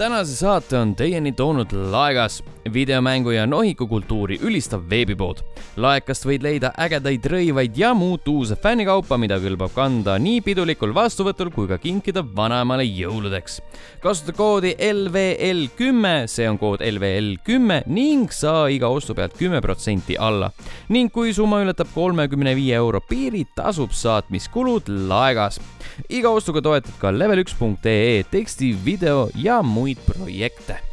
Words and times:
tänase 0.00 0.36
saate 0.36 0.78
on 0.78 0.94
teieni 0.96 1.32
toonud 1.32 1.72
Laegas, 1.92 2.38
videomängu 2.72 3.30
ja 3.30 3.46
nohikukultuuri 3.46 4.38
ülistav 4.42 4.82
veebipood. 4.90 5.42
laekast 5.76 6.26
võid 6.26 6.42
leida 6.44 6.72
ägedaid 6.78 7.24
rõivaid 7.32 7.76
ja 7.78 7.92
muud 7.94 8.26
uuse 8.28 8.56
fännikaupa, 8.56 9.16
mida 9.18 9.38
kõlbab 9.40 9.72
kanda 9.74 10.18
nii 10.18 10.40
pidulikul 10.44 10.94
vastuvõtul 10.94 11.50
kui 11.54 11.68
ka 11.68 11.78
kinkida 11.78 12.24
vanaemale 12.36 12.84
jõuludeks. 12.84 13.60
kasuta 14.02 14.32
koodi 14.32 14.74
LVL 14.78 15.68
kümme, 15.76 16.26
see 16.26 16.48
on 16.48 16.58
kood 16.58 16.84
LVL 16.84 17.36
kümme 17.44 17.82
ning 17.86 18.32
saa 18.32 18.68
iga 18.68 18.88
ostu 18.88 19.14
pealt 19.14 19.38
kümme 19.38 19.60
protsenti 19.60 20.16
alla. 20.18 20.50
ning 20.88 21.12
kui 21.12 21.32
summa 21.32 21.62
ületab 21.62 21.88
kolmekümne 21.94 22.54
viie 22.56 22.74
euro 22.74 23.00
piiri, 23.00 23.46
tasub 23.56 23.90
saatmiskulud 23.90 24.88
Laegas. 25.08 25.60
iga 26.08 26.28
ostuga 26.30 26.60
toetad 26.60 26.94
ka 26.98 27.10
level1.ee 27.10 28.22
teksti, 28.30 28.76
video 28.84 29.28
ja 29.34 29.62
muid 29.62 29.98
projekte 30.06 30.89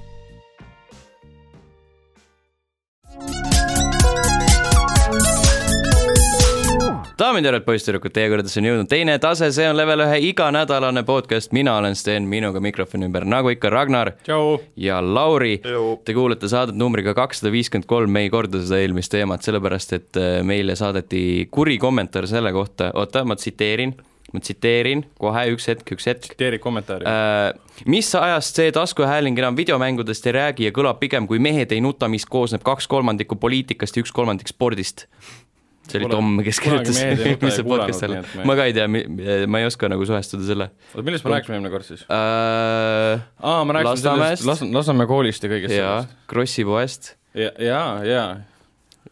daamid 7.17 7.45
ja 7.45 7.51
härrad, 7.51 7.65
poisssüdrukud, 7.65 8.13
teie 8.13 8.29
kõrgedesse 8.29 8.59
on 8.61 8.67
jõudnud 8.67 8.89
teine 8.91 9.15
tase, 9.21 9.49
see 9.55 9.65
on 9.65 9.77
level 9.77 10.03
ühe 10.05 10.17
iganädalane 10.29 11.01
podcast, 11.07 11.53
mina 11.55 11.77
olen 11.79 11.95
Sten, 11.97 12.27
minuga 12.29 12.61
mikrofoni 12.61 13.07
ümber, 13.09 13.25
nagu 13.25 13.49
ikka, 13.53 13.71
Ragnar 13.73 14.11
ja 14.27 14.99
Lauri. 15.01 15.55
Te 16.05 16.13
kuulete 16.17 16.49
saadet 16.51 16.77
numbriga 16.77 17.15
kakssada 17.17 17.51
viiskümmend 17.53 17.89
kolm, 17.89 18.13
me 18.13 18.25
ei 18.25 18.33
korda 18.33 18.61
seda 18.61 18.81
eelmist 18.83 19.13
teemat, 19.13 19.45
sellepärast 19.47 19.95
et 19.97 20.19
äh, 20.21 20.35
meile 20.45 20.75
saadeti 20.77 21.47
kuri 21.51 21.79
kommentaar 21.81 22.29
selle 22.29 22.53
kohta, 22.53 22.91
oota, 23.01 23.25
ma 23.25 23.37
tsiteerin, 23.39 23.95
ma 24.33 24.43
tsiteerin 24.43 25.05
kohe 25.17 25.47
üks 25.55 25.67
hetk, 25.71 25.95
üks 25.97 26.09
hetk 26.11 26.29
tsiteeri 26.29 26.61
kommentaari. 26.61 27.09
Äh, 27.09 27.81
mis 27.89 28.13
ajast 28.19 28.61
see 28.61 28.69
taskuhääling 28.75 29.41
enam 29.41 29.57
videomängudest 29.57 30.29
ei 30.29 30.37
räägi 30.37 30.69
ja 30.69 30.75
kõlab 30.75 31.01
pigem 31.01 31.25
kui 31.25 31.41
mehed 31.41 31.73
ei 31.73 31.81
nuta, 31.81 32.11
mis 32.11 32.29
koosneb 32.29 32.61
kaks 32.67 32.85
kolmandikku 32.93 33.41
poliitikast 33.41 33.97
ja 33.97 34.05
üks 34.05 34.13
kolmandik 34.13 34.53
spordist? 34.53 35.07
See 35.91 36.01
oli 36.01 36.11
Tom, 36.11 36.33
kes 36.45 36.59
kirjutas 36.63 36.99
eelmise 37.03 37.65
podcast'i 37.67 38.09
alla 38.09 38.47
ma 38.47 38.57
ka 38.59 38.67
ei 38.69 38.75
tea, 38.77 38.87
ma 39.47 39.61
ei 39.61 39.69
oska 39.69 39.89
nagu 39.91 40.07
suhestuda 40.07 40.47
selle 40.47 40.69
oota, 40.93 41.05
millest 41.07 41.27
me 41.27 41.35
rääkisime 41.35 41.57
eelmine 41.57 41.73
kord 41.73 41.87
siis? 41.87 42.03
äh,. 42.09 43.23
aa, 43.39 43.63
me 43.63 43.77
rääkisime 43.77 43.95
Lasnamäest. 43.95 44.43
sellest 44.43 44.67
Las-, 44.67 44.75
Lasnamäe 44.81 45.09
koolist 45.09 45.47
ja 45.47 45.53
kõigest 45.53 45.77
jaa 45.77 45.95
sellest., 46.03 46.21
Krossi 46.31 46.67
poest 46.67 47.15
ja, 47.37 47.51
ja, 47.61 47.81
ja, 48.07 48.23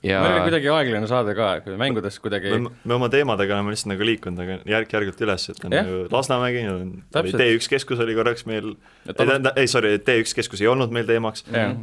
ja 0.06 0.22
meil 0.24 0.36
oli 0.36 0.46
kuidagi 0.48 0.72
aeglane 0.74 1.10
saade 1.10 1.36
ka, 1.38 1.50
kui 1.66 1.78
mängudest 1.80 2.22
kuidagi 2.24 2.54
me, 2.54 2.72
me 2.84 2.98
oma 2.98 3.10
teemadega 3.14 3.58
oleme 3.58 3.74
lihtsalt 3.74 3.94
nagu 3.94 4.08
liikunud 4.10 4.42
nagu 4.42 4.58
järk-järgult 4.70 5.22
üles, 5.28 5.48
et 5.52 5.62
on 5.66 5.76
Jah. 5.76 5.86
nagu 5.88 6.08
Lasnamägi, 6.14 6.66
on 6.72 6.90
Täpselt. 7.16 7.42
T1 7.42 7.70
keskus 7.76 8.02
oli 8.06 8.18
korraks 8.18 8.48
meil, 8.50 8.74
ei 9.06 9.18
tähendab, 9.18 9.62
ei 9.62 9.70
sorry, 9.72 9.96
T1 10.02 10.36
keskus 10.42 10.64
ei 10.64 10.72
olnud 10.72 10.94
meil 10.96 11.08
teemaks, 11.10 11.46
jah, 11.52 11.78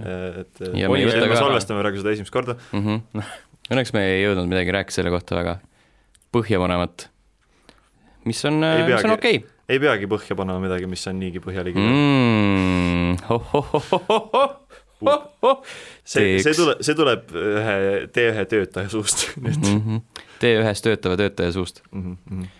et 0.44 0.66
Ja 0.78 0.90
me 0.92 1.00
me 1.02 1.38
salvestame 1.38 1.82
praegu 1.82 2.02
seda 2.02 2.14
esimest 2.16 2.34
korda, 2.34 2.58
mm. 2.72 2.84
-hmm. 2.84 3.32
Õnneks 3.70 3.92
me 3.94 4.02
ei 4.16 4.22
jõudnud 4.24 4.50
midagi 4.50 4.74
rääkida 4.74 4.98
selle 4.98 5.12
kohta 5.14 5.38
väga 5.38 5.56
põhjapanevat, 6.34 7.08
mis 8.26 8.44
on, 8.48 8.62
Ei 8.64 8.86
mis 8.88 9.04
on 9.06 9.14
okei 9.14 9.42
ei 9.72 9.80
peagi 9.82 10.08
põhja 10.10 10.36
panema 10.38 10.60
midagi, 10.62 10.88
mis 10.90 11.04
on 11.10 11.18
niigi 11.20 11.42
põhjalik 11.42 11.76
mm.. 11.78 13.16
see, 16.04 16.38
see 16.42 16.52
T1. 16.52 16.56
tuleb, 16.58 16.82
see 16.86 16.96
tuleb 16.98 17.36
ühe 17.42 17.76
T1 18.14 18.48
töötaja 18.50 18.90
suust 18.92 19.28
nüüd 19.42 19.60
mm. 19.60 19.78
-hmm. 19.84 20.26
T1-s 20.42 20.84
töötava 20.84 21.16
töötaja 21.20 21.54
suust. 21.54 21.82
mm. 21.92 22.16
-hmm. 22.16 22.50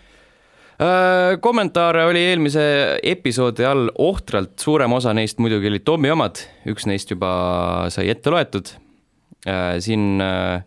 Äh, 0.83 1.39
kommentaare 1.39 2.05
oli 2.09 2.19
eelmise 2.31 2.63
episoodi 3.03 3.65
all 3.65 3.91
ohtralt, 4.01 4.57
suurem 4.59 4.93
osa 4.93 5.13
neist 5.13 5.37
muidugi 5.39 5.69
olid 5.69 5.83
Tommi 5.85 6.09
omad, 6.11 6.41
üks 6.65 6.87
neist 6.89 7.11
juba 7.13 7.29
sai 7.93 8.09
ette 8.09 8.29
loetud. 8.33 8.67
siin 9.79 10.21
äh, 10.21 10.63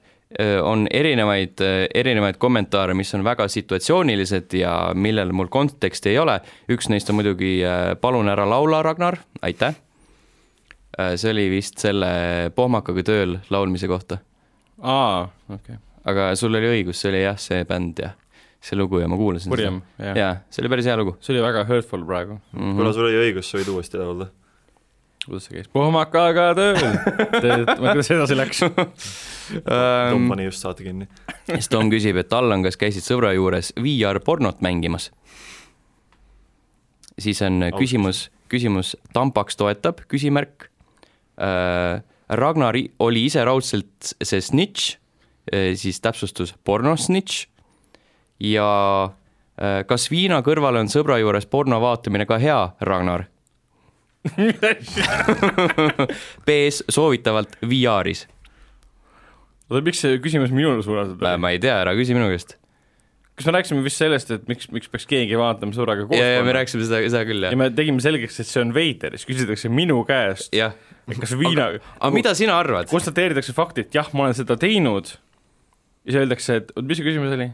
on 0.62 0.86
erinevaid, 0.91 1.60
erinevaid 1.94 2.36
kommentaare, 2.38 2.94
mis 2.94 3.14
on 3.16 3.24
väga 3.24 3.47
situatsioonilised 3.48 4.52
ja 4.58 4.72
millel 4.94 5.32
mul 5.32 5.48
konteksti 5.52 6.12
ei 6.12 6.19
ole. 6.19 6.41
üks 6.72 6.91
neist 6.92 7.10
on 7.10 7.16
muidugi 7.20 7.58
äh, 7.64 7.94
Palun 8.00 8.28
ära 8.28 8.44
laula, 8.48 8.82
Ragnar, 8.82 9.19
aitäh. 9.42 9.75
see 10.96 11.30
oli 11.30 11.50
vist 11.52 11.78
selle 11.78 12.08
pohmakaga 12.56 13.02
tööl 13.04 13.34
laulmise 13.52 13.88
kohta, 13.88 14.16
aa, 14.80 15.26
okei, 15.52 15.76
aga 16.08 16.30
sul 16.41 16.56
oli 16.56 16.70
õigus, 16.70 17.02
see 17.02 17.10
oli 17.10 17.20
jah, 17.20 17.36
see 17.41 17.66
bänd 17.69 18.00
ja 18.00 18.14
see 18.64 18.78
lugu 18.78 19.02
ja 19.02 19.08
ma 19.08 19.19
kuulasin 19.20 19.52
purjem, 19.52 19.82
jah. 20.00 20.16
jaa, 20.16 20.32
see 20.50 20.64
oli 20.64 20.72
päris 20.72 20.88
hea 20.88 20.96
lugu 20.96 21.16
see 21.20 21.34
oli 21.34 21.44
väga 21.44 21.66
hurtful 21.69 22.04
praegu, 22.08 22.38
mm. 22.38 22.60
-hmm. 22.62 22.76
kuna 22.80 22.92
sul 22.96 23.10
oli 23.10 23.20
õigus, 23.26 23.50
sa 23.50 23.60
võid 23.60 23.72
uuesti 23.75 24.00
laulda. 24.00 24.30
Kuidas 25.26 25.47
see 25.48 25.56
käis, 25.59 25.69
pohmakaga 25.75 26.48
tööl, 26.56 27.66
kuidas 27.78 28.10
edasi 28.14 28.37
läks? 28.38 28.62
Tom 29.66 30.26
pani 30.31 30.47
just 30.48 30.62
saate 30.64 30.87
kinni. 30.87 31.06
siis 31.50 31.69
Tom 31.72 31.91
küsib, 31.92 32.19
et 32.22 32.32
Allan, 32.34 32.64
kas 32.66 32.78
käisid 32.81 33.04
sõbra 33.06 33.34
juures 33.37 33.72
VR 33.78 34.19
pornot 34.25 34.62
mängimas? 34.64 35.10
siis 37.19 37.38
on 37.47 37.62
küsimus, 37.78 38.26
küsimus 38.53 38.94
Tampaks 39.16 39.56
toetab, 39.56 40.03
küsimärk. 40.10 40.66
Ragnar 42.28 42.76
i- 42.76 42.91
oli 43.00 43.22
ise 43.28 43.44
raudselt 43.47 44.12
see 44.20 44.41
snitš, 44.43 44.97
siis 45.78 46.00
täpsustus 46.03 46.53
pornosnitš 46.66 47.47
ja 48.43 48.66
äh, 49.06 49.84
kas 49.88 50.08
viina 50.10 50.41
kõrvale 50.44 50.81
on 50.82 50.91
sõbra 50.93 51.20
juures 51.22 51.47
porno 51.48 51.78
vaatamine 51.81 52.26
ka 52.28 52.37
hea, 52.43 52.58
Ragnar? 52.84 53.28
B-s 56.47 56.84
soovitavalt 56.92 57.59
VR-is. 57.62 58.26
oota, 59.70 59.82
miks 59.87 60.03
see 60.04 60.20
küsimus 60.22 60.54
minule 60.54 60.84
suunatud 60.87 61.20
oli? 61.20 61.42
ma 61.42 61.53
ei 61.54 61.60
tea, 61.62 61.76
ära 61.82 61.97
küsi 61.98 62.16
minu 62.16 62.28
käest. 62.32 62.56
kas 63.37 63.48
me 63.48 63.56
rääkisime 63.59 63.84
vist 63.84 64.00
sellest, 64.00 64.32
et 64.34 64.48
miks, 64.50 64.70
miks 64.75 64.91
peaks 64.92 65.06
keegi 65.10 65.38
vaatama 65.41 65.76
sõbraga 65.76 66.09
koos 66.09 66.20
ja, 66.20 66.38
ja 66.38 66.47
me 66.47 66.56
rääkisime 66.56 66.88
seda, 66.88 67.03
seda 67.09 67.25
küll, 67.28 67.42
ja 67.47 67.53
jah. 67.53 67.60
me 67.60 67.70
tegime 67.76 68.03
selgeks, 68.04 68.41
et 68.42 68.50
see 68.50 68.64
on 68.64 68.75
veider, 68.76 69.16
siis 69.19 69.28
küsitakse 69.28 69.70
minu 69.72 70.00
käest, 70.09 70.54
et 70.56 71.22
kas 71.22 71.37
viina, 71.38 71.70
aga 71.98 72.12
mida 72.14 72.34
sina 72.38 72.58
arvad? 72.62 72.91
konstateeritakse 72.93 73.54
fakti, 73.56 73.87
et 73.87 74.00
jah, 74.00 74.08
ma 74.16 74.28
olen 74.28 74.37
seda 74.38 74.58
teinud 74.60 75.14
ja 76.06 76.12
siis 76.12 76.20
öeldakse, 76.22 76.60
et 76.62 76.70
oot, 76.76 76.87
mis 76.87 77.00
see 77.00 77.06
küsimus 77.06 77.34
oli? 77.34 77.50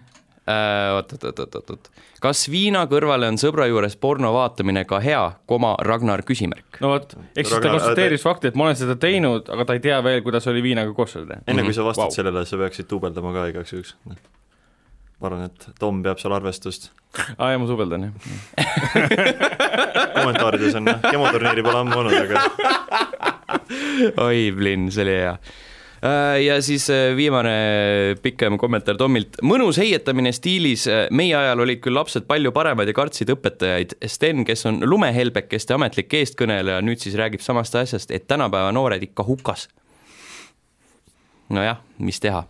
oot, 0.47 1.13
oot, 1.13 1.39
oot, 1.39 1.55
oot, 1.55 1.71
oot. 1.71 1.91
kas 2.23 2.43
viina 2.51 2.83
kõrvale 2.91 3.29
on 3.31 3.39
sõbra 3.39 3.69
juures 3.71 3.95
porno 4.01 4.33
vaatamine 4.35 4.85
ka 4.89 4.99
hea, 5.05 5.23
koma 5.47 5.75
Ragnar 5.87 6.25
küsimärk? 6.27 6.81
no 6.83 6.95
vot, 6.97 7.15
ehk 7.37 7.47
siis 7.47 7.55
ta 7.55 7.71
konstateeris 7.71 8.27
fakti, 8.27 8.51
et 8.51 8.59
ma 8.59 8.69
olen 8.69 8.79
seda 8.79 8.97
teinud, 9.01 9.49
aga 9.55 9.69
ta 9.69 9.79
ei 9.79 9.85
tea 9.85 10.01
veel, 10.05 10.23
kuidas 10.27 10.49
oli 10.51 10.65
viinaga 10.65 10.95
koos 10.97 11.15
seda 11.15 11.31
teha. 11.31 11.47
enne 11.47 11.67
kui 11.67 11.77
sa 11.77 11.87
vastad 11.87 12.09
wow. 12.09 12.17
sellele, 12.17 12.45
sa 12.49 12.59
peaksid 12.59 12.91
duubeldama 12.91 13.35
ka 13.37 13.47
igaks 13.53 13.75
juhuks. 13.77 13.95
ma 14.03 15.31
arvan, 15.31 15.47
et 15.47 15.69
Tom 15.79 16.03
peab 16.03 16.19
seal 16.19 16.35
arvestust. 16.35 16.91
aa, 17.39 17.53
ja 17.55 17.63
ma 17.63 17.71
suubeldan, 17.71 18.11
jah. 18.11 18.15
kommentaarides 20.19 20.75
on 20.81 20.91
jah, 20.91 21.03
demoturniiri 21.07 21.63
pole 21.67 21.85
ammu 21.85 22.01
olnud, 22.03 22.19
aga 22.19 22.35
oi, 24.27 24.51
Blinn, 24.57 24.91
see 24.91 25.07
oli 25.07 25.21
hea. 25.21 25.37
Ja 26.45 26.57
siis 26.63 26.89
äh, 26.91 27.17
viimane 27.17 27.53
pikem 28.23 28.57
kommentaar 28.59 28.97
Tommilt. 28.99 29.39
mõnus 29.43 29.79
heietamine 29.79 30.33
stiilis, 30.35 30.89
meie 31.15 31.37
ajal 31.39 31.63
olid 31.63 31.83
küll 31.85 31.95
lapsed 31.95 32.27
palju 32.27 32.53
paremad 32.53 32.91
ja 32.91 32.97
kartsid 32.97 33.31
õpetajaid. 33.37 33.95
Sten, 34.11 34.43
kes 34.49 34.67
on 34.67 34.83
lumehelbekeste 34.87 35.77
ametlik 35.77 36.15
eestkõneleja, 36.19 36.83
nüüd 36.83 37.03
siis 37.03 37.15
räägib 37.19 37.45
samast 37.45 37.79
asjast, 37.79 38.11
et 38.11 38.27
tänapäeva 38.27 38.73
noored 38.75 39.03
ikka 39.03 39.27
hukas. 39.29 39.69
nojah, 41.53 41.79
mis 41.99 42.21
teha, 42.21 42.47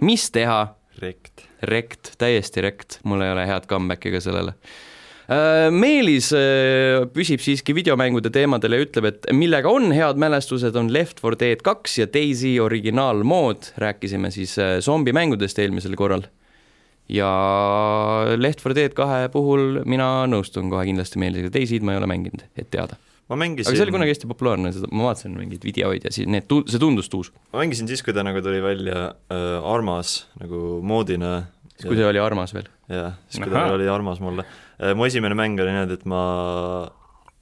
mis 0.00 0.30
teha 0.30 0.74
rekt. 1.02 1.48
rekt, 1.62 2.12
täiesti 2.18 2.60
rekt, 2.60 2.98
mul 3.04 3.22
ei 3.24 3.32
ole 3.32 3.46
head 3.48 3.66
comeback'i 3.66 4.12
ka 4.12 4.20
sellele. 4.20 4.54
Meelis 5.72 6.28
äh, 6.36 7.06
püsib 7.14 7.40
siiski 7.40 7.72
videomängude 7.76 8.28
teemadel 8.32 8.76
ja 8.76 8.84
ütleb, 8.84 9.08
et 9.08 9.28
millega 9.32 9.70
on 9.72 9.88
head 9.96 10.20
mälestused, 10.20 10.76
on 10.76 10.90
Left 10.92 11.22
4 11.24 11.38
Dead 11.40 11.62
kaks 11.64 11.96
ja 12.02 12.06
Daisy 12.12 12.58
originaalmood, 12.60 13.72
rääkisime 13.80 14.28
siis 14.34 14.58
äh, 14.60 14.76
zombimängudest 14.84 15.58
eelmisel 15.64 15.96
korral. 15.96 16.26
ja 17.08 17.30
Left 18.36 18.60
4 18.64 18.76
Dead 18.76 18.96
kahe 18.96 19.30
puhul 19.32 19.80
mina 19.88 20.26
nõustun 20.28 20.68
kohe 20.72 20.84
kindlasti 20.90 21.20
Meelisega, 21.22 21.52
Daisy'd 21.56 21.84
ma 21.84 21.96
ei 21.96 22.02
ole 22.02 22.10
mänginud, 22.10 22.44
et 22.56 22.68
teada. 22.70 23.00
ma 23.32 23.38
mängisin 23.40 23.70
aga 23.70 23.80
see 23.80 23.86
oli 23.86 23.96
kunagi 23.96 24.12
hästi 24.12 24.28
populaarne, 24.28 24.74
seda 24.76 24.92
ma 24.92 25.08
vaatasin 25.08 25.38
mingeid 25.40 25.64
videoid 25.64 26.04
ja 26.04 26.12
siis 26.12 26.28
need, 26.28 26.52
see 26.68 26.80
tundus 26.80 27.08
tuus. 27.08 27.32
ma 27.52 27.64
mängisin 27.64 27.88
siis, 27.88 28.04
kui 28.04 28.12
ta 28.12 28.26
nagu 28.26 28.44
tuli 28.44 28.60
välja 28.60 29.08
äh, 29.32 29.72
Armas 29.72 30.26
nagu 30.42 30.82
moodina. 30.84 31.46
kui 31.80 31.96
see 31.96 32.12
oli 32.12 32.20
armas 32.20 32.52
veel. 32.52 32.68
jah, 32.92 33.16
siis 33.28 33.40
kui 33.40 33.56
ta 33.56 33.70
oli 33.72 33.88
armas 33.88 34.20
mulle. 34.20 34.44
Mu 34.94 35.06
esimene 35.06 35.36
mäng 35.38 35.60
oli 35.62 35.74
niimoodi, 35.74 35.98
et 36.00 36.06
ma 36.10 36.22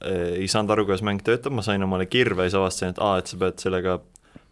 äh, 0.03 0.41
ei 0.41 0.49
saanud 0.51 0.73
aru, 0.75 0.87
kuidas 0.89 1.05
mäng 1.05 1.23
töötab, 1.25 1.55
ma 1.55 1.65
sain 1.65 1.83
omale 1.85 2.07
kirve 2.09 2.45
ja 2.45 2.51
siis 2.51 2.59
avastasin, 2.59 2.93
et 2.93 3.01
aa, 3.03 3.21
et 3.21 3.31
sa 3.31 3.39
pead 3.41 3.63
sellega 3.63 3.99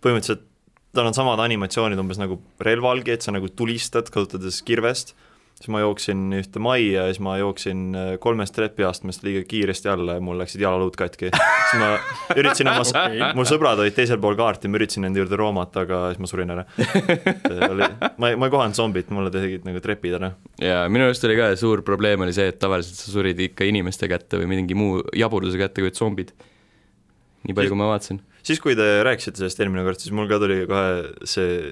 põhimõtteliselt 0.02 0.48
tal 0.92 1.08
on 1.08 1.16
samad 1.16 1.40
animatsioonid 1.40 2.00
umbes 2.02 2.20
nagu 2.20 2.40
relvalgi, 2.64 3.14
et 3.16 3.24
sa 3.24 3.32
nagu 3.32 3.48
tulistad, 3.56 4.10
kasutades 4.12 4.60
kirvest 4.68 5.16
siis 5.62 5.70
ma 5.74 5.82
jooksin 5.84 6.22
ühte 6.34 6.62
majja 6.64 7.06
ja 7.06 7.14
siis 7.14 7.22
ma 7.22 7.36
jooksin 7.38 7.82
äh, 7.94 8.08
kolmest 8.22 8.56
trepiastmest 8.56 9.22
liiga 9.26 9.44
kiiresti 9.48 9.92
alla 9.92 10.16
ja 10.18 10.24
mul 10.24 10.40
läksid 10.42 10.64
jalaluud 10.64 10.96
katki. 10.98 11.30
siis 11.36 11.82
ma 11.82 11.92
üritasin 12.34 12.72
oma 12.72 12.82
okay., 12.82 13.20
mul 13.38 13.48
sõbrad 13.50 13.84
olid 13.84 13.96
teisel 13.98 14.18
pool 14.24 14.38
kaarti, 14.40 14.72
ma 14.72 14.80
üritasin 14.80 15.06
nende 15.06 15.22
juurde 15.22 15.38
roomata, 15.40 15.86
aga 15.86 16.02
siis 16.12 16.24
ma 16.24 16.32
surin 16.32 16.54
ära. 16.56 16.66
oli, 17.70 17.90
ma 18.18 18.32
ei, 18.32 18.40
ma 18.42 18.50
ei 18.50 18.56
kohanud 18.56 18.78
zombit, 18.78 19.14
mulle 19.14 19.34
tegid 19.34 19.68
nagu 19.68 19.84
trepid 19.84 20.18
ära. 20.18 20.32
ja 20.62 20.82
minu 20.90 21.06
arust 21.10 21.30
oli 21.30 21.38
ka 21.38 21.52
suur 21.62 21.86
probleem 21.86 22.26
oli 22.26 22.34
see, 22.36 22.50
et 22.50 22.60
tavaliselt 22.62 22.98
sa 22.98 23.14
surid 23.14 23.46
ikka 23.52 23.68
inimeste 23.70 24.10
kätte 24.10 24.42
või 24.42 24.50
mingi 24.56 24.78
muu 24.78 25.06
jaburduse 25.18 25.62
kätte 25.62 25.86
kui 25.86 25.94
zombid. 25.94 26.34
nii 27.46 27.58
palju, 27.58 27.76
kui 27.76 27.84
ma 27.84 27.94
vaatasin. 27.94 28.24
siis, 28.42 28.58
kui 28.64 28.74
te 28.80 28.90
rääkisite 29.06 29.44
sellest 29.44 29.62
eelmine 29.62 29.86
kord, 29.86 30.02
siis 30.02 30.16
mul 30.16 30.30
ka 30.32 30.42
tuli 30.42 30.64
kohe 30.66 31.30
see 31.30 31.70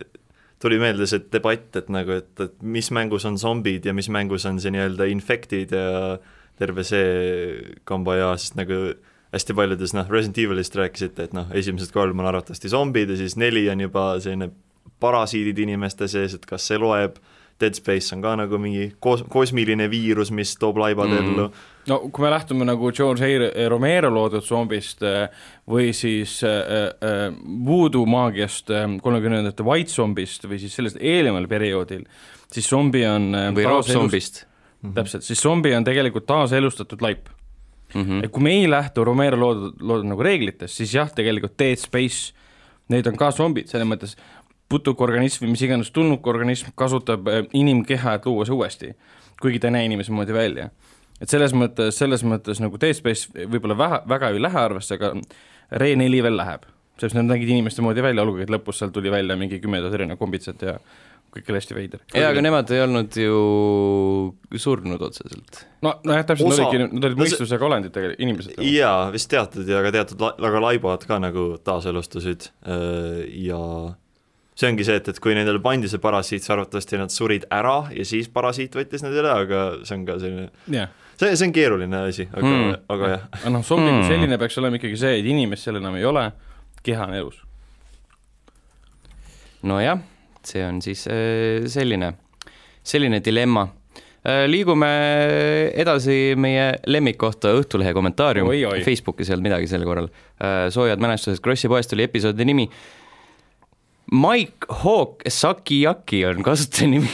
tuli 0.59 0.79
meelde 0.79 1.07
see 1.07 1.23
debatt, 1.31 1.71
et 1.79 1.89
nagu, 1.93 2.19
et, 2.19 2.31
et 2.43 2.55
mis 2.61 2.91
mängus 2.95 3.25
on 3.29 3.37
zombid 3.39 3.85
ja 3.87 3.93
mis 3.95 4.09
mängus 4.11 4.45
on 4.49 4.59
see 4.59 4.73
nii-öelda 4.75 5.07
infected 5.11 5.71
ja 5.75 6.17
terve 6.59 6.83
see 6.83 7.77
kombo 7.87 8.17
ja 8.17 8.33
sest 8.37 8.57
nagu 8.59 8.79
hästi 9.33 9.55
paljudes 9.55 9.93
noh, 9.93 10.09
Resident 10.09 10.41
Evilist 10.41 10.75
rääkisite, 10.75 11.29
et 11.29 11.35
noh, 11.37 11.47
esimesed 11.55 11.93
kolm 11.95 12.19
on 12.19 12.27
arvatavasti 12.31 12.71
zombid 12.71 13.13
ja 13.13 13.19
siis 13.19 13.37
neli 13.39 13.67
on 13.71 13.85
juba 13.85 14.11
selline 14.19 14.49
parasiidid 14.99 15.59
inimeste 15.63 16.09
sees, 16.11 16.35
et 16.35 16.47
kas 16.49 16.65
see 16.67 16.79
loeb, 16.81 17.19
Dead 17.59 17.75
Space 17.77 18.15
on 18.15 18.21
ka 18.23 18.35
nagu 18.39 18.59
mingi 18.61 18.91
kos-, 19.03 19.25
kosmiline 19.29 19.89
viirus, 19.91 20.31
mis 20.31 20.55
toob 20.59 20.79
laibad 20.81 21.11
mm. 21.11 21.19
ellu 21.19 21.49
no 21.89 21.97
kui 22.13 22.23
me 22.25 22.31
lähtume 22.33 22.67
nagu 22.67 22.91
George 22.95 23.25
A. 23.25 23.69
Romero 23.71 24.11
loodud 24.13 24.45
zombist 24.45 25.03
äh, 25.05 25.29
või 25.69 25.91
siis 25.97 26.39
äh, 26.47 26.59
äh, 26.89 27.23
voodoo 27.65 28.05
maagiast 28.09 28.71
kolmekümnendate 29.03 29.65
White 29.65 29.93
zombist 29.93 30.45
või 30.49 30.61
siis 30.61 30.75
sellest 30.77 30.99
eelneval 31.01 31.47
perioodil, 31.51 32.05
siis 32.51 32.69
zombi 32.69 33.05
on 33.09 33.31
või 33.55 33.67
Rob 33.67 33.87
zombist. 33.87 34.45
Mhm. 34.79 34.93
täpselt, 34.95 35.25
siis 35.27 35.41
zombi 35.43 35.73
on 35.75 35.83
tegelikult 35.83 36.23
taaselustatud 36.29 37.01
laip 37.03 37.27
mm. 37.93 38.01
-hmm. 38.01 38.23
et 38.23 38.31
kui 38.31 38.43
me 38.43 38.53
ei 38.61 38.69
lähtu 38.69 39.03
Romero 39.03 39.39
loodud, 39.39 39.81
loodud 39.81 40.07
nagu 40.07 40.23
reeglitest, 40.23 40.75
siis 40.75 40.93
jah, 40.93 41.11
tegelikult 41.11 41.57
Dead 41.59 41.75
Space, 41.75 42.33
need 42.89 43.07
on 43.07 43.17
ka 43.17 43.31
zombid, 43.31 43.67
selles 43.67 43.87
mõttes 43.87 44.15
putukorganism 44.69 45.45
või 45.45 45.55
mis 45.55 45.65
iganes 45.65 45.91
tulnukorganism 45.91 46.75
kasutab 46.77 47.27
inimkeha, 47.53 48.19
et 48.19 48.29
luua 48.29 48.45
see 48.45 48.55
uuesti, 48.55 48.93
kuigi 49.41 49.59
ta 49.59 49.71
ei 49.71 49.77
näe 49.77 49.89
inimese 49.89 50.13
moodi 50.13 50.35
välja 50.35 50.69
et 51.19 51.31
selles 51.31 51.53
mõttes, 51.55 51.99
selles 51.99 52.23
mõttes 52.27 52.61
nagu 52.63 52.79
Dead 52.81 52.97
Space 52.97 53.29
võib-olla 53.35 53.77
vähe, 53.79 54.01
väga 54.09 54.33
ei 54.33 54.43
lähe 54.43 54.61
arvesse, 54.61 54.99
aga 54.99 55.13
Re4 55.79 56.23
veel 56.25 56.37
läheb. 56.39 56.67
sest 56.99 57.15
nad 57.15 57.29
nägid 57.29 57.47
inimeste 57.47 57.83
moodi 57.83 58.03
välja, 58.03 58.23
olgugi 58.25 58.43
et 58.43 58.49
lõpus 58.51 58.81
seal 58.81 58.89
tuli 58.91 59.11
välja 59.11 59.37
mingi 59.39 59.61
kümme 59.63 59.79
tuhat 59.79 59.93
erinevat 59.95 60.19
kombitsat 60.19 60.65
ja 60.67 60.73
kõik 61.31 61.51
oli 61.51 61.59
hästi 61.59 61.77
veider. 61.77 62.01
jaa, 62.11 62.31
aga 62.33 62.41
nemad 62.43 62.71
ei 62.73 62.81
olnud 62.83 63.15
ju 63.21 63.37
surnud 64.57 65.01
otseselt. 65.07 65.63
no, 65.85 65.93
nojah, 66.03 66.25
täpselt, 66.27 66.49
nad 66.49 66.59
olidki, 66.59 66.97
nad 66.97 67.07
olid 67.09 67.21
mõistusega 67.21 67.67
olendid 67.69 67.95
tegelikult, 67.95 68.23
inimesed. 68.25 68.59
jaa, 68.73 69.07
vist 69.15 69.31
teatud 69.31 69.69
ja 69.69 69.83
ka 69.85 69.93
teatud 69.95 70.25
la-, 70.25 70.35
väga 70.47 70.63
laibad 70.65 71.07
ka 71.07 71.21
nagu 71.23 71.47
taaselustasid 71.63 72.49
ja 73.45 73.63
see 74.59 74.67
ongi 74.67 74.83
see, 74.87 74.99
et, 74.99 75.07
et 75.07 75.19
kui 75.23 75.35
nendele 75.37 75.61
pandi 75.63 75.87
see 75.91 76.01
parasiit, 76.03 76.43
siis 76.43 76.51
arvatavasti 76.55 76.99
nad 76.99 77.13
surid 77.13 77.47
ära 77.53 77.85
ja 77.95 78.07
siis 78.07 78.27
parasiit 78.31 78.75
võttis 78.75 79.05
nad 79.05 79.15
üle, 79.15 79.31
aga 79.45 79.67
see 79.87 79.99
on 79.99 80.09
ka 80.09 80.19
selline 80.19 80.49
yeah 80.67 80.89
see, 81.19 81.35
see 81.35 81.47
on 81.47 81.55
keeruline 81.55 82.03
asi, 82.07 82.27
aga 82.31 82.45
mm., 82.47 82.77
aga 82.95 83.11
jah. 83.13 83.25
aga 83.39 83.51
noh, 83.55 83.65
zombi 83.65 83.89
kui 83.89 83.97
mm. 83.97 84.07
selline 84.11 84.39
peaks 84.41 84.59
olema 84.61 84.79
ikkagi 84.79 84.99
see, 84.99 85.17
et 85.19 85.27
inimest 85.27 85.67
seal 85.67 85.79
enam 85.81 85.97
ei 85.99 86.07
ole, 86.07 86.29
keha 86.85 87.09
on 87.09 87.17
elus. 87.17 87.41
nojah, 89.69 89.99
see 90.47 90.63
on 90.63 90.79
siis 90.83 91.03
äh, 91.11 91.67
selline, 91.71 92.13
selline 92.83 93.19
dilemma. 93.25 93.67
Äh, 94.19 94.45
liigume 94.51 94.87
edasi 95.79 96.35
meie 96.39 96.73
lemmikkohta 96.91 97.53
Õhtulehe 97.55 97.93
kommentaarium, 97.95 98.49
Facebookis 98.83 99.29
ei 99.29 99.35
olnud 99.35 99.47
midagi 99.47 99.69
sel 99.71 99.85
korral. 99.87 100.09
Äh, 100.39 100.67
soojad 100.75 100.99
mälestused 101.03 101.43
Krossi 101.43 101.71
poest 101.71 101.95
oli 101.95 102.07
episoodi 102.07 102.47
nimi. 102.47 102.67
Mike 104.11 104.65
Hawk 104.83 105.21
Sakiyaki 105.27 106.25
on 106.25 106.43
kasutaja 106.43 106.89
nimi 106.89 107.09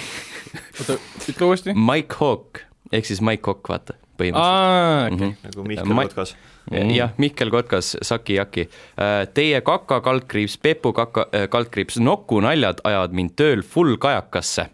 oota, 0.80 0.98
ütle 1.30 1.46
uuesti. 1.50 1.74
Mike 1.76 2.16
Hawk 2.20 2.60
ehk 2.96 3.06
siis 3.08 3.22
Mike 3.26 3.44
Kokk, 3.46 3.70
vaata, 3.70 3.94
põhimõtteliselt. 4.20 5.06
Okay. 5.06 5.12
Mm 5.12 5.18
-hmm. 5.22 5.32
nagu 5.50 5.60
Mihkel 5.68 5.96
Kotkas 5.96 6.36
mm.. 6.72 6.92
jah, 6.96 7.10
Mihkel 7.18 7.52
Kotkas, 7.52 7.98
Saki-Jaki. 8.02 8.70
Äh, 9.00 9.28
teie 9.34 9.62
kaka 9.62 10.02
kaldkriips, 10.02 10.58
Pepu 10.58 10.94
kaka 10.94 11.28
äh, 11.32 11.50
kaldkriips, 11.50 12.00
nokunaljad 12.00 12.78
ajavad 12.84 13.12
mind 13.12 13.30
tööl 13.36 13.64
full 13.64 13.98
kajakasse. 13.98 14.70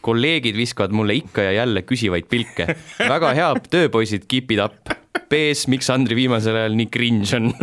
kolleegid 0.00 0.56
viskavad 0.56 0.92
mulle 0.94 1.14
ikka 1.14 1.42
ja 1.42 1.52
jälle 1.52 1.82
küsivaid 1.82 2.24
pilke. 2.30 2.66
väga 2.98 3.34
hea 3.34 3.54
töö, 3.70 3.88
poisid, 3.88 4.22
keep 4.28 4.50
it 4.50 4.60
up. 4.64 4.74
PS, 5.28 5.68
miks 5.68 5.90
Andri 5.90 6.16
viimasel 6.16 6.56
ajal 6.56 6.74
nii 6.78 6.86
cringe 6.86 7.36
on 7.36 7.52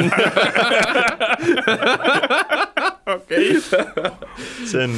okei. 3.06 3.60
see 4.70 4.84
on, 4.84 4.94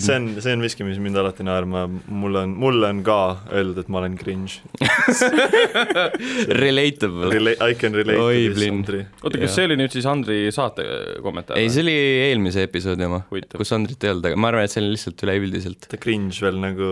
see 0.00 0.16
on, 0.16 0.28
see 0.40 0.52
on 0.52 0.62
miski, 0.62 0.84
mis 0.86 1.00
mind 1.02 1.18
alati 1.20 1.44
naerma, 1.46 1.86
mul 2.08 2.38
on, 2.42 2.54
mulle 2.60 2.90
on 2.92 3.02
ka 3.06 3.18
öeldud, 3.48 3.80
et 3.82 3.92
ma 3.92 4.02
olen 4.02 4.16
cringe 4.20 4.60
Relatable 6.62 7.30
Rela. 7.32 7.54
I 7.64 7.76
can 7.80 7.96
relate 7.96 8.20
Oi, 8.20 8.48
to 8.48 8.56
this, 8.58 8.72
Andri. 8.72 9.04
oota, 9.22 9.42
kas 9.44 9.56
see 9.58 9.68
oli 9.70 9.78
nüüd 9.80 9.94
siis 9.96 10.08
Andri 10.10 10.40
saate 10.54 10.86
kommentaar? 11.24 11.60
ei, 11.60 11.70
see 11.72 11.84
oli 11.86 11.96
eelmise 12.30 12.66
episoodi 12.68 13.08
oma, 13.08 13.22
kus 13.56 13.76
Andrit 13.76 14.04
ei 14.04 14.14
olnud, 14.14 14.28
aga 14.30 14.40
ma 14.40 14.52
arvan, 14.52 14.68
et 14.68 14.74
see 14.74 14.84
oli 14.84 14.96
lihtsalt 14.96 15.24
üleüldiselt. 15.28 15.88
ta 15.90 16.00
cringe 16.00 16.44
veel 16.44 16.60
nagu 16.60 16.90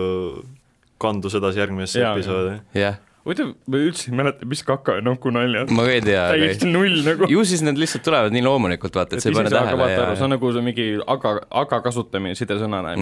kandus 0.99 1.37
edasi 1.39 1.61
järgmisesse 1.61 2.03
episoodi. 2.09 2.57
jah 2.77 2.97
huvitav, 3.29 3.51
ma 3.69 3.79
üldse 3.85 4.09
ei 4.09 4.15
mäleta, 4.17 4.47
mis 4.49 4.61
kaka 4.65 4.97
ja 4.97 5.03
nuku 5.05 5.31
naljad. 5.33 5.71
ma 5.75 5.85
ka 5.85 5.93
ei 5.93 6.01
tea. 6.03 6.23
täiesti 6.33 6.69
null 6.69 6.97
nagu. 7.05 7.29
ju 7.29 7.43
siis 7.47 7.61
need 7.65 7.79
lihtsalt 7.81 8.03
tulevad 8.07 8.33
nii 8.33 8.43
loomulikult, 8.45 8.97
vaata, 8.97 9.17
et 9.17 9.23
sa 9.23 9.29
ei 9.29 9.37
pane 9.37 9.51
tähele 9.53 9.89
ja. 9.91 10.07
see 10.17 10.25
on 10.25 10.33
nagu 10.33 10.51
see 10.55 10.65
mingi 10.65 10.87
aga, 11.15 11.35
aga 11.61 11.81
kasutamine 11.85 12.37
sidesõnana. 12.39 12.95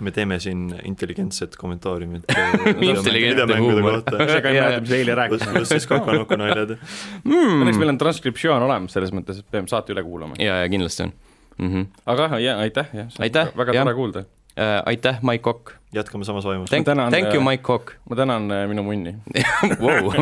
me 0.00 0.14
teeme 0.14 0.38
siin 0.42 0.68
intelligentset 0.88 1.56
kommentaariumit 1.60 2.28
intelligentne 2.92 3.58
huumor. 3.62 4.02
ka 4.04 4.20
ei 4.52 4.60
mäleta, 4.60 4.84
mis 4.84 4.94
eile 5.00 5.16
rääkisime. 5.22 5.56
pluss 5.58 5.76
siis 5.78 5.88
kaka 5.90 6.18
nuku 6.20 6.38
naljad 6.40 6.76
mm.. 6.76 7.58
Õnneks 7.62 7.80
meil 7.80 7.94
on 7.94 8.00
transkriptsioon 8.02 8.68
olemas 8.68 8.94
selles 8.96 9.14
mõttes, 9.14 9.40
et 9.42 9.48
peame 9.52 9.70
saate 9.72 9.96
üle 9.96 10.04
kuulama. 10.06 10.38
ja, 10.42 10.62
ja 10.62 10.70
kindlasti 10.72 11.08
on 11.08 11.16
mm. 11.56 11.72
-hmm. 11.72 11.90
aga 12.06 12.38
ja 12.42 12.58
aitäh, 12.58 12.94
jah. 12.96 13.10
aitäh, 13.18 13.56
väga 13.56 13.80
tore 13.80 13.94
kuulda 13.94 14.24
äh,. 14.56 14.82
aitäh, 14.86 15.22
Mike 15.22 15.42
Kokk 15.42 15.82
jätkame 15.92 16.24
samas 16.24 16.44
vaimus. 16.44 16.70
Thank, 16.70 16.86
thank 16.86 17.34
you, 17.34 17.40
äh, 17.40 17.44
Mike 17.44 17.62
Hawk. 17.68 17.92
ma 18.10 18.16
tänan 18.16 18.50
äh, 18.50 18.68
minu 18.68 18.82
munni 18.82 19.14
wow. 19.84 20.12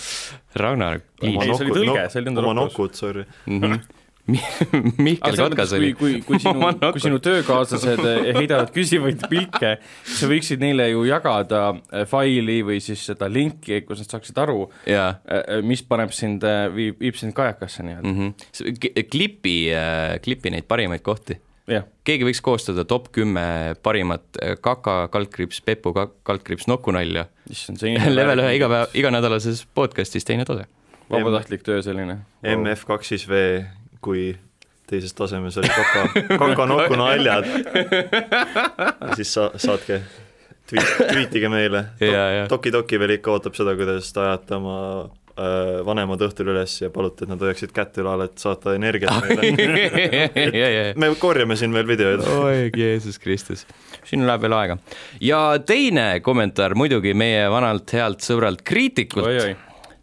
Ragnar, 0.62 1.00
please. 1.20 1.54
see 1.54 1.66
oli 1.66 1.78
tõlge, 1.78 2.04
see 2.10 2.22
oli 2.22 2.32
enda 2.32 2.44
oma 2.44 2.58
nokut, 2.58 2.98
sorry 2.98 3.24
mm. 3.46 3.62
-hmm. 3.62 3.96
Mihkel 4.98 5.36
Kotkas 5.36 5.72
oli. 5.72 5.92
kui, 5.98 6.20
kui 6.22 6.38
sinu, 6.38 6.68
kui 6.92 7.00
sinu 7.02 7.18
töökaaslased 7.18 8.02
äh, 8.04 8.28
heidavad 8.36 8.70
küsivaid 8.74 9.24
pilke, 9.30 9.72
sa 10.06 10.28
võiksid 10.30 10.62
neile 10.62 10.86
ju 10.90 11.02
jagada 11.08 11.62
faili 12.06 12.60
või 12.66 12.78
siis 12.84 13.02
seda 13.10 13.26
linki, 13.32 13.80
kus 13.88 14.04
nad 14.04 14.14
saaksid 14.14 14.38
aru, 14.38 14.68
mis 15.66 15.82
paneb 15.82 16.14
sind, 16.14 16.46
viib, 16.76 17.00
viib 17.00 17.18
sind 17.18 17.34
kajakasse 17.34 17.82
nii-öelda 17.82 18.12
mm. 18.12 18.32
-hmm. 18.54 19.04
klipi, 19.10 19.56
klipi 20.22 20.54
neid 20.54 20.68
parimaid 20.70 21.02
kohti. 21.02 21.40
Keegi 22.06 22.26
võiks 22.26 22.42
koostada 22.44 22.84
top 22.88 23.08
kümme 23.14 23.76
parimat 23.82 24.24
äh, 24.42 24.56
kaka, 24.60 25.08
kaldkriips, 25.12 25.62
Pepu, 25.66 25.94
kaldkriips, 25.96 26.68
nokunalja. 26.70 27.26
level 28.18 28.44
ühe 28.44 28.54
igapäev, 28.58 28.94
iganädalases 28.98 29.64
podcastis 29.74 30.26
teine 30.28 30.46
tase. 30.48 30.68
vabatahtlik 31.10 31.66
töö 31.66 31.82
selline. 31.82 32.20
MF 32.56 32.86
kaks 32.88 33.14
siis 33.14 33.28
V, 33.28 33.42
kui 34.04 34.30
teises 34.90 35.14
tasemes 35.14 35.58
oli 35.60 35.70
kaka, 35.70 36.24
kaka 36.38 36.66
nokunaljad. 36.66 37.46
siis 39.18 39.34
sa, 39.34 39.50
saatke 39.56 40.02
tweet, 40.70 41.12
tweetige 41.12 41.48
meile. 41.52 41.84
Toki 42.52 42.72
Toki 42.74 42.98
veel 43.00 43.16
ikka 43.18 43.34
ootab 43.34 43.56
seda, 43.58 43.74
kuidas 43.78 44.10
te 44.14 44.22
ajate 44.24 44.56
oma 44.58 44.76
vanemad 45.86 46.20
õhtul 46.26 46.50
üles 46.52 46.74
ja 46.82 46.90
paluti, 46.92 47.24
et 47.24 47.30
nad 47.32 47.40
hoiaksid 47.40 47.72
kätt 47.74 47.98
ülal, 48.02 48.26
et 48.26 48.38
saata 48.40 48.74
energiat 48.76 49.24
meile 49.24 50.92
me 51.00 51.10
korjame 51.20 51.56
siin 51.56 51.74
veel 51.74 51.88
videoid. 51.88 52.24
oi, 52.34 52.70
Jeesus 52.76 53.18
Kristus, 53.22 53.66
siin 54.04 54.26
läheb 54.26 54.44
veel 54.44 54.56
aega. 54.58 54.78
ja 55.24 55.42
teine 55.66 56.08
kommentaar 56.24 56.74
muidugi 56.78 57.14
meie 57.14 57.46
vanalt 57.52 57.92
healt 57.96 58.24
sõbralt 58.26 58.64
kriitikult. 58.66 59.30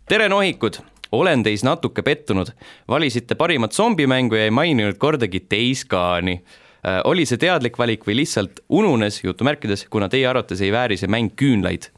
tere, 0.07 0.29
nohikud 0.31 0.79
olen 1.11 1.43
teis 1.43 1.63
natuke 1.63 2.03
pettunud, 2.03 2.51
valisite 2.89 3.35
parimat 3.35 3.73
zombimängu 3.73 4.35
ja 4.35 4.47
ei 4.47 4.51
maininud 4.51 4.97
kordagi 4.97 5.43
Gone'i 5.89 6.33
äh, 6.33 7.01
oli 7.03 7.25
see 7.25 7.37
teadlik 7.37 7.77
valik 7.77 8.05
või 8.07 8.21
lihtsalt 8.21 8.59
ununes 8.69 9.23
jutumärkides, 9.23 9.87
kuna 9.89 10.09
teie 10.09 10.27
arvates 10.27 10.61
ei 10.61 10.71
vääri 10.71 10.97
see 10.97 11.07
mäng 11.07 11.35
küünlaid? 11.35 11.91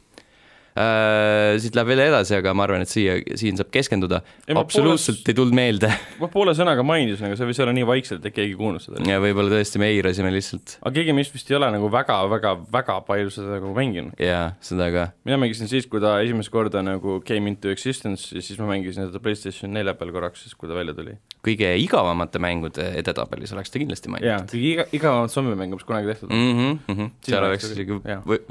Äh, 0.78 1.56
siit 1.58 1.74
läheb 1.74 1.88
veel 1.90 2.00
edasi, 2.04 2.36
aga 2.38 2.52
ma 2.54 2.62
arvan, 2.62 2.84
et 2.84 2.90
siia, 2.90 3.16
siin 3.38 3.58
saab 3.58 3.72
keskenduda. 3.74 4.20
absoluutselt 4.54 5.18
pooles... 5.18 5.30
ei 5.32 5.34
tulnud 5.34 5.56
meelde 5.56 5.88
ma 6.20 6.28
poole 6.30 6.54
sõnaga 6.54 6.84
mainisin, 6.86 7.26
aga 7.26 7.38
see 7.38 7.48
võis 7.48 7.58
olla 7.64 7.74
nii 7.74 7.86
vaikselt, 7.88 8.22
et 8.22 8.36
keegi 8.36 8.54
ei 8.54 8.58
kuulnud 8.58 8.84
seda. 8.84 9.02
ja 9.08 9.18
võib-olla 9.22 9.50
tõesti 9.56 9.82
me 9.82 9.88
eirasime 9.90 10.30
lihtsalt. 10.30 10.76
aga 10.78 10.92
keegi 11.00 11.16
meist 11.16 11.34
vist 11.34 11.50
ei 11.50 11.58
ole 11.58 11.72
nagu 11.74 11.90
väga-väga-väga 11.90 13.00
palju 13.08 13.34
seda 13.34 13.56
nagu 13.56 13.74
mänginud. 13.74 14.14
jaa, 14.22 14.52
seda 14.62 14.88
ka. 14.94 15.08
mina 15.26 15.40
mängisin 15.42 15.72
siis, 15.72 15.90
kui 15.90 16.02
ta 16.04 16.14
esimest 16.22 16.54
korda 16.54 16.84
nagu 16.86 17.18
came 17.26 17.50
into 17.50 17.74
existence 17.74 18.30
ja 18.30 18.38
siis 18.38 18.62
ma 18.62 18.70
mängisin 18.70 19.10
teda 19.10 19.22
PlayStation 19.26 19.74
nelja 19.74 19.98
peal 19.98 20.14
korraks, 20.14 20.46
siis 20.46 20.54
kui 20.54 20.70
ta 20.70 20.78
välja 20.78 20.94
tuli. 20.94 21.18
kõige 21.42 21.74
igavamate 21.82 22.38
mängude 22.38 22.92
edetabelis 23.02 23.58
oleks 23.58 23.74
ta 23.74 23.82
kindlasti 23.82 24.14
mainitud. 24.14 24.30
jaa, 24.30 24.46
kõige 24.54 24.74
iga, 24.76 24.88
igavamat 25.02 25.34
zombimängu, 25.34 25.82
mis 25.82 25.90
kunagi 25.90 26.14
tehtud 26.14 26.30
on 26.30 26.38
mm. 26.38 26.58
-hmm, 26.58 26.82
mm 26.86 26.98
-hmm. 27.00 27.14
seal 27.26 27.50
oleks 27.50 27.72
isegi 27.74 28.02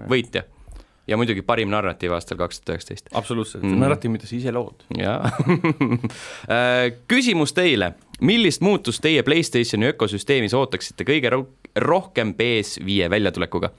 võitja 0.03 0.49
ja 1.09 1.17
muidugi 1.17 1.43
parim 1.45 1.71
narratiiv 1.73 2.13
aastal 2.15 2.39
kaks 2.39 2.61
tuhat 2.61 2.75
üheksateist. 2.77 3.09
absoluutselt 3.17 3.63
mm., 3.65 3.79
narratiiv, 3.81 4.13
mida 4.15 4.29
sa 4.29 4.35
ise 4.37 4.53
lood. 4.55 4.85
jaa 4.97 5.17
äh, 6.55 6.91
küsimus 7.09 7.55
teile, 7.57 7.93
millist 8.21 8.63
muutust 8.65 9.03
teie 9.05 9.23
Playstationi 9.25 9.91
ökosüsteemis 9.93 10.55
ootaksite 10.57 11.07
kõige 11.07 11.33
rohkem 11.79 12.35
PS5 12.37 13.09
väljatulekuga? 13.09 13.73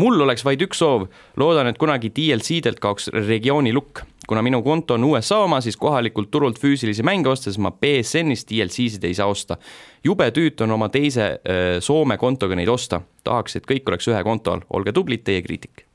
mul 0.00 0.20
oleks 0.24 0.44
vaid 0.44 0.62
üks 0.64 0.80
soov, 0.80 1.06
loodan, 1.36 1.68
et 1.68 1.78
kunagi 1.80 2.08
DLC-delt 2.16 2.80
kaoks 2.82 3.10
regiooni 3.12 3.72
lukk. 3.76 4.02
kuna 4.28 4.42
minu 4.42 4.62
konto 4.62 4.94
on 4.94 5.04
USA 5.04 5.42
oma, 5.44 5.60
siis 5.60 5.76
kohalikult 5.76 6.30
turult 6.30 6.58
füüsilisi 6.58 7.02
mänge 7.02 7.28
ostes 7.28 7.58
ma 7.58 7.70
BSN-ist 7.70 8.48
DLC-sid 8.50 9.04
ei 9.04 9.14
saa 9.14 9.26
osta. 9.26 9.56
jube 10.04 10.30
tüütu 10.30 10.64
on 10.64 10.78
oma 10.78 10.88
teise 10.88 11.30
äh, 11.30 11.78
Soome 11.80 12.18
kontoga 12.18 12.56
neid 12.56 12.68
osta, 12.68 13.02
tahaks, 13.24 13.56
et 13.56 13.66
kõik 13.66 13.88
oleks 13.88 14.08
ühe 14.08 14.22
konto 14.22 14.52
all, 14.52 14.68
olge 14.70 14.92
tublid, 14.92 15.24
teie 15.24 15.42
kriitik 15.42 15.86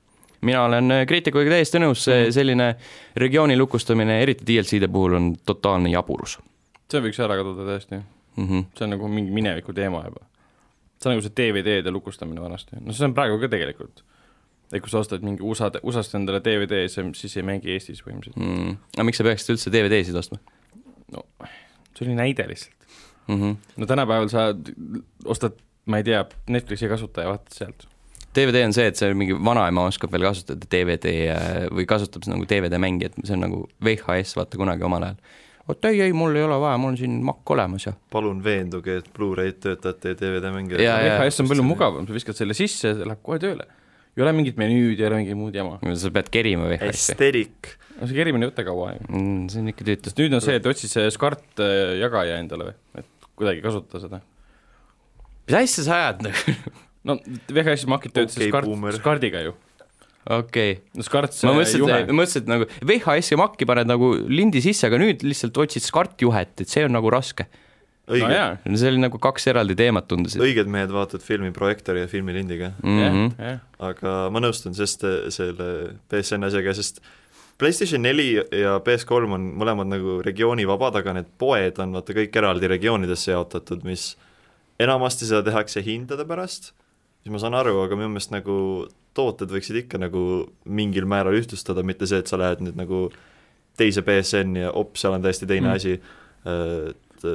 mina 0.42 0.64
olen 0.64 0.92
äh, 0.92 1.06
kriitikuga 1.08 1.50
täiesti 1.50 1.82
nõus, 1.82 2.04
see 2.08 2.20
mhm. 2.24 2.34
selline 2.36 2.68
regiooni 3.18 3.58
lukustamine, 3.58 4.20
eriti 4.24 4.46
DLC-de 4.48 4.90
puhul 4.92 5.18
on 5.20 5.32
totaalne 5.46 5.92
jaburus. 5.94 6.38
see 6.92 7.04
võiks 7.04 7.20
ära 7.24 7.40
kaduda 7.40 7.66
täiesti 7.72 7.98
mm. 7.98 8.48
-hmm. 8.48 8.66
see 8.78 8.86
on 8.86 8.94
nagu 8.96 9.08
mingi 9.08 9.32
mineviku 9.32 9.74
teema 9.74 10.04
juba. 10.06 10.26
see 11.00 11.10
on 11.10 11.18
nagu 11.18 11.26
see 11.26 11.36
DVD-de 11.40 11.92
lukustamine 11.92 12.42
vanasti, 12.42 12.80
no 12.82 12.94
see 12.94 13.06
on 13.06 13.14
praegu 13.18 13.40
ka 13.40 13.50
tegelikult. 13.56 14.04
et 14.72 14.82
kui 14.84 14.90
sa 14.90 15.00
ostad 15.00 15.24
mingi 15.24 15.44
USA, 15.44 15.72
USA-st 15.84 16.16
endale 16.16 16.42
DVD, 16.44 16.88
siis 16.88 17.38
ei 17.38 17.44
mängi 17.44 17.72
Eestis 17.72 18.04
põhimõtteliselt 18.04 18.44
mm.. 18.44 18.78
aga 18.96 19.04
miks 19.10 19.18
sa 19.18 19.28
peaksid 19.28 19.56
üldse 19.56 19.74
DVD-sid 19.74 20.16
ostma? 20.16 20.40
no 21.12 21.26
see 21.96 22.06
oli 22.06 22.16
näide 22.16 22.48
lihtsalt 22.48 22.76
mm. 23.28 23.42
-hmm. 23.42 23.56
no 23.78 23.86
tänapäeval 23.86 24.30
sa 24.30 24.54
ostad, 25.26 25.60
ma 25.86 25.98
ei 25.98 26.04
tea, 26.04 26.26
Netflixi 26.48 26.88
kasutaja, 26.88 27.30
vaatad 27.30 27.54
sealt 27.54 27.88
DVD 28.38 28.64
on 28.68 28.76
see, 28.76 28.92
et 28.92 29.00
see 29.00 29.16
mingi 29.18 29.36
vanaema 29.36 29.88
oskab 29.90 30.14
veel 30.14 30.28
kasutada 30.28 30.70
DVD 30.70 31.14
äh, 31.34 31.66
või 31.74 31.88
kasutab 31.90 32.26
seda 32.26 32.36
nagu 32.36 32.48
DVD 32.50 32.80
mängi, 32.82 33.10
et 33.10 33.18
see 33.24 33.36
on 33.38 33.44
nagu 33.48 33.64
VHS, 33.84 34.36
vaata 34.38 34.60
kunagi 34.60 34.86
omal 34.88 35.08
ajal. 35.08 35.18
vot 35.68 35.90
ei, 35.90 36.04
ei, 36.06 36.14
mul 36.16 36.38
ei 36.38 36.46
ole 36.46 36.60
vaja, 36.62 36.78
mul 36.82 36.94
on 36.94 37.00
siin 37.00 37.18
makk 37.28 37.56
olemas 37.56 37.88
ja. 37.90 37.96
palun 38.14 38.40
veenduge, 38.46 39.00
et 39.02 39.10
Blu-ray'd 39.16 39.60
töötavad 39.64 40.00
teie 40.04 40.20
DVD 40.20 40.54
mängi. 40.54 40.78
VHS 40.80 41.44
on 41.44 41.52
palju 41.52 41.66
mugavam, 41.66 42.08
sa 42.08 42.16
viskad 42.16 42.40
selle 42.40 42.56
sisse, 42.58 42.94
see 42.94 43.10
läheb 43.10 43.26
kohe 43.26 43.42
tööle. 43.44 43.68
ei 44.18 44.26
ole 44.26 44.34
mingit 44.38 44.58
menüüd, 44.62 44.96
ei 45.02 45.10
ole 45.10 45.22
mingit 45.24 45.38
muud 45.40 45.58
jama. 45.58 45.82
sa 45.98 46.14
pead 46.14 46.32
kerima 46.34 46.70
VHS-i. 46.72 47.14
Esterik. 47.14 47.76
no 47.98 48.08
see 48.08 48.18
kerimine 48.18 48.48
ei 48.48 48.54
võta 48.54 48.66
kaua 48.68 48.94
aega 48.94 49.12
mm,. 49.12 49.46
see 49.52 49.64
on 49.64 49.74
ikka 49.74 49.92
tüütu. 49.92 50.18
nüüd 50.22 50.38
on 50.38 50.44
see, 50.46 50.58
et 50.62 50.74
otsi 50.74 50.90
see 50.92 51.14
SCART 51.14 51.64
äh, 51.66 51.98
jagaja 52.04 52.42
endale 52.44 52.72
või, 52.72 52.82
et 53.02 53.32
kuidagi 53.38 53.64
kasutada 53.66 54.04
seda. 54.06 54.26
mis 55.48 55.58
asja 55.64 55.88
sa 55.88 56.04
ajad 56.04 56.28
nagu 56.30 56.76
no 57.08 57.18
VHS-i 57.48 57.90
makid 57.90 58.14
töötasid 58.16 58.48
okay, 58.48 58.52
Skart, 58.52 59.00
Skardiga 59.00 59.44
ju 59.46 59.54
okei 60.28 60.72
okay.. 60.72 60.82
no 60.98 61.06
Skart 61.06 61.38
ma 61.48 61.54
mõtlesin, 61.58 61.86
et, 61.94 62.12
mõtlesin, 62.12 62.44
et 62.44 62.52
nagu 62.52 62.68
VHS-i 62.82 63.40
makki 63.40 63.68
paned 63.70 63.90
nagu 63.90 64.12
lindi 64.28 64.62
sisse, 64.64 64.88
aga 64.90 65.00
nüüd 65.02 65.24
lihtsalt 65.26 65.58
otsid 65.64 65.86
Skart 65.86 66.20
juhet, 66.22 66.54
et 66.60 66.72
see 66.72 66.86
on 66.88 66.96
nagu 66.98 67.12
raske. 67.14 67.48
õige 68.08 68.28
no,. 68.32 68.80
see 68.80 68.92
oli 68.92 69.04
nagu 69.04 69.20
kaks 69.24 69.50
eraldi 69.52 69.78
teemat 69.80 70.08
tundusid. 70.12 70.44
õiged 70.44 70.72
mehed 70.72 70.92
vaatavad 70.96 71.24
filmi 71.24 71.54
projektoori 71.56 72.06
ja 72.06 72.12
filmilindiga 72.12 72.74
mm. 72.82 73.00
-hmm. 73.00 73.32
Yeah, 73.38 73.40
yeah. 73.40 73.64
aga 73.92 74.18
ma 74.34 74.44
nõustun, 74.44 74.76
sest 74.76 75.06
selle 75.36 75.70
PSN 76.12 76.48
asjaga, 76.48 76.76
sest 76.76 77.02
PlayStation 77.58 78.04
neli 78.06 78.36
ja 78.38 78.78
PS3 78.86 79.34
on 79.34 79.46
mõlemad 79.58 79.90
nagu 79.90 80.20
regioonivabad, 80.26 81.00
aga 81.00 81.16
need 81.18 81.32
poed 81.42 81.80
on 81.82 81.96
vaata 81.98 82.14
kõik 82.14 82.36
eraldi 82.38 82.70
regioonidesse 82.70 83.32
jaotatud, 83.32 83.82
mis 83.88 84.12
enamasti 84.80 85.26
seda 85.26 85.42
tehakse 85.48 85.82
hindade 85.82 86.26
pärast 86.30 86.76
siis 87.28 87.36
ma 87.36 87.42
saan 87.44 87.58
aru, 87.60 87.76
aga 87.84 87.98
minu 88.00 88.08
meelest 88.14 88.32
nagu 88.32 88.58
tooted 89.18 89.52
võiksid 89.52 89.82
ikka 89.84 90.00
nagu 90.00 90.22
mingil 90.64 91.08
määral 91.10 91.36
ühtlustada, 91.36 91.84
mitte 91.84 92.08
see, 92.08 92.22
et 92.24 92.30
sa 92.32 92.40
lähed 92.40 92.62
nüüd 92.64 92.78
nagu 92.80 93.08
teise 93.78 94.04
BSN-i 94.06 94.64
ja 94.64 94.70
op, 94.72 94.96
seal 94.98 95.18
on 95.18 95.26
täiesti 95.26 95.50
teine 95.50 95.68
mm. 95.68 95.76
asi, 95.76 95.98
et 96.48 97.28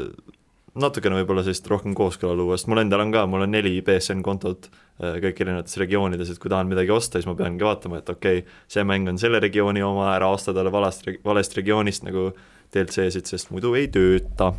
natukene 0.73 1.19
võib-olla 1.21 1.45
sellist 1.45 1.69
rohkem 1.69 1.93
kooskõla 1.97 2.39
luua, 2.39 2.57
sest 2.57 2.71
mul 2.73 2.81
endal 2.81 3.05
on 3.05 3.13
ka, 3.13 3.27
mul 3.29 3.45
on 3.45 3.53
neli 3.53 3.75
BSN 3.85 4.25
kontot 4.25 4.71
kõik 4.97 5.45
erinevates 5.45 5.77
regioonides, 5.83 6.33
et 6.33 6.41
kui 6.41 6.53
tahan 6.53 6.71
midagi 6.71 6.95
osta, 6.95 7.21
siis 7.21 7.29
ma 7.29 7.37
peangi 7.37 7.67
vaatama, 7.67 8.01
et 8.01 8.09
okei 8.09 8.41
okay,, 8.41 8.57
see 8.73 8.87
mäng 8.89 9.11
on 9.13 9.21
selle 9.21 9.43
regiooni 9.45 9.85
oma, 9.85 10.09
ära 10.15 10.31
osta 10.33 10.55
talle 10.57 10.73
valest, 10.73 11.05
valest 11.27 11.59
regioonist 11.59 12.09
nagu 12.09 12.31
DLC-sid, 12.73 13.29
sest 13.29 13.53
muidu 13.53 13.75
ei 13.77 13.91
tööta. 13.93 14.55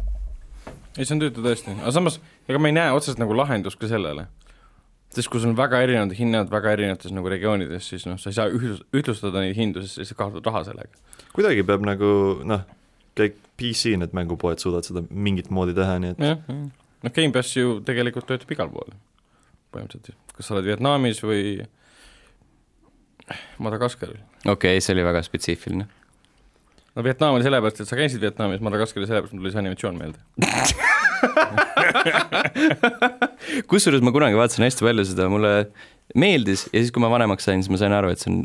ei, 0.93 1.07
see 1.07 1.15
on 1.17 1.25
tüütu 1.25 1.41
tõesti, 1.41 1.73
aga 1.79 1.95
samas 1.95 2.21
ega 2.45 2.61
ma 2.61 2.69
ei 2.69 2.77
näe 2.77 2.93
otseselt 2.93 3.23
nagu 3.23 3.33
lahendust 3.37 3.81
ka 3.81 3.89
sellele 3.89 4.27
sest 5.13 5.29
kui 5.29 5.41
sul 5.41 5.51
on 5.51 5.58
väga 5.58 5.82
erinevad 5.86 6.15
hinnad 6.17 6.51
väga 6.51 6.74
erinevates 6.77 7.13
nagu 7.13 7.29
regioonides, 7.32 7.89
siis 7.91 8.08
noh, 8.10 8.17
sa 8.22 8.32
ei 8.32 8.38
saa 8.38 8.50
ühtlus, 8.51 8.82
ühtlustada 8.96 9.43
neid 9.43 9.58
hindu, 9.58 9.84
sest 9.86 10.10
sa 10.10 10.17
kaotad 10.17 10.46
raha 10.50 10.63
sellega. 10.70 11.01
kuidagi 11.36 11.65
peab 11.67 11.86
nagu 11.86 12.10
noh, 12.50 12.65
kõik 13.20 13.38
PC 13.60 13.96
need 14.01 14.15
mängupoed 14.17 14.62
suudavad 14.63 14.88
seda 14.88 15.05
mingit 15.10 15.51
moodi 15.53 15.75
teha, 15.77 16.00
nii 16.01 16.15
et 16.15 16.24
jah, 16.24 16.43
jah. 16.50 16.62
noh, 17.05 17.15
Gamepass 17.15 17.58
ju 17.58 17.79
tegelikult 17.86 18.29
töötab 18.29 18.53
igal 18.55 18.72
pool, 18.74 18.93
põhimõtteliselt, 19.75 20.17
kas 20.34 20.50
sa 20.50 20.58
oled 20.58 20.70
Vietnamis 20.72 21.22
või 21.25 21.43
Madagaskaril. 23.63 24.22
okei 24.46 24.77
okay,, 24.77 24.84
see 24.84 24.96
oli 24.98 25.05
väga 25.05 25.22
spetsiifiline. 25.25 25.88
No 26.95 27.03
Vietnam 27.05 27.38
oli 27.38 27.45
sellepärast, 27.45 27.81
et 27.83 27.89
sa 27.89 27.95
käisid 28.00 28.21
Vietnamis, 28.23 28.62
Madagaskar 28.65 29.01
oli 29.01 29.09
sellepärast, 29.09 29.33
mul 29.33 29.41
tuli 29.45 29.53
see 29.53 29.63
animatsioon 29.63 29.95
meelde 30.00 30.19
kusjuures 33.71 34.03
ma 34.03 34.12
kunagi 34.15 34.38
vaatasin 34.38 34.65
hästi 34.67 34.85
palju 34.85 35.05
seda, 35.07 35.29
mulle 35.31 35.53
meeldis 36.19 36.67
ja 36.71 36.77
siis, 36.81 36.91
kui 36.93 37.01
ma 37.03 37.09
vanemaks 37.13 37.47
sain, 37.47 37.63
siis 37.63 37.71
ma 37.73 37.79
sain 37.81 37.95
aru, 37.95 38.12
et 38.13 38.19
see 38.21 38.31
on 38.33 38.43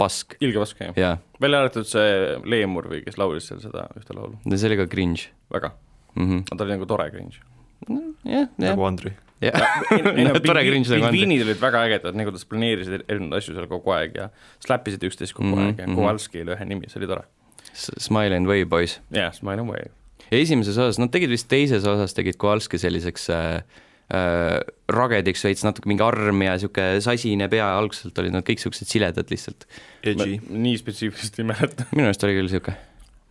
pask. 0.00 0.36
ilge 0.40 0.62
pask, 0.62 0.80
jah 0.82 0.98
ja.? 0.98 1.16
välja 1.42 1.62
arvatud 1.62 1.88
see 1.88 2.38
Leemur 2.48 2.88
või 2.90 3.02
kes 3.06 3.18
laulis 3.20 3.48
seal 3.50 3.60
seda 3.64 3.88
ühte 3.98 4.16
laulu. 4.16 4.38
no 4.44 4.60
see 4.60 4.70
oli 4.70 4.78
ka 4.80 4.88
cringe. 4.92 5.28
väga 5.52 5.72
mm. 5.72 6.24
-hmm. 6.24 6.46
ta 6.48 6.64
oli 6.64 6.76
nagu 6.76 6.88
tore 6.88 7.10
cringe. 7.10 7.42
jah, 7.90 8.08
jah. 8.24 8.48
nagu 8.56 8.88
Andri. 8.88 9.14
tore 9.42 10.64
cringe 10.68 10.88
nagu 10.88 11.08
Andri. 11.08 11.18
pingviinid 11.18 11.44
olid 11.46 11.60
väga 11.60 11.84
ägedad, 11.88 12.18
nagu 12.18 12.34
nad 12.34 12.48
planeerisid 12.48 13.04
erinevaid 13.06 13.42
asju 13.42 13.58
seal 13.58 13.68
kogu 13.70 13.94
aeg 13.98 14.18
ja 14.18 14.30
slappisid 14.64 15.04
üksteist 15.10 15.36
kogu 15.36 15.50
mm 15.50 15.54
-hmm. 15.54 15.66
aeg 15.66 15.84
ja 15.84 15.86
mhm. 15.86 15.96
Kowalski 15.98 16.44
oli 16.46 16.56
ühe 16.56 16.68
nimi, 16.68 16.88
see 16.88 17.02
oli 17.02 17.10
tore. 17.14 17.26
Smile 17.72 18.36
and 18.36 18.50
Wave 18.50 18.68
Boys. 18.70 19.00
jah 19.10 19.28
yeah,, 19.28 19.34
Smile 19.34 19.64
and 19.64 19.90
ja 20.32 20.40
esimeses 20.40 20.78
osas, 20.80 21.00
nad 21.00 21.12
tegid 21.12 21.32
vist 21.32 21.48
teises 21.50 21.86
osas, 21.88 22.14
tegid 22.16 22.38
Kowalski 22.40 22.80
selliseks 22.80 23.28
äh, 23.34 23.58
äh, 24.12 24.56
ragediks 24.92 25.44
veits, 25.44 25.64
natuke 25.66 25.90
mingi 25.90 26.04
arm 26.06 26.40
ja 26.44 26.56
niisugune 26.56 27.02
sasine 27.04 27.48
pea, 27.52 27.68
algselt 27.76 28.18
olid 28.22 28.34
nad 28.36 28.46
kõik 28.46 28.62
niisugused 28.62 28.88
siledad 28.88 29.32
lihtsalt. 29.32 29.68
nii 30.06 30.74
spetsiifiliselt 30.80 31.42
ei 31.42 31.48
mäleta. 31.52 31.88
minu 31.92 32.08
meelest 32.08 32.26
oli 32.28 32.38
küll 32.38 32.48
niisugune. 32.48 32.76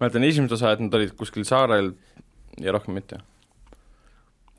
mäletan 0.03 0.29
esimest 0.29 0.57
osa, 0.59 0.75
et 0.75 0.85
nad 0.85 0.97
olid 0.99 1.13
kuskil 1.17 1.45
saarel 1.47 1.93
ja 2.61 2.73
rohkem 2.75 2.97
mitte. 2.97 3.21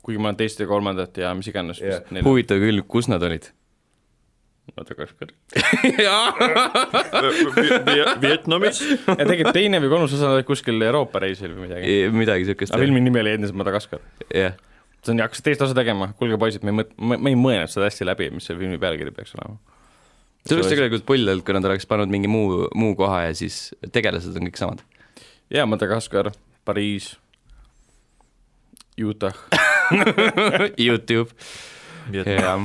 kuigi 0.03 0.19
ma 0.19 0.33
teist 0.35 0.59
ja 0.59 0.67
kolmandat 0.67 1.17
ja 1.23 1.31
mis 1.37 1.47
iganes 1.47 1.79
yeah.. 1.83 2.03
huvitav 2.27 2.59
küll, 2.59 2.83
kus 2.87 3.07
nad 3.11 3.23
olid 3.23 3.53
Madagaskar 4.71 5.27
Vietnamis. 8.21 8.81
ja 8.81 9.25
tegelikult 9.27 9.57
teine 9.57 9.81
või 9.83 9.89
kolmas 9.91 10.13
osa 10.15 10.29
oli 10.37 10.45
kuskil 10.47 10.79
Euroopa 10.81 11.19
reisil 11.21 11.51
või 11.51 11.67
midagi. 11.67 11.95
midagi 12.15 12.47
siukest. 12.47 12.71
aga 12.71 12.85
filmi 12.85 13.01
nimi 13.03 13.19
oli 13.19 13.33
endiselt 13.35 13.57
Madagaskar. 13.59 13.99
jah 14.29 14.39
yeah. 14.39 14.53
see 15.03 15.11
on, 15.13 15.19
hakkas 15.25 15.43
teist 15.43 15.61
osa 15.65 15.75
tegema, 15.75 16.13
kuulge 16.19 16.39
poisid, 16.39 16.63
me 16.63 16.71
ei 16.71 16.77
mõt-, 16.79 16.95
me 16.95 17.33
ei 17.33 17.39
mõelnud 17.39 17.71
seda 17.73 17.89
hästi 17.89 18.07
läbi, 18.07 18.29
mis 18.37 18.47
see 18.47 18.55
filmi 18.59 18.79
pealkiri 18.79 19.11
peaks 19.15 19.35
olema. 19.35 19.59
see 20.45 20.55
oleks 20.55 20.71
tegelikult 20.71 21.05
pull 21.11 21.27
olnud, 21.27 21.43
kui 21.43 21.57
nad 21.57 21.67
oleks 21.67 21.89
pannud 21.89 22.13
mingi 22.13 22.31
muu, 22.31 22.47
muu 22.71 22.95
koha 22.99 23.25
ja 23.27 23.33
siis 23.37 23.55
tegelased 23.91 24.39
on 24.39 24.47
kõik 24.47 24.61
samad. 24.61 24.79
jaa, 25.51 25.67
Madagaskar, 25.67 26.31
Pariis, 26.63 27.17
Utah 28.95 29.35
Youtube. 30.87 31.35
jah 32.15 32.63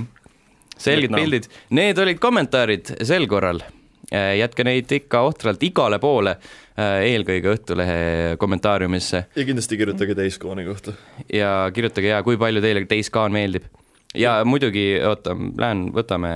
selged 0.79 1.15
pildid, 1.15 1.49
need 1.75 1.99
olid 1.99 2.21
kommentaarid 2.23 2.95
sel 3.07 3.27
korral. 3.31 3.63
Äh, 4.09 4.39
jätke 4.39 4.65
neid 4.65 4.89
ikka 4.95 5.21
ohtralt 5.27 5.63
igale 5.67 5.99
poole, 6.01 6.39
äh, 6.81 7.03
eelkõige 7.11 7.51
Õhtulehe 7.53 7.99
kommentaariumisse. 8.41 9.25
ja 9.37 9.45
kindlasti 9.45 9.77
kirjutage 9.77 10.17
Days 10.17 10.39
Gone'i 10.41 10.65
kohta. 10.65 10.95
ja 11.33 11.69
kirjutage 11.75 12.15
ja 12.15 12.23
kui 12.25 12.39
palju 12.41 12.63
teile 12.65 12.87
Days 12.89 13.11
Gone 13.11 13.35
meeldib. 13.37 13.69
ja 14.17 14.39
muidugi, 14.49 14.95
oota, 15.05 15.37
lähen, 15.37 15.91
võtame 15.93 16.33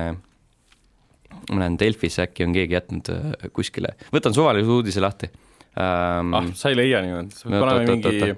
ma 1.51 1.63
näen 1.63 1.79
Delfisse 1.81 2.27
äkki 2.27 2.45
on 2.45 2.53
keegi 2.57 2.77
jätnud 2.77 3.09
äh, 3.15 3.49
kuskile, 3.57 3.97
võtan 4.13 4.37
suvalise 4.37 4.69
uudise 4.71 5.03
lahti 5.03 5.31
ähm, 5.81 6.35
ah, 6.37 6.49
sa 6.59 6.73
ei 6.73 6.79
leia 6.79 7.03
niimoodi, 7.05 7.37
sa 7.37 7.49
pead 7.49 7.63
Oot, 7.63 7.73
oot, 7.73 7.89
mingi 7.89 8.35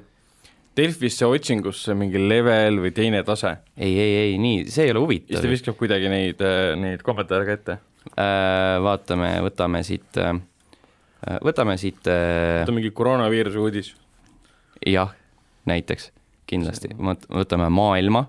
Delfisse 0.76 1.24
otsingusse 1.28 1.94
mingi 1.94 2.18
level 2.18 2.80
või 2.82 2.90
teine 2.96 3.20
tase 3.26 3.52
ei, 3.76 3.92
ei, 3.94 4.14
ei, 4.24 4.38
nii, 4.42 4.64
see 4.74 4.88
ei 4.88 4.90
ole 4.94 4.98
siis 5.00 5.04
huvitav 5.06 5.42
ta. 5.44 5.50
viskab 5.52 5.76
kuidagi 5.78 6.08
neid, 6.10 6.40
neid 6.80 7.02
kommentaare 7.06 7.46
ka 7.46 7.52
ette. 7.58 7.76
Äh, 8.18 8.80
vaatame, 8.84 9.30
võtame 9.46 9.80
siit, 9.86 10.18
võtame 11.44 11.76
siit, 11.80 12.02
ta 12.04 12.64
on 12.68 12.74
mingi 12.76 12.90
koroonaviiruse 12.90 13.58
uudis. 13.62 13.92
jah, 14.86 15.14
näiteks, 15.70 16.10
kindlasti, 16.50 16.90
võtame 16.98 17.70
maailma 17.72 18.26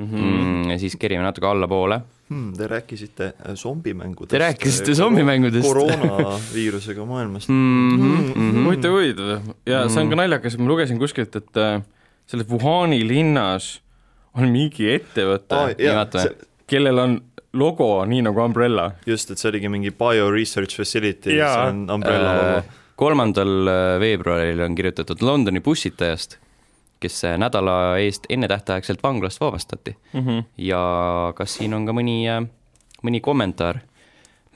Mhm. 0.00 0.16
mm,, 0.16 0.78
siis 0.80 0.94
kerime 0.96 1.20
natuke 1.26 1.44
allapoole. 1.46 1.98
hmm,. 2.30 2.52
Te 2.56 2.66
rääkisite 2.70 3.32
äh, 3.34 3.54
zombimängudest. 3.54 4.30
Te 4.30 4.38
rääkisite 4.38 4.94
zombimängudest. 4.94 5.66
koroonaviirusega 5.66 7.04
maailmast 7.04 7.48
Mm 7.48 7.90
-hmm, 7.90 8.36
mm 8.36 8.50
-hmm. 8.52 8.64
huvitav, 8.64 8.90
huvitav 8.90 9.54
ja 9.66 9.88
see 9.88 10.02
on 10.02 10.10
ka 10.10 10.16
naljakas, 10.16 10.58
ma 10.58 10.68
lugesin 10.68 10.98
kuskilt, 10.98 11.36
et 11.36 11.56
äh, 11.56 11.82
selles 12.26 12.46
Wuhani 12.50 13.02
linnas 13.08 13.80
on 14.34 14.48
mingi 14.48 14.86
ettevõte 14.94 15.54
ah, 15.56 15.72
nii 15.78 15.94
vaatame. 15.96 16.30
kellel 16.70 16.98
on 16.98 17.20
logo 17.52 18.04
nii 18.06 18.22
nagu 18.22 18.40
Umbrella. 18.44 18.92
just, 19.06 19.30
et 19.30 19.38
see 19.38 19.48
oligi 19.50 19.68
mingi 19.68 19.90
Bio 19.90 20.30
Research 20.30 20.76
Facility, 20.76 21.30
see 21.30 21.66
on 21.68 21.90
Umbrella 21.90 22.34
Äh, 22.34 22.54
logo. 22.54 22.62
kolmandal 22.96 23.66
äh, 23.68 24.00
veebruaril 24.00 24.60
on 24.60 24.74
kirjutatud 24.74 25.22
Londoni 25.22 25.60
bussitajast, 25.60 26.38
kes 27.00 27.24
äh, 27.24 27.38
nädala 27.38 27.98
eest 27.98 28.26
ennetähtaegselt 28.28 29.02
vanglast 29.02 29.40
vabastati 29.40 29.96
Mm 30.12 30.20
-hmm. 30.20 30.44
ja 30.58 31.32
kas 31.36 31.54
siin 31.54 31.74
on 31.74 31.86
ka 31.86 31.92
mõni, 31.92 32.24
mõni 33.02 33.20
kommentaar 33.20 33.80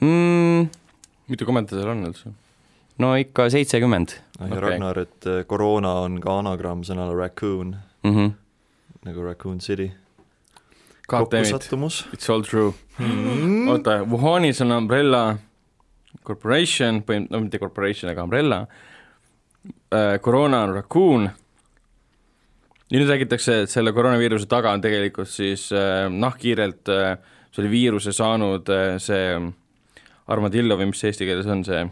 mm,? 0.01 0.69
mitu 1.29 1.47
kommentaari 1.47 1.83
seal 1.83 1.91
on 1.97 2.07
üldse? 2.07 2.33
no 2.99 3.15
ikka 3.17 3.49
seitsekümmend 3.51 4.09
ja 4.41 4.47
okei. 4.47 4.61
Ragnar, 4.61 4.99
et 4.99 5.27
äh, 5.27 5.45
koroona 5.47 5.93
on 6.05 6.21
ka 6.23 6.39
anagramm 6.39 6.85
sõnale 6.87 7.17
raccoon, 7.19 7.77
mm. 8.03 8.15
-hmm. 8.17 8.33
nagu 9.05 9.23
Raccoon 9.23 9.61
City. 9.61 9.93
Kokkusattumus. 11.07 12.07
it's 12.13 12.31
all 12.31 12.43
true. 12.43 12.73
Mm. 12.99 13.69
oota, 13.69 14.03
Wuhanis 14.11 14.61
on 14.61 14.73
Umbrella 14.73 15.37
Corporation, 16.25 17.03
põhim-, 17.03 17.27
no 17.31 17.41
mitte 17.41 17.59
corporation, 17.59 18.11
aga 18.11 18.23
Umbrella 18.23 18.67
äh,. 19.91 20.21
koroona 20.21 20.63
on 20.63 20.75
Raccoon. 20.75 21.31
Ja 22.91 23.01
nüüd 23.01 23.09
räägitakse, 23.09 23.63
et 23.65 23.73
selle 23.73 23.93
koroonaviiruse 23.97 24.49
taga 24.51 24.75
on 24.77 24.83
tegelikult 24.85 25.31
siis 25.31 25.71
äh, 25.73 26.07
nahkhiirelt 26.13 26.91
äh, 26.93 27.15
selle 27.55 27.71
viiruse 27.73 28.13
saanud 28.15 28.69
äh, 28.73 28.97
see 29.03 29.39
armadillo 30.31 30.77
või 30.81 30.91
mis 30.91 31.03
see 31.03 31.13
eesti 31.13 31.29
keeles 31.29 31.49
on 31.51 31.63
see, 31.67 31.85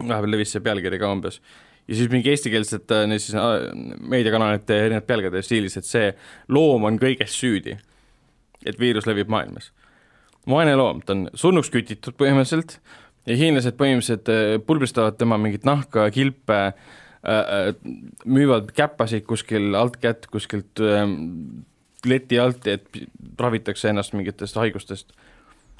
vahepeal 0.00 0.34
levis 0.34 0.54
see 0.54 0.64
pealkiri 0.64 0.98
ka 1.02 1.10
umbes. 1.12 1.40
ja 1.88 1.98
siis 1.98 2.10
mingi 2.10 2.32
eestikeelsed 2.32 2.94
äh, 2.94 3.04
siis 3.18 3.36
äh, 3.38 3.68
meediakanalite 4.00 4.78
erinevad 4.86 5.06
pealkirjad 5.06 5.46
stiilis, 5.46 5.78
et 5.78 5.88
see 5.88 6.10
loom 6.48 6.88
on 6.88 6.98
kõiges 7.02 7.38
süüdi. 7.38 7.78
et 8.66 8.78
viirus 8.78 9.06
levib 9.06 9.30
maailmas 9.30 9.72
vaene 10.48 10.74
loom, 10.76 11.02
ta 11.06 11.14
on 11.14 11.28
surnuks 11.34 11.70
kütitud 11.70 12.18
põhimõtteliselt 12.18 12.80
ja 13.26 13.38
hiinlased 13.38 13.78
põhimõtteliselt 13.78 14.34
äh, 14.34 14.58
pulbristavad 14.66 15.18
tema 15.18 15.38
mingit 15.38 15.68
nahka, 15.68 16.08
kilpe 16.10 16.60
äh,, 16.72 16.90
müüvad 17.22 18.72
käppasid 18.74 19.22
kuskil 19.28 19.76
altkätt 19.78 20.26
kuskilt 20.32 20.80
äh, 20.82 21.04
leti 22.06 22.38
alt, 22.42 22.66
et 22.66 22.88
ravitakse 23.38 23.92
ennast 23.92 24.16
mingitest 24.16 24.58
haigustest 24.58 25.14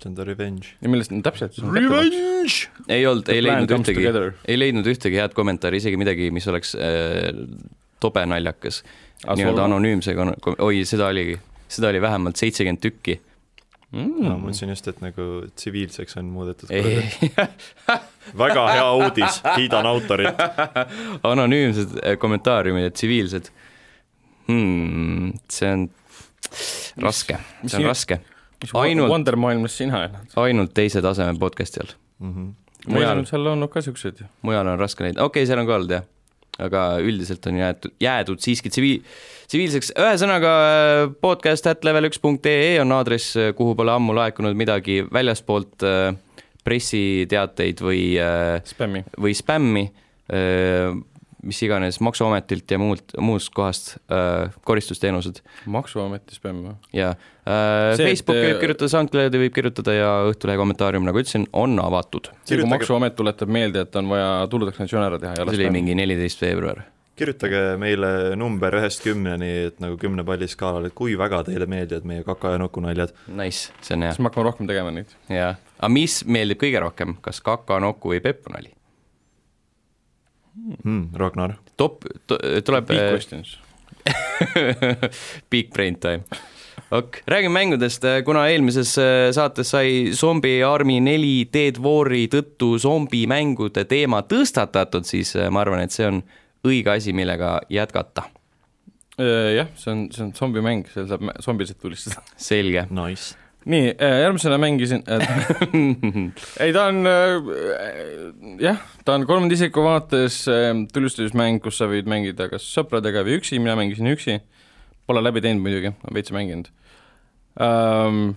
see 0.03 0.11
on 0.11 0.17
ta 0.19 0.27
revenge. 0.27 0.75
ja 0.83 0.91
millest, 0.91 1.13
no 1.15 1.23
täpselt. 1.25 1.59
Revenge! 1.63 2.69
ei 2.89 3.07
olnud, 3.07 3.29
ei 3.33 3.43
leidnud 3.45 3.75
ühtegi, 3.79 4.07
ei 4.51 4.59
leidnud 4.59 4.89
ühtegi 4.91 5.21
head 5.21 5.35
kommentaari, 5.37 5.79
isegi 5.83 5.99
midagi, 6.01 6.31
mis 6.35 6.49
oleks 6.51 6.75
äh, 6.79 7.31
tobe 8.03 8.25
naljakas. 8.27 8.83
nii-öelda 9.23 9.69
anonüümse, 9.69 10.17
oi, 10.59 10.83
seda 10.89 11.11
oligi, 11.13 11.37
seda 11.71 11.93
oli 11.93 12.03
vähemalt 12.03 12.41
seitsekümmend 12.41 12.83
tükki. 12.83 13.21
ma 13.93 14.07
mm.. 14.07 14.41
mõtlesin 14.47 14.73
just, 14.73 14.89
et 14.91 15.03
nagu 15.05 15.29
tsiviilseks 15.55 16.19
on 16.23 16.33
muudetud. 16.35 16.73
väga 18.39 18.67
hea 18.73 18.87
uudis, 18.93 19.41
kiidan 19.57 19.87
autorit. 19.87 20.43
anonüümsed 21.33 21.99
äh, 22.03 22.19
kommentaariumid 22.19 22.89
ja 22.89 22.95
tsiviilsed 22.95 23.51
hmm,. 24.49 25.33
see 25.51 25.73
on 25.73 25.89
raske, 27.03 27.39
see 27.67 27.81
on 27.81 27.89
raske, 27.91 28.19
ainult- 28.75 29.13
Wonder 29.13 29.37
maailmas 29.41 29.77
sina 29.79 30.05
elad? 30.07 30.35
ainult 30.37 30.75
teise 30.77 31.03
taseme 31.05 31.39
podcast'i 31.41 31.83
all. 31.83 31.95
Mhm. 32.23 32.49
meil 32.87 32.99
mujal 32.99 33.19
on, 33.19 33.29
seal 33.29 33.53
olnud 33.55 33.71
ka 33.73 33.85
siukseid. 33.85 34.25
mujal 34.43 34.73
on 34.75 34.81
raske 34.81 35.07
leida, 35.07 35.23
okei 35.23 35.43
okay,, 35.43 35.51
seal 35.51 35.63
on 35.63 35.69
ka 35.69 35.79
olnud 35.79 35.95
jah, 35.97 36.09
aga 36.63 36.83
üldiselt 37.03 37.47
on 37.49 37.61
jäetud, 37.63 37.95
jäädud 38.03 38.43
siiski 38.45 38.71
tsiviil, 38.73 39.07
tsiviilseks, 39.49 39.95
ühesõnaga 39.99 40.53
podcast 41.25 41.71
at 41.71 41.87
level 41.87 42.11
üks 42.11 42.21
punkt 42.23 42.47
ee 42.51 42.75
on 42.83 42.93
aadress, 42.99 43.39
kuhu 43.57 43.77
pole 43.79 43.95
ammu 43.95 44.15
laekunud 44.19 44.59
midagi 44.59 45.03
väljaspoolt 45.13 45.87
äh, 45.87 46.13
pressiteateid 46.65 47.83
või 47.85 48.03
äh, 48.23 48.59
spämmi. 48.69 49.05
või 49.19 49.35
spämmi, 49.39 49.87
mis 51.43 51.59
iganes 51.67 51.99
Maksuametilt 52.05 52.71
ja 52.71 52.79
muult, 52.81 53.15
muust 53.21 53.51
kohast 53.55 53.97
äh, 54.13 54.53
koristusteenused 54.67 55.43
maksuameti 55.71 56.37
spämm 56.39 56.63
või? 56.69 56.75
ja 56.97 57.13
äh, 57.13 57.97
See, 57.97 58.07
et, 58.07 58.13
Facebooki 58.13 58.45
võib 58.45 58.57
äh, 58.57 58.61
kirjutada, 58.63 58.91
SoundCloudi 58.95 59.43
võib 59.43 59.57
kirjutada 59.57 59.97
ja 59.97 60.11
Õhtulehe 60.31 60.61
kommentaarium, 60.61 61.07
nagu 61.09 61.23
ütlesin, 61.23 61.49
on 61.53 61.79
avatud. 61.83 62.31
see, 62.47 62.61
kui 62.61 62.71
Maksuamet 62.71 63.19
tuletab 63.19 63.53
meelde, 63.53 63.87
et 63.87 63.99
on 63.99 64.11
vaja 64.13 64.31
tuludeklaratsioon 64.53 65.07
ära 65.09 65.21
teha 65.23 65.37
ja 65.39 65.47
see 65.49 65.59
oli 65.59 65.73
mingi 65.81 65.99
neliteist 65.99 66.45
veebruar. 66.45 66.85
Kirjutage 67.23 67.63
meile 67.81 68.13
number 68.39 68.75
ühest 68.81 69.03
kümneni, 69.05 69.51
et 69.71 69.81
nagu 69.83 69.97
kümne 70.01 70.25
palli 70.27 70.49
skaalal, 70.51 70.89
et 70.89 70.97
kui 70.99 71.15
väga 71.19 71.45
teile 71.47 71.69
meeldivad 71.71 72.07
meie 72.09 72.27
kaka 72.27 72.57
ja 72.57 72.63
nukunaljad. 72.63 73.15
Nice, 73.39 73.71
see 73.81 73.97
on 73.97 74.07
hea 74.07 74.15
siis. 74.15 74.23
me 74.23 74.31
hakkame 74.31 74.49
rohkem 74.51 74.71
tegema 74.71 74.95
neid. 74.95 75.17
jaa, 75.31 75.55
aga 75.79 75.93
mis 75.93 76.23
meeldib 76.27 76.63
kõige 76.63 76.83
rohkem, 76.83 77.19
kas 77.25 77.43
kaka, 77.45 77.79
noku 77.83 78.15
või 78.15 78.23
peppunali? 78.25 78.73
Hmm, 80.83 81.09
Ragnar. 81.17 81.57
top, 81.77 82.05
tuleb 82.29 82.89
Big 82.91 83.05
questions. 83.09 83.59
Big 85.53 85.71
brain 85.73 85.97
time. 86.03 86.25
ok, 86.91 87.23
räägime 87.31 87.55
mängudest, 87.55 88.05
kuna 88.25 88.49
eelmises 88.51 88.97
äh, 88.99 89.31
saates 89.33 89.71
sai 89.73 90.11
Zombie 90.13 90.61
Army 90.67 90.99
neli 91.01 91.49
Dead 91.53 91.79
War'i 91.81 92.27
tõttu 92.33 92.75
zombimängude 92.83 93.87
teema 93.89 94.25
tõstatatud, 94.29 95.07
siis 95.09 95.37
äh, 95.37 95.49
ma 95.49 95.63
arvan, 95.65 95.87
et 95.87 95.95
see 95.95 96.09
on 96.11 96.23
õige 96.67 96.95
asi, 96.95 97.13
millega 97.17 97.61
jätkata. 97.73 98.29
jah, 99.19 99.69
see 99.77 99.93
on, 99.93 100.03
see 100.15 100.25
on 100.25 100.33
zombimäng, 100.37 100.87
seal 100.91 101.07
saab 101.11 101.29
zombisid 101.45 101.81
tulistada. 101.83 102.23
selge. 102.51 102.87
Nice. 102.91 103.37
nii, 103.69 103.93
järgmisena 103.95 104.57
mängisin 104.59 105.05
äh, 105.07 105.35
ei 106.65 106.73
ta 106.75 106.89
on 106.91 107.07
äh, 107.07 107.51
jah, 108.59 108.81
ta 109.07 109.15
on 109.15 109.27
kolmanda 109.29 109.55
isiku 109.55 109.85
vaates 109.87 110.41
äh, 110.51 110.73
tulistamismäng, 110.95 111.61
kus 111.63 111.79
sa 111.79 111.87
võid 111.91 112.11
mängida 112.11 112.49
kas 112.51 112.67
sõpradega 112.75 113.23
või 113.27 113.37
üksi, 113.39 113.61
mina 113.63 113.77
mängisin 113.79 114.11
üksi. 114.11 114.41
Pole 115.07 115.23
läbi 115.23 115.43
teinud 115.43 115.63
muidugi, 115.63 115.93
veits 116.15 116.35
mänginud 116.35 116.71
ähm,. 117.61 118.35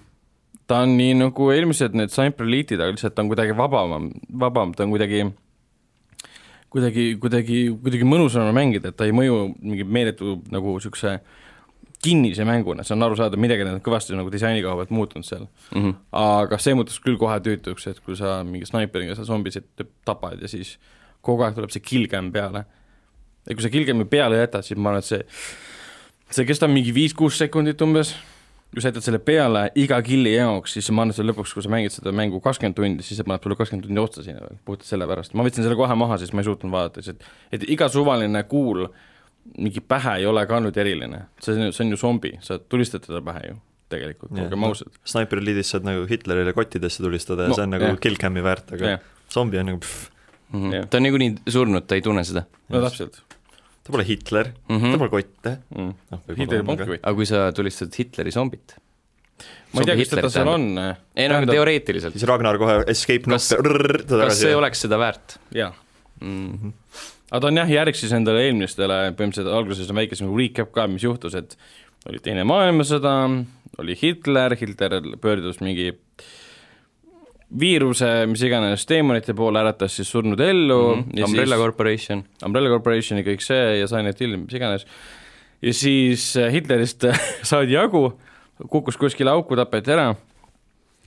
ta 0.67 0.81
on 0.81 0.95
nii 0.97 1.13
nagu 1.19 1.49
eelmised 1.53 1.93
need 1.97 2.13
Cyber 2.13 2.45
Elite'id, 2.45 2.81
aga 2.81 2.93
lihtsalt 2.93 3.15
ta 3.15 3.21
on 3.21 3.29
kuidagi 3.29 3.53
vabam, 3.57 4.09
vabam, 4.41 4.73
ta 4.73 4.85
on 4.85 4.93
kuidagi 4.93 5.27
kuidagi, 6.75 7.07
kuidagi, 7.21 7.63
kuidagi 7.81 8.07
mõnusam 8.07 8.49
on 8.49 8.55
mängida, 8.55 8.91
et 8.91 8.99
ta 8.99 9.07
ei 9.07 9.15
mõju 9.15 9.39
mingi 9.63 9.85
meeletu 9.88 10.39
nagu 10.51 10.75
niisuguse 10.75 11.17
kinnise 12.05 12.45
mänguna, 12.45 12.83
see 12.85 12.93
on 12.93 13.05
arusaadav, 13.07 13.39
midagi 13.41 13.65
on 13.65 13.79
kõvasti 13.83 14.17
nagu 14.17 14.29
disaini 14.33 14.61
koha 14.65 14.75
pealt 14.81 14.91
muutunud 14.93 15.25
seal. 15.25 15.47
Mm 15.71 15.81
-hmm. 15.81 15.95
aga 16.21 16.59
see 16.61 16.75
muutus 16.77 16.99
küll 17.01 17.17
kohe 17.21 17.38
tüütuks, 17.47 17.88
et 17.89 17.99
kui 18.05 18.17
sa 18.19 18.43
mingi 18.43 18.67
snaiperiga 18.67 19.15
sa 19.15 19.23
zombisid 19.25 19.65
tapad 20.05 20.41
ja 20.41 20.47
siis 20.51 20.77
kogu 21.21 21.43
aeg 21.43 21.55
tuleb 21.55 21.71
see 21.73 21.81
killcam 21.81 22.31
peale. 22.31 22.65
ja 23.49 23.55
kui 23.55 23.63
sa 23.63 23.69
killcam'i 23.69 24.05
peale 24.05 24.38
jätad, 24.38 24.65
siis 24.65 24.77
ma 24.77 24.89
arvan, 24.89 24.99
et 24.99 25.05
see, 25.05 25.25
see 26.29 26.45
kestab 26.45 26.69
mingi 26.69 26.93
viis-kuus 26.93 27.38
sekundit 27.38 27.81
umbes, 27.81 28.15
kui 28.75 28.83
sa 28.83 28.89
jätad 28.91 29.05
selle 29.07 29.19
peale 29.23 29.61
iga 29.79 29.97
kill'i 30.03 30.33
jaoks, 30.35 30.73
siis 30.75 30.89
ma 30.91 31.05
et 31.07 31.15
see 31.15 31.23
lõpuks, 31.25 31.53
kui 31.55 31.63
sa 31.63 31.71
mängid 31.71 31.93
seda 31.95 32.11
mängu 32.15 32.41
kakskümmend 32.43 32.75
tundi, 32.75 33.05
siis 33.07 33.21
see 33.21 33.27
paneb 33.27 33.45
sulle 33.45 33.55
kakskümmend 33.59 33.88
tundi 33.88 34.01
otsa 34.03 34.23
sinna 34.25 34.41
veel, 34.43 34.57
puhtalt 34.67 34.89
sellepärast. 34.89 35.33
ma 35.33 35.45
võtsin 35.47 35.63
selle 35.63 35.77
kohe 35.79 35.95
maha, 35.95 36.17
siis 36.19 36.33
ma 36.35 36.43
ei 36.43 36.49
suutnud 36.49 36.73
vaadata, 36.73 37.03
sest 37.05 37.23
et 37.55 37.63
iga 37.71 37.88
suvaline 37.93 38.41
kuul 38.51 38.88
mingi 39.61 39.79
pähe 39.79 40.17
ei 40.19 40.25
ole 40.27 40.43
ka 40.49 40.59
nüüd 40.59 40.77
eriline, 40.81 41.21
see 41.39 41.55
on, 41.55 41.71
see 41.71 41.85
on 41.85 41.93
ju 41.95 42.01
zombi, 42.01 42.33
sa 42.43 42.57
tulistad 42.59 43.05
teda 43.07 43.21
pähe 43.25 43.45
ju 43.51 43.55
tegelikult, 43.93 44.33
olgem 44.41 44.63
ausad. 44.65 44.91
Sniper 45.05 45.39
Elite'is 45.39 45.69
saad 45.71 45.85
nagu 45.85 46.07
Hitlerile 46.09 46.53
kottidesse 46.57 47.03
tulistada 47.05 47.45
ja 47.45 47.53
No, 47.53 47.55
see 47.55 47.63
on 47.67 47.75
nagu 47.77 47.85
jah. 47.93 47.99
killcam'i 48.01 48.43
väärt, 48.43 48.73
aga 48.75 48.95
jah, 48.95 49.03
zombi 49.31 49.61
on 49.61 49.71
nagu 49.73 49.79
pff, 49.85 50.11
Mm 50.53 50.61
-hmm. 50.61 50.73
Jah. 50.75 50.85
ta 50.89 50.97
on 50.97 51.03
niikuinii 51.03 51.35
surnud, 51.49 51.85
ta 51.88 51.95
ei 51.95 52.01
tunne 52.05 52.23
seda 52.23 52.43
no 52.69 52.81
täpselt 52.81 53.15
ta 53.85 53.93
pole 53.93 54.05
Hitler 54.07 54.49
mm. 54.49 54.73
mm, 54.73 54.81
-hmm. 54.81 54.95
ta 54.95 55.01
pole 55.03 55.13
kotte. 55.13 55.53
mm. 55.75 55.93
noh, 56.11 56.25
Hitleri 56.41 56.65
polnki 56.65 56.89
või? 56.95 56.99
aga 57.01 57.15
kui 57.19 57.29
sa 57.29 57.45
tulistad 57.55 57.93
Hitleri 57.99 58.33
zombit, 58.33 58.75
ma 59.73 59.83
ei 59.83 59.89
tea, 59.91 59.97
kas 60.01 60.13
teda 60.15 60.31
seal 60.33 60.51
on. 60.51 60.67
ei 60.81 61.29
no 61.29 61.39
aga 61.39 61.51
teoreetiliselt. 61.53 62.17
siis 62.17 62.27
Ragnar 62.29 62.59
kohe 62.61 62.81
escape 62.91 63.29
kas, 63.29 63.51
kas 64.09 64.39
see 64.41 64.55
oleks 64.57 64.85
seda 64.87 64.99
väärt? 65.01 65.37
jaa 65.55 65.73
mm. 66.21 66.53
-hmm. 66.53 66.71
aga 67.29 67.41
ta 67.41 67.51
on 67.51 67.61
jah, 67.63 67.75
järg 67.79 67.99
siis 67.99 68.15
endale 68.17 68.47
eelmistele, 68.49 69.01
põhimõtteliselt 69.17 69.53
alguses 69.53 69.91
on 69.91 70.01
väike 70.01 70.17
selline 70.17 70.39
recap 70.41 70.73
ka, 70.73 70.87
mis 70.89 71.05
juhtus, 71.05 71.37
et 71.37 71.57
oli 72.05 72.19
Teine 72.21 72.43
maailmasõda, 72.45 73.11
oli 73.81 73.95
Hitler, 73.97 74.53
Hitler 74.59 74.99
pöördus 75.21 75.57
mingi 75.61 75.91
viiruse, 77.59 78.09
mis 78.29 78.43
iganes 78.45 78.85
teemonite 78.89 79.35
poole, 79.37 79.61
äratas 79.61 79.95
siis 79.99 80.09
surnud 80.11 80.39
ellu 80.39 80.79
mm. 80.95 81.01
-hmm. 81.01 81.25
Umbrella 81.25 81.55
siis, 81.55 81.63
Corporation. 81.63 82.23
Umbrella 82.45 82.69
Corporation 82.69 83.19
ja 83.19 83.25
kõik 83.25 83.43
see 83.43 83.79
ja 83.79 83.87
Silent 83.87 84.19
Hill, 84.19 84.37
mis 84.37 84.53
iganes. 84.53 84.85
ja 85.61 85.73
siis 85.73 86.37
äh, 86.37 86.51
Hitlerist 86.53 87.05
saadi 87.49 87.73
jagu, 87.73 88.19
kukkus 88.69 88.97
kuskile 88.97 89.31
auku, 89.31 89.55
tapeti 89.55 89.91
ära, 89.91 90.15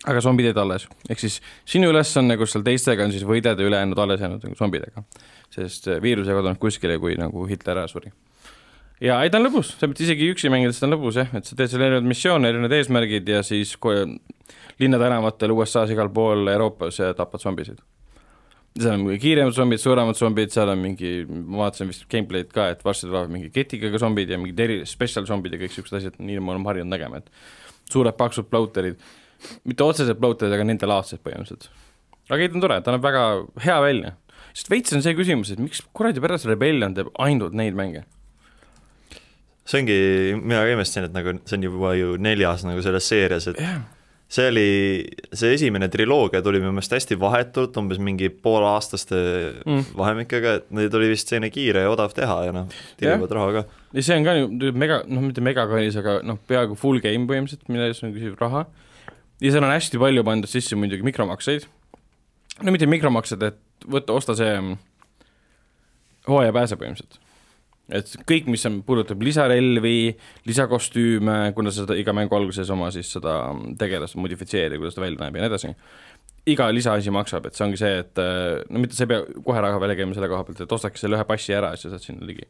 aga 0.07 0.21
zombid 0.21 0.47
jäid 0.47 0.57
alles. 0.57 0.89
ehk 1.11 1.21
siis 1.21 1.41
sinu 1.65 1.91
ülesanne 1.91 2.37
koos 2.37 2.53
seal 2.53 2.65
teistega 2.65 3.05
on 3.05 3.13
siis 3.13 3.25
võidelda 3.25 3.63
ülejäänud 3.63 3.99
alles 3.99 4.21
jäänud 4.21 4.45
nagu 4.45 4.55
zombidega. 4.55 5.03
sest 5.51 5.89
äh, 5.89 6.03
viirus 6.03 6.29
ei 6.29 6.35
kadunud 6.35 6.59
kuskile, 6.59 6.99
kui 6.99 7.17
nagu 7.17 7.47
Hitler 7.47 7.77
ära 7.77 7.89
suri 7.89 8.13
ja 9.01 9.21
ei, 9.23 9.31
ta 9.31 9.39
on 9.39 9.47
lõbus, 9.47 9.75
sa 9.79 9.87
pead 9.87 10.01
isegi 10.03 10.31
üksi 10.33 10.51
mängides, 10.51 10.81
ta 10.81 10.89
on 10.89 10.97
lõbus 10.97 11.19
jah, 11.21 11.31
et 11.39 11.47
sa 11.47 11.57
teed 11.59 11.71
seal 11.71 11.83
erinevaid 11.83 12.09
missioone, 12.09 12.49
erinevad 12.49 12.75
eesmärgid 12.79 13.29
ja 13.29 13.43
siis 13.47 13.77
linnatänavatel 14.79 15.55
USA-s 15.55 15.93
igal 15.95 16.11
pool 16.15 16.49
Euroopas 16.53 17.01
ja 17.01 17.13
tapad 17.17 17.43
zombisid. 17.43 17.81
seal 18.79 18.95
on 18.95 19.07
mingi 19.07 19.19
kiiremad 19.23 19.55
zombid, 19.57 19.81
suuremad 19.83 20.19
zombid, 20.19 20.53
seal 20.55 20.71
on 20.71 20.79
mingi, 20.79 21.13
ma 21.27 21.65
vaatasin 21.65 21.89
vist 21.91 22.05
gameplay'd 22.13 22.53
ka, 22.55 22.69
et 22.75 22.85
varsti 22.87 23.09
tulevad 23.09 23.33
mingi 23.33 23.51
ketiga 23.51 23.91
zombid 23.99 24.31
ja 24.31 24.39
mingid 24.39 24.61
eri, 24.63 24.77
special 24.87 25.27
zombid 25.27 25.57
ja 25.57 25.63
kõik 25.65 25.75
siuksed 25.75 25.99
asjad, 25.99 26.21
nii 26.23 26.39
me 26.39 26.55
oleme 26.55 26.71
harjunud 26.71 26.93
nägema, 26.93 27.19
et 27.19 27.91
suured 27.91 28.15
paksud 28.21 28.47
plauterid, 28.53 29.01
mitte 29.67 29.87
otseselt 29.87 30.21
plauterid, 30.21 30.55
aga 30.55 30.69
nendel-aadsed 30.69 31.25
põhimõtteliselt. 31.25 31.73
aga 32.29 32.39
ei, 32.45 32.53
ta 32.53 32.61
on 32.61 32.67
tore, 32.67 32.79
ta 32.85 32.95
näeb 32.95 33.09
väga 33.09 33.25
hea 33.65 33.81
välja. 33.83 34.15
sest 34.53 34.71
veits 34.71 34.95
on 34.95 35.03
see 35.03 35.17
küsimus, 35.19 35.51
et 35.51 35.59
miks 35.59 35.83
kuradi 35.93 36.23
pärast 36.23 36.47
Rebellion 36.47 36.95
teeb 36.95 37.11
ainult 37.19 37.59
neid 37.59 37.75
mänge 37.75 38.05
see 39.69 39.83
ongi, 39.83 40.01
mina 40.39 40.63
ka 40.63 40.73
imestasin, 40.73 41.09
et 41.09 41.17
nagu 41.17 41.35
see 41.45 41.59
on 41.59 41.67
juba 41.67 41.95
ju 41.99 42.17
neljas 42.23 42.63
nagu 42.65 42.83
selles 42.85 43.09
seerias, 43.11 43.51
et 43.51 43.59
yeah. 43.61 43.83
See 44.29 44.49
oli, 44.51 44.71
see 45.33 45.55
esimene 45.57 45.89
triloogia 45.93 46.43
tuli 46.45 46.61
minu 46.61 46.75
meelest 46.77 46.93
hästi 46.93 47.17
vahetult, 47.21 47.77
umbes 47.81 48.01
mingi 48.03 48.29
pooleaastaste 48.29 49.21
mm. 49.65 49.87
vahemikega, 49.97 50.55
et 50.61 50.67
neid 50.77 50.95
oli 50.99 51.09
vist 51.15 51.33
selline 51.33 51.49
kiire 51.53 51.87
ja 51.87 51.93
odav 51.93 52.13
teha 52.17 52.37
ja 52.49 52.55
noh, 52.55 52.67
tirivad 53.01 53.33
raha 53.39 53.55
ka. 53.57 53.63
ja 53.97 54.05
see 54.05 54.19
on 54.21 54.29
ka 54.29 54.35
ju 54.37 54.73
mega, 54.77 55.01
noh, 55.09 55.25
mitte 55.25 55.45
megakallis, 55.45 55.97
aga 56.01 56.19
noh, 56.29 56.41
peaaegu 56.51 56.77
full 56.79 57.01
game 57.05 57.25
põhimõtteliselt, 57.31 57.73
mille 57.73 57.89
eest 57.89 58.05
on 58.05 58.13
küsib 58.17 58.37
raha. 58.43 58.67
ja 59.41 59.55
seal 59.55 59.65
on 59.65 59.73
hästi 59.73 60.03
palju 60.03 60.27
pandud 60.29 60.53
sisse 60.53 60.77
muidugi 60.77 61.09
mikromakseid, 61.09 61.65
no 62.61 62.77
mitte 62.77 62.91
mikromaksed, 62.91 63.49
et 63.49 63.89
võta, 63.89 64.19
osta 64.19 64.37
see 64.37 64.53
mm, 64.59 64.77
hooajapääse 66.29 66.77
põhimõtteliselt 66.77 67.23
et 67.89 68.13
kõik, 68.29 68.49
mis 68.53 68.65
on, 68.69 68.83
puudutab 68.87 69.23
lisarelvi, 69.25 70.13
lisakostüüme, 70.49 71.39
kuna 71.57 71.73
sa 71.73 71.85
seda 71.85 71.97
iga 71.99 72.15
mängu 72.17 72.37
alguses 72.37 72.71
oma 72.75 72.91
siis 72.95 73.11
seda 73.17 73.41
tegelast 73.81 74.19
modifitseerid, 74.21 74.79
kuidas 74.81 74.99
ta 74.99 75.05
välja 75.05 75.23
näeb 75.23 75.39
ja 75.39 75.45
nii 75.45 75.51
edasi, 75.51 75.75
iga 76.49 76.69
lisaasi 76.73 77.13
maksab, 77.15 77.49
et 77.49 77.57
see 77.57 77.67
ongi 77.67 77.81
see, 77.81 78.01
et 78.05 78.23
no 78.69 78.83
mitte 78.83 78.97
sa 78.97 79.05
ei 79.07 79.13
pea 79.13 79.23
kohe 79.45 79.63
raha 79.65 79.81
välja 79.83 79.99
käima 80.01 80.17
selle 80.17 80.31
koha 80.33 80.47
pealt, 80.49 80.65
et 80.65 80.75
ostake 80.79 81.01
selle 81.01 81.19
ühe 81.19 81.29
passi 81.29 81.57
ära 81.57 81.73
ja 81.75 81.81
siis 81.81 81.91
sa 81.91 81.97
saad 81.97 82.09
sinna 82.09 82.29
ligi. 82.29 82.49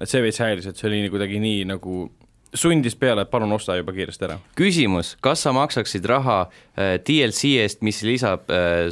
et 0.00 0.08
see 0.08 0.22
veits 0.24 0.40
häiris, 0.40 0.68
et 0.70 0.80
see 0.80 0.88
oli 0.88 1.08
kuidagi 1.12 1.40
nii 1.42 1.64
nagu 1.68 2.06
sundis 2.54 2.96
peale, 2.98 3.22
et 3.22 3.30
palun 3.30 3.52
osta 3.52 3.76
juba 3.78 3.94
kiiresti 3.96 4.26
ära. 4.28 4.38
küsimus, 4.58 5.14
kas 5.24 5.44
sa 5.46 5.52
maksaksid 5.56 6.06
raha 6.08 6.40
äh, 6.48 6.96
DLC 7.06 7.56
eest, 7.62 7.84
mis 7.86 8.02
lisab 8.06 8.50
äh, 8.50 8.88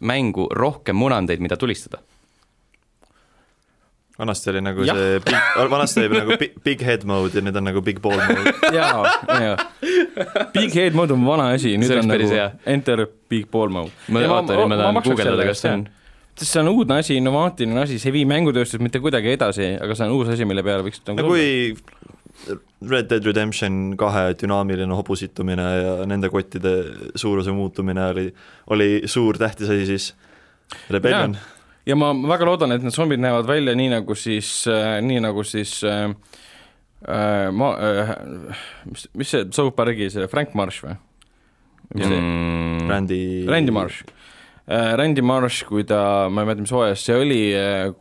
mängu 0.00 0.48
rohkem 0.54 0.98
munandeid, 0.98 1.42
mida 1.42 1.56
tulistada? 1.56 2.02
Vanasti 4.18 4.50
oli 4.50 4.60
nagu 4.60 4.86
ja. 4.86 4.94
see 4.94 5.20
big, 5.24 5.36
vanasti 5.70 6.00
oli 6.04 6.20
nagu 6.20 6.38
big, 6.40 6.56
big 6.64 6.82
head 6.82 7.04
mode 7.06 7.38
ja 7.38 7.42
nüüd 7.44 7.58
on 7.58 7.68
nagu 7.70 7.82
big 7.84 8.00
ball 8.02 8.18
mode. 8.18 8.54
jaa, 8.78 9.12
jaa. 9.28 9.56
Big 10.54 10.74
head 10.74 10.98
mode 10.98 11.14
on 11.14 11.26
vana 11.26 11.52
asi, 11.54 11.76
nüüd 11.78 11.94
on 12.00 12.10
nagu 12.10 12.32
hea. 12.32 12.50
enter 12.66 13.06
big 13.30 13.46
ball 13.52 13.70
mode. 13.72 13.94
ma 14.10 14.24
vaatan, 14.34 14.64
ma 14.66 14.80
tahan 14.80 15.00
guugeldada, 15.06 15.48
kas 15.52 15.62
see 15.64 15.76
on 15.76 15.86
sest 16.38 16.54
see 16.54 16.62
on 16.62 16.70
uudne 16.70 17.00
asi, 17.02 17.16
innovaatiline 17.18 17.82
asi, 17.82 17.98
see 17.98 18.12
ei 18.12 18.20
vii 18.20 18.28
mängutööstust 18.30 18.82
mitte 18.82 19.00
kuidagi 19.02 19.32
edasi, 19.34 19.72
aga 19.82 19.96
see 19.98 20.06
on 20.06 20.14
uus 20.18 20.30
asi, 20.34 20.46
mille 20.46 20.62
peale 20.66 20.86
võiks 20.86 21.02
nagu 21.06 21.22
no 21.22 21.32
kui 21.32 21.76
Red 22.88 23.08
Dead 23.10 23.26
Redemption 23.26 23.96
kahe 23.98 24.32
dünaamiline 24.38 24.94
hobusittumine 24.94 25.66
ja 25.66 25.94
nende 26.06 26.30
kottide 26.30 26.74
suuruse 27.18 27.54
muutumine 27.54 28.04
oli, 28.12 28.26
oli 28.74 28.90
suur 29.10 29.38
tähtis 29.40 29.70
asi, 29.74 29.86
siis 29.90 30.10
Rebellion 30.90 31.34
ja 31.34 31.57
ja 31.88 31.96
ma 31.96 32.12
väga 32.28 32.48
loodan, 32.48 32.74
et 32.74 32.84
need 32.84 32.94
zombid 32.94 33.22
näevad 33.22 33.48
välja 33.48 33.74
nii 33.78 33.92
nagu 33.96 34.16
siis 34.18 34.50
äh,, 34.70 34.98
nii 35.04 35.22
nagu 35.24 35.44
siis 35.46 35.78
äh, 35.86 36.10
äh, 37.08 37.48
ma 37.54 37.72
äh,, 37.76 38.14
mis, 38.90 39.08
mis 39.16 39.34
see 39.34 39.48
South 39.54 39.76
Park'i 39.76 40.10
see 40.12 40.28
Frank 40.30 40.56
Marsh 40.58 40.84
või? 40.84 40.96
Mm. 41.96 42.88
Randy 42.90 43.20
Randy 43.48 43.72
Marsh 43.72 44.04
äh,. 44.68 44.92
Randy 45.00 45.24
Marsh, 45.24 45.64
kui 45.64 45.86
ta, 45.88 46.28
ma 46.28 46.42
ei 46.42 46.50
mäleta, 46.50 46.66
mis 46.66 46.74
hooajas 46.76 47.04
see 47.08 47.16
oli 47.16 47.40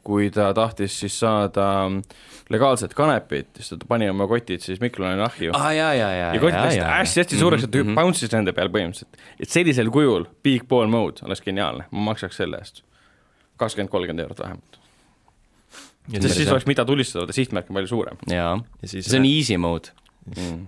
kui 0.03 0.27
ta 0.35 0.49
tahtis 0.57 0.97
siis 1.05 1.15
saada 1.21 1.69
legaalset 2.51 2.91
kanepit, 2.95 3.53
siis 3.55 3.71
ta 3.71 3.87
pani 3.87 4.09
oma 4.11 4.27
kotid 4.27 4.63
siis 4.63 4.83
Mikloni 4.83 5.23
ahju 5.23 5.55
ah,. 5.55 5.69
ja, 5.75 5.93
ja, 5.95 6.11
ja, 6.11 6.33
ja 6.35 6.43
kotid 6.43 6.59
läksid 6.59 6.83
hästi-hästi 6.83 7.39
suureks, 7.39 7.63
et 7.63 7.71
ta 7.71 7.79
mm 7.79 7.93
-hmm. 7.93 8.01
bounce'is 8.01 8.35
nende 8.35 8.51
peal 8.57 8.73
põhimõtteliselt. 8.73 9.23
et 9.39 9.49
sellisel 9.49 9.93
kujul 9.95 10.27
big 10.43 10.67
ball 10.67 10.91
mode 10.91 11.23
oleks 11.23 11.45
geniaalne, 11.47 11.87
ma 11.91 12.11
maksaks 12.11 12.43
selle 12.43 12.59
eest 12.59 12.83
kakskümmend, 13.57 13.91
kolmkümmend 13.91 14.25
eurot 14.25 14.39
vähemalt. 14.43 14.79
sest 16.13 16.39
siis 16.39 16.51
oleks, 16.53 16.67
mida 16.69 16.85
tulistada, 16.87 17.35
sihtmärk 17.35 17.69
on 17.71 17.79
palju 17.79 17.91
suurem. 17.93 18.23
jaa, 18.31 18.57
see 18.85 19.19
on 19.19 19.27
easy 19.29 19.57
mode. 19.61 19.93
Mm. 20.35 20.65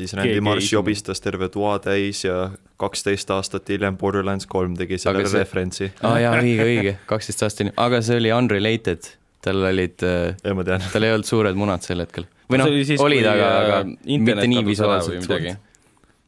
Siis 0.00 0.14
Randy 0.14 0.40
Marsh 0.40 0.72
jobistas 0.72 1.20
terve 1.20 1.48
toa 1.52 1.74
täis 1.82 2.22
ja 2.24 2.50
kaksteist 2.80 3.30
aastat 3.34 3.68
hiljem 3.68 3.96
Borderlands 3.98 4.46
kolm 4.48 4.76
tegi 4.78 5.00
sellele 5.02 5.28
see... 5.28 5.42
referentsi. 5.42 5.88
aa 6.02 6.12
ah, 6.12 6.18
jaa, 6.22 6.34
õige, 6.40 6.66
õige, 6.66 6.92
kaksteist 7.10 7.42
aastat 7.46 7.66
hiljem, 7.66 7.78
aga 7.86 8.02
see 8.06 8.20
oli 8.22 8.32
unrelated, 8.36 9.10
tal 9.44 9.66
olid, 9.72 10.06
äh, 10.06 10.86
tal 10.92 11.08
ei 11.08 11.16
olnud 11.16 11.28
suured 11.28 11.58
munad 11.58 11.84
sel 11.86 12.04
hetkel. 12.04 12.28
või 12.50 12.62
noh, 12.62 12.78
olid, 13.06 13.26
aga, 13.34 13.50
aga 13.64 13.82
mitte 13.90 14.46
nii 14.54 14.64
visuaalselt 14.70 15.28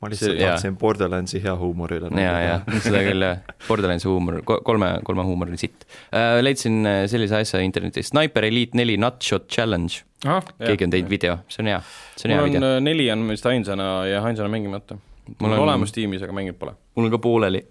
ma 0.02 0.10
lihtsalt 0.10 0.38
tahtsin 0.40 0.76
Borderlandsi 0.78 1.40
hea 1.42 1.54
huumorile. 1.56 2.10
ja, 2.18 2.32
ja 2.42 2.80
seda 2.82 3.02
küll 3.06 3.22
jah, 3.22 3.42
Borderlandsi 3.68 4.08
huumor, 4.10 4.40
kolme, 4.44 4.88
kolme 5.06 5.26
huumor 5.28 5.52
oli 5.52 5.60
sitt 5.60 5.86
äh,. 6.10 6.40
leidsin 6.42 6.80
äh, 6.88 7.02
sellise 7.10 7.38
asja 7.38 7.62
internetist, 7.62 8.10
Sniper 8.10 8.48
Elite 8.48 8.78
neli 8.78 8.98
Nutshot 9.00 9.46
Challenge 9.52 10.02
ah,. 10.26 10.42
keegi 10.64 10.88
on 10.88 10.96
teinud 10.96 11.12
video, 11.12 11.38
see 11.52 11.62
on 11.62 11.70
hea, 11.70 11.78
see 12.16 12.28
on 12.28 12.36
hea 12.36 12.48
video. 12.48 12.64
Äh, 12.66 12.82
neli 12.82 13.06
on 13.14 13.24
vist 13.30 13.46
ainsana 13.46 13.88
ja 14.10 14.24
ainsana 14.26 14.50
mängimata. 14.52 14.98
mul 15.38 15.54
on 15.54 15.64
olemas 15.68 15.94
tiimis, 15.94 16.26
aga 16.26 16.34
mänginud 16.34 16.58
pole. 16.58 16.74
mul 16.96 17.08
on 17.08 17.14
ka 17.14 17.22
pooleli. 17.22 17.62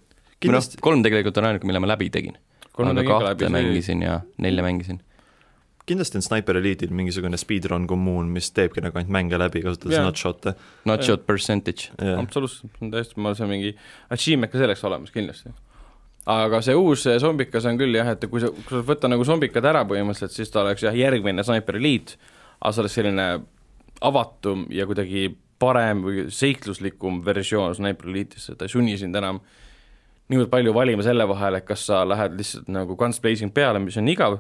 või 0.41 0.55
noh, 0.55 0.73
kolm 0.81 1.03
tegelikult 1.05 1.43
on 1.43 1.51
ainuke, 1.51 1.67
mille 1.69 1.83
ma 1.83 1.91
läbi 1.93 2.09
tegin. 2.13 2.39
aga 2.79 3.07
kahte 3.07 3.51
mängisin 3.51 4.07
ja 4.07 4.21
nelja 4.39 4.63
mängisin 4.63 5.03
kindlasti 5.91 6.19
on 6.19 6.25
Sniper 6.25 6.59
Elite'il 6.59 6.93
mingisugune 6.95 7.39
speedrun 7.39 7.87
kommuun, 7.89 8.31
mis 8.33 8.49
teebki 8.55 8.83
nagu 8.83 8.99
ainult 8.99 9.13
mänge 9.13 9.39
läbi, 9.39 9.63
kasutades 9.65 9.97
yeah. 9.97 10.07
nutshot'e. 10.07 10.55
Nutshot 10.89 11.27
percentage 11.27 11.91
yeah.. 12.01 12.19
absoluutselt, 12.21 12.73
täiesti, 12.81 13.19
ma 13.21 13.35
see 13.37 13.49
mingi 13.49 13.75
achievement 14.13 14.53
ka 14.53 14.61
selleks 14.61 14.83
olemas 14.89 15.13
kindlasti. 15.13 15.53
aga 16.31 16.61
see 16.65 16.75
uus 16.77 17.07
zombikas 17.21 17.65
on 17.69 17.79
küll 17.81 17.97
jah, 17.97 18.11
et 18.13 18.27
kui 18.31 18.43
sa, 18.43 18.51
kui 18.51 18.77
sa 18.77 18.83
võtta 18.85 19.09
nagu 19.11 19.25
zombikad 19.27 19.65
ära 19.71 19.85
põhimõtteliselt, 19.89 20.35
siis 20.37 20.53
ta 20.53 20.63
oleks 20.65 20.85
jah, 20.85 20.97
järgmine 20.97 21.43
Sniper 21.45 21.79
Elite, 21.81 22.19
aga 22.59 22.75
see 22.75 22.85
oleks 22.85 22.99
selline 22.99 23.29
avatum 24.01 24.67
ja 24.73 24.85
kuidagi 24.89 25.29
parem 25.61 26.05
või 26.05 26.27
seikluslikum 26.33 27.21
versioon 27.25 27.75
Sniper 27.77 28.09
Elite'ist, 28.09 28.53
et 28.53 28.61
ta 28.61 28.69
ei 28.69 28.73
sunni 28.73 28.97
sind 29.01 29.17
enam 29.17 29.41
niivõrd 30.31 30.51
palju 30.51 30.73
valima 30.73 31.03
selle 31.05 31.27
vahel, 31.29 31.57
et 31.59 31.67
kas 31.67 31.83
sa 31.89 32.01
lähed 32.07 32.37
lihtsalt 32.39 32.69
nagu 32.71 32.95
guns 32.99 33.19
blazing 33.21 33.53
peale, 33.53 33.81
mis 33.83 33.97
on 33.99 34.09
igav, 34.11 34.39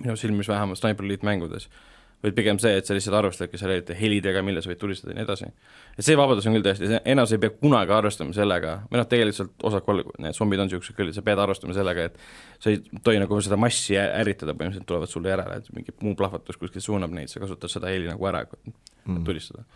minu 0.00 0.16
silmis 0.16 0.48
vähemalt 0.48 0.78
Sniper 0.78 1.04
Elite 1.04 1.26
mängudes, 1.26 1.68
vaid 2.22 2.36
pigem 2.36 2.58
see, 2.62 2.76
et 2.78 2.86
sa 2.86 2.94
lihtsalt 2.94 3.16
arvestadki 3.18 3.58
selle 3.58 3.80
helidega, 3.98 4.44
mille 4.46 4.62
sa 4.62 4.70
võid 4.70 4.78
tulistada 4.78 5.10
ja 5.10 5.18
nii 5.18 5.24
edasi. 5.26 5.48
et 5.98 6.06
see 6.06 6.16
vabadus 6.18 6.46
on 6.46 6.54
küll 6.54 6.64
tõesti, 6.64 6.90
enas 7.12 7.32
ei 7.34 7.40
pea 7.42 7.50
kunagi 7.50 7.94
arvestama 7.96 8.34
sellega, 8.36 8.76
või 8.90 9.00
noh, 9.00 9.08
tegelikult 9.10 9.64
osa 9.68 9.80
kol-, 9.84 10.04
need 10.22 10.36
zombid 10.38 10.62
on 10.62 10.70
niisugused 10.70 10.96
küll, 10.98 11.10
sa 11.14 11.24
pead 11.26 11.42
arvestama 11.42 11.74
sellega, 11.76 12.06
et 12.08 12.62
sa 12.62 12.70
ei 12.70 12.78
tohi 13.04 13.18
nagu 13.22 13.40
seda 13.42 13.58
massi 13.60 13.98
ärritada, 13.98 14.54
põhimõtteliselt 14.54 14.88
tulevad 14.88 15.10
sulle 15.10 15.32
järele, 15.32 15.58
et 15.58 15.72
mingi 15.74 15.96
muu 16.00 16.14
plahvatus 16.18 16.60
kuskil 16.60 16.84
suunab 16.84 17.16
neid, 17.16 17.32
sa 17.32 17.42
kasutad 17.42 17.74
seda 17.74 17.90
heli 17.90 18.06
nagu 18.08 18.30
ära, 18.30 18.44
et 18.46 18.54
mm. 19.08 19.24
tulistada. 19.26 19.66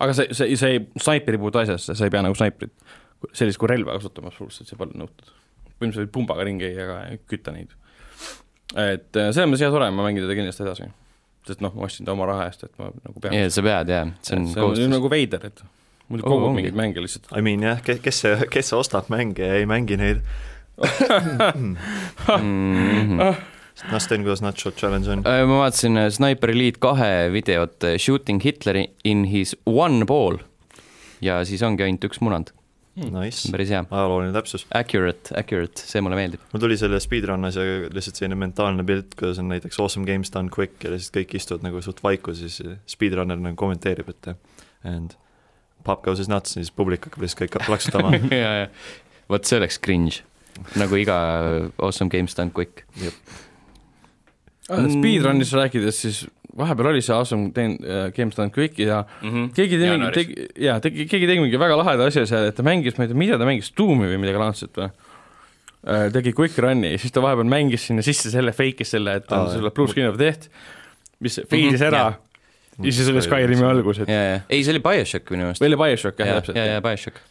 aga 0.00 0.16
see, 0.16 0.32
see, 0.32 0.56
see 0.56 0.78
ei, 0.78 0.86
snaiper 1.04 1.36
ei 1.36 1.42
puutu 1.44 1.60
asjasse, 1.60 1.98
sa 1.98 2.08
ei 2.08 2.14
pea 2.16 2.24
nagu 2.24 2.38
snaiprit, 2.38 2.72
sellist 3.36 3.60
kui 3.60 3.68
relva 3.68 3.98
kasutama 3.98 4.32
absoluutselt, 4.32 4.72
see 4.72 4.80
pole 4.80 4.96
nõutud. 4.96 5.36
põhimõtteliselt 5.76 6.16
pumbaga 6.16 6.48
ringi 6.48 6.72
ja 6.72 7.02
kütta 7.28 7.52
neid 7.52 7.76
et 8.78 9.16
äh, 9.16 9.30
selles 9.34 9.48
mõttes 9.50 9.64
hea 9.64 9.72
tore, 9.74 9.90
ma 9.94 10.06
mängin 10.06 10.26
teda 10.26 10.36
kindlasti 10.38 10.64
edasi. 10.66 10.88
sest 11.48 11.62
noh, 11.64 11.72
ma 11.74 11.86
ostsin 11.88 12.06
ta 12.06 12.14
oma 12.14 12.28
raha 12.28 12.48
eest, 12.50 12.64
et 12.68 12.72
ma 12.78 12.90
nagu 12.92 13.20
pean. 13.22 13.34
jaa, 13.34 13.50
sa 13.50 13.64
pead 13.66 13.92
jaa, 13.94 14.06
see 14.26 14.36
on 14.38 14.48
kohustus. 14.54 14.90
nagu 14.92 15.10
veider, 15.12 15.46
et 15.50 15.62
muidu 16.10 16.26
Oo, 16.26 16.34
kogub 16.36 16.58
mingeid 16.58 16.76
mänge 16.78 17.02
lihtsalt. 17.02 17.30
I 17.36 17.42
mean 17.44 17.64
jah, 17.64 17.80
kes, 17.84 18.02
kes 18.04 18.20
see, 18.24 18.50
kes 18.52 18.72
see 18.72 18.78
ostab 18.78 19.10
mänge 19.12 19.46
ja 19.46 19.60
ei 19.60 19.66
mängi 19.70 19.98
neid. 20.00 20.22
mm. 20.80 21.76
-hmm. 22.36 23.34
no 23.92 23.98
Sten, 24.00 24.22
kuidas 24.22 24.42
Nutshot 24.42 24.76
Challenge 24.76 25.10
on? 25.12 25.24
ma 25.24 25.58
vaatasin 25.64 25.96
äh, 25.96 26.10
Sniper 26.10 26.50
Elite 26.50 26.80
kahe 26.80 27.32
videot 27.32 27.84
äh, 27.84 27.98
Shooting 27.98 28.40
Hitleri 28.44 28.86
in 29.04 29.24
his 29.24 29.56
one 29.66 30.04
ball 30.06 30.38
ja 31.20 31.44
siis 31.44 31.62
ongi 31.62 31.84
ainult 31.84 32.04
üks 32.08 32.20
munand, 32.24 32.52
Nice, 32.98 33.48
päris 33.52 33.70
hea. 33.70 33.80
ajalooline 33.86 34.32
täpsus. 34.34 34.64
Accurate, 34.74 35.30
accurate, 35.38 35.84
see 35.86 36.02
mulle 36.02 36.18
meeldib. 36.18 36.42
mul 36.52 36.62
tuli 36.64 36.76
selle 36.80 36.98
speedrun'is 37.00 37.56
ja 37.56 37.66
lihtsalt 37.86 38.18
selline 38.18 38.38
mentaalne 38.40 38.84
pilt, 38.86 39.14
kuidas 39.18 39.38
on 39.40 39.48
näiteks 39.52 39.78
awesome 39.80 40.08
games 40.08 40.32
done 40.34 40.50
quick 40.52 40.82
ja 40.84 40.92
siis 40.96 41.12
kõik 41.14 41.36
istuvad 41.38 41.64
nagu 41.68 41.82
suht 41.84 42.02
vaiku, 42.04 42.34
siis 42.36 42.58
speedrunner 42.90 43.38
nagu 43.38 43.56
kommenteerib, 43.60 44.10
et 44.10 44.32
and 44.84 45.14
pop 45.86 46.02
goes 46.04 46.18
his 46.20 46.28
nuts, 46.28 46.56
siis 46.58 46.72
publik 46.74 47.06
hakkab 47.06 47.24
lihtsalt 47.24 47.44
kõik 47.46 47.62
plaksutama. 47.68 48.12
ja, 48.34 48.50
ja 48.64 48.66
vot 49.30 49.46
see 49.46 49.60
oleks 49.60 49.78
cringe, 49.82 50.24
nagu 50.80 50.98
iga 50.98 51.16
Awesome 51.78 52.10
Games 52.12 52.36
Done 52.36 52.52
Quick. 52.56 52.84
Mm. 52.98 54.90
Speedrunis 54.98 55.54
rääkides, 55.56 56.02
siis 56.04 56.24
vahepeal 56.58 56.90
oli 56.92 57.02
see 57.04 57.14
Awesome 57.14 57.50
Ten- 57.56 57.78
äh, 57.84 58.08
Games 58.16 58.36
Done 58.38 58.50
Quick 58.54 58.78
ja 58.82 59.02
keegi 59.20 59.78
tegi 59.78 59.92
mingi, 59.92 60.10
tegi, 60.16 60.48
jaa, 60.66 60.80
tegi, 60.82 61.06
keegi 61.10 61.28
tegi 61.30 61.44
mingi 61.44 61.60
väga 61.60 61.78
laheda 61.80 62.08
asja 62.10 62.26
seal, 62.28 62.48
et 62.50 62.58
ta 62.58 62.66
mängis, 62.66 62.98
ma 62.98 63.06
ei 63.06 63.12
tea, 63.12 63.20
mida 63.22 63.38
ta 63.40 63.48
mängis, 63.48 63.70
Doomi 63.76 64.10
või 64.10 64.20
midagi 64.24 64.42
laadset 64.42 64.82
või? 64.82 64.90
tegi 66.12 66.34
Quick 66.36 66.58
Run'i 66.60 66.92
ja 66.92 67.00
siis 67.00 67.14
ta 67.14 67.22
vahepeal 67.24 67.48
mängis 67.48 67.86
sinna 67.88 68.04
sisse 68.04 68.32
selle, 68.32 68.52
fake'is 68.52 68.90
selle, 68.96 69.14
et 69.22 69.30
on 69.32 69.46
Aa, 69.46 69.54
selle 69.54 69.70
jah. 69.70 69.76
Blue 69.78 69.88
Screen 69.88 70.10
of 70.10 70.18
Death, 70.20 70.50
mis 71.24 71.40
fade'is 71.48 71.84
ära 71.86 72.02
jah. 72.10 72.18
ja 72.84 72.92
siis 72.92 73.08
oli 73.08 73.24
Skyrimi 73.24 73.64
algus, 73.64 74.02
et 74.04 74.12
ja, 74.12 74.22
ja, 74.26 74.40
ei, 74.48 74.60
see 74.60 74.74
oli 74.74 74.84
BioShock 74.84 75.32
minu 75.32 75.48
meelest. 75.48 75.64
või 75.64 75.72
oli 75.72 75.80
BioShock 75.80 76.20
jah, 76.20 76.34
ja, 76.34 76.40
täpselt 76.42 76.60
ja, 76.60 76.66
ja, 76.74 76.84
BioShock 76.84 77.24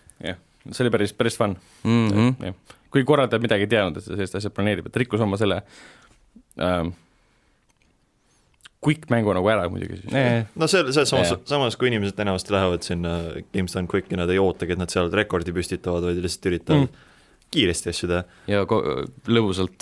see 0.72 0.86
oli 0.86 0.92
päris, 0.94 1.14
päris 1.14 1.38
fun 1.38 1.56
mm. 1.84 2.08
-hmm. 2.10 2.46
jah, 2.46 2.56
kui 2.92 3.04
korraldaja 3.04 3.42
midagi 3.42 3.68
ei 3.68 3.72
teadnud, 3.72 3.98
et 3.98 4.06
ta 4.06 4.16
sellist 4.16 4.36
asja 4.36 4.50
planeerib, 4.50 4.90
et 4.90 4.96
rikkus 4.96 5.22
oma 5.22 5.38
selle 5.38 5.62
ähm, 6.60 6.94
quick 8.86 9.10
mängu 9.12 9.34
nagu 9.36 9.48
ära 9.52 9.66
muidugi 9.70 9.96
siis. 10.02 10.14
no 10.56 10.68
see, 10.72 10.82
see 10.96 11.06
samas 11.10 11.30
Jaa., 11.34 11.40
samas 11.50 11.76
kui 11.80 11.88
inimesed 11.92 12.20
enamasti 12.24 12.54
lähevad 12.56 12.82
sinna 12.88 13.12
Games 13.54 13.74
Done 13.76 13.88
Quick'i, 13.92 14.16
nad 14.20 14.30
ei 14.32 14.40
ootagi, 14.40 14.72
et 14.76 14.80
nad 14.82 14.90
seal 14.94 15.08
rekordi 15.12 15.52
püstitavad, 15.56 16.04
vaid 16.08 16.18
lihtsalt 16.24 16.46
üritavad 16.52 16.88
Mm. 16.88 16.92
kiiresti 17.52 17.90
asju 17.90 18.08
teha. 18.12 18.24
ja 18.48 18.66
ko- 18.70 18.84
lõbusalt 19.28 19.80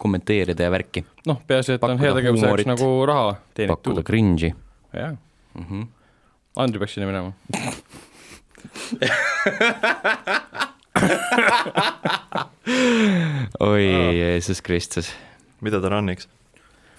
kommenteerida 0.00 0.62
ja 0.64 0.70
värki, 0.72 1.04
noh, 1.28 1.38
peaasi, 1.46 1.72
et 1.76 1.82
on 1.84 1.88
Pakkuda 1.98 2.06
heategevuse 2.08 2.46
jaoks 2.46 2.66
nagu 2.72 2.88
raha 3.10 3.32
pakkuda 3.34 3.54
teenitud, 3.54 4.02
cringe'i 4.06 4.50
jah. 4.94 5.12
mm. 5.54 5.64
-hmm. 5.70 5.86
Andri 6.56 6.78
peaks 6.78 6.94
sinna 6.94 7.06
minema. 7.06 7.32
oi, 13.60 13.84
Jeesus 14.18 14.62
Kristus 14.62 15.12
mida 15.60 15.80
ta 15.80 15.88
run'iks? 15.92 16.28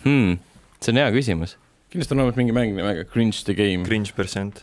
hmm.. 0.06 0.38
See 0.82 0.92
on 0.94 0.98
hea 1.02 1.10
küsimus. 1.14 1.52
kindlasti 1.92 2.14
on 2.16 2.20
olemas 2.24 2.38
mingi 2.40 2.54
mäng 2.56 2.72
nimega 2.78 3.04
Cringe 3.12 3.38
the 3.46 3.54
Game. 3.58 3.84
Cringe 3.86 4.12
percent. 4.16 4.56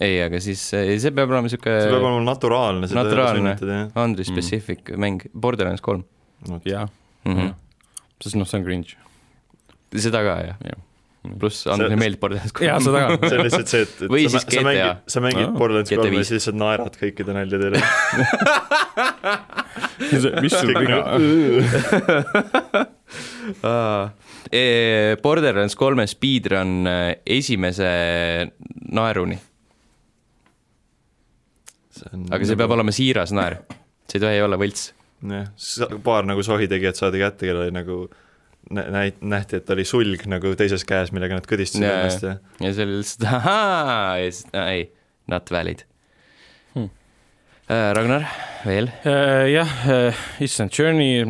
ei, 0.00 0.14
aga 0.24 0.40
siis 0.40 0.62
eh, 0.74 0.94
see 1.02 1.10
peab 1.14 1.30
olema 1.34 1.48
sihuke 1.52 1.74
see 1.82 1.90
peab 1.92 2.04
olema 2.08 2.22
naturaalne, 2.30 2.86
ei 2.88 2.94
Naturaalne. 2.96 3.52
Andri 4.00 4.24
Mm. 4.24 4.28
specific 4.32 4.80
mm. 4.94 4.98
mäng, 5.04 5.18
Borderlands 5.34 5.80
kolm 5.84 6.02
jah. 6.64 6.88
-hmm. 7.26 7.50
sest 8.22 8.34
noh, 8.40 8.46
see 8.48 8.58
on 8.60 8.64
cringe. 8.64 8.90
seda 9.96 10.18
ka 10.24 10.34
jah 10.46 10.56
Jah. 10.64 10.78
pluss 11.38 11.66
Andrile 11.66 11.88
See- 11.92 11.98
meeldib 12.00 12.20
Borderlands 12.22 12.52
kolm. 12.56 12.66
jaa, 12.70 12.80
seda 12.80 12.98
ka. 13.04 13.08
see 13.28 13.36
on 13.38 13.44
lihtsalt 13.44 13.68
see, 13.68 13.82
et, 13.82 13.88
et 14.02 14.08
sa, 14.30 14.38
siis 14.38 14.54
sa 14.56 14.60
mängid, 14.64 14.96
sa 15.06 15.20
mängid 15.20 15.44
Aa, 15.50 15.58
Borderlands 15.58 15.90
kolme 15.92 16.16
ja 16.16 16.24
siis 16.24 16.30
lihtsalt 16.38 16.56
naerad 16.62 16.94
kõikide 17.02 17.32
naljade 17.36 17.64
üle. 17.74 17.80
mis 20.40 20.52
sul 20.56 20.72
Kõik 20.72 20.80
viga? 20.80 20.96
Eh, 21.20 22.88
Borderlands 25.22 25.74
kolme 25.78 26.06
speedrun 26.10 26.86
eh, 26.90 27.20
esimese 27.38 27.90
naeruni, 28.94 29.36
aga 32.32 32.46
see 32.48 32.56
peab 32.58 32.72
olema 32.76 32.94
siiras 32.94 33.32
naer, 33.36 33.58
see 34.08 34.18
ei 34.20 34.24
tohi 34.24 34.40
olla 34.44 34.58
võlts. 34.60 34.90
jah, 35.26 35.50
paar 36.06 36.24
nagu 36.28 36.42
sohi 36.46 36.68
tegijat 36.70 36.96
saadi 37.00 37.20
kätte, 37.20 37.44
kellel 37.50 37.66
oli 37.66 37.74
nagu 37.76 37.98
nä- 38.72 38.86
näit-, 38.94 39.20
nähti, 39.20 39.58
et 39.60 39.70
oli 39.74 39.84
sulg 39.84 40.24
nagu 40.30 40.54
teises 40.56 40.84
käes, 40.88 41.12
millega 41.12 41.36
nad 41.36 41.48
kõdistasid 41.50 41.84
Jaa, 41.84 41.98
ennast 42.06 42.24
ja 42.24 42.36
ja 42.64 42.72
see 42.76 42.86
oli 42.86 42.96
lihtsalt 43.02 43.26
ahaa 43.28 44.16
ja 44.22 44.30
siis 44.32 44.46
äh, 44.54 44.72
ei, 44.78 44.86
not 45.28 45.50
valid 45.52 45.84
Hmm. 46.70 46.86
äh,. 47.66 47.90
Ragnar, 47.96 48.24
veel? 48.64 48.86
jah, 49.50 49.70
issand, 50.40 50.70
Journey, 50.78 51.24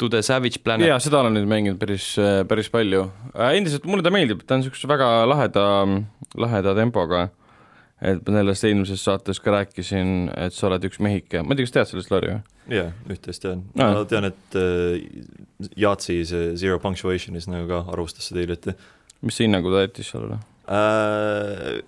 To 0.00 0.08
the 0.08 0.22
Savage 0.24 0.62
Planet 0.64 0.88
jaa, 0.88 1.00
seda 1.02 1.20
olen 1.20 1.36
nüüd 1.36 1.48
mänginud 1.50 1.80
päris, 1.80 2.14
päris 2.48 2.70
palju. 2.72 3.04
endiselt 3.50 3.84
mulle 3.88 4.06
ta 4.06 4.12
meeldib, 4.14 4.46
ta 4.46 4.56
on 4.56 4.64
niisuguse 4.64 4.88
väga 4.88 5.10
laheda, 5.28 5.64
laheda 6.40 6.74
tempoga. 6.78 7.28
et 8.00 8.24
ma 8.24 8.40
sellest 8.40 8.64
eelmises 8.64 9.02
saates 9.04 9.42
ka 9.44 9.52
rääkisin, 9.52 10.30
et 10.32 10.56
sa 10.56 10.70
oled 10.70 10.86
üks 10.88 11.02
mehike, 11.04 11.42
ma 11.44 11.52
ei 11.52 11.58
tea, 11.58 11.66
kas 11.68 11.74
tead 11.74 11.90
sellest 11.90 12.14
lori 12.14 12.30
või? 12.32 12.38
jaa, 12.72 12.86
üht-teist 13.12 13.44
tean 13.44 13.66
Aa. 13.76 13.90
ma 13.98 14.06
tean, 14.08 14.30
et 14.30 14.56
äh, 14.56 15.02
Yahtzee 15.76 16.24
see 16.24 16.54
Zero 16.56 16.80
Punctuationis 16.80 17.50
nagu 17.50 17.68
ka 17.68 17.82
arvustas 17.92 18.30
seda 18.30 18.40
hiljuti 18.40 18.72
mis 19.26 19.40
hinnangu 19.44 19.72
ta 19.72 19.84
jättis 19.84 20.12
sellele? 20.14 20.38
äh,. 20.70 21.80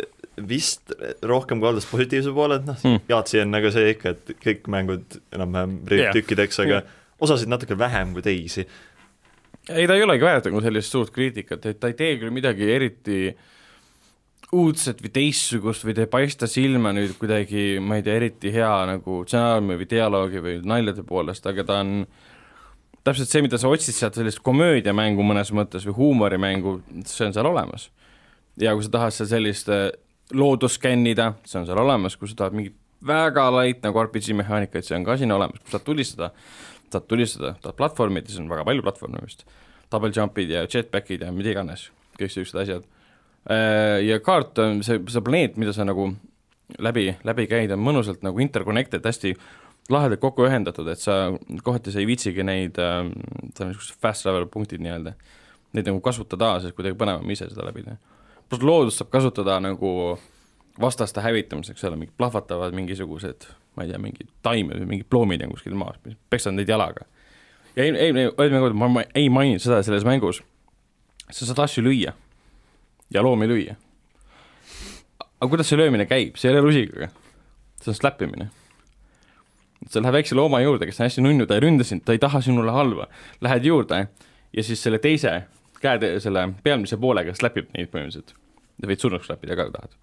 vist 0.49 0.93
rohkem 1.23 1.61
kaldas 1.61 1.87
positiivse 1.87 2.33
poole, 2.35 2.57
et 2.61 2.67
noh 2.67 2.79
mm., 2.83 3.05
Yahtzee 3.13 3.45
on 3.45 3.53
nagu 3.53 3.71
see 3.73 3.93
ikka, 3.93 4.15
et 4.17 4.35
kõik 4.43 4.69
mängud 4.73 5.21
enam-vähem 5.33 5.79
Jah. 5.87 5.99
yeah. 5.99 6.17
tükkideks, 6.17 6.61
aga 6.65 6.81
yeah. 6.81 6.99
Osasid 7.23 7.51
natuke 7.51 7.79
vähem 7.79 8.13
kui 8.17 8.25
teisi. 8.25 8.67
ei, 9.69 9.87
ta 9.87 9.95
ei 9.95 10.03
olegi 10.03 10.27
väärt 10.27 10.51
nagu 10.51 10.61
sellist 10.65 10.93
suurt 10.93 11.13
kriitikat, 11.15 11.67
et 11.71 11.81
ta 11.81 11.91
ei 11.91 11.99
tee 11.99 12.17
küll 12.21 12.35
midagi 12.35 12.69
eriti 12.75 13.23
uudset 14.53 15.01
või 15.01 15.13
teistsugust 15.15 15.87
või 15.87 15.95
ta 15.97 16.05
ei 16.05 16.11
paista 16.13 16.49
silma 16.51 16.93
nüüd 16.93 17.15
kuidagi, 17.21 17.79
ma 17.81 17.97
ei 17.97 18.05
tea, 18.05 18.19
eriti 18.21 18.53
hea 18.53 18.73
nagu 18.91 19.23
stsenaariumi 19.25 19.79
või 19.81 19.89
dialoogi 19.89 20.43
või 20.45 20.59
naljade 20.69 21.05
poolest, 21.09 21.47
aga 21.49 21.65
ta 21.69 21.79
on 21.81 21.95
täpselt 23.07 23.31
see, 23.31 23.43
mida 23.47 23.59
sa 23.59 23.71
otsid 23.73 23.97
sealt, 23.97 24.19
sellist 24.19 24.43
komöödiamängu 24.45 25.25
mõnes 25.27 25.55
mõttes 25.57 25.87
või 25.89 25.97
huumorimängu, 25.97 26.77
see 27.09 27.31
on 27.31 27.37
seal 27.37 27.49
olemas. 27.49 27.89
ja 28.61 28.75
kui 28.77 28.85
sa 28.85 28.93
tahad 28.93 29.15
seal 29.17 29.31
sellist 29.31 29.71
äh, 29.73 29.89
loodust 30.37 30.77
skännida, 30.81 31.33
see 31.49 31.63
on 31.63 31.67
seal 31.67 31.81
olemas, 31.81 32.19
kui 32.21 32.29
sa 32.29 32.43
tahad 32.43 32.59
mingit 32.59 32.77
väga 33.07 33.49
light 33.57 33.83
nagu 33.87 34.05
RPG 34.05 34.37
mehaanikaid, 34.39 34.85
see 34.85 34.99
on 34.99 35.07
ka 35.07 35.17
siin 35.17 35.33
olemas, 35.33 35.63
kui 35.63 35.71
sa 35.71 35.79
tahad 35.79 35.89
tulistada, 35.89 36.31
tahad 36.93 37.09
tulistada, 37.11 37.55
tahad 37.63 37.79
platvormida, 37.79 38.29
siis 38.31 38.43
on 38.43 38.51
väga 38.53 38.65
palju 38.69 38.85
platvorme 38.85 39.23
vist, 39.25 39.47
double 39.93 40.13
jump'id 40.15 40.53
ja 40.53 40.67
jetpack'id 40.67 41.25
ja 41.27 41.33
mida 41.35 41.53
iganes, 41.55 41.89
kõik 42.19 42.33
sellised 42.35 42.61
asjad. 42.63 42.87
Ja 44.07 44.21
kaart 44.23 44.61
on 44.63 44.85
see, 44.87 45.01
see 45.11 45.25
planeet, 45.25 45.59
mida 45.61 45.75
sa 45.75 45.87
nagu 45.89 46.13
läbi, 46.79 47.09
läbi 47.27 47.49
käid, 47.51 47.73
on 47.75 47.83
mõnusalt 47.83 48.23
nagu 48.25 48.41
interconnected, 48.45 49.05
hästi 49.05 49.35
lahedalt 49.93 50.23
kokku 50.23 50.47
ühendatud, 50.47 50.89
et 50.93 51.01
sa 51.03 51.33
kohati 51.65 51.93
sa 51.93 52.01
ei 52.01 52.07
viitsigi 52.09 52.45
neid, 52.47 52.79
seal 52.79 53.67
on 53.67 53.73
niisugused 53.73 53.99
fast 54.03 54.27
travel 54.27 54.47
punktid 54.51 54.83
nii-öelda, 54.85 55.17
neid 55.75 55.89
nagu 55.91 56.01
kasutada, 56.05 56.55
sest 56.63 56.77
kuidagi 56.79 56.99
põnevam 57.01 57.35
ise 57.35 57.49
seda 57.51 57.67
läbi 57.67 57.85
teha. 57.89 57.99
pluss 58.49 58.63
loodust 58.69 59.01
saab 59.01 59.11
kasutada 59.11 59.59
nagu 59.65 59.91
vastaste 60.81 61.21
hävitamiseks, 61.25 61.81
seal 61.81 61.97
on 61.97 62.05
mingid 62.05 62.17
plahvatavad 62.17 62.75
mingisugused, 62.77 63.49
ma 63.77 63.85
ei 63.85 63.93
tea, 63.93 64.01
mingid 64.03 64.31
taimed 64.45 64.83
või 64.83 64.89
mingid 64.95 65.09
ploomid 65.11 65.45
on 65.47 65.55
kuskil 65.55 65.77
maas, 65.79 66.01
peksad 66.31 66.57
neid 66.57 66.69
jalaga. 66.69 67.07
ja 67.77 67.85
ei, 67.85 67.95
ei, 67.95 68.13
eelmine 68.13 68.61
kord 68.61 68.77
ma 68.79 68.89
ma 68.89 69.05
ei 69.15 69.31
maininud 69.33 69.65
seda 69.65 69.83
selles 69.87 70.05
mängus, 70.09 70.43
sa 71.31 71.49
saad 71.49 71.63
asju 71.65 71.85
lüüa 71.87 72.13
ja 73.13 73.23
loomi 73.23 73.49
lüüa. 73.49 73.77
aga 75.41 75.49
kuidas 75.49 75.69
see 75.69 75.79
löömine 75.81 76.07
käib, 76.07 76.37
see 76.37 76.51
ei 76.51 76.57
ole 76.57 76.67
rusikaga, 76.67 77.09
see 77.81 77.93
on 77.93 77.99
slap 77.99 78.23
imine. 78.23 78.51
sa 79.89 80.01
lähed 80.01 80.15
väikse 80.21 80.37
looma 80.39 80.61
juurde, 80.63 80.87
kes 80.87 81.01
on 81.01 81.09
hästi 81.09 81.25
nunnu, 81.25 81.47
ta 81.47 81.59
ei 81.59 81.65
ründa 81.65 81.85
sind, 81.85 82.05
ta 82.07 82.15
ei 82.15 82.21
taha 82.23 82.41
sinule 82.41 82.71
halba, 82.73 83.09
lähed 83.41 83.65
juurde 83.67 84.07
ja 84.53 84.65
siis 84.65 84.83
selle 84.83 85.01
teise 85.03 85.43
käe, 85.83 86.15
selle 86.23 86.47
pealmise 86.63 86.99
poolega 87.01 87.35
slapib 87.35 87.73
neid 87.77 87.91
põhimõtteliselt. 87.93 88.35
sa 88.81 88.91
võid 88.91 89.05
surnuks 89.05 89.29
slapida 89.31 89.57
ka, 89.59 89.67
kui 89.69 89.75
tahad. 89.77 89.97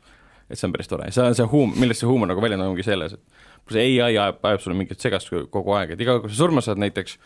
et 0.49 0.59
see 0.59 0.67
on 0.67 0.73
päris 0.73 0.89
tore, 0.89 1.11
see 1.11 1.23
on 1.23 1.37
see 1.37 1.47
huum-, 1.51 1.75
millest 1.79 2.03
see 2.03 2.09
huumor 2.09 2.29
nagu 2.29 2.41
väljendub, 2.43 2.71
ongi 2.73 2.85
selles, 2.85 3.15
et 3.15 3.47
kui 3.69 3.77
see 3.77 3.85
ai 3.85 3.97
ajab, 4.09 4.39
ajab 4.49 4.63
sulle 4.63 4.77
mingit 4.79 5.03
segast 5.03 5.29
kogu 5.53 5.75
aeg, 5.77 5.93
et 5.93 6.01
iga 6.01 6.15
kord, 6.15 6.25
kui 6.25 6.33
sa 6.33 6.41
surma 6.41 6.63
saad 6.65 6.81
näiteks, 6.81 7.17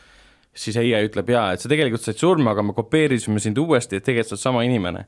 siis 0.63 0.77
ai 0.79 0.91
ütleb 1.07 1.31
jaa, 1.33 1.53
et 1.55 1.63
sa 1.63 1.71
tegelikult 1.71 2.03
said 2.03 2.19
surma, 2.19 2.51
aga 2.53 2.65
me 2.67 2.75
kopeerisime 2.77 3.41
sind 3.43 3.59
uuesti, 3.61 3.97
et 3.97 4.05
tegelikult 4.05 4.33
sa 4.33 4.35
oled 4.35 4.43
sama 4.43 4.65
inimene. 4.67 5.05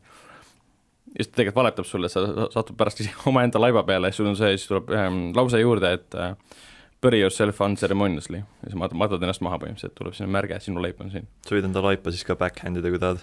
ja 1.12 1.20
siis 1.20 1.32
ta 1.32 1.42
tegelikult 1.42 1.60
valetab 1.62 1.90
sulle, 1.90 2.10
sa 2.12 2.24
satud 2.54 2.78
pärast 2.80 3.04
ise 3.04 3.12
omaenda 3.30 3.62
laiba 3.62 3.84
peale 3.88 4.12
ja 4.12 4.16
sul 4.16 4.32
on 4.32 4.40
see, 4.40 4.56
siis 4.56 4.70
tuleb 4.72 4.90
ähm, 4.96 5.20
lause 5.36 5.60
juurde, 5.60 5.92
et 6.00 6.18
äh, 6.20 6.34
bury 7.04 7.20
yourself 7.22 7.62
unceremoniously 7.62 8.42
ja 8.42 8.80
matad, 8.80 8.98
matad 9.00 9.24
ennast 9.24 9.44
maha 9.46 9.60
põhimõtteliselt, 9.62 9.96
tuleb 10.00 10.16
sinna 10.18 10.32
märge, 10.32 10.60
sinu 10.64 10.84
leib 10.84 11.02
on 11.04 11.12
siin. 11.14 11.28
sa 11.46 11.56
võid 11.56 11.68
enda 11.68 11.84
laipa 11.84 12.16
siis 12.16 12.26
ka 12.28 12.38
backhand 12.40 12.82
ida, 12.82 12.94
kui 12.94 13.02
tahad. 13.04 13.20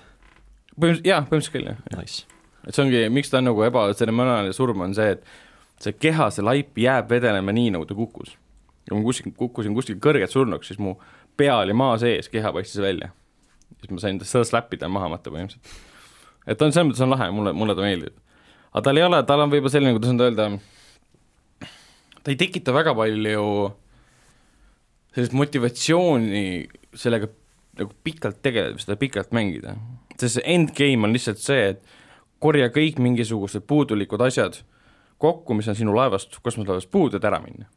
põhimõtteliselt, 0.76 1.08
jaa, 1.08 1.24
põhimõtteliselt 1.24 1.56
küll, 1.56 1.72
jah. 1.72 1.80
Nice. 1.96 2.44
et 2.68 2.76
see 2.76 2.84
ongi, 2.84 3.06
miks 3.12 3.32
ta 3.32 3.40
on 3.40 3.50
nagu 3.50 3.64
ebatseremoniaalne 3.66 4.54
surm, 4.56 4.84
on 4.86 4.94
see, 4.96 5.16
et 5.16 5.26
see 5.82 5.98
keha, 5.98 6.28
see 6.34 6.44
laip 6.44 6.78
jääb 6.78 7.10
vedelema 7.10 7.54
nii, 7.54 7.72
nagu 7.76 7.86
ta 7.88 7.96
kukkus. 7.98 8.36
kui 8.88 8.98
ma 8.98 9.04
kuskil, 9.06 9.32
kukkusin 9.38 9.74
kuskil 9.76 9.98
kõrgelt 10.02 10.32
surnuks, 10.32 10.68
siis 10.68 10.80
mu 10.82 10.96
pea 11.38 11.54
oli 11.62 11.74
maa 11.76 11.96
sees, 12.02 12.28
keha 12.28 12.52
paistis 12.52 12.82
välja. 12.82 13.12
siis 13.80 13.90
ma 13.90 14.02
sain 14.02 14.20
seda 14.20 14.44
slapida 14.46 14.88
maha 14.88 15.08
matta 15.12 15.30
põhimõtteliselt. 15.30 15.76
et 16.46 16.62
on, 16.62 16.72
selles 16.72 16.90
mõttes 16.90 17.04
on 17.04 17.14
lahe, 17.14 17.30
mulle, 17.30 17.52
mulle 17.52 17.76
ta 17.78 17.86
meeldib. 17.86 18.16
aga 18.72 18.84
tal 18.88 19.00
ei 19.00 19.06
ole, 19.06 19.22
tal 19.28 19.44
on 19.44 19.52
võib-olla 19.52 19.74
selline, 19.74 19.94
kuidas 19.96 20.14
nüüd 20.14 20.26
öelda, 20.26 20.48
ta 22.22 22.34
ei 22.34 22.40
tekita 22.40 22.74
väga 22.74 22.94
palju 22.98 23.46
sellist 25.12 25.34
motivatsiooni 25.36 26.44
sellega 26.96 27.28
nagu 27.80 27.94
pikalt 28.04 28.42
tegeleda, 28.44 28.78
seda 28.80 28.96
pikalt 29.00 29.32
mängida. 29.32 29.76
sest 30.18 30.38
see 30.38 30.54
endgame 30.54 31.08
on 31.08 31.16
lihtsalt 31.16 31.40
see, 31.40 31.72
et 31.72 31.98
korja 32.42 32.68
kõik 32.74 32.98
mingisugused 33.02 33.64
puudulikud 33.66 34.20
asjad 34.22 34.60
kokku, 35.22 35.54
mis 35.58 35.70
on 35.70 35.78
sinu 35.78 35.94
laevast, 35.96 36.40
kosmoselaevast 36.42 36.90
puudu, 36.90 37.18
et 37.18 37.30
ära 37.30 37.40
minna. 37.44 37.70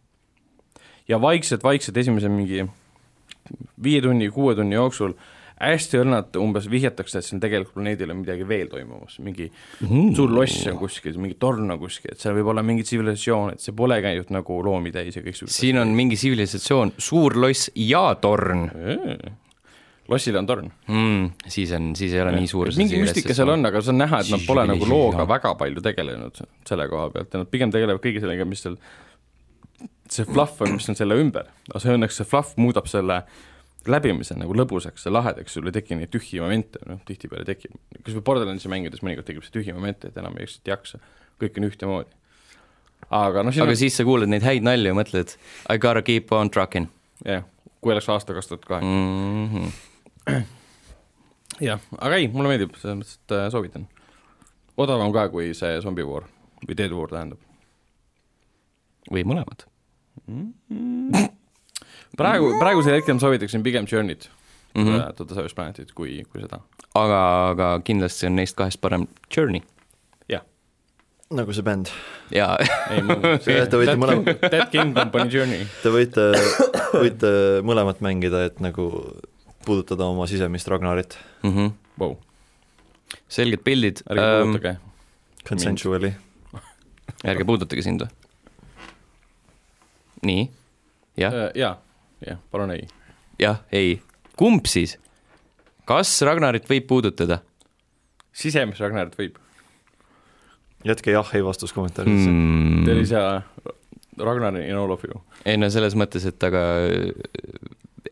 ja 1.08 1.22
vaikselt-vaikselt 1.22 1.98
esimese 2.02 2.30
mingi 2.34 2.66
viie 3.84 4.02
tunni, 4.02 4.30
kuue 4.34 4.56
tunni 4.58 4.76
jooksul 4.76 5.14
hästi 5.56 6.02
õrnalt 6.02 6.36
umbes 6.42 6.66
vihjatakse, 6.72 7.20
et 7.20 7.28
siin 7.28 7.40
tegelikult 7.40 7.78
planeedil 7.78 8.12
on 8.12 8.20
midagi 8.24 8.48
veel 8.48 8.68
toimumas, 8.72 9.20
mingi 9.24 9.48
mm. 9.48 10.12
suur 10.18 10.34
loss 10.36 10.66
on 10.72 10.80
kuskil, 10.82 11.16
mingi 11.22 11.38
torn 11.40 11.72
on 11.72 11.80
kuskil, 11.80 12.12
et 12.12 12.22
seal 12.22 12.36
võib 12.36 12.52
olla 12.52 12.64
mingi 12.66 12.84
tsivilisatsioon, 12.84 13.56
et 13.56 13.64
see 13.64 13.76
polegi 13.78 14.12
ainult 14.12 14.34
nagu 14.36 14.60
loomi 14.66 14.92
täis 14.96 15.16
ja 15.16 15.24
kõiksugused 15.24 15.56
siin 15.56 15.80
on 15.80 15.96
mingi 15.96 16.20
tsivilisatsioon, 16.20 16.96
suur 17.00 17.38
loss 17.40 17.72
ja 17.80 18.10
torn 18.22 18.68
lossil 20.12 20.38
on 20.38 20.50
torn 20.50 20.70
mm,. 20.88 21.50
siis 21.50 21.72
on, 21.76 21.90
siis 21.98 22.14
ei 22.14 22.22
ole 22.22 22.36
ja. 22.36 22.40
nii 22.40 22.50
suur 22.50 22.70
mingi 22.78 23.00
müstika 23.02 23.34
seal 23.38 23.50
on, 23.56 23.66
aga 23.66 23.82
see 23.82 23.94
on 23.94 24.02
näha, 24.04 24.22
et 24.22 24.32
nad 24.34 24.46
pole 24.46 24.68
nagu 24.70 24.90
looga 24.90 25.26
väga 25.30 25.56
palju 25.60 25.84
tegelenud 25.86 26.44
selle 26.68 26.88
koha 26.92 27.10
pealt 27.14 27.34
ja 27.34 27.42
nad 27.42 27.52
pigem 27.52 27.74
tegelevad 27.74 28.04
kõige 28.04 28.22
sellega, 28.24 28.48
mis 28.50 28.62
seal 28.66 28.78
see 30.12 30.28
fluff 30.30 30.62
on, 30.62 30.76
mis 30.78 30.88
on 30.92 30.98
selle 30.98 31.18
ümber, 31.20 31.50
aga 31.72 31.82
see 31.82 31.96
õnneks, 31.98 32.20
see 32.22 32.30
fluff 32.30 32.58
muudab 32.62 32.90
selle 32.90 33.24
läbimise 33.90 34.38
nagu 34.38 34.54
lõbusaks 34.58 35.06
ja 35.06 35.14
lahedaks, 35.14 35.56
sul 35.56 35.70
ei 35.70 35.76
teki 35.76 35.98
neid 36.00 36.12
tühji 36.14 36.42
momente, 36.42 36.82
noh 36.90 37.02
tihtipeale 37.06 37.46
tekib, 37.48 37.74
kas 38.02 38.18
või 38.18 38.26
Borderlandsi 38.30 38.72
mängides 38.72 39.04
mõnikord 39.06 39.28
tekib 39.28 39.46
see 39.46 39.54
tühi 39.54 39.74
moment, 39.76 40.08
et 40.08 40.18
enam 40.22 40.38
ei 40.42 40.50
jaksa, 40.70 41.02
kõik 41.42 41.60
on 41.62 41.68
ühtemoodi. 41.70 42.16
aga 43.10 43.46
noh 43.46 43.54
aga 43.54 43.74
on... 43.74 43.82
siis 43.82 43.98
sa 43.98 44.06
kuuled 44.08 44.32
neid 44.32 44.46
häid 44.46 44.66
nalju 44.66 44.94
ja 44.94 44.98
mõtled 44.98 45.36
I 45.70 45.78
gotta 45.82 46.06
keep 46.06 46.34
on 46.34 46.50
trucking. 46.50 46.90
jah 47.26 47.42
yeah., 47.42 47.52
kui 47.82 47.94
oleks 47.94 48.10
aasta 48.10 48.34
kaks 48.34 48.50
tuhat 48.50 48.66
kaheksa. 48.66 49.94
Jah, 51.68 51.80
aga 52.04 52.18
ei, 52.20 52.28
mulle 52.32 52.52
meeldib, 52.52 52.76
selles 52.80 52.98
mõttes, 53.00 53.18
et 53.22 53.36
äh, 53.36 53.46
soovitan. 53.54 53.88
odavam 54.78 55.14
ka 55.16 55.30
kui 55.32 55.54
see 55.56 55.78
zombivoor 55.84 56.26
või 56.66 56.78
Dead 56.78 56.94
War 56.96 57.12
tähendab. 57.12 57.40
või 59.12 59.24
mõlemad 59.24 59.68
mm. 60.26 60.54
-hmm. 60.72 61.30
praegu, 62.18 62.56
praegusel 62.60 62.98
hetkel 62.98 63.16
ma 63.16 63.24
soovitaksin 63.24 63.64
pigem 63.64 63.86
Journey't 63.92 64.30
mm, 64.76 64.84
-hmm. 64.84 65.14
To 65.16 65.26
the 65.26 65.36
Savage 65.36 65.56
Planetit, 65.56 65.94
kui, 65.94 66.24
kui 66.32 66.42
seda. 66.42 66.60
aga, 66.96 67.22
aga 67.50 67.80
kindlasti 67.84 68.28
on 68.28 68.36
neist 68.36 68.56
kahest 68.56 68.82
parem 68.82 69.08
Journey. 69.38 69.62
jah. 70.30 70.42
nagu 71.30 71.54
see 71.54 71.64
bänd. 71.64 71.88
jaa. 72.32 72.58
Te 73.46 73.78
võite 73.78 73.96
mõlemat. 73.96 74.42
Dead 74.52 74.70
King 74.72 74.96
Company 74.98 75.30
Journey. 75.32 75.68
Te 75.84 75.90
võite, 75.90 76.32
võite 76.94 77.32
mõlemat 77.64 78.02
mängida, 78.02 78.46
et 78.46 78.60
nagu 78.60 78.90
puudutada 79.66 80.08
oma 80.10 80.28
sisemist 80.30 80.68
Ragnarit 80.68 81.18
mm. 81.44 81.52
-hmm. 81.52 81.72
Wow. 82.00 82.16
selged 83.30 83.64
pildid. 83.64 84.04
ärge 84.10 84.22
ähm, 84.22 84.52
puudutage. 84.52 84.78
Consensually. 85.50 86.14
ärge 87.32 87.46
puudutage 87.46 87.82
sind 87.82 88.02
või? 88.02 88.10
nii, 90.26 90.52
jah 91.18 91.34
äh,? 91.34 91.50
jaa, 91.56 91.78
jah, 92.28 92.38
palun 92.52 92.72
ei. 92.72 92.88
jah, 93.40 93.62
ei. 93.72 94.02
kumb 94.38 94.66
siis? 94.66 94.98
kas 95.86 96.22
Ragnarit 96.22 96.70
võib 96.70 96.88
puudutada? 96.88 97.40
sisemist 98.34 98.82
Ragnarit 98.82 99.18
võib. 99.20 99.38
jätke 100.84 101.12
jah, 101.12 101.36
ei 101.36 101.44
vastus 101.46 101.74
kommentaaridesse 101.74 102.30
mm.. 102.30 102.86
There 102.86 103.02
is 103.02 103.12
a 103.12 103.44
Ragnar 104.18 104.56
in 104.62 104.76
all 104.76 104.92
of 104.92 105.04
you. 105.04 105.22
ei 105.46 105.58
no 105.58 105.70
selles 105.70 105.96
mõttes, 105.98 106.26
et 106.28 106.44
aga 106.44 106.62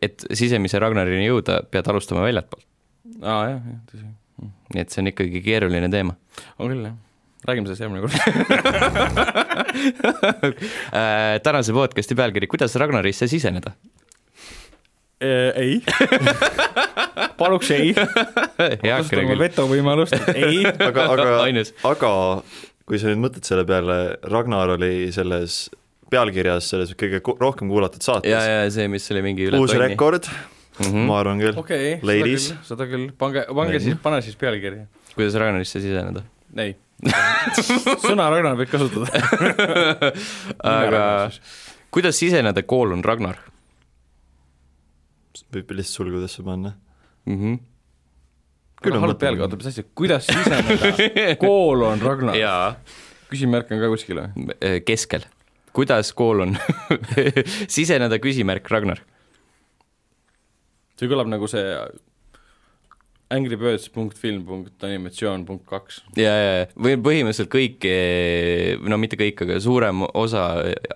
et 0.04 0.26
sisemise 0.32 0.80
Ragnarini 0.82 1.26
jõuda, 1.26 1.60
pead 1.70 1.88
alustama 1.90 2.24
väljatpoolt. 2.26 2.66
aa 3.22 3.40
jah, 3.52 3.58
jah, 3.60 3.80
tõsi. 3.90 4.06
nii 4.74 4.84
et 4.84 4.94
see 4.94 5.02
on 5.04 5.10
ikkagi 5.12 5.42
keeruline 5.44 5.90
teema. 5.92 6.16
on 6.58 6.72
küll, 6.72 6.84
jah. 6.88 6.96
räägime 7.48 7.66
sellest 7.70 7.84
järgmine 7.84 8.02
kord 8.04 8.14
äh, 11.00 11.40
tänase 11.44 11.76
podcast'i 11.76 12.14
pealkiri, 12.18 12.50
kuidas 12.50 12.76
Ragnarisse 12.80 13.28
siseneda? 13.30 13.74
Äh, 15.24 15.50
ei 15.56 15.74
paluks 17.40 17.70
ei. 17.74 17.94
kasutame 17.94 19.38
veto 19.38 19.66
võimalust, 19.70 20.16
ei. 20.34 20.64
aga, 20.88 21.08
aga, 21.14 21.28
aga 21.90 22.12
kui 22.84 23.00
sa 23.00 23.10
nüüd 23.10 23.22
mõtled 23.24 23.46
selle 23.46 23.64
peale, 23.68 23.98
Ragnar 24.28 24.74
oli 24.76 25.08
selles 25.14 25.66
pealkirjas 26.12 26.68
selles 26.72 26.92
kõige 26.98 27.20
rohkem 27.40 27.70
kuulatud 27.72 28.04
saates. 28.04 28.30
ja, 28.30 28.42
ja 28.42 28.70
see, 28.72 28.88
mis 28.92 29.06
oli 29.14 29.24
mingi 29.24 29.48
üle 29.48 29.60
uus 29.60 29.72
tonni. 29.72 29.88
rekord 29.88 30.28
mm, 30.28 30.86
-hmm. 30.86 31.08
ma 31.08 31.18
arvan 31.20 31.42
küll 31.42 31.58
okay,. 31.60 31.98
Ladies. 32.02 32.52
seda 32.66 32.88
küll, 32.90 33.10
pange, 33.18 33.46
pange 33.48 33.80
siis, 33.80 33.98
pane 34.02 34.22
siis 34.22 34.38
pealkirja. 34.40 34.86
kuidas 35.14 35.38
Ragnarisse 35.40 35.80
siseneda? 35.80 36.24
ei 36.58 36.76
sõna 38.06 38.28
Ragnar 38.32 38.56
võib 38.58 38.70
kasutada 38.70 39.10
aga 40.76 41.04
kuidas 41.94 42.18
siseneda 42.20 42.62
koolon 42.62 43.04
Ragnar? 43.04 43.40
võib 45.54 45.70
lihtsalt 45.76 46.00
sulgudesse 46.00 46.42
panna 46.46 46.74
mm. 47.26 47.38
-hmm 47.38 47.62
küll 48.84 48.98
on 48.98 49.00
halb 49.00 49.16
pealkiri, 49.16 49.40
oota, 49.46 49.56
mis 49.56 49.70
asja, 49.70 49.82
kuidas 49.96 50.26
siseneda 50.28 51.36
koolon 51.44 52.02
Ragnar? 52.04 52.36
küsimärk 53.30 53.72
on 53.72 53.80
ka 53.80 53.88
kuskil 53.94 54.20
või? 54.20 54.50
keskel 54.84 55.24
kuidas 55.74 56.14
kool 56.16 56.46
on 56.46 56.56
siseneda 57.76 58.20
küsimärk, 58.22 58.70
Ragnar? 58.70 59.02
see 60.94 61.10
kõlab 61.10 61.26
nagu 61.30 61.46
see 61.50 61.64
angrybirds.film.animatsioon.kaks. 63.34 65.96
ja, 66.20 66.30
ja, 66.30 66.52
ja, 66.60 66.66
või 66.76 66.96
põhimõtteliselt 67.02 67.50
kõik, 67.52 67.84
eh, 67.88 68.78
no 68.84 68.96
mitte 69.00 69.16
kõik, 69.20 69.42
aga 69.46 69.60
suurem 69.64 70.02
osa 70.12 70.42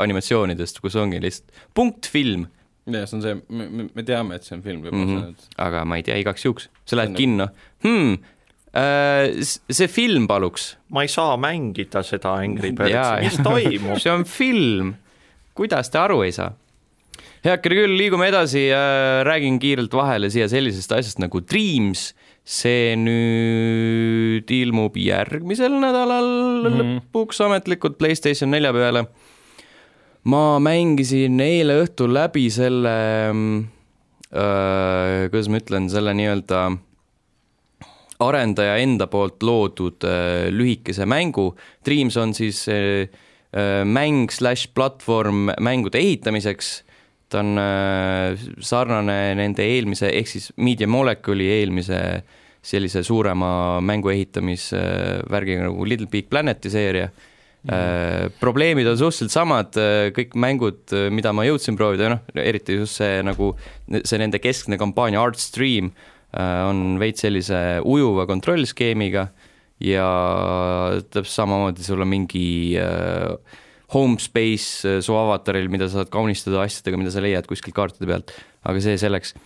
animatsioonidest, 0.03 0.81
kus 0.85 0.95
ongi 1.01 1.19
lihtsalt 1.25 1.49
punkt 1.75 2.07
film. 2.11 2.43
jah, 2.89 3.07
see 3.09 3.17
on 3.19 3.23
see, 3.25 3.35
me, 3.49 3.65
me 3.89 4.03
teame, 4.07 4.35
et 4.39 4.45
see 4.47 4.57
on 4.57 4.63
film 4.65 4.81
juba 4.85 4.97
mm. 4.97 5.05
-hmm. 5.15 5.35
aga 5.67 5.79
ma 5.85 5.95
ei 5.99 6.05
tea, 6.07 6.17
igaks 6.23 6.45
juhuks, 6.45 6.65
sa 6.85 6.97
lähed 6.97 7.11
nagu... 7.13 7.21
kinno 7.21 7.47
hmm,, 7.85 8.13
see 8.73 9.89
film 9.89 10.27
paluks. 10.29 10.77
ma 10.93 11.03
ei 11.03 11.09
saa 11.09 11.37
mängida 11.41 12.03
seda 12.05 12.35
Angry 12.37 12.73
Birdsi, 12.77 13.25
mis 13.25 13.39
toimub? 13.43 14.01
see 14.03 14.13
on 14.13 14.25
film, 14.29 14.95
kuidas 15.57 15.91
te 15.93 16.01
aru 16.03 16.23
ei 16.27 16.35
saa? 16.37 16.53
heakene 17.47 17.79
küll, 17.79 17.97
liigume 17.99 18.29
edasi 18.31 18.67
äh,, 18.75 19.23
räägin 19.27 19.59
kiirelt 19.63 19.95
vahele 19.95 20.31
siia 20.33 20.49
sellisest 20.51 20.93
asjast 20.93 21.23
nagu 21.23 21.41
Dreams. 21.45 22.13
see 22.49 22.95
nüüd 22.97 24.49
ilmub 24.49 24.95
järgmisel 24.97 25.75
nädalal 25.83 26.29
mm 26.29 26.69
-hmm. 26.69 26.79
lõpuks 26.79 27.43
ametlikult 27.45 27.99
Playstation 27.99 28.51
nelja 28.51 28.73
peale. 28.73 29.05
ma 30.25 30.59
mängisin 30.59 31.41
eile 31.41 31.83
õhtul 31.85 32.13
läbi 32.13 32.51
selle 32.51 32.97
äh,, 34.33 35.29
kuidas 35.31 35.49
ma 35.49 35.57
ütlen, 35.61 35.89
selle 35.89 36.15
nii-öelda 36.15 36.79
arendaja 38.25 38.79
enda 38.83 39.07
poolt 39.11 39.43
loodud 39.47 40.05
äh, 40.07 40.49
lühikese 40.55 41.07
mängu. 41.09 41.53
Dreams 41.87 42.19
on 42.19 42.35
siis 42.37 42.65
äh, 42.73 43.07
äh, 43.53 43.85
mäng 43.87 44.29
slaš 44.33 44.69
platvorm 44.75 45.53
mängude 45.61 46.01
ehitamiseks. 46.03 46.85
ta 47.29 47.43
on 47.43 47.59
sarnane 48.65 49.35
nende 49.37 49.61
eelmise, 49.61 50.09
ehk 50.17 50.31
siis 50.31 50.47
Media 50.65 50.89
Molecule'i 50.89 51.59
eelmise 51.59 51.99
sellise 52.65 53.03
suurema 53.05 53.83
mängu 53.85 54.09
ehitamisvärgiga 54.09 55.67
nagu 55.67 55.85
Little 55.85 56.09
Big 56.09 56.31
Planeti 56.31 56.73
seeria 56.73 57.11
Mm 57.13 57.27
probleemid 58.39 58.87
on 58.87 58.97
suhteliselt 58.97 59.33
samad, 59.35 59.77
kõik 60.15 60.37
mängud, 60.39 60.93
mida 61.11 61.33
ma 61.35 61.43
jõudsin 61.45 61.77
proovida, 61.77 62.07
noh, 62.13 62.21
eriti 62.39 62.77
just 62.79 63.01
see 63.01 63.19
nagu, 63.27 63.51
see 63.99 64.21
nende 64.23 64.39
keskne 64.41 64.79
kampaania 64.81 65.21
Art 65.21 65.43
Stream 65.43 65.91
Äh, 65.91 66.18
on 66.37 66.99
veits 67.01 67.25
sellise 67.25 67.59
ujuva 67.89 68.27
kontrollskeemiga 68.29 69.29
ja 69.81 70.09
täpselt 71.09 71.35
samamoodi 71.35 71.87
sul 71.87 72.03
on 72.03 72.11
mingi 72.11 72.77
äh, 72.81 73.61
home 73.95 74.19
space 74.21 74.89
äh, 74.89 74.99
su 75.05 75.15
avataril, 75.17 75.71
mida 75.73 75.89
sa 75.89 76.03
saad 76.03 76.11
kaunistada 76.13 76.61
asjadega, 76.65 77.01
mida 77.01 77.13
sa 77.15 77.23
leiad 77.25 77.49
kuskilt 77.49 77.77
kaartide 77.77 78.11
pealt, 78.11 78.35
aga 78.69 78.83
see 78.85 78.99
selleks. 79.01 79.37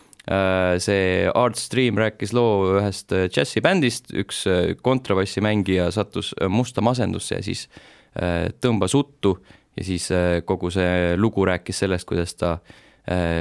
see 0.78 1.30
Art 1.35 1.59
Stream 1.59 1.97
rääkis 1.99 2.30
loo 2.30 2.76
ühest 2.76 3.11
džässibändist, 3.11 4.12
üks 4.14 4.45
kontrabassimängija 4.87 5.89
sattus 5.91 6.28
musta 6.47 6.78
masendusse 6.78 7.41
ja 7.41 7.43
siis 7.43 7.64
tõmbas 8.62 8.95
uttu. 8.95 9.33
Ja 9.74 9.83
siis 9.83 10.07
kogu 10.47 10.70
see 10.70 11.16
lugu 11.18 11.43
rääkis 11.49 11.83
sellest, 11.83 12.07
kuidas 12.07 12.37
ta 12.39 12.53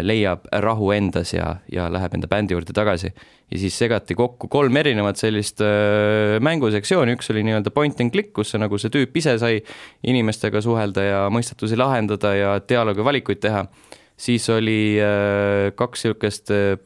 leiab 0.01 0.47
rahu 0.63 0.87
endas 0.95 1.35
ja, 1.35 1.59
ja 1.69 1.83
läheb 1.93 2.15
enda 2.17 2.25
bändi 2.27 2.55
juurde 2.55 2.73
tagasi. 2.73 3.11
ja 3.51 3.59
siis 3.61 3.75
segati 3.77 4.15
kokku 4.17 4.47
kolm 4.49 4.77
erinevat 4.77 5.21
sellist 5.21 5.61
mängusektsiooni, 6.41 7.13
üks 7.13 7.29
oli 7.29 7.43
nii-öelda 7.45 7.69
point 7.69 8.01
and 8.01 8.09
click, 8.11 8.31
kus 8.33 8.55
see 8.55 8.61
nagu 8.61 8.79
see 8.81 8.89
tüüp 8.89 9.17
ise 9.21 9.37
sai 9.41 9.59
inimestega 10.07 10.61
suhelda 10.65 11.05
ja 11.05 11.19
mõistatusi 11.33 11.77
lahendada 11.79 12.33
ja 12.35 12.53
dialoogi 12.67 13.05
valikuid 13.05 13.41
teha. 13.43 13.65
siis 14.17 14.49
oli 14.49 14.99
äh, 15.01 15.71
kaks 15.75 16.05
niisugust 16.05 16.51
äh, 16.51 16.77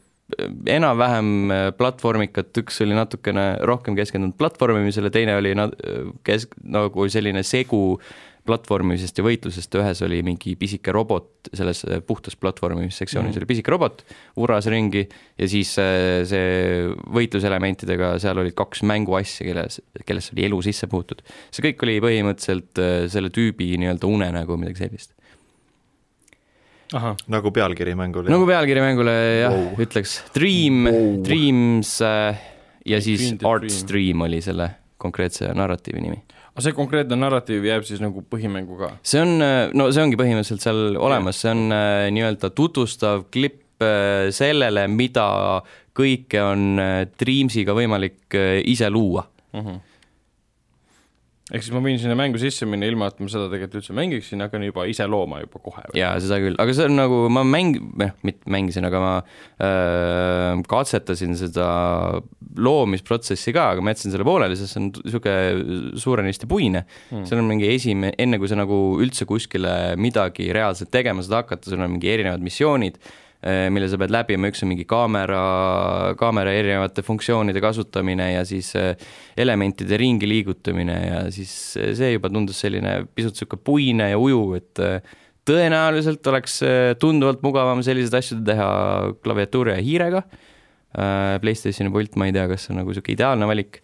enam-vähem 0.66 1.50
äh, 1.50 1.66
platvormikat, 1.76 2.50
üks 2.58 2.80
oli 2.82 2.96
natukene 2.96 3.56
rohkem 3.62 3.96
keskendunud 3.96 4.36
platvormimisele, 4.38 5.10
teine 5.10 5.36
oli 5.36 5.54
nad-, 5.54 5.76
kesk-, 6.24 6.56
nagu 6.64 7.08
selline 7.08 7.42
segu 7.42 8.00
platvormimisest 8.46 9.18
ja 9.20 9.24
võitlusest, 9.26 9.74
ühes 9.80 10.02
oli 10.06 10.20
mingi 10.26 10.54
pisike 10.58 10.94
robot, 10.94 11.50
selles 11.52 11.82
puhtas 12.06 12.38
platvormimissektsioonis 12.40 13.34
mm. 13.34 13.42
oli 13.42 13.50
pisike 13.50 13.74
robot, 13.74 14.04
uras 14.42 14.68
ringi 14.72 15.04
ja 15.06 15.50
siis 15.50 15.74
see 15.76 16.86
võitluselementidega, 17.16 18.14
seal 18.22 18.42
olid 18.42 18.56
kaks 18.58 18.84
mänguasja, 18.86 19.46
kelles, 19.48 19.80
kellesse 20.06 20.36
oli 20.36 20.48
elu 20.48 20.62
sisse 20.68 20.88
puhutud. 20.90 21.22
see 21.50 21.68
kõik 21.68 21.86
oli 21.86 21.98
põhimõtteliselt 22.04 22.82
selle 23.12 23.32
tüübi 23.34 23.74
nii-öelda 23.82 24.10
unenägu, 24.10 24.58
midagi 24.60 24.86
sellist 24.86 25.14
nagu 26.92 27.50
pealkiri 27.50 27.96
mängule. 27.98 28.30
nagu 28.30 28.46
pealkiri 28.46 28.82
mängule 28.84 29.14
jah 29.42 29.54
wow., 29.54 29.80
ütleks 29.82 30.20
Dream 30.34 30.86
wow., 30.86 31.08
Dreams 31.26 31.96
ja 32.86 33.00
siis 33.02 33.34
Art 33.42 33.70
Stream 33.74 34.22
oli 34.26 34.40
selle 34.44 34.70
konkreetse 34.96 35.50
narratiivi 35.54 36.00
nimi. 36.00 36.22
Aga 36.56 36.64
see 36.64 36.76
konkreetne 36.76 37.18
narratiiv 37.20 37.66
jääb 37.68 37.84
siis 37.84 38.00
nagu 38.00 38.22
põhimängu 38.32 38.78
ka? 38.80 38.90
see 39.04 39.20
on, 39.20 39.36
äh, 39.44 39.68
no 39.76 39.90
see 39.92 40.04
ongi 40.06 40.16
põhimõtteliselt 40.16 40.64
seal 40.64 40.96
olemas, 40.96 41.42
see 41.44 41.52
on 41.52 41.66
äh, 41.76 42.06
nii-öelda 42.16 42.50
tutvustav 42.56 43.26
klipp 43.34 43.84
äh, 43.84 44.30
sellele, 44.32 44.86
mida 44.88 45.26
kõike 45.96 46.40
on 46.40 46.80
äh, 46.80 46.94
Dreamsiga 47.20 47.76
võimalik 47.76 48.38
äh, 48.38 48.62
ise 48.64 48.88
luua 48.92 49.26
uh. 49.26 49.60
Mhm. 49.60 49.84
Ehk 51.46 51.62
siis 51.62 51.74
ma 51.74 51.78
võin 51.82 51.98
sinna 52.02 52.16
mängu 52.18 52.40
sisse 52.42 52.66
minna, 52.66 52.88
ilma 52.90 53.06
et 53.10 53.20
ma 53.22 53.28
seda 53.30 53.46
tegelikult 53.52 53.78
üldse 53.78 53.94
mängiksin, 53.94 54.42
hakkan 54.42 54.64
juba 54.66 54.86
ise 54.90 55.06
looma 55.06 55.38
juba 55.44 55.60
kohe. 55.62 55.84
jaa, 55.94 56.16
seda 56.22 56.40
küll, 56.42 56.56
aga 56.62 56.74
see 56.74 56.88
on 56.90 56.96
nagu, 56.98 57.20
ma 57.30 57.44
mäng-, 57.46 57.78
noh, 58.02 58.14
mitte 58.26 58.50
mängisin, 58.50 58.88
aga 58.88 59.02
ma 59.02 59.12
öö, 59.62 60.56
katsetasin 60.72 61.36
seda 61.38 61.68
loomisprotsessi 62.66 63.54
ka, 63.54 63.68
aga 63.76 63.84
ma 63.84 63.94
jätsin 63.94 64.14
selle 64.14 64.26
pooleli, 64.26 64.58
sest 64.58 64.74
see 64.74 64.82
on 64.82 64.88
niisugune 64.96 66.00
suurenisti 66.02 66.50
puine. 66.50 66.82
Hmm.. 67.12 67.28
seal 67.28 67.42
on 67.42 67.50
mingi 67.52 67.70
esime-, 67.70 68.14
enne 68.18 68.40
kui 68.42 68.50
sa 68.50 68.58
nagu 68.58 68.80
üldse 69.02 69.28
kuskile 69.28 69.94
midagi 70.02 70.50
reaalselt 70.56 70.90
tegema 70.90 71.22
saad 71.22 71.44
hakata, 71.44 71.70
sul 71.70 71.78
on 71.78 71.94
mingi 71.94 72.10
erinevad 72.10 72.42
missioonid 72.42 72.98
mille 73.44 73.86
sa 73.90 73.98
pead 74.00 74.12
läbima, 74.14 74.48
üks 74.50 74.62
on 74.64 74.70
mingi 74.72 74.86
kaamera, 74.88 75.40
kaamera 76.18 76.54
erinevate 76.56 77.04
funktsioonide 77.06 77.60
kasutamine 77.62 78.30
ja 78.32 78.44
siis 78.48 78.72
eh, 78.78 78.94
elementide 79.38 79.98
ringi 80.00 80.28
liigutamine 80.30 80.96
ja 80.96 81.20
siis 81.34 81.52
eh, 81.78 81.92
see 81.98 82.14
juba 82.14 82.30
tundus 82.32 82.62
selline 82.64 82.98
pisut 83.14 83.36
niisugune 83.36 83.62
puine 83.66 84.08
ja 84.10 84.18
ujuv, 84.18 84.56
et 84.58 84.82
tõenäoliselt 85.46 86.26
oleks 86.32 86.58
tunduvalt 86.98 87.44
mugavam 87.46 87.84
selliseid 87.86 88.16
asju 88.18 88.40
teha 88.46 88.70
klaviatuuri 89.22 89.76
ja 89.76 89.84
hiirega. 89.84 90.22
Playstationi 91.42 91.92
pult, 91.92 92.16
ma 92.18 92.26
ei 92.26 92.32
tea, 92.34 92.46
kas 92.50 92.64
see 92.64 92.72
on 92.72 92.80
nagu 92.80 92.90
niisugune 92.90 93.14
ideaalne 93.14 93.46
valik. 93.46 93.78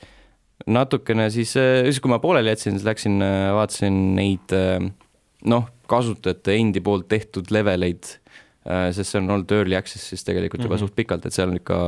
natukene 0.66 1.28
siis, 1.34 1.52
siis 1.52 2.00
kui 2.00 2.10
ma 2.10 2.18
pooleli 2.22 2.50
jätsin, 2.50 2.74
siis 2.78 2.86
läksin, 2.86 3.22
vaatasin 3.54 4.00
neid 4.16 4.56
noh, 5.52 5.68
kasutajate 5.90 6.56
endi 6.56 6.82
poolt 6.82 7.06
tehtud 7.12 7.50
leveleid 7.54 8.16
sest 8.64 9.10
see 9.10 9.20
on 9.20 9.30
olnud 9.36 9.52
early 9.56 9.74
access'is 9.78 10.22
tegelikult 10.26 10.62
juba 10.62 10.76
mm 10.76 10.78
-hmm. 10.78 10.88
suht 10.88 10.96
pikalt, 10.96 11.26
et 11.26 11.34
seal 11.34 11.50
on 11.50 11.58
ikka 11.58 11.78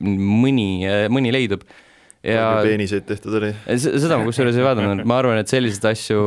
mõni, 0.00 0.68
mõni 1.12 1.32
leidub 1.34 1.64
ja 2.24 2.60
peeniseid 2.64 3.06
tehtud 3.08 3.36
oli? 3.38 3.50
seda 3.80 4.18
ma 4.20 4.26
kusjuures 4.28 4.56
ei 4.58 4.64
vaadanud, 4.64 5.04
ma 5.08 5.18
arvan, 5.22 5.40
et 5.40 5.50
selliseid 5.50 5.86
asju, 5.92 6.24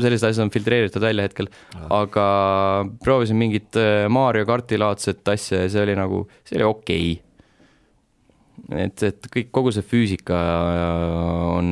sellised 0.00 0.30
asjad 0.30 0.46
on 0.46 0.52
filtreeritud 0.54 1.04
välja 1.04 1.26
hetkel, 1.28 1.50
aga 1.92 2.26
proovisin 3.04 3.40
mingit 3.40 3.76
äh, 3.80 4.06
Mario 4.12 4.46
karti 4.48 4.80
laadset 4.80 5.28
asja 5.34 5.64
ja 5.64 5.72
see 5.72 5.82
oli 5.84 5.96
nagu, 5.98 6.22
see 6.48 6.56
oli 6.58 6.68
okei 6.68 7.10
okay. 7.18 8.86
et, 8.86 9.04
et 9.10 9.28
kõik, 9.36 9.52
kogu 9.52 9.74
see 9.76 9.84
füüsika 9.84 10.40
on 11.58 11.68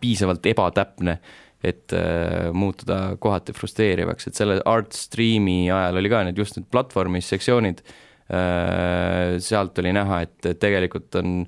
piisavalt 0.00 0.44
ebatäpne 0.52 1.18
et 1.64 1.94
äh, 1.96 2.50
muutuda 2.54 3.16
kohati 3.22 3.54
frustreerivaks, 3.56 4.28
et 4.28 4.38
selle 4.38 4.60
art 4.68 4.94
stream'i 4.96 5.66
ajal 5.72 6.00
oli 6.00 6.12
ka 6.12 6.24
need 6.28 6.40
just 6.40 6.58
need 6.58 6.70
platvormis 6.72 7.28
sektsioonid 7.32 7.84
äh,, 7.84 9.36
sealt 9.44 9.78
oli 9.82 9.94
näha, 9.96 10.24
et 10.26 10.50
tegelikult 10.60 11.18
on, 11.20 11.40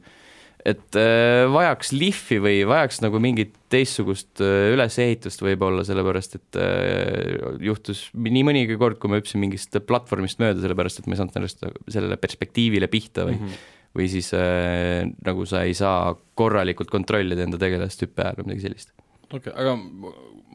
et 0.67 0.99
äh, 0.99 1.45
vajaks 1.53 1.93
lihvi 1.95 2.41
või 2.43 2.65
vajaks 2.69 3.03
nagu 3.05 3.21
mingit 3.23 3.55
teistsugust 3.73 4.43
äh, 4.45 4.73
ülesehitust 4.75 5.45
võib-olla, 5.45 5.85
sellepärast 5.87 6.41
et 6.41 6.61
äh, 6.63 7.39
juhtus 7.65 8.07
nii 8.17 8.45
mõnigi 8.49 8.81
kord, 8.81 9.01
kui 9.03 9.13
ma 9.13 9.21
hüppasin 9.21 9.43
mingist 9.45 9.81
platvormist 9.89 10.43
mööda, 10.43 10.63
sellepärast 10.65 11.03
et 11.03 11.09
ma 11.09 11.17
ei 11.17 11.23
saanud 11.23 11.41
sellest, 11.41 11.67
sellele 11.87 12.21
perspektiivile 12.21 12.91
pihta 12.93 13.29
või 13.29 13.39
mm 13.41 13.49
-hmm 13.49 13.73
või 13.97 14.11
siis 14.13 14.29
äh, 14.37 15.07
nagu 15.25 15.47
sa 15.49 15.65
ei 15.67 15.75
saa 15.77 16.13
korralikult 16.37 16.91
kontrollida 16.93 17.47
enda 17.47 17.61
tegelast 17.61 18.03
hüppe 18.05 18.25
ajal 18.25 18.41
või 18.41 18.51
midagi 18.51 18.67
sellist 18.67 18.93
okei 19.33 19.53
okay,, 19.53 19.57
aga 19.57 19.77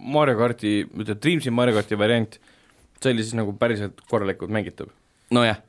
Mario 0.01 0.37
karti, 0.39 0.77
ütleme 0.85 1.19
Dreamsi 1.21 1.53
Mario 1.53 1.77
karti 1.77 1.99
variant, 1.99 2.39
see 3.01 3.13
oli 3.13 3.25
siis 3.25 3.37
nagu 3.37 3.53
päriselt 3.59 4.01
korralikult 4.09 4.53
mängitav? 4.53 4.91
nojah, 5.35 5.61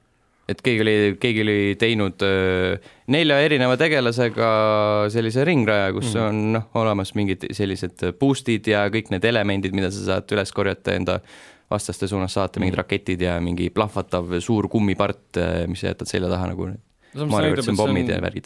et 0.50 0.62
keegi 0.64 0.84
oli, 0.84 0.96
keegi 1.22 1.44
oli 1.44 1.58
teinud 1.80 2.24
öö, 2.26 2.76
nelja 3.14 3.38
erineva 3.44 3.78
tegelasega 3.80 4.50
sellise 5.14 5.46
ringraja, 5.48 5.92
kus 5.96 6.12
mm. 6.14 6.28
on 6.28 6.52
noh, 6.58 6.68
olemas 6.82 7.14
mingid 7.18 7.46
sellised 7.54 8.06
boost'id 8.20 8.70
ja 8.72 8.84
kõik 8.92 9.12
need 9.14 9.26
elemendid, 9.28 9.74
mida 9.76 9.92
sa 9.94 10.06
saad 10.08 10.36
üles 10.36 10.54
korjata 10.54 10.96
enda 10.98 11.20
vastaste 11.72 12.08
suunas 12.10 12.34
saata, 12.36 12.60
mingid 12.60 12.76
mm. 12.76 12.82
raketid 12.82 13.22
ja 13.24 13.36
mingi 13.44 13.70
plahvatav 13.72 14.34
suur 14.44 14.68
kummipart, 14.72 15.40
mis 15.70 15.84
sa 15.84 15.92
jätad 15.92 16.10
selja 16.10 16.32
taha 16.32 16.52
nagu 16.52 16.72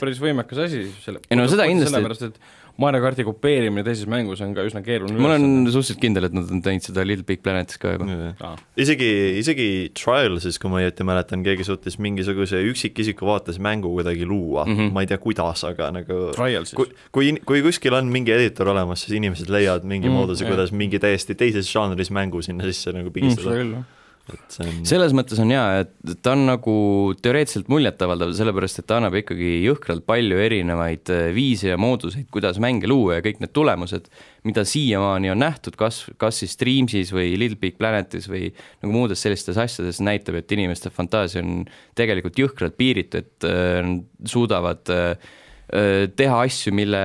päris 0.00 0.20
võimekas 0.22 0.58
asi 0.64 0.80
selle. 1.04 1.20
ei 1.30 1.38
no 1.38 1.44
seda 1.50 1.66
kindlasti. 1.68 1.92
sellepärast, 1.92 2.24
et 2.26 2.65
Mario 2.80 3.00
karti 3.00 3.24
kopeerimine 3.24 3.84
teises 3.86 4.08
mängus 4.10 4.42
on 4.44 4.52
ka 4.56 4.64
üsna 4.66 4.82
keeruline. 4.84 5.16
ma 5.22 5.30
olen 5.32 5.64
suhteliselt 5.70 6.00
kindel, 6.02 6.28
et 6.28 6.36
nad 6.36 6.50
on 6.52 6.60
teinud 6.64 6.84
seda 6.84 7.04
Little 7.06 7.24
Big 7.28 7.40
Planetis 7.44 7.80
ka 7.80 7.94
juba. 7.94 8.32
Ah. 8.44 8.56
isegi, 8.76 9.08
isegi 9.40 9.68
Trialsis, 9.96 10.60
kui 10.60 10.72
ma 10.72 10.82
õieti 10.82 11.06
mäletan, 11.08 11.44
keegi 11.46 11.64
suutis 11.68 11.96
mingisuguse 12.02 12.60
üksikisiku 12.70 13.28
vaates 13.28 13.60
mängu 13.62 13.92
kuidagi 13.94 14.28
luua 14.28 14.66
mm, 14.66 14.76
-hmm. 14.76 14.92
ma 14.92 15.04
ei 15.04 15.10
tea, 15.10 15.20
kuidas, 15.22 15.64
aga 15.68 15.90
nagu 15.96 16.30
kui, 16.76 16.92
kui, 17.12 17.32
kui 17.48 17.64
kuskil 17.64 17.96
on 17.96 18.12
mingi 18.12 18.34
editor 18.36 18.68
olemas, 18.74 19.06
siis 19.06 19.16
inimesed 19.20 19.50
leiavad 19.52 19.88
mingi 19.88 20.10
mm, 20.10 20.20
mooduse, 20.20 20.44
kuidas 20.44 20.72
mingi 20.72 21.00
täiesti 21.00 21.34
teises 21.34 21.72
žanris 21.72 22.12
mängu 22.12 22.42
sinna 22.44 22.68
sisse 22.68 22.92
nagu 22.92 23.10
pigistada 23.10 23.56
mm, 23.56 23.86
on... 24.32 24.72
selles 24.88 25.14
mõttes 25.16 25.40
on 25.42 25.52
hea, 25.54 25.64
et 25.82 26.14
ta 26.24 26.34
on 26.34 26.44
nagu 26.48 26.74
teoreetiliselt 27.22 27.70
muljetavaldav, 27.72 28.32
sellepärast 28.36 28.82
et 28.82 28.88
ta 28.88 28.98
annab 29.00 29.16
ikkagi 29.20 29.60
jõhkralt 29.64 30.06
palju 30.08 30.40
erinevaid 30.42 31.12
äh, 31.14 31.28
viise 31.36 31.72
ja 31.72 31.78
mooduseid, 31.80 32.28
kuidas 32.34 32.60
mänge 32.62 32.90
luua 32.90 33.18
ja 33.18 33.24
kõik 33.26 33.40
need 33.42 33.54
tulemused, 33.56 34.10
mida 34.46 34.66
siiamaani 34.68 35.32
on 35.32 35.42
nähtud, 35.42 35.78
kas, 35.78 36.04
kas 36.20 36.42
siis 36.42 36.58
Dreamsis 36.60 37.14
või 37.14 37.34
Little 37.38 37.60
Big 37.62 37.78
Planetis 37.80 38.28
või 38.30 38.50
nagu 38.82 38.92
muudes 38.94 39.22
sellistes 39.24 39.58
asjades, 39.60 40.02
näitab, 40.04 40.38
et 40.40 40.56
inimeste 40.56 40.92
fantaasia 40.94 41.44
on 41.44 41.64
tegelikult 41.98 42.38
jõhkralt 42.40 42.78
piiritu, 42.78 43.24
et 43.24 43.48
äh, 43.48 43.82
suudavad 44.26 44.94
äh, 44.94 45.34
teha 45.66 46.36
asju, 46.46 46.70
mille, 46.78 47.00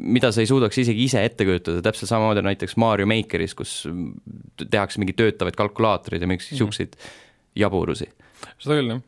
mida 0.00 0.30
sa 0.32 0.40
ei 0.40 0.48
suudaks 0.48 0.78
isegi 0.80 1.04
ise 1.04 1.20
ette 1.28 1.44
kujutada, 1.44 1.82
täpselt 1.84 2.08
samamoodi 2.08 2.44
näiteks 2.46 2.78
Mario 2.80 3.08
Makeris, 3.10 3.52
kus 3.58 3.74
tehakse 4.62 5.02
mingeid 5.02 5.18
töötavaid 5.20 5.58
kalkulaatoreid 5.58 6.24
ja 6.24 6.30
mingeid 6.30 6.48
niisuguseid 6.54 6.96
mm. 6.96 7.20
jaburusi. 7.60 8.08
seda 8.56 8.78
küll, 8.78 8.94
jah 8.94 9.04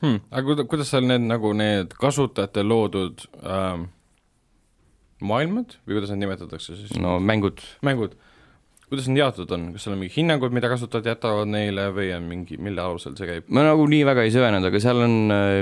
hmm.. 0.00 0.20
aga 0.30 0.66
kuidas 0.68 0.92
seal 0.92 1.06
need 1.08 1.24
nagu 1.28 1.52
need 1.56 1.94
kasutajate 2.00 2.64
loodud 2.66 3.24
ähm, 3.44 3.88
maailmad 5.24 5.76
või 5.84 5.98
kuidas 5.98 6.12
need 6.12 6.24
nimetatakse 6.24 6.76
siis? 6.78 6.92
no 7.00 7.18
mängud. 7.22 7.62
mängud 7.86 8.16
kuidas 8.90 9.06
need 9.06 9.20
jaotatud 9.22 9.54
on, 9.54 9.68
kas 9.74 9.86
seal 9.86 9.94
on 9.94 10.00
mingi 10.02 10.16
hinnangud, 10.16 10.54
mida 10.54 10.70
kasutajad 10.72 11.12
jätavad 11.12 11.50
neile 11.50 11.86
või 11.94 12.10
on 12.16 12.26
mingi, 12.26 12.58
mille 12.58 12.82
alusel 12.82 13.14
see 13.18 13.28
käib? 13.28 13.48
ma 13.54 13.64
nagu 13.68 13.86
nii 13.94 14.02
väga 14.08 14.26
ei 14.26 14.34
süvenenud, 14.34 14.66
aga 14.66 14.82
seal 14.82 15.04
on 15.06 15.16
äh, 15.34 15.58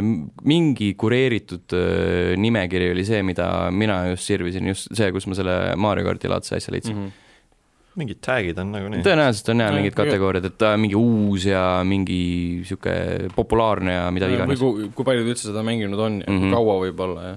mingi 0.49 0.93
kureeritud 1.01 1.77
äh, 1.77 2.35
nimekiri 2.41 2.93
oli 2.95 3.05
see, 3.09 3.21
mida 3.27 3.49
mina 3.75 4.01
just 4.15 4.29
sirvisin, 4.29 4.71
just 4.73 4.89
see, 4.97 5.11
kus 5.13 5.29
ma 5.29 5.37
selle 5.39 5.57
Mario 5.77 6.09
karti 6.09 6.31
laadse 6.33 6.57
asja 6.59 6.75
leidsin 6.75 6.97
mm. 6.97 7.09
-hmm 7.09 7.25
mingid 7.99 8.21
tag'id 8.23 8.59
on 8.63 8.69
nagunii. 8.71 9.03
tõenäoliselt 9.03 9.49
on 9.51 9.63
jah 9.65 9.73
mingid 9.75 9.97
kategooriad, 9.99 10.45
et 10.47 10.65
äh, 10.69 10.77
mingi 10.79 10.95
uus 10.95 11.49
ja 11.49 11.63
mingi 11.83 12.63
sihuke 12.69 12.95
populaarne 13.35 13.97
ja 13.97 14.05
mida 14.15 14.29
või 14.31 14.37
iganes. 14.39 14.63
kui, 14.63 14.89
kui 14.95 15.09
paljud 15.09 15.27
üldse 15.33 15.49
seda 15.49 15.65
mänginud 15.67 15.99
on 15.99 16.21
ja 16.23 16.31
mm. 16.31 16.39
-hmm. 16.45 16.55
kaua 16.55 16.77
võib-olla 16.85 17.25
ja 17.27 17.35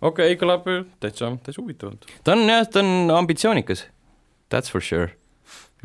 okei 0.00 0.32
okay,, 0.32 0.40
kõlab 0.40 0.66
täitsa, 1.00 1.30
täitsa 1.42 1.62
huvitavalt. 1.62 2.08
ta 2.24 2.34
on 2.34 2.44
jah, 2.50 2.66
ta 2.66 2.82
on 2.82 3.12
ambitsioonikas, 3.14 3.86
that's 4.52 4.72
for 4.72 4.84
sure. 4.84 5.12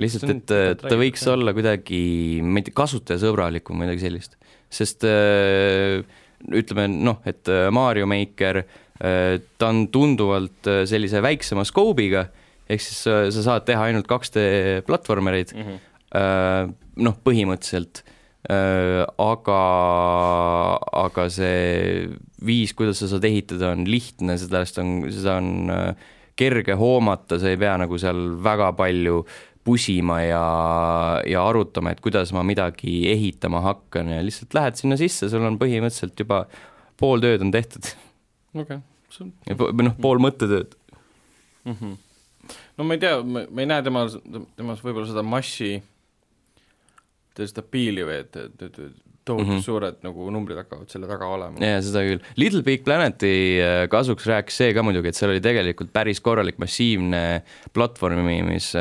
lihtsalt, 0.01 0.29
et 0.29 0.31
äh, 0.31 0.71
tegelikult 0.71 0.89
ta 0.89 0.99
võiks 0.99 1.25
jah. 1.25 1.35
olla 1.35 1.53
kuidagi, 1.53 2.03
ma 2.41 2.61
ei 2.61 2.67
tea, 2.67 2.75
kasutajasõbralikum 2.77 3.77
või 3.77 3.85
midagi 3.89 4.07
sellist, 4.07 4.37
sest 4.71 5.05
äh, 5.07 6.01
ütleme 6.49 6.87
noh, 6.91 7.19
et 7.27 7.49
äh, 7.51 7.67
Mario 7.73 8.07
Maker, 8.09 8.63
ta 9.01 9.67
on 9.71 9.87
tunduvalt 9.89 10.67
äh, 10.69 10.83
sellise 10.89 11.23
väiksema 11.25 11.65
scope'iga, 11.65 12.27
ehk 12.69 12.83
siis 12.85 13.01
äh, 13.09 13.27
sa 13.33 13.45
saad 13.47 13.65
teha 13.65 13.89
ainult 13.89 14.09
2D 14.09 14.81
platvormereid, 14.87 15.55
Mm 15.55 15.63
-hmm. 15.67 15.87
Äh, 16.11 16.67
noh, 16.95 17.15
põhimõtteliselt, 17.23 18.03
aga, 19.17 19.59
aga 20.91 21.29
see 21.29 22.09
viis, 22.43 22.73
kuidas 22.73 22.99
sa 22.99 23.07
saad 23.07 23.23
ehitada, 23.23 23.71
on 23.71 23.85
lihtne, 23.87 24.37
sellest 24.37 24.79
on, 24.81 25.05
seda 25.13 25.37
on 25.37 25.69
äh, 25.69 25.95
kerge 26.41 26.75
hoomata, 26.77 27.39
sa 27.39 27.51
ei 27.51 27.59
pea 27.61 27.77
nagu 27.83 27.97
seal 28.01 28.19
väga 28.43 28.71
palju 28.77 29.21
pusima 29.63 30.21
ja, 30.25 30.45
ja 31.29 31.43
arutama, 31.45 31.93
et 31.93 32.01
kuidas 32.01 32.31
ma 32.33 32.43
midagi 32.45 33.05
ehitama 33.11 33.61
hakkan 33.61 34.09
ja 34.09 34.21
lihtsalt 34.25 34.55
lähed 34.57 34.79
sinna 34.79 34.97
sisse, 34.97 35.29
sul 35.29 35.45
on 35.45 35.59
põhimõtteliselt 35.61 36.23
juba 36.23 36.43
pool 37.01 37.21
tööd 37.21 37.45
on 37.45 37.53
tehtud 37.53 37.91
okei 38.55 38.81
okay., 38.81 39.57
või 39.59 39.85
noh, 39.85 39.97
pool 40.01 40.21
mõttetööd. 40.23 40.73
mm. 41.65 41.77
-hmm. 41.77 42.57
no 42.77 42.87
ma 42.87 42.97
ei 42.97 43.03
tea, 43.05 43.21
ma 43.21 43.45
ei 43.45 43.69
näe 43.69 43.85
temas, 43.85 44.17
temas 44.57 44.81
võib-olla 44.85 45.09
seda 45.11 45.23
massi, 45.25 45.75
seda 47.37 47.61
piili 47.61 48.05
või 48.07 48.21
et, 48.25 48.41
et 48.41 48.67
et 48.67 49.10
tohutult 49.25 49.47
mm. 49.47 49.57
-hmm. 49.57 49.65
suured 49.65 49.97
nagu 50.05 50.29
numbrid 50.33 50.57
hakkavad 50.57 50.89
selle 50.89 51.07
taga 51.09 51.27
olema. 51.29 51.59
jaa, 51.61 51.81
seda 51.85 52.03
küll. 52.07 52.21
Little 52.37 52.63
Big 52.65 52.83
Planeti 52.83 53.33
äh, 53.61 53.87
kasuks 53.91 54.25
rääkis 54.27 54.57
see 54.63 54.73
ka 54.73 54.83
muidugi, 54.83 55.11
et 55.11 55.15
seal 55.19 55.31
oli 55.33 55.41
tegelikult 55.43 55.93
päris 55.93 56.21
korralik 56.21 56.57
massiivne 56.61 57.41
platvormimismäng 57.73 58.71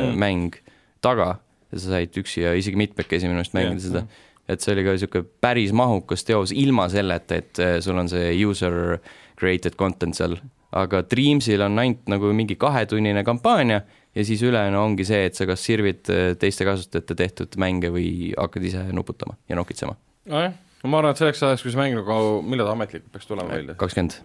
Mm. 0.00 0.10
äh, 0.10 0.16
mäng 0.16 0.54
taga 1.00 1.38
ja 1.72 1.78
sa 1.78 1.94
said 1.94 2.16
üksi 2.18 2.42
ja 2.42 2.54
isegi 2.58 2.76
mitmekesi 2.76 3.28
minu 3.28 3.40
arust 3.40 3.54
mängida 3.54 3.78
Jah, 3.78 3.84
seda 3.86 3.98
jah.. 4.04 4.08
et 4.48 4.60
see 4.64 4.74
oli 4.74 4.84
ka 4.84 4.94
niisugune 4.96 5.28
päris 5.40 5.72
mahukas 5.72 6.24
teos 6.26 6.52
ilma 6.52 6.88
selleta, 6.88 7.38
et 7.40 7.60
äh, 7.62 7.76
sul 7.80 7.98
on 7.98 8.08
see 8.10 8.32
user 8.44 8.98
created 9.38 9.76
content 9.78 10.14
seal, 10.18 10.36
aga 10.76 11.02
Dreamsil 11.02 11.62
on 11.66 11.78
ainult 11.78 12.10
nagu 12.10 12.32
mingi 12.36 12.56
kahetunnine 12.60 13.24
kampaania 13.24 13.80
ja 14.14 14.24
siis 14.26 14.42
ülejäänu 14.46 14.80
ongi 14.80 15.06
see, 15.06 15.22
et 15.28 15.38
sa 15.38 15.46
kas 15.48 15.62
sirvid 15.66 16.10
äh, 16.12 16.32
teiste 16.40 16.66
kasutajate 16.68 17.16
tehtud 17.18 17.58
mänge 17.62 17.92
või 17.94 18.32
hakkad 18.34 18.66
ise 18.66 18.82
nuputama 18.96 19.36
ja 19.50 19.58
nokitsema. 19.58 19.96
nojah, 20.30 20.56
no 20.82 20.90
ma 20.92 21.02
arvan, 21.02 21.14
et 21.14 21.22
selleks 21.22 21.42
ajaks, 21.46 21.64
kui 21.66 21.74
see 21.74 21.80
mäng 21.80 21.98
nagu, 21.98 22.40
millal 22.46 22.70
ta 22.70 22.76
ametlikult 22.78 23.12
peaks 23.14 23.30
tulema 23.30 23.54
välja? 23.54 23.76
kakskümmend 23.80 24.18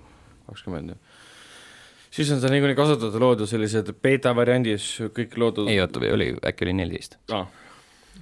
kakskümmend 0.49 0.95
jah. 0.95 1.21
siis 2.17 2.31
on 2.33 2.41
ta 2.41 2.51
niikuinii 2.53 2.77
kasutajate 2.77 3.21
loodud 3.21 3.49
sellised 3.49 3.93
beeta 4.01 4.33
variandis 4.37 4.89
kõik 5.15 5.37
loodud. 5.41 5.69
ei 5.71 5.81
oota, 5.83 6.01
oli, 6.17 6.33
äkki 6.45 6.69
oli 6.69 6.77
neliteist? 6.81 7.19
see 7.27 7.45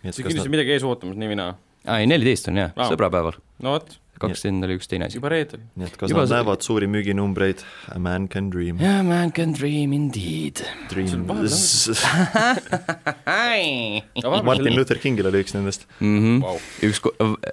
kas 0.04 0.20
kindlasti 0.20 0.50
nad, 0.50 0.56
midagi 0.58 0.76
ees 0.76 0.88
ootamas 0.88 1.20
nii 1.20 1.32
või 1.32 1.40
naa. 1.40 1.58
aa 1.88 2.04
ei, 2.04 2.10
neliteist 2.12 2.52
on 2.52 2.64
jah 2.66 2.76
Aa., 2.76 2.92
sõbrapäeval. 2.92 3.40
no 3.64 3.78
vot, 3.78 3.96
kakskümmend 4.24 4.68
oli 4.68 4.76
üks 4.80 4.90
teine 4.92 5.08
asi. 5.10 5.18
juba 5.20 5.30
reedel. 5.34 5.62
nii 5.80 5.88
et 5.90 5.96
kas 6.00 6.12
Juba 6.14 6.24
nad 6.24 6.30
see- 6.32 6.38
näevad 6.40 6.66
suuri 6.66 6.88
müüginumbreid, 6.92 7.64
a 7.94 8.00
man 8.00 8.28
can 8.32 8.50
dream, 8.54 8.80
Yeah, 8.82 9.02
man 9.06 9.32
can 9.32 9.54
dream 9.58 9.94
indeed. 9.94 10.64
dream 10.92 11.26
Martin 14.24 14.46
Martin 14.46 14.76
Luther 14.76 15.00
Kingil 15.02 15.28
oli 15.32 15.44
üks 15.44 15.54
nendest. 15.56 15.88
mm. 16.00 16.20
-hmm. 16.20 16.38
Vau. 16.44 16.58
üks 16.90 17.02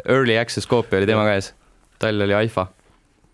early 0.07 0.37
access 0.39 0.67
koopia 0.67 0.99
oli 1.01 1.07
tema 1.11 1.25
käes, 1.29 1.53
tal 1.99 2.21
oli 2.21 2.35
alfa. 2.35 2.67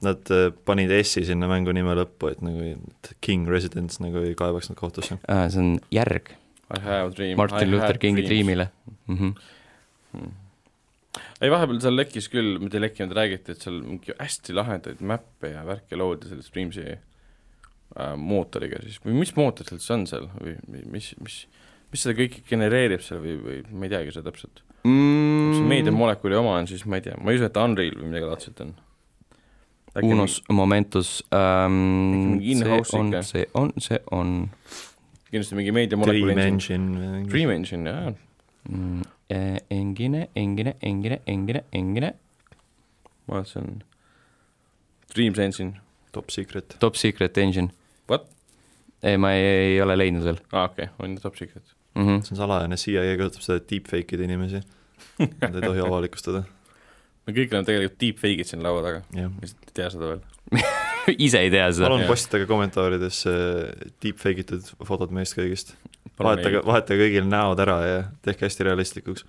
Nad 0.04 0.28
äh, 0.30 0.50
panid 0.64 0.90
S-i 1.02 1.24
sinna 1.24 1.48
mängu 1.48 1.72
nime 1.72 1.94
lõppu, 1.96 2.30
et 2.30 2.42
nagu 2.44 2.60
et 2.60 3.14
King 3.20 3.48
Residence 3.48 4.02
nagu 4.02 4.18
ei 4.18 4.34
kaebaks 4.36 4.68
nad 4.68 4.76
kohtusse. 4.78 5.16
see 5.48 5.60
on 5.62 5.78
järg 5.90 6.34
I. 6.66 7.34
Martin 7.38 7.70
Luther 7.70 7.98
Kingi. 7.98 8.22
Dreamile 8.26 8.68
mm. 9.06 9.16
-hmm. 9.16 10.30
ei, 11.40 11.50
vahepeal 11.52 11.82
seal 11.84 11.98
lekkis 11.98 12.30
küll, 12.32 12.56
mitte 12.62 12.80
ei 12.80 12.86
lekkinud, 12.86 13.14
räägiti, 13.16 13.56
et 13.56 13.66
seal 13.66 13.82
mingi 13.82 14.14
hästi 14.18 14.56
lahedaid 14.56 15.02
mäppe 15.06 15.52
ja 15.54 15.66
värke 15.66 15.98
loodi 15.98 16.30
selle 16.30 16.46
Streamsi 16.46 16.86
äh, 16.92 18.16
mootoriga 18.20 18.80
siis, 18.84 19.00
või 19.04 19.18
mis 19.20 19.34
mootor 19.38 19.68
seal 19.68 19.82
siis 19.82 19.96
on 19.96 20.08
seal 20.10 20.30
või 20.40 20.56
mis, 20.92 21.12
mis 21.22 21.44
mis 21.92 22.02
seda 22.04 22.16
kõike 22.18 22.42
genereerib 22.48 23.04
seal 23.04 23.20
või, 23.22 23.36
või 23.42 23.60
ma 23.72 23.86
ei 23.86 23.94
teagi 23.94 24.14
seda 24.14 24.30
täpselt. 24.30 24.62
mm. 24.86 25.62
meediamolekuli 25.70 26.38
oma 26.38 26.58
on, 26.60 26.68
siis 26.70 26.84
ma 26.88 27.00
ei 27.00 27.06
tea, 27.06 27.16
ma 27.20 27.32
ei 27.32 27.40
usu, 27.40 27.48
et 27.48 27.62
Unreal 27.62 27.96
või 28.00 28.10
midagi 28.10 28.30
laadset 28.30 28.66
on. 28.66 28.74
Unos 30.04 30.42
Momentus 30.52 31.22
ähm,, 31.32 31.76
mingi 32.36 32.58
see 32.60 32.98
on 32.98 33.14
see 33.24 33.46
on, 33.56 33.70
see 33.80 33.96
on 34.12 34.34
kindlasti 35.30 35.56
mingi 35.56 35.72
meediamolekuli 35.72 36.34
Dream 36.34 36.42
engine. 36.42 36.90
Engine. 36.90 37.22
Dream 37.30 37.52
Engine, 37.54 37.94
jaa. 37.94 38.12
mm, 38.68 39.06
eh, 39.30 39.58
engine, 39.70 40.28
engine, 40.34 40.76
engine, 40.80 41.20
engine, 41.26 41.64
engine, 41.72 42.12
ma 43.26 43.40
arvan, 43.40 43.46
et 43.46 43.52
see 43.52 43.60
on 43.62 43.82
Dreams 45.14 45.38
Engine. 45.38 45.80
Top 46.12 46.30
secret. 46.30 46.76
top 46.80 46.96
secret 46.96 47.38
engine. 47.38 47.70
What? 48.08 48.28
ei, 49.02 49.16
ma 49.20 49.32
ei, 49.36 49.44
ei 49.44 49.80
ole 49.84 49.96
leidnud 49.98 50.24
veel 50.24 50.38
aa, 50.52 50.68
okei 50.70 50.88
okay,, 50.88 50.92
on 51.04 51.16
top 51.20 51.36
secret. 51.36 51.74
mm. 51.94 52.02
-hmm. 52.02 52.22
see 52.24 52.34
on 52.36 52.42
salajane, 52.42 52.76
CIA 52.80 53.16
kasutab 53.20 53.44
seda, 53.44 53.62
et 53.62 53.70
deepfake 53.70 54.16
ida 54.16 54.24
inimesi. 54.24 54.62
Nad 55.18 55.54
ei 55.54 55.62
tohi 55.62 55.82
avalikustada, 55.88 56.44
me 57.26 57.34
kõik 57.34 57.52
oleme 57.52 57.66
tegelikult 57.68 58.00
deepfake'id 58.00 58.50
siin 58.50 58.62
laua 58.64 58.82
taga, 58.86 59.02
lihtsalt 59.12 59.70
ei 59.70 59.76
tea 59.80 59.90
seda 59.92 60.10
veel. 60.12 60.22
ise 61.26 61.42
ei 61.42 61.50
tea 61.50 61.66
seda. 61.72 61.88
palun 61.88 62.06
postitage 62.08 62.46
kommentaarides 62.50 63.22
äh, 63.30 63.90
deepfake 64.02 64.44
itud 64.46 64.72
fotod 64.86 65.14
meist 65.14 65.36
kõigist. 65.38 65.74
vahetage, 66.20 66.64
vahetage 66.66 67.00
kõigil 67.04 67.28
näod 67.28 67.60
ära 67.64 67.78
ja 67.84 68.02
tehke 68.24 68.46
hästi 68.48 68.68
realistlikuks. 68.68 69.26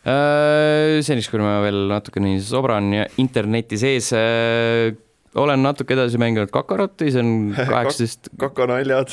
Äh, 0.00 1.00
seniks, 1.04 1.28
kui 1.28 1.42
ma 1.42 1.58
veel 1.60 1.82
natukene 1.90 2.38
sobran 2.40 2.88
ja 2.94 3.02
interneti 3.20 3.76
sees 3.80 4.08
äh, 4.16 4.94
olen 5.36 5.60
natuke 5.60 5.92
edasi 5.92 6.16
mänginud 6.20 6.48
Kakarotti, 6.54 7.10
see 7.12 7.20
on 7.20 7.34
kaheksateist, 7.72 8.32
kakanaljad 8.40 9.12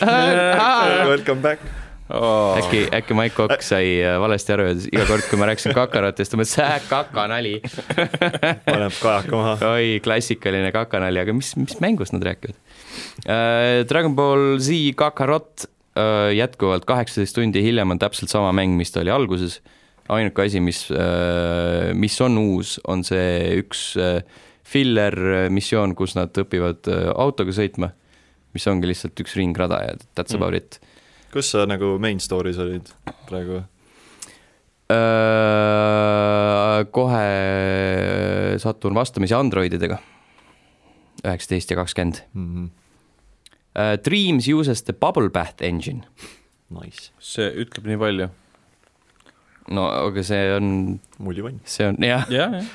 Welcome 1.11 1.43
back. 1.43 1.59
oh.. 2.09 2.57
äkki, 2.57 2.81
äkki 2.95 3.15
Mike 3.17 3.35
Cock 3.35 3.63
sai 3.65 3.97
äh, 4.01 4.17
valesti 4.21 4.53
aru 4.55 4.67
ja 4.69 4.75
iga 4.91 5.05
kord, 5.09 5.25
kui 5.29 5.39
ma 5.39 5.49
rääkisin 5.49 5.75
Kakarotist, 5.75 6.33
ta 6.33 6.39
mõtles, 6.39 6.55
äh, 6.63 6.75
kakanali. 6.89 7.55
paneb 8.67 8.95
kajaka 8.97 9.33
maha. 9.35 9.55
oi, 9.73 9.97
klassikaline 10.05 10.71
kakanali, 10.75 11.21
aga 11.23 11.35
mis, 11.35 11.53
mis 11.59 11.79
mängust 11.83 12.15
nad 12.15 12.25
räägivad 12.27 12.57
äh,? 13.25 13.83
Dragon 13.89 14.15
Ball 14.17 14.57
Z 14.63 14.79
Kakarot 14.99 15.67
äh, 15.97 16.31
jätkuvalt 16.37 16.87
kaheksateist 16.89 17.37
tundi 17.37 17.63
hiljem 17.65 17.95
on 17.95 18.01
täpselt 18.01 18.31
sama 18.33 18.53
mäng, 18.55 18.77
mis 18.79 18.93
ta 18.93 19.03
oli 19.03 19.13
alguses. 19.13 19.61
ainuke 20.07 20.45
asi, 20.47 20.59
mis 20.63 20.85
äh,, 20.91 21.93
mis 21.93 22.15
on 22.23 22.37
uus, 22.39 22.77
on 22.87 23.03
see 23.03 23.57
üks 23.59 23.89
äh, 23.99 24.21
filler 24.67 25.15
missioon, 25.51 25.95
kus 25.95 26.15
nad 26.15 26.35
õpivad 26.35 26.87
äh, 26.91 27.07
autoga 27.15 27.51
sõitma, 27.55 27.91
mis 28.55 28.67
ongi 28.67 28.87
lihtsalt 28.89 29.19
üks 29.23 29.35
ringrada 29.39 29.81
ja 29.83 29.97
that's 30.15 30.33
Mm. 30.35 30.41
about 30.41 30.55
it 30.55 30.79
kus 31.33 31.51
sa 31.51 31.65
nagu 31.69 31.95
main 31.99 32.19
story's 32.23 32.57
olid 32.61 32.89
praegu? 33.29 33.63
äh,. 34.91 36.85
kohe 36.91 37.27
satun 38.61 38.95
vastamisi 38.95 39.35
Androididega, 39.37 39.97
üheksateist 41.25 41.71
ja 41.71 41.77
kakskümmend 41.83 42.23
Mhm. 42.33 42.69
Uh, 43.77 43.93
Dreams 44.01 44.47
uses 44.49 44.81
the 44.83 44.93
bubble 44.93 45.29
bath 45.29 45.61
engine. 45.61 46.01
Nice, 46.73 47.11
see 47.21 47.45
ütleb 47.61 47.85
nii 47.85 47.97
palju. 48.01 48.29
no 49.69 49.83
aga 50.07 50.23
see 50.23 50.47
on, 50.55 50.99
mullivann. 51.19 51.59
see 51.63 51.85
on 51.85 51.95
jah, 52.01 52.25
jah, 52.31 52.55
jah. 52.57 52.65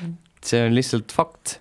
see 0.45 0.61
on 0.63 0.77
lihtsalt 0.77 1.11
fakt. 1.13 1.59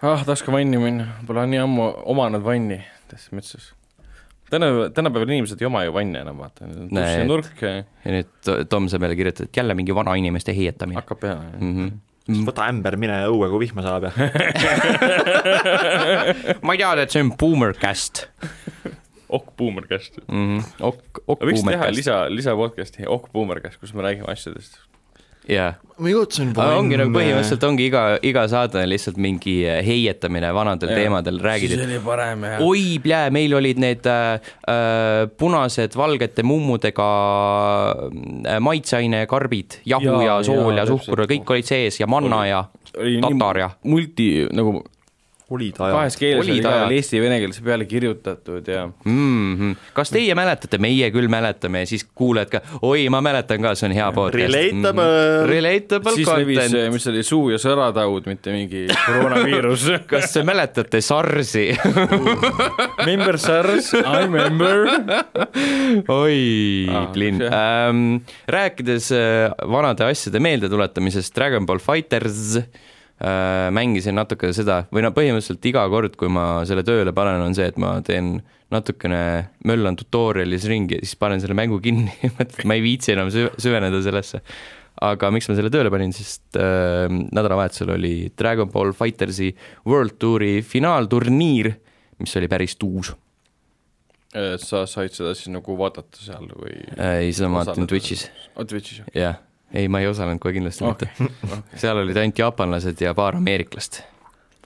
ah, 0.00 0.24
tahaks 0.24 0.40
ka 0.46 0.52
vanni 0.54 0.80
minna, 0.80 1.10
pole 1.28 1.44
nii 1.46 1.60
ammu 1.60 1.90
omanud 2.08 2.42
vanni 2.46 2.80
tässä 3.10 3.36
metsas. 3.36 3.74
täna, 4.50 4.66
tänapäeval 4.94 5.30
inimesed 5.32 5.60
ei 5.62 5.66
oma 5.68 5.80
ju 5.86 5.92
vanne 5.94 6.18
enam, 6.24 6.36
vaata. 6.42 6.60
Näed. 6.66 7.18
ja 7.20 7.24
nurk 7.28 7.60
ja 7.62 7.84
nüüd 8.06 8.28
To- 8.46 8.60
Tom 8.70 8.84
saab 8.92 9.02
jälle 9.06 9.16
kirjutada, 9.18 9.46
et 9.50 9.56
jälle 9.62 9.74
mingi 9.78 9.92
vanainimeste 9.94 10.52
heietamine 10.56 10.98
hakkab 11.00 11.18
peale. 11.20 11.44
mm. 11.60 11.72
-hmm. 11.76 11.90
võta 12.48 12.62
ämber, 12.70 12.94
mine 13.00 13.16
õue, 13.28 13.46
kui 13.52 13.60
vihma 13.66 13.80
sajab 13.86 14.02
ja 14.08 14.12
ma 16.64 16.70
ei 16.74 16.78
teadnud, 16.82 17.02
et 17.04 17.10
see 17.14 17.22
on 17.24 17.30
boomercast 17.40 18.14
Ok 19.30 19.52
Boomercast. 19.56 20.12
mm. 20.26 20.58
-hmm. 20.58 20.62
ok, 20.80 21.02
ok 21.26 21.40
võiks 21.46 21.62
teha 21.62 21.70
boomercast. 21.70 21.96
lisa, 21.96 22.14
lisa 22.30 22.54
podcast'i 22.58 23.04
Ok 23.06 23.28
Boomercast, 23.32 23.78
kus 23.80 23.94
me 23.94 24.02
räägime 24.02 24.26
asjadest. 24.32 24.78
Jah 25.50 25.78
ma 26.00 26.10
jõudsin 26.10 26.52
ongi 26.56 26.98
nagu 26.98 27.12
põhimõtteliselt 27.14 27.64
ongi 27.68 27.86
iga, 27.90 28.02
iga 28.26 28.44
saade 28.50 28.80
on 28.80 28.88
lihtsalt 28.90 29.18
mingi 29.20 29.56
äh, 29.68 29.80
heietamine 29.84 30.52
vanadel 30.56 30.92
ja. 30.92 30.98
teemadel, 31.02 31.40
räägid, 31.44 31.74
siis 31.74 31.84
oli 31.84 31.98
parem 32.04 32.46
jah. 32.48 32.62
oi, 32.64 32.84
plää, 33.04 33.32
meil 33.34 33.54
olid 33.58 33.80
need 33.82 34.08
äh, 34.08 34.52
äh, 34.70 35.24
punased 35.40 35.96
valgete 36.00 36.44
mummudega 36.46 37.10
äh, 38.08 38.60
maitseaine 38.64 39.26
karbid, 39.30 39.80
jahu 39.88 40.16
ja, 40.22 40.22
ja 40.30 40.38
sool 40.46 40.72
ja, 40.72 40.82
ja 40.82 40.88
suhkur 40.88 41.24
ja 41.24 41.28
kõik 41.34 41.54
olid 41.56 41.68
sees 41.68 42.00
ja 42.00 42.08
manna 42.10 42.44
ja 42.48 42.64
tatar 42.90 43.64
ja. 43.64 43.70
multi 43.84 44.30
nagu 44.56 44.80
olid 45.50 45.78
ajad. 45.78 45.94
kahes 45.96 46.16
keeles 46.20 46.44
olid 46.44 46.66
ajal 46.68 46.92
eesti 46.94 47.18
ja 47.18 47.24
vene 47.24 47.38
keeles 47.42 47.60
peale 47.64 47.86
kirjutatud 47.90 48.68
ja 48.70 48.84
mm. 48.86 49.56
-hmm. 49.56 49.76
kas 49.96 50.12
teie 50.14 50.34
mäletate, 50.38 50.78
meie 50.78 51.10
küll 51.14 51.28
mäletame 51.32 51.84
ja 51.84 51.90
siis 51.90 52.04
kuuled 52.14 52.50
ka, 52.52 52.60
oi, 52.82 53.08
ma 53.12 53.20
mäletan 53.24 53.62
ka, 53.62 53.74
see 53.74 53.88
on 53.90 53.94
hea 53.96 54.10
podcast. 54.12 54.54
Relatable 54.54 55.06
mm,. 55.06 55.48
Relatable 55.50 56.14
siis 56.14 56.28
content. 56.28 56.72
levis, 56.74 56.92
mis 56.94 57.08
oli 57.12 57.24
suu- 57.26 57.50
ja 57.50 57.58
sõrataud, 57.62 58.28
mitte 58.30 58.54
mingi 58.54 58.86
koroonaviirus 59.06 59.88
kas 60.12 60.32
te 60.32 60.44
mäletate 60.46 61.00
SARS-i 61.00 61.66
Remember 63.06 63.38
SARS, 63.38 63.92
I 63.94 64.24
remember. 64.26 64.86
oi 66.08 66.38
ah,, 66.90 67.10
Plinn 67.12 67.42
ähm,. 67.42 68.20
rääkides 68.48 69.10
äh, 69.12 69.50
vanade 69.70 70.04
asjade 70.06 70.40
meeldetuletamisest, 70.40 71.34
Dragon 71.36 71.66
Ball 71.66 71.82
Fighters 71.82 72.60
Äh, 72.60 72.89
mängisin 73.20 74.16
natuke 74.16 74.48
seda 74.56 74.84
või 74.88 75.02
no 75.04 75.10
põhimõtteliselt 75.12 75.66
iga 75.68 75.82
kord, 75.92 76.14
kui 76.16 76.30
ma 76.32 76.62
selle 76.68 76.84
tööle 76.86 77.12
panen, 77.16 77.42
on 77.44 77.56
see, 77.56 77.66
et 77.68 77.76
ma 77.80 77.98
teen 78.04 78.38
natukene, 78.72 79.22
möllan 79.66 79.98
tutorial'is 79.98 80.66
ringi 80.70 81.00
siis 81.02 81.16
panen 81.20 81.42
selle 81.42 81.56
mängu 81.58 81.80
kinni 81.82 82.12
ma 82.68 82.76
ei 82.76 82.84
viitsi 82.84 83.14
enam 83.16 83.30
süv-, 83.34 83.52
süveneda 83.60 84.00
sellesse. 84.04 84.40
aga 85.04 85.30
miks 85.34 85.50
ma 85.50 85.56
selle 85.58 85.72
tööle 85.74 85.92
panin, 85.92 86.14
sest 86.16 86.56
äh, 86.60 87.10
nädalavahetusel 87.10 87.92
oli 87.96 88.14
Dragon 88.38 88.70
Ball 88.72 88.94
Fightersi 88.96 89.50
World 89.88 90.16
Touri 90.22 90.60
finaalturniir, 90.66 91.74
mis 92.22 92.40
oli 92.40 92.48
päris 92.52 92.78
tuus. 92.80 93.12
sa 94.62 94.86
said 94.86 95.12
seda 95.12 95.34
siis 95.34 95.50
nagu 95.50 95.76
vaadata 95.76 96.22
seal 96.22 96.48
või? 96.54 96.78
ei, 96.94 97.34
seda 97.34 97.50
ma 97.50 97.64
vaatasin 97.64 97.90
Twitch'is. 97.90 98.28
aa, 98.54 98.64
Twitch'is, 98.64 99.04
jah 99.10 99.16
yeah 99.18 99.46
ei, 99.74 99.88
ma 99.88 100.00
ei 100.02 100.08
osalenud 100.10 100.42
kohe 100.42 100.54
kindlasti 100.56 100.86
okay. 100.86 101.10
mitte 101.18 101.46
okay.. 101.46 101.80
seal 101.82 102.00
olid 102.02 102.16
ainult 102.20 102.40
jaapanlased 102.42 103.02
ja 103.04 103.14
paar 103.18 103.38
ameeriklast. 103.38 104.02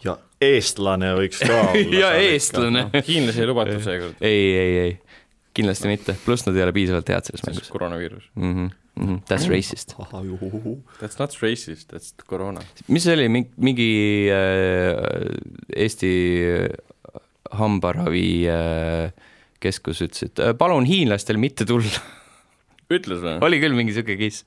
ja 0.04 0.16
eestlane 0.42 1.14
võiks 1.18 1.42
ka 1.44 1.58
olla 1.64 1.98
ja 2.04 2.14
eestlane 2.20 2.86
no,. 2.86 3.02
hiinlasi 3.08 3.44
ei 3.44 3.50
lubatud 3.50 3.84
seekord. 3.84 4.22
ei, 4.24 4.46
ei, 4.60 4.78
ei, 4.84 4.96
kindlasti 5.56 5.90
mitte, 5.90 6.16
pluss 6.24 6.46
nad 6.48 6.56
ei 6.56 6.66
ole 6.66 6.74
piisavalt 6.76 7.12
head 7.14 7.30
selles 7.30 7.44
mängus. 7.48 7.70
koroonaviirus 7.74 8.30
mm. 8.34 8.56
-hmm. 8.56 8.80
Mm 8.94 9.06
-hmm. 9.08 9.22
That's 9.26 9.48
racist. 9.50 9.96
That's 11.00 11.18
not 11.18 11.32
racist, 11.42 11.92
that's 11.92 12.14
koroona. 12.26 12.60
mis 12.88 13.02
see 13.02 13.14
oli, 13.14 13.28
mingi 13.56 14.28
äh, 14.30 15.74
Eesti 15.76 16.12
hambaravi 17.50 18.46
äh, 18.46 19.12
keskus 19.60 20.02
ütles, 20.04 20.22
et 20.28 20.38
äh, 20.38 20.54
palun 20.58 20.86
hiinlastel 20.86 21.40
mitte 21.42 21.66
tulla 21.66 21.90
ütles 22.92 23.22
või? 23.24 23.38
oli 23.40 23.60
küll 23.62 23.74
mingi 23.74 23.96
siuke 23.96 24.16
case 24.20 24.44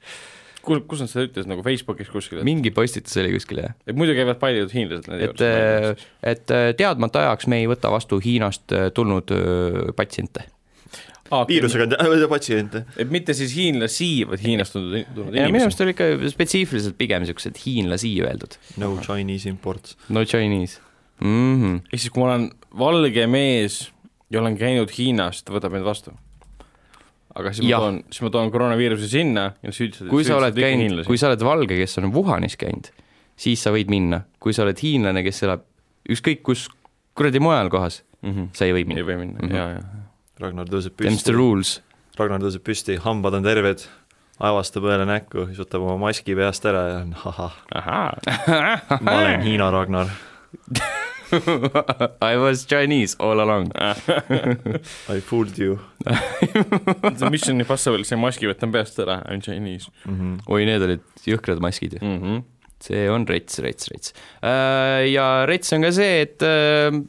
kus, 0.68 0.84
kus 0.89 1.03
nad 1.03 1.11
seda 1.11 1.26
ütles, 1.28 1.47
nagu 1.49 1.63
Facebookis 1.65 2.11
kuskil? 2.11 2.43
mingi 2.47 2.72
postitus 2.76 3.15
oli 3.22 3.34
kuskil, 3.36 3.63
jah. 3.63 3.78
et 3.88 3.97
muidu 3.97 4.15
käivad 4.18 4.39
paljud 4.41 4.74
hiinlased 4.74 5.09
nende 5.11 5.30
juures. 5.30 5.41
et, 5.41 6.03
äh, 6.03 6.34
et 6.34 6.53
äh, 6.53 6.68
teadmata 6.80 7.24
ajaks 7.26 7.49
me 7.51 7.61
ei 7.63 7.72
võta 7.72 7.91
vastu 7.93 8.20
Hiinast 8.24 8.76
äh, 8.76 8.89
tulnud 8.95 9.34
patsiente 9.97 10.47
ah,. 11.32 11.45
viirusega 11.49 11.88
patsiente. 12.32 12.84
et 12.99 13.11
mitte 13.13 13.36
siis 13.38 13.55
hiinlasi, 13.57 14.11
vaid 14.30 14.43
Hiinast 14.43 14.78
tulnud, 14.78 15.07
tulnud 15.15 15.34
inimesi. 15.34 15.55
minu 15.55 15.70
arust 15.70 15.86
oli 15.86 15.95
ikka 15.95 16.11
spetsiifiliselt 16.36 16.99
pigem 16.99 17.24
niisugused 17.24 17.63
hiinlasi 17.65 18.13
öeldud. 18.26 18.59
no 18.84 18.93
Chinese 19.03 19.49
imports. 19.49 19.97
no 20.09 20.26
Chinese 20.26 20.82
mm 21.24 21.53
-hmm.. 21.63 21.84
ehk 21.91 22.01
siis, 22.01 22.13
kui 22.13 22.24
ma 22.24 22.32
olen 22.34 22.49
valge 22.78 23.28
mees 23.28 23.88
ja 24.30 24.41
olen 24.41 24.57
käinud 24.59 24.91
Hiinast, 24.97 25.49
võtab 25.49 25.76
mind 25.76 25.88
vastu 25.88 26.15
aga 27.38 27.54
siis 27.54 27.68
ja. 27.70 27.80
ma 27.80 27.88
toon, 27.88 28.00
siis 28.12 28.24
ma 28.26 28.32
toon 28.34 28.52
koroonaviiruse 28.54 29.10
sinna 29.12 29.50
ja 29.64 29.74
süüdistad 29.74 30.10
kui 30.12 30.26
sa 30.28 30.40
oled 30.40 30.58
käinud, 30.58 31.04
kui 31.08 31.20
sa 31.20 31.30
oled 31.32 31.44
valge, 31.46 31.78
kes 31.80 32.00
on 32.02 32.12
Wuhanis 32.16 32.58
käinud, 32.60 32.90
siis 33.40 33.64
sa 33.64 33.74
võid 33.76 33.92
minna, 33.94 34.24
kui 34.44 34.56
sa 34.56 34.66
oled 34.66 34.80
hiinlane, 34.82 35.24
kes 35.26 35.44
elab 35.48 35.66
ükskõik 36.14 36.44
kus 36.48 36.68
kuradi 37.18 37.42
mujal 37.44 37.70
kohas 37.74 38.02
mm, 38.22 38.32
-hmm. 38.32 38.50
sa 38.54 38.66
ei 38.66 38.74
või 38.74 38.86
minna. 38.88 39.02
ei 39.02 39.08
või 39.08 39.20
minna 39.24 39.40
mm, 39.42 39.50
-hmm. 39.50 39.56
ja, 39.56 39.70
ja. 39.78 40.04
Ragnar 40.40 40.70
tõuseb 40.70 40.94
püsti. 40.94 41.82
Ragnar 42.18 42.42
tõuseb 42.42 42.62
püsti, 42.66 42.98
hambad 43.02 43.34
on 43.34 43.46
terved, 43.46 43.88
aevastab 44.40 44.86
õele 44.86 45.06
näkku, 45.06 45.48
siis 45.50 45.60
võtab 45.62 45.86
oma 45.86 45.98
maski 46.08 46.36
peast 46.38 46.66
ära 46.66 46.84
ja 46.92 47.00
on 47.02 47.16
ahah. 47.26 47.58
ma 49.06 49.18
olen 49.18 49.42
Hiina 49.42 49.72
Ragnar 49.74 50.14
I 52.32 52.38
was 52.38 52.66
Chinese 52.66 53.16
all 53.20 53.40
along 53.42 53.72
I 55.16 55.20
fooled 55.20 55.58
you 55.58 55.80
see 57.18 57.30
Mission 57.30 57.60
Impossible, 57.60 58.04
see 58.08 58.20
maski 58.20 58.50
võtan 58.50 58.72
peast 58.74 59.00
ära, 59.04 59.20
I 59.28 59.38
m 59.38 59.42
Chinese 59.42 59.92
mm. 60.06 60.16
-hmm. 60.16 60.38
oi, 60.48 60.66
need 60.70 60.82
olid 60.88 61.04
jõhkrad 61.28 61.60
maskid 61.64 61.98
ju 61.98 62.00
mm. 62.02 62.18
-hmm. 62.22 62.44
see 62.80 63.10
on 63.10 63.28
rets, 63.28 63.60
rets, 63.60 63.92
rets. 63.92 64.14
Äh, 64.42 65.12
ja 65.12 65.46
rets 65.50 65.74
on 65.74 65.82
ka 65.82 65.92
see, 65.92 66.22
et 66.22 66.42
äh, 66.42 67.04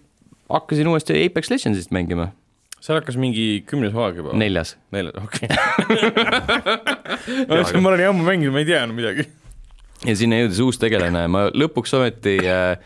hakkasin 0.51 0.89
uuesti 0.89 1.25
Apex 1.25 1.51
Legendsist 1.51 1.91
mängima 1.91 2.33
seal 2.81 2.99
hakkas 3.01 3.17
mingi 3.19 3.65
kümnes 3.67 3.93
hooaeg 3.93 4.17
juba? 4.23 4.33
neljas. 4.39 4.77
neljas, 4.95 5.15
okei 5.25 5.49
okay. 7.49 7.81
ma 7.81 7.89
olen 7.91 8.01
nii 8.01 8.09
ammu 8.13 8.25
mänginud, 8.25 8.55
ma 8.55 8.63
ei 8.63 8.69
tea 8.69 8.83
enam 8.83 8.97
midagi 8.99 9.27
ja 10.07 10.15
sinna 10.19 10.39
jõudis 10.43 10.61
uus 10.63 10.79
tegelane, 10.81 11.25
ma 11.31 11.47
lõpuks 11.51 11.95
ometi 11.99 12.37
äh, 12.47 12.77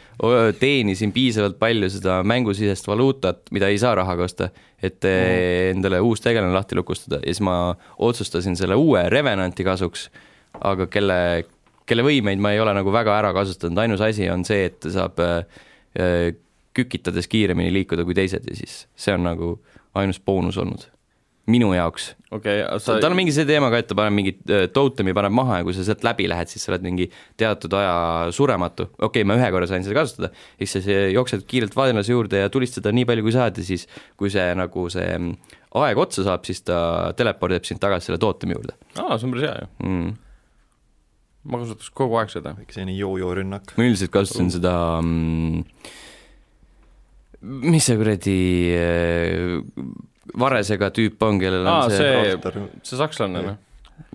teenisin 0.60 1.12
piisavalt 1.12 1.58
palju 1.60 1.90
seda 1.92 2.20
mängusisest 2.26 2.88
valuutat, 2.88 3.42
mida 3.52 3.68
ei 3.72 3.80
saa 3.80 3.94
rahaga 3.98 4.26
osta, 4.28 4.48
et 4.82 5.02
mm. 5.04 5.74
endale 5.76 6.00
uus 6.04 6.24
tegelane 6.24 6.54
lahti 6.54 6.78
lukustada. 6.78 7.20
Ja 7.22 7.32
siis 7.32 7.42
ma 7.44 7.56
otsustasin 8.02 8.56
selle 8.58 8.78
uue 8.80 9.04
Revenanti 9.12 9.66
kasuks, 9.66 10.08
aga 10.60 10.88
kelle, 10.92 11.18
kelle 11.88 12.06
võimeid 12.06 12.40
ma 12.42 12.54
ei 12.54 12.62
ole 12.62 12.74
nagu 12.76 12.94
väga 12.94 13.18
ära 13.18 13.34
kasutanud, 13.36 13.82
ainus 13.84 14.04
asi 14.04 14.30
on 14.32 14.46
see, 14.48 14.70
et 14.70 14.90
saab 14.92 15.20
äh, 15.22 16.32
kükitades 16.72 17.28
kiiremini 17.28 17.72
liikuda 17.74 18.06
kui 18.08 18.16
teised 18.16 18.48
ja 18.48 18.56
siis 18.56 18.86
see 18.96 19.12
on 19.12 19.26
nagu 19.28 19.54
ainus 19.98 20.20
boonus 20.24 20.56
olnud 20.56 20.88
minu 21.51 21.72
jaoks. 21.74 22.12
okei 22.30 22.61
okay,, 22.62 22.78
sa 22.82 22.95
tal 23.03 23.11
on 23.11 23.18
mingi 23.18 23.32
see 23.34 23.47
teema 23.49 23.66
ka, 23.72 23.80
et 23.82 23.88
ta 23.90 23.97
paneb 23.99 24.14
mingi 24.14 24.32
äh, 24.47 24.68
totemi 24.70 25.14
paneb 25.16 25.34
maha 25.34 25.59
ja 25.59 25.66
kui 25.66 25.74
sa 25.74 25.84
sealt 25.86 26.05
läbi 26.07 26.28
lähed, 26.30 26.51
siis 26.53 26.62
sa 26.62 26.70
oled 26.70 26.84
mingi 26.86 27.09
teatud 27.40 27.74
aja 27.78 27.95
surematu. 28.34 28.86
okei 28.93 29.09
okay,, 29.09 29.26
ma 29.26 29.36
ühe 29.40 29.49
korra 29.55 29.66
sain 29.70 29.82
seda 29.82 29.99
kasutada, 29.99 30.30
siis 30.61 30.76
sa 30.76 30.99
jooksed 31.16 31.43
kiirelt 31.51 31.74
vaenlase 31.78 32.14
juurde 32.14 32.45
ja 32.45 32.53
tulistada 32.53 32.93
nii 32.95 33.09
palju, 33.09 33.26
kui 33.26 33.34
saad 33.34 33.59
ja 33.59 33.66
siis 33.66 33.88
kui 34.20 34.30
see 34.30 34.45
nagu 34.59 34.86
see 34.95 35.09
mm, 35.16 35.57
aeg 35.82 36.03
otsa 36.05 36.26
saab, 36.28 36.47
siis 36.47 36.62
ta 36.68 36.76
telepordib 37.18 37.66
sind 37.66 37.82
tagasi 37.82 38.11
selle 38.11 38.22
tootemi 38.22 38.55
juurde. 38.55 38.76
aa, 39.01 39.18
see 39.18 39.26
on 39.26 39.34
päris 39.34 39.49
hea 39.49 39.57
ju 39.64 39.88
mm. 39.88 40.14
ma 41.51 41.62
kasutaks 41.64 41.90
kogu 42.05 42.20
aeg 42.22 42.30
seda. 42.36 42.55
väike 42.61 42.78
selline 42.78 42.95
joo-joo 43.01 43.34
rünnak. 43.40 43.74
ma 43.74 43.88
üldiselt 43.88 44.14
kasutasin 44.14 44.55
seda 44.61 44.76
mm, 45.03 45.66
mis 47.66 47.90
see 47.90 47.99
kuradi 47.99 48.38
äh, 48.78 49.59
Varesega 50.38 50.92
tüüp 50.94 51.22
on, 51.26 51.38
kellel 51.42 51.66
on 51.66 51.72
Aa, 51.72 51.90
see, 51.90 52.10
see, 52.38 52.66
see 52.86 52.98
sakslane, 53.00 53.42
noh. 53.42 53.56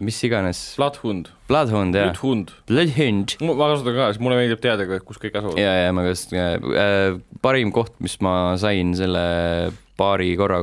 mis 0.03 0.19
iganes. 0.23 0.61
Bloodhund. 0.79 1.31
Bloodhund, 1.49 1.97
jah. 1.97 2.11
Bloodhund. 2.11 2.53
Bloodhund. 2.69 3.35
ma 3.43 3.71
kasutan 3.73 3.97
ka, 3.97 4.11
sest 4.13 4.23
mulle 4.23 4.37
meeldib 4.39 4.61
teada, 4.63 4.87
kus 5.03 5.19
kõik 5.21 5.35
asuvad. 5.41 5.59
ja, 5.61 5.73
ja 5.85 5.95
ma 5.95 6.05
kasutan 6.07 6.69
äh,, 6.71 7.17
parim 7.43 7.73
koht, 7.75 7.97
mis 8.03 8.15
ma 8.23 8.55
sain 8.61 8.95
selle 8.97 9.25
paari 9.99 10.31
korra 10.39 10.61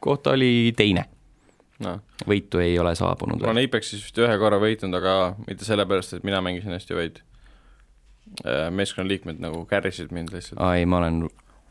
kohta 0.00 0.34
oli 0.36 0.72
teine 0.76 1.06
no.. 1.84 1.96
võitu 2.28 2.60
ei 2.62 2.78
ole 2.80 2.94
saabunud. 2.98 3.40
ma 3.42 3.52
olen 3.52 3.64
Apexis 3.64 4.04
vist 4.04 4.20
ühe 4.20 4.36
korra 4.40 4.60
võitnud, 4.62 4.94
aga 5.00 5.16
mitte 5.46 5.66
sellepärast, 5.68 6.18
et 6.18 6.26
mina 6.26 6.42
mängisin 6.44 6.74
hästi, 6.74 6.96
vaid 6.96 7.20
äh, 8.44 8.68
meeskonnaliikmed 8.74 9.42
nagu 9.42 9.64
carry'sid 9.70 10.14
mind 10.14 10.34
lihtsalt. 10.36 10.60
aa 10.60 10.80
ei, 10.80 10.88
ma 10.88 11.02
olen, 11.02 11.24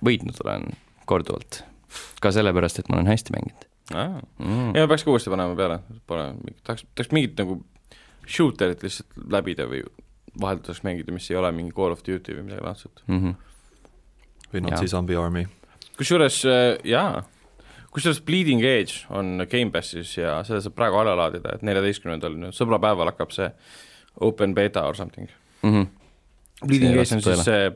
võitnud 0.05 0.41
olen 0.45 0.69
korduvalt 1.09 1.63
ka 2.21 2.31
sellepärast, 2.35 2.79
et 2.79 2.89
ma 2.89 2.99
olen 2.99 3.11
hästi 3.11 3.35
mänginud. 3.35 3.65
Mm. 3.89 4.75
ja 4.77 4.85
peaks 4.87 5.03
ka 5.03 5.09
uuesti 5.09 5.31
panema 5.33 5.55
peale, 5.57 5.79
pole, 6.07 6.27
tahaks, 6.63 6.85
tahaks 6.93 7.13
mingit 7.15 7.39
nagu 7.39 7.55
shooterit 8.29 8.83
lihtsalt 8.85 9.15
läbida 9.33 9.65
või 9.69 9.81
vahelduseks 10.39 10.83
mängida, 10.85 11.13
mis 11.15 11.29
ei 11.31 11.39
ole 11.39 11.49
mingi 11.55 11.73
Call 11.73 11.95
of 11.95 12.03
Duty 12.05 12.35
või 12.37 12.45
midagi 12.45 12.65
laadset 12.65 13.03
mm. 13.07 13.19
-hmm. 13.23 13.79
või 14.53 14.63
Nazi 14.67 14.91
Zombie 14.91 15.17
Army. 15.17 15.47
kusjuures 15.97 16.43
äh, 16.45 16.77
jaa, 16.85 17.23
kusjuures 17.91 18.21
Bleeding 18.21 18.61
Edge 18.61 19.07
on 19.09 19.45
Gamepassis 19.49 20.17
ja 20.17 20.39
seda 20.43 20.61
saab 20.61 20.77
praegu 20.77 21.01
alla 21.01 21.15
laadida, 21.17 21.55
et 21.55 21.65
neljateistkümnendal 21.65 22.37
nüüd 22.37 22.57
sõbrapäeval 22.57 23.09
hakkab 23.13 23.33
see 23.33 23.49
open 24.21 24.53
beta 24.53 24.85
or 24.85 24.95
something 24.95 25.29
mm. 25.63 25.73
-hmm. 25.73 25.87
Bleeding 26.67 26.93
Edge 26.93 27.15
on 27.15 27.25
siis 27.25 27.45
see 27.45 27.73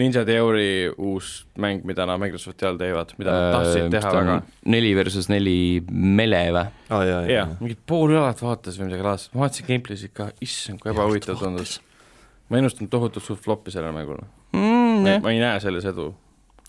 Ninja 0.00 0.22
Theory 0.24 0.88
uus 0.96 1.42
mäng, 1.60 1.82
mida 1.84 2.06
nad 2.08 2.16
Microsofti 2.22 2.64
all 2.64 2.78
teevad, 2.80 3.10
mida 3.20 3.32
nad 3.34 3.42
Äh, 3.44 3.52
tahtsid 3.58 3.90
teha 3.92 4.12
väga. 4.16 4.36
neli 4.72 4.94
versus 4.96 5.28
neli 5.28 5.82
mele 5.92 6.40
või? 6.56 6.62
ah, 6.88 7.02
jaa, 7.04 7.18
jaa 7.26 7.34
jaa, 7.36 7.46
mingit 7.60 7.82
pool 7.86 8.14
õlat 8.16 8.40
vaatas 8.40 8.78
või 8.80 8.88
midagi 8.88 9.04
laadset, 9.04 9.34
ma 9.36 9.44
vaatasin 9.44 9.68
gameplay'sid 9.68 10.14
ka, 10.16 10.30
issand, 10.40 10.80
kui 10.80 10.94
ebahuvitav 10.94 11.36
tundus. 11.42 11.74
ma 12.48 12.58
ennustan 12.62 12.88
tohutult 12.88 13.24
suurt 13.24 13.44
flop'i 13.44 13.70
sellele 13.74 13.92
mängule 13.96 14.24
Mm, 14.52 15.06
yeah.. 15.06 15.20
ma 15.24 15.30
ei 15.32 15.38
näe 15.40 15.60
selles 15.64 15.84
edu. 15.88 16.10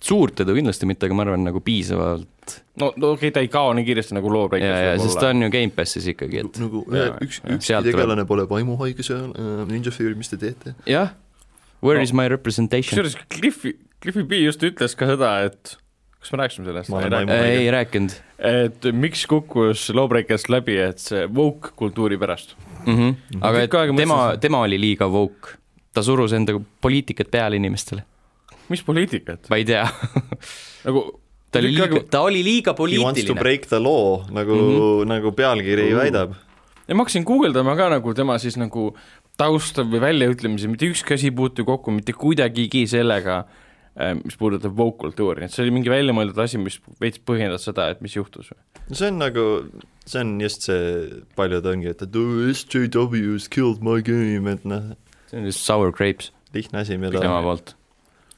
suurt 0.04 0.40
edu 0.44 0.54
kindlasti 0.56 0.86
mitte, 0.88 1.06
aga 1.08 1.16
ma 1.16 1.24
arvan 1.26 1.44
nagu 1.48 1.60
piisavalt 1.64 2.54
no, 2.80 2.92
no 2.96 3.14
okei 3.16 3.30
okay,, 3.30 3.32
ta 3.32 3.40
ei 3.44 3.48
kao 3.52 3.72
nii 3.76 3.86
kiiresti 3.88 4.16
nagu 4.20 4.32
loo 4.32 4.50
ja, 4.60 4.68
ja 4.92 4.94
sest 5.00 5.20
ta 5.20 5.30
on 5.32 5.44
ju 5.44 5.50
Gamepassis 5.52 6.08
ikkagi, 6.12 6.44
et 6.44 6.60
nagu 6.60 6.84
Jaa, 6.92 7.16
üks, 7.24 7.40
jah. 7.44 7.60
tuleb- 7.80 7.88
tegelane 7.92 8.26
pole 8.28 8.44
vaimuhaige 8.52 9.04
seal, 9.04 9.32
Ninja 9.72 9.92
Fury, 9.96 10.16
mis 10.20 10.32
te 10.32 10.38
teete? 10.40 10.76
jah, 10.88 11.12
where 11.84 12.00
No. 12.00 12.04
is 12.04 12.14
my 12.16 12.28
representation? 12.32 12.96
kusjuures 12.96 13.18
Cliffi, 13.30 13.76
Cliffi 14.02 14.24
B 14.24 14.40
just 14.46 14.64
ütles 14.64 14.96
ka 14.96 15.06
seda, 15.10 15.32
et 15.50 15.76
kas 16.24 16.32
me 16.34 16.40
rääkisime 16.44 16.66
sellest? 16.70 16.90
Ei 17.34 17.58
ei 17.66 17.72
rääkinud 17.76 18.14
et 18.44 18.88
miks 18.96 19.26
kukkus 19.32 19.90
Lawbreakers 19.96 20.48
läbi, 20.52 20.78
et 20.84 21.00
see 21.00 21.26
woke 21.28 21.70
kultuuri 21.80 22.18
pärast. 22.20 22.56
mm. 22.86 22.96
-hmm. 22.96 23.40
aga 23.42 23.62
et 23.68 23.72
tema 23.98 24.38
tema 24.38 24.62
oli 24.68 24.80
liiga 24.80 25.08
woke, 25.08 25.56
ta 25.94 26.02
surus 26.04 26.34
enda 26.34 26.60
poliitikat 26.82 27.32
peale 27.32 27.56
inimestele, 27.56 28.04
mis 28.70 28.84
poliitikat? 28.84 29.50
ma 29.50 29.56
ei 29.56 29.66
tea, 29.66 29.88
nagu 30.86 31.04
ta 31.52 31.60
oli 31.60 31.72
liiga, 31.76 32.00
ta 32.10 32.22
oli 32.22 32.44
liiga 32.44 32.72
He 32.72 32.98
wants 33.00 33.22
to 33.26 33.34
poliitiline. 33.34 33.40
break 33.40 33.68
the 33.70 33.80
law, 33.80 34.24
nagu 34.32 34.56
mm, 34.56 34.80
-hmm. 34.80 35.08
nagu 35.08 35.32
pealkiri 35.32 35.90
Mhm. 35.90 35.98
väidab. 36.00 36.34
ja 36.88 36.96
ma 36.96 37.04
hakkasin 37.04 37.24
guugeldama 37.24 37.76
ka 37.76 37.90
nagu 37.90 38.14
tema 38.14 38.38
siis 38.38 38.58
nagu 38.58 38.98
tausta 39.40 39.86
või 39.88 40.02
väljaütlemisi, 40.04 40.70
mitte 40.72 40.90
ükski 40.94 41.18
asi 41.18 41.30
ei 41.32 41.36
puutu 41.36 41.66
kokku 41.68 41.94
mitte 41.94 42.16
kuidagigi 42.18 42.86
sellega, 42.90 43.44
mis 44.24 44.38
puudutab 44.40 44.78
woke 44.78 45.04
kultuuri, 45.04 45.46
et 45.46 45.54
see 45.54 45.66
oli 45.66 45.74
mingi 45.76 45.92
väljamõeldud 45.94 46.40
asi, 46.42 46.62
mis 46.62 46.80
veits 47.02 47.22
põhjendas 47.22 47.68
seda, 47.68 47.92
et 47.94 48.02
mis 48.06 48.16
juhtus. 48.18 48.50
no 48.90 48.98
see 48.98 49.12
on 49.12 49.22
nagu, 49.22 49.46
see 50.06 50.24
on 50.24 50.34
just 50.42 50.66
see, 50.70 51.22
paljud 51.38 51.70
ongi, 51.70 51.92
et, 51.94 52.02
oh, 52.02 52.34
SJW's 52.54 53.50
killed 53.54 53.86
my 53.86 54.02
game, 54.06 54.50
et 54.50 54.66
noh, 54.66 54.96
see 55.30 55.42
on 55.42 55.50
just 55.50 55.66
sour 55.66 55.94
grapes. 55.94 56.34
Lihtne 56.54 56.84
asi, 56.84 56.98
tema 56.98 57.10
mida, 57.10 57.30
poolt 57.42 57.74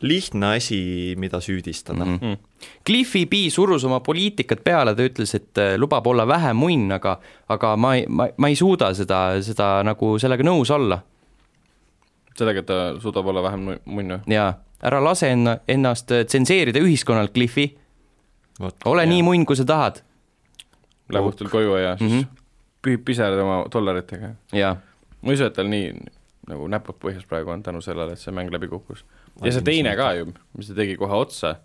lihtne 0.01 0.55
asi, 0.55 1.13
mida 1.17 1.39
süüdistada 1.41 2.05
mm. 2.05 2.11
mm. 2.11 2.19
-hmm. 2.19 2.37
Cliffi 2.85 3.25
B 3.25 3.33
surus 3.49 3.83
oma 3.83 3.99
poliitikat 3.99 4.63
peale, 4.63 4.95
ta 4.95 5.03
ütles, 5.03 5.35
et 5.35 5.57
äh, 5.57 5.77
lubab 5.77 6.07
olla 6.07 6.27
vähem 6.27 6.57
munn, 6.57 6.91
aga, 6.91 7.19
aga 7.49 7.75
ma 7.77 7.95
ei, 7.95 8.05
ma, 8.07 8.27
ma 8.37 8.47
ei 8.47 8.55
suuda 8.55 8.93
seda, 8.93 9.41
seda 9.41 9.83
nagu 9.83 10.19
sellega 10.19 10.43
nõus 10.43 10.71
olla 10.71 11.01
sellega, 12.37 12.59
et 12.59 12.65
ta 12.65 12.79
suudab 12.99 13.27
olla 13.31 13.43
vähem 13.43 13.67
munn. 13.85 14.19
ja 14.27 14.53
ära 14.83 15.03
lase 15.03 15.31
enna, 15.31 15.57
ennast 15.67 16.11
äh, 16.11 16.25
tsenseerida 16.25 16.79
ühiskonnalt, 16.83 17.33
Cliffi, 17.33 17.69
ole 18.85 19.05
nii 19.05 19.23
munn, 19.25 19.45
kui 19.45 19.55
sa 19.55 19.65
tahad. 19.67 20.01
Läheb 21.11 21.29
õhtul 21.29 21.51
koju 21.51 21.77
ja 21.77 21.97
siis 21.97 22.11
mm 22.11 22.15
Mhm. 22.15 22.23
-hmm. 22.23 22.43
pühib 22.81 23.05
pisarad 23.05 23.39
oma 23.39 23.65
dollaritega. 23.73 24.35
jaa, 24.53 24.75
ma 25.21 25.31
ei 25.31 25.33
usu, 25.33 25.43
et 25.43 25.53
tal 25.53 25.67
nii 25.67 25.93
nagu 26.47 26.67
näpud 26.67 26.95
põhjas 27.01 27.25
praegu 27.29 27.49
on 27.49 27.63
tänu 27.63 27.81
sellele, 27.81 28.13
et 28.13 28.19
see 28.19 28.33
mäng 28.33 28.51
läbi 28.51 28.67
kukkus. 28.67 29.05
Ja 29.43 29.51
see 29.51 29.63
teine 29.67 29.95
ka 29.99 30.13
ju, 30.15 30.29
mis 30.55 30.67
ta 30.69 30.75
tegi 30.77 30.95
kohe 30.99 31.17
otsa, 31.25 31.55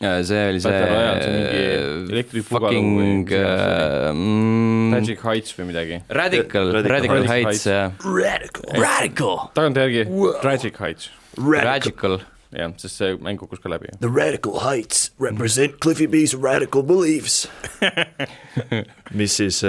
see 0.00 0.40
oli 0.48 0.60
see, 0.64 0.72
see 0.72 2.24
või 2.32 2.42
fucking 2.48 3.30
äh, 3.36 4.08
mm, 4.14 4.90
Magic 4.94 5.20
Heights 5.22 5.54
või 5.58 5.68
midagi. 5.70 6.00
Radical, 6.08 6.72
Radical 6.74 6.96
Radical 6.96 7.26
Heights. 7.28 7.66
Jah. 7.68 7.92
Radical, 8.02 8.66
Radical, 8.80 9.36
tagantjärgi 9.54 10.06
Tragic 10.40 10.80
Heights, 10.82 11.10
Radical, 11.38 12.18
jah, 12.56 12.72
sest 12.82 12.98
see 12.98 13.14
mäng 13.22 13.38
kukkus 13.38 13.60
ka 13.62 13.70
läbi. 13.70 13.92
The 14.00 14.08
radical 14.10 14.58
heights 14.64 15.10
represent 15.22 15.78
Cliffy 15.84 16.08
B's 16.10 16.34
radical 16.34 16.82
beliefs. 16.82 17.44
mis 19.18 19.36
siis 19.38 19.60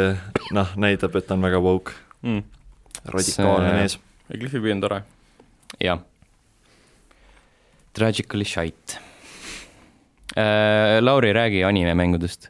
noh, 0.55 0.71
näitab, 0.79 1.15
et 1.19 1.27
ta 1.29 1.37
on 1.37 1.45
väga 1.45 1.61
woke, 1.61 1.93
Mm. 2.21 2.43
radikaalne 3.09 3.71
mees. 3.79 3.95
ja 4.29 4.37
Cliffi 4.37 4.59
B 4.61 4.69
on 4.69 4.81
tore. 4.81 4.99
jah. 5.81 5.99
Tragically 7.93 8.45
shite 8.45 8.99
äh,. 10.37 11.01
Lauri, 11.01 11.33
räägi 11.33 11.63
animemängudest. 11.63 12.49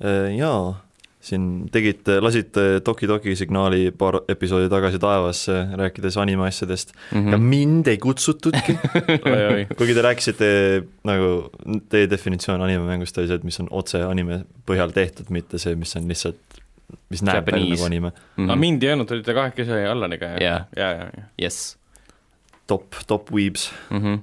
Äh, 0.00 0.36
jaa, 0.36 0.88
siin 1.28 1.68
tegite, 1.72 2.20
lasite 2.22 2.80
Toki 2.84 3.08
Toki 3.10 3.34
signaali 3.36 3.90
paar 3.98 4.20
episoodi 4.30 4.68
tagasi 4.70 5.00
taevasse, 5.02 5.56
rääkides 5.80 6.16
anime 6.20 6.46
asjadest 6.46 6.92
mm, 6.94 7.24
-hmm. 7.24 7.32
ja 7.32 7.38
mind 7.38 7.86
ei 7.86 7.98
kutsutudki, 7.98 8.78
kuigi 9.78 9.94
te 9.94 10.02
rääkisite 10.02 10.50
nagu, 11.04 11.50
teie 11.88 12.10
definitsioon 12.10 12.62
animemängust 12.62 13.18
oli 13.18 13.28
see, 13.28 13.40
et 13.40 13.44
mis 13.44 13.60
on 13.60 13.68
otse 13.70 14.02
anime 14.04 14.44
põhjal 14.70 14.94
tehtud, 14.94 15.32
mitte 15.34 15.58
see, 15.58 15.74
mis 15.76 15.96
on 15.96 16.08
lihtsalt, 16.08 16.62
mis 17.10 17.22
näeb 17.26 17.50
välja 17.50 17.74
nagu 17.74 17.90
anime. 17.90 18.12
no 18.36 18.56
mind 18.56 18.86
ei 18.86 18.94
olnud, 18.94 19.10
olite 19.18 19.34
kahekesi 19.34 19.84
Allaniga 19.90 20.32
ja 20.36 20.40
Jaa., 20.42 20.64
ja, 20.76 20.90
ja, 21.02 21.10
ja. 21.16 21.28
jess 21.38 21.76
top, 22.66 23.02
top 23.06 23.32
weebs, 23.32 23.72
mm. 23.90 23.98
-hmm. 23.98 24.18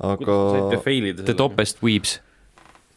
Aga 0.00 0.36
The 1.24 1.34
topest 1.38 1.82
weebs. 1.82 2.18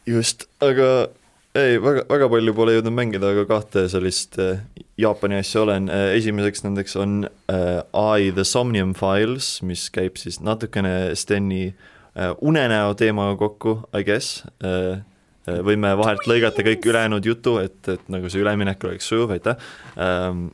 just, 0.05 0.47
aga 0.61 1.09
ei, 1.57 1.77
väga, 1.81 2.05
väga 2.09 2.29
palju 2.29 2.53
pole 2.57 2.77
jõudnud 2.77 2.95
mängida, 2.95 3.31
aga 3.33 3.45
kahte 3.49 3.87
sellist 3.91 4.37
äh, 4.41 4.61
Jaapani 4.97 5.39
asja 5.41 5.63
olen, 5.65 5.89
esimeseks 5.89 6.63
nendeks 6.65 6.95
on 6.99 7.27
äh, 7.51 7.81
I 7.93 8.31
the 8.31 8.45
Somnium 8.45 8.93
Files, 8.97 9.57
mis 9.65 9.87
käib 9.93 10.17
siis 10.21 10.39
natukene 10.41 11.15
Steni 11.17 11.67
äh, 11.69 12.33
unenäo 12.41 12.93
teemaga 12.97 13.37
kokku, 13.37 13.81
I 13.93 14.03
guess 14.07 14.43
äh,. 14.63 15.01
äh, 15.47 15.61
võime 15.63 15.93
vahelt 15.95 16.25
lõigata 16.27 16.65
kõik 16.65 16.85
ülejäänud 16.89 17.25
jutu, 17.25 17.57
et, 17.63 17.79
et 17.87 18.09
nagu 18.11 18.29
see 18.29 18.41
üleminek 18.43 18.83
oleks 18.83 19.09
sujuv, 19.09 19.35
aitäh 19.37 19.59
ähm,. 19.97 20.49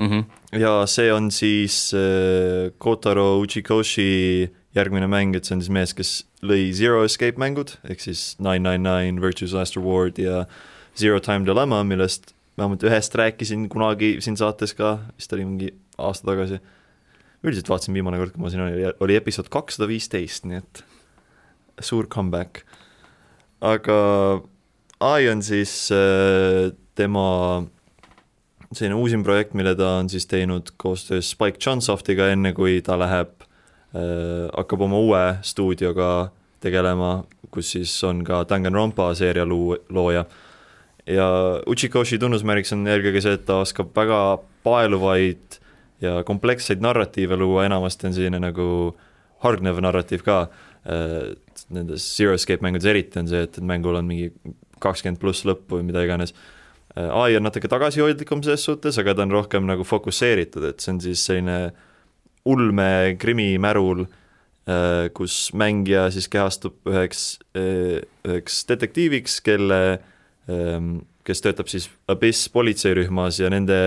Mm 0.00 0.08
-hmm. 0.08 0.58
ja 0.58 0.86
see 0.86 1.12
on 1.12 1.30
siis 1.30 1.92
äh, 1.94 2.72
Kotaro 2.78 3.38
Uchikoshi 3.38 4.50
järgmine 4.76 5.08
mäng, 5.10 5.36
et 5.36 5.46
see 5.46 5.56
on 5.56 5.62
siis 5.62 5.72
mees, 5.72 5.92
kes 5.96 6.12
lõi 6.44 6.70
Zero 6.76 7.02
Escape 7.04 7.40
mängud, 7.40 7.74
ehk 7.88 8.00
siis 8.00 8.32
Nine 8.40 8.64
Nine 8.64 8.84
Nine, 8.86 9.20
Virtue's 9.22 9.52
Last 9.56 9.76
Reward 9.76 10.20
ja 10.20 10.46
Zero 10.98 11.20
Time 11.20 11.46
Dilemma, 11.48 11.82
millest 11.84 12.32
vähemalt 12.58 12.84
ühest 12.84 13.16
rääkisin 13.16 13.68
kunagi 13.72 14.16
siin 14.24 14.36
saates 14.40 14.74
ka, 14.76 14.96
vist 15.16 15.32
oli 15.36 15.44
mingi 15.48 15.72
aasta 15.98 16.32
tagasi. 16.32 16.60
üldiselt 17.42 17.68
vaatasin 17.68 17.94
viimane 17.96 18.20
kord, 18.20 18.32
kui 18.32 18.44
ma 18.44 18.50
siin 18.52 18.62
olin, 18.62 18.96
oli 19.02 19.16
episood 19.18 19.48
kakssada 19.52 19.88
viisteist, 19.90 20.46
nii 20.46 20.60
et 20.60 20.82
suur 21.82 22.06
comeback. 22.06 22.62
aga 23.60 23.98
ai 25.00 25.28
on 25.28 25.42
siis 25.42 25.90
äh, 25.92 26.72
tema 26.94 27.66
selline 28.72 28.96
uusim 28.96 29.24
projekt, 29.24 29.54
mille 29.54 29.74
ta 29.76 29.98
on 30.00 30.08
siis 30.08 30.26
teinud 30.26 30.72
koostöös 30.76 31.30
Spike 31.30 31.58
Chunsoftiga, 31.58 32.30
enne 32.32 32.52
kui 32.56 32.80
ta 32.80 32.96
läheb 32.96 33.41
äh,, 33.41 33.41
hakkab 33.92 34.80
oma 34.86 34.96
uue 34.96 35.24
stuudioga 35.44 36.30
tegelema, 36.62 37.22
kus 37.52 37.74
siis 37.74 37.92
on 38.08 38.22
ka 38.24 38.42
Danganronpa 38.48 39.10
seeria 39.18 39.44
luu-, 39.44 39.76
looja. 39.92 40.24
ja 41.06 41.26
Uchikoshi 41.66 42.18
tunnusmärgiks 42.22 42.72
on 42.76 42.86
eelkõige 42.88 43.20
see, 43.24 43.36
et 43.36 43.44
ta 43.48 43.58
oskab 43.64 43.90
väga 43.96 44.20
paeluvaid 44.64 45.58
ja 46.02 46.22
kompleksseid 46.26 46.82
narratiive 46.82 47.36
luua, 47.38 47.66
enamasti 47.66 48.08
on 48.08 48.16
selline 48.16 48.40
nagu 48.42 48.66
hargnev 49.42 49.80
narratiiv 49.82 50.24
ka. 50.26 50.44
Äh,, 50.82 51.34
nendes 51.72 52.04
Zero 52.16 52.34
Escape 52.34 52.64
mängudes 52.64 52.88
eriti 52.90 53.20
on 53.20 53.28
see, 53.30 53.44
et, 53.46 53.58
et 53.58 53.66
mängul 53.66 53.96
on 53.98 54.08
mingi 54.08 54.32
kakskümmend 54.82 55.20
pluss 55.22 55.46
lõppu 55.46 55.78
või 55.78 55.86
mida 55.88 56.02
iganes. 56.04 56.34
Äh, 56.96 57.06
ai 57.06 57.36
on 57.38 57.46
natuke 57.46 57.70
tagasihoidlikum 57.70 58.42
selles 58.42 58.66
suhtes, 58.66 58.98
aga 58.98 59.14
ta 59.14 59.26
on 59.26 59.34
rohkem 59.34 59.66
nagu 59.68 59.86
fokusseeritud, 59.86 60.66
et 60.72 60.82
see 60.82 60.94
on 60.94 61.00
siis 61.04 61.22
selline 61.28 61.58
ulme 62.48 63.16
krimimärul, 63.20 64.06
kus 65.14 65.36
mängija 65.58 66.04
siis 66.14 66.28
kehastub 66.30 66.76
üheks, 66.86 67.40
üheks 67.54 68.60
detektiiviks, 68.68 69.40
kelle, 69.42 69.78
kes 71.26 71.42
töötab 71.42 71.70
siis 71.70 71.88
Abyss 72.10 72.50
politseirühmas 72.54 73.40
ja 73.42 73.50
nende 73.50 73.78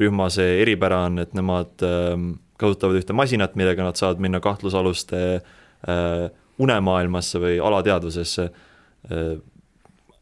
rühma 0.00 0.28
see 0.32 0.60
eripära 0.62 1.04
on, 1.08 1.20
et 1.22 1.34
nemad 1.36 1.84
ähm, 1.86 2.32
kasutavad 2.60 3.00
ühte 3.00 3.16
masinat, 3.16 3.56
millega 3.58 3.84
nad 3.84 3.98
saavad 3.98 4.22
minna 4.22 4.40
kahtlusaluste 4.44 5.22
äh, 5.36 6.26
unemaailmasse 6.62 7.40
või 7.42 7.60
alateadvusesse 7.64 8.48
äh, 8.48 9.30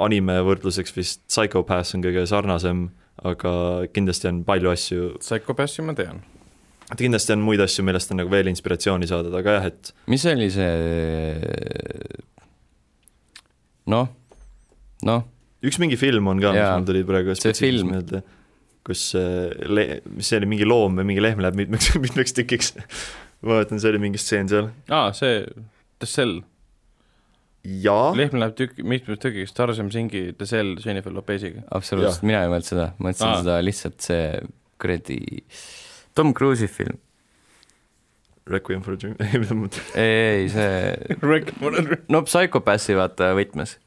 anime 0.02 0.40
võrdluseks 0.46 0.94
vist 0.96 1.24
Psychopaths 1.30 1.94
on 1.96 2.04
kõige 2.06 2.26
sarnasem, 2.30 2.88
aga 3.22 3.54
kindlasti 3.94 4.30
on 4.30 4.44
palju 4.46 4.72
asju, 4.72 5.10
Psychopassi 5.22 5.84
ma 5.86 5.96
tean. 5.98 6.22
Kindlasti 6.92 7.32
on 7.34 7.42
muid 7.44 7.62
asju, 7.64 7.84
millest 7.86 8.12
on 8.12 8.20
nagu 8.20 8.30
veel 8.32 8.50
inspiratsiooni 8.52 9.08
saadud, 9.08 9.34
aga 9.38 9.56
jah, 9.58 9.68
et 9.72 9.92
mis 10.12 10.24
oli 10.30 10.50
see, 10.52 10.70
noh, 13.90 14.08
noh, 15.08 15.26
üks 15.64 15.80
mingi 15.82 15.98
film 16.00 16.28
on 16.32 16.40
ka, 16.42 16.52
mis 16.56 16.64
mul 16.64 16.88
tuli 16.88 17.04
praegu 17.08 17.34
See 17.34 17.46
spetsiifiliselt 17.48 17.84
film. 17.84 17.92
meelde, 17.96 18.22
kus 18.84 19.04
äh, 19.18 19.52
le-, 19.68 20.00
mis 20.12 20.28
see 20.28 20.40
oli, 20.42 20.50
mingi 20.54 20.68
loom 20.68 20.98
või 21.00 21.08
mingi 21.12 21.24
lehm 21.24 21.40
läheb 21.44 21.56
mitmeks, 21.62 21.92
mitmeks 22.04 22.36
tükiks. 22.36 22.74
ma 23.44 23.58
mäletan, 23.58 23.80
see 23.80 23.92
oli 23.92 24.02
mingi 24.02 24.20
stseen 24.20 24.50
seal. 24.52 24.72
aa, 24.92 25.12
see 25.16 25.44
The 26.02 26.10
Cell, 26.10 26.42
lehm 27.64 28.36
läheb 28.42 28.56
tükk, 28.60 28.82
mitmes 28.84 29.20
tükiks, 29.22 29.54
Tarzan 29.56 29.88
Singi 29.94 30.26
The 30.36 30.48
Cell 30.48 30.76
Jennifer 30.84 31.14
Lopez'iga. 31.16 31.64
absoluutselt, 31.72 32.26
mina 32.28 32.44
ei 32.44 32.52
mõelnud 32.52 32.68
seda, 32.68 32.90
mõtlesin 33.00 33.30
Aa. 33.30 33.40
seda 33.40 33.60
lihtsalt 33.64 34.04
see 34.04 34.26
kuradi 34.84 35.20
Tom 36.14 36.32
Cruise'i 36.34 36.70
film. 36.70 36.98
Requiem 38.46 38.82
for 38.82 38.92
a 38.92 38.96
Dream, 39.00 39.16
ei 39.24 39.40
mida 39.40 39.54
ma 39.56 39.64
mõtlen, 39.64 39.84
ei, 39.96 40.42
ei 40.42 40.48
see, 40.52 41.94
no 42.12 42.20
Psychopassi 42.26 42.96
vaata 42.98 43.30
võtmes, 43.38 43.78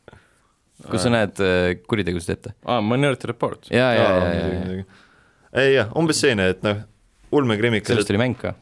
kus 0.87 1.03
sa 1.05 1.11
näed 1.13 1.41
äh, 1.45 1.75
kuritegusid 1.85 2.33
ette. 2.33 2.53
aa, 2.65 2.79
Minority 2.81 3.29
Report. 3.29 3.69
ja, 3.69 3.91
ja, 3.93 4.07
ja, 4.17 4.31
ja, 4.33 4.79
ja. 4.79 5.03
ei 5.61 5.75
jah, 5.75 5.93
umbes 6.01 6.23
selline, 6.23 6.49
et 6.55 6.65
noh, 6.65 6.81
ulmekrimmikas, 7.37 7.91
sellest 7.93 8.09
oli 8.15 8.23
mäng 8.23 8.39
ka, 8.41 8.55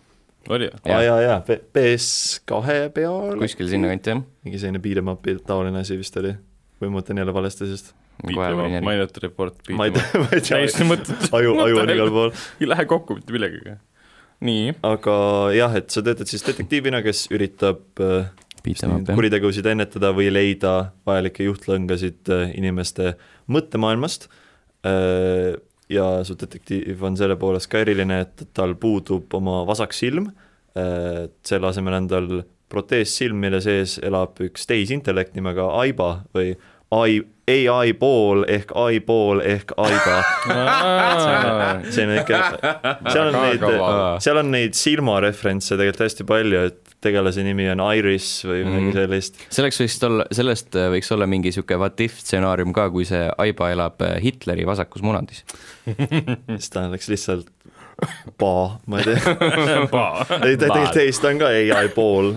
oli 0.52 0.68
aa 0.68 1.00
jah. 1.00 1.06
jaa, 1.08 1.22
jaa, 1.30 1.40
PS2 1.80 2.76
peal, 2.98 3.40
kuskil 3.40 3.72
sinnakanti 3.72 4.18
jah. 4.18 4.26
mingi 4.44 4.60
selline 4.60 4.84
beat 4.84 5.00
em 5.00 5.16
up'i 5.16 5.40
taoline 5.48 5.80
asi 5.80 5.96
vist 6.02 6.20
oli, 6.20 6.36
või 6.84 6.92
ma 6.92 7.00
mõtlen 7.00 7.24
jälle 7.24 7.40
valesti, 7.40 7.72
sest 7.72 7.96
järgi. 8.24 8.80
Minority 8.86 9.24
Report. 9.24 9.60
ma 9.80 9.90
ei 9.90 9.96
tea, 9.96 10.22
ma 10.22 10.30
ei 10.32 10.46
täiesti 10.46 10.82
tea, 10.82 10.88
mõttetu. 10.92 11.30
aju, 11.36 11.58
aju 11.66 11.82
on 11.82 11.94
igal 11.96 12.14
pool. 12.14 12.32
ei 12.62 12.72
lähe 12.72 12.88
kokku 12.90 13.20
mitte 13.20 13.36
millegagi. 13.36 13.76
nii, 14.46 14.74
aga 14.86 15.18
jah, 15.56 15.76
et 15.80 15.94
sa 15.94 16.04
töötad 16.06 16.30
siis 16.32 16.46
detektiivina, 16.46 17.02
kes 17.06 17.26
üritab 17.34 18.04
äh, 18.04 18.32
kuritegusid 19.12 19.68
ennetada 19.70 20.12
või 20.16 20.32
leida 20.34 20.76
vajalikke 21.08 21.46
juhtlõngasid 21.48 22.34
äh, 22.34 22.50
inimeste 22.58 23.16
mõttemaailmast. 23.52 24.30
ja 25.90 26.04
su 26.22 26.36
detektiiv 26.38 27.02
on 27.08 27.16
selle 27.18 27.34
poolest 27.42 27.72
ka 27.72 27.80
eriline, 27.82 28.20
et 28.22 28.44
tal 28.54 28.76
puudub 28.78 29.34
oma 29.34 29.64
vasak 29.66 29.96
silm, 29.98 30.28
selle 30.76 31.70
asemel 31.72 31.96
on 31.98 32.10
tal 32.12 32.28
proteessilm, 32.70 33.40
mille 33.42 33.62
sees 33.64 33.98
elab 34.06 34.40
üks 34.46 34.68
tehisintellekt 34.70 35.34
nimega 35.38 35.68
Aiba 35.80 36.10
või 36.36 36.54
ai, 36.94 37.22
ai 37.70 37.92
pool 37.94 38.42
ehk 38.50 38.72
ai 38.76 39.00
pool 39.06 39.42
ehk 39.46 39.72
Aiba. 39.78 40.16
see 41.94 42.06
on 42.08 42.14
ikka, 42.18 42.40
seal 43.12 43.28
on 43.30 43.38
neid 43.38 43.66
seal 44.26 44.40
on 44.42 44.50
neid 44.56 44.74
silmareferentse 44.78 45.78
tegelikult 45.78 46.06
hästi 46.08 46.26
palju, 46.30 46.64
et 46.72 46.96
tegelase 47.06 47.44
nimi 47.46 47.68
on 47.70 47.84
Iris 47.94 48.30
või 48.50 48.64
midagi 48.66 48.86
Mhm. 48.86 48.96
sellist. 48.98 49.38
selleks 49.54 49.80
võiks 49.84 49.98
olla, 50.08 50.26
sellest 50.34 50.76
äh, 50.80 50.88
võiks 50.96 51.12
olla 51.14 51.28
mingi 51.30 51.52
sihuke 51.54 51.78
what 51.78 52.02
if 52.02 52.18
stsenaarium 52.24 52.74
ka, 52.74 52.88
kui 52.90 53.06
see 53.06 53.28
Aiba 53.38 53.70
elab 53.76 54.02
äh, 54.02 54.16
Hitleri 54.26 54.66
vasakus 54.66 55.06
munadis. 55.06 55.44
siis 56.58 56.70
ta 56.74 56.88
oleks 56.90 57.10
lihtsalt 57.14 57.52
pa, 58.42 58.80
ma 58.86 59.00
ei 59.00 59.06
tea, 59.08 59.36
ei 60.48 60.58
tegelikult 60.60 60.96
teist 60.98 61.26
on 61.28 61.40
ka 61.40 61.52
ai 61.52 61.90
pool, 61.96 62.34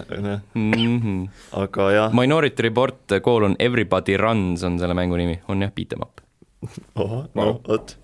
Mm 0.55 0.73
-hmm. 0.75 1.29
aga 1.63 1.91
jah, 1.93 2.15
Minority 2.15 2.63
Report 2.63 3.19
koolon 3.23 3.57
Everybody 3.59 4.17
Runs 4.17 4.63
on 4.63 4.79
selle 4.79 4.95
mängu 4.95 5.17
nimi, 5.17 5.41
on 5.49 5.63
jah, 5.63 5.73
beat 5.75 5.93
em 5.93 6.03
up. 6.03 6.21
ohoh, 7.03 7.27
no 7.35 7.61
vot, 7.69 7.97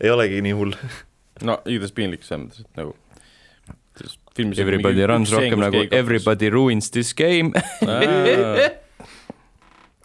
ei 0.00 0.10
olegi 0.10 0.42
nii 0.42 0.52
hull. 0.52 0.74
no 1.42 1.60
igatahes 1.66 1.92
piinlik 1.92 2.22
selles 2.22 2.46
mõttes, 2.46 2.60
et 2.60 2.76
nagu 2.76 2.96
filmis 4.36 4.58
Everybody 4.58 5.06
Runs 5.06 5.32
rohkem 5.32 5.60
nagu. 5.60 5.86
Everybody 5.90 6.50
ruins 6.50 6.90
this 6.90 7.14
game. 7.14 7.52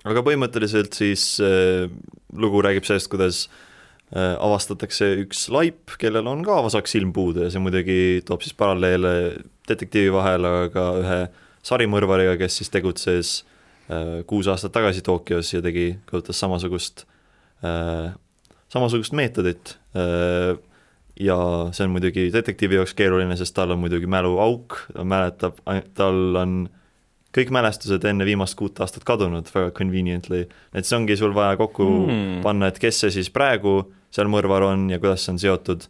Aga 0.08 0.22
põhimõtteliselt 0.24 0.94
siis 0.96 1.40
äh, 1.44 1.90
lugu 2.32 2.62
räägib 2.64 2.86
sellest, 2.88 3.10
kuidas 3.12 3.48
äh, 3.48 3.67
avastatakse 4.16 5.10
üks 5.26 5.50
laip, 5.52 5.98
kellel 6.00 6.28
on 6.32 6.40
ka 6.48 6.62
vasak 6.64 6.88
silm 6.88 7.10
puudu 7.12 7.44
ja 7.44 7.50
see 7.52 7.60
muidugi 7.60 8.22
toob 8.28 8.46
siis 8.46 8.56
paralleele 8.56 9.12
detektiivi 9.68 10.14
vahel, 10.16 10.48
aga 10.48 10.70
ka 10.72 10.86
ühe 11.02 11.20
sarimõrvariga, 11.68 12.38
kes 12.40 12.62
siis 12.62 12.72
tegutses 12.72 13.34
äh, 13.92 14.22
kuus 14.30 14.48
aastat 14.52 14.76
tagasi 14.78 15.04
Tokyos 15.06 15.52
ja 15.54 15.62
tegi, 15.66 15.90
kasutas 16.08 16.40
samasugust 16.40 17.04
äh,, 17.66 18.16
samasugust 18.72 19.16
meetodit 19.18 19.76
äh, 19.98 20.56
ja 21.20 21.38
see 21.74 21.88
on 21.88 21.94
muidugi 21.96 22.30
detektiivi 22.34 22.80
jaoks 22.80 22.96
keeruline, 22.98 23.36
sest 23.40 23.56
tal 23.58 23.74
on 23.76 23.82
muidugi 23.82 24.10
mäluauk, 24.10 24.80
ta 24.94 25.06
mäletab, 25.08 25.60
tal 25.98 26.40
on 26.40 26.58
kõik 27.38 27.52
mälestused 27.54 28.06
enne 28.08 28.26
viimast 28.26 28.58
kuut 28.58 28.80
aastat 28.82 29.06
kadunud 29.06 29.50
väga 29.54 29.72
conveniently, 29.76 30.46
et 30.74 30.88
see 30.88 30.98
ongi 30.98 31.18
sul 31.20 31.36
vaja 31.36 31.58
kokku 31.60 31.88
mm. 32.06 32.40
panna, 32.46 32.72
et 32.72 32.80
kes 32.82 33.04
see 33.04 33.18
siis 33.20 33.32
praegu 33.34 33.82
seal 34.14 34.30
mõrvar 34.32 34.66
on 34.70 34.88
ja 34.92 35.00
kuidas 35.02 35.26
see 35.26 35.36
on 35.36 35.42
seotud 35.42 35.88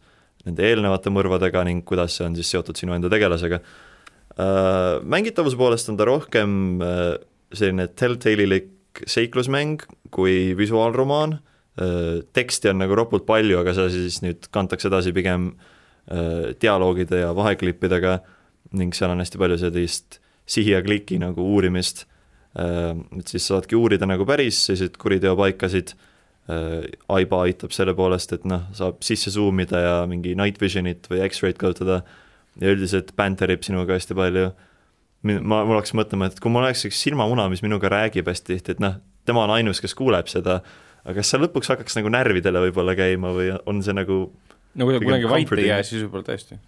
nende 0.48 0.64
eelnevate 0.64 1.12
mõrvadega 1.14 1.64
ning 1.68 1.84
kuidas 1.88 2.18
see 2.18 2.26
on 2.28 2.38
siis 2.38 2.50
seotud 2.54 2.78
sinu 2.80 2.96
enda 2.96 3.12
tegelasega. 3.12 3.60
Mängitavuse 4.38 5.58
poolest 5.58 5.90
on 5.92 5.98
ta 5.98 6.06
rohkem 6.08 6.82
äh, 6.84 7.16
selline 7.54 7.88
telltale'ilik 7.98 9.04
seiklusmäng 9.08 9.84
kui 10.14 10.56
visuaalromaan, 10.58 11.38
teksti 12.34 12.72
on 12.72 12.80
nagu 12.82 12.96
ropult 12.98 13.28
palju, 13.28 13.60
aga 13.60 13.74
see 13.78 13.92
siis 13.94 14.22
nüüd 14.24 14.48
kantakse 14.54 14.90
edasi 14.90 15.12
pigem 15.14 15.52
äh, 15.54 16.56
dialoogide 16.58 17.22
ja 17.22 17.34
vaheklippidega 17.38 18.18
ning 18.78 18.96
seal 18.98 19.14
on 19.14 19.22
hästi 19.22 19.42
palju 19.42 19.60
sellist 19.62 20.18
sihi 20.48 20.74
ja 20.74 20.82
kliki 20.84 21.20
nagu 21.20 21.44
uurimist, 21.44 22.06
et 22.58 23.30
siis 23.30 23.46
saadki 23.52 23.76
uurida 23.78 24.08
nagu 24.08 24.26
päris 24.26 24.62
selliseid 24.66 24.96
kuriteopaikasid, 25.00 25.92
Aiba 26.48 27.42
aitab 27.44 27.74
selle 27.76 27.92
poolest, 27.98 28.32
et 28.32 28.46
noh, 28.48 28.70
saab 28.78 29.02
sisse 29.04 29.34
zoom 29.36 29.60
ida 29.60 29.82
ja 29.84 29.96
mingi 30.08 30.32
night 30.40 30.62
vision'it 30.62 31.10
või 31.12 31.20
X-ray'd 31.26 31.60
kasutada 31.60 32.02
ja 32.62 32.72
üldiselt 32.72 33.12
banterib 33.20 33.66
sinuga 33.68 33.98
hästi 33.98 34.16
palju. 34.18 34.48
ma, 35.28 35.62
mul 35.68 35.76
hakkas 35.76 35.96
mõtlema, 35.98 36.30
et 36.30 36.40
kui 36.40 36.54
mul 36.54 36.64
oleks 36.64 36.86
üks 36.88 37.02
silmamuna, 37.04 37.50
mis 37.52 37.64
minuga 37.66 37.92
räägib 37.92 38.30
hästi 38.32 38.54
tihti, 38.54 38.78
et 38.78 38.84
noh, 38.84 39.00
tema 39.28 39.44
on 39.44 39.54
ainus, 39.58 39.82
kes 39.84 39.96
kuuleb 39.98 40.30
seda, 40.32 40.62
aga 41.04 41.18
kas 41.20 41.34
see 41.34 41.42
lõpuks 41.42 41.72
hakkaks 41.74 42.00
nagu 42.00 42.12
närvidele 42.14 42.62
võib-olla 42.68 42.96
käima 42.98 43.34
või 43.36 43.52
on 43.68 43.84
see 43.84 43.96
nagu, 43.98 44.22
no 44.78 44.88
kui 44.88 44.96
ta 44.96 45.04
kunagi 45.04 45.32
vait 45.32 45.54
ei 45.58 45.68
jää, 45.68 45.84
siis 45.88 46.06
võib-olla 46.06 46.30
tõesti. 46.30 46.60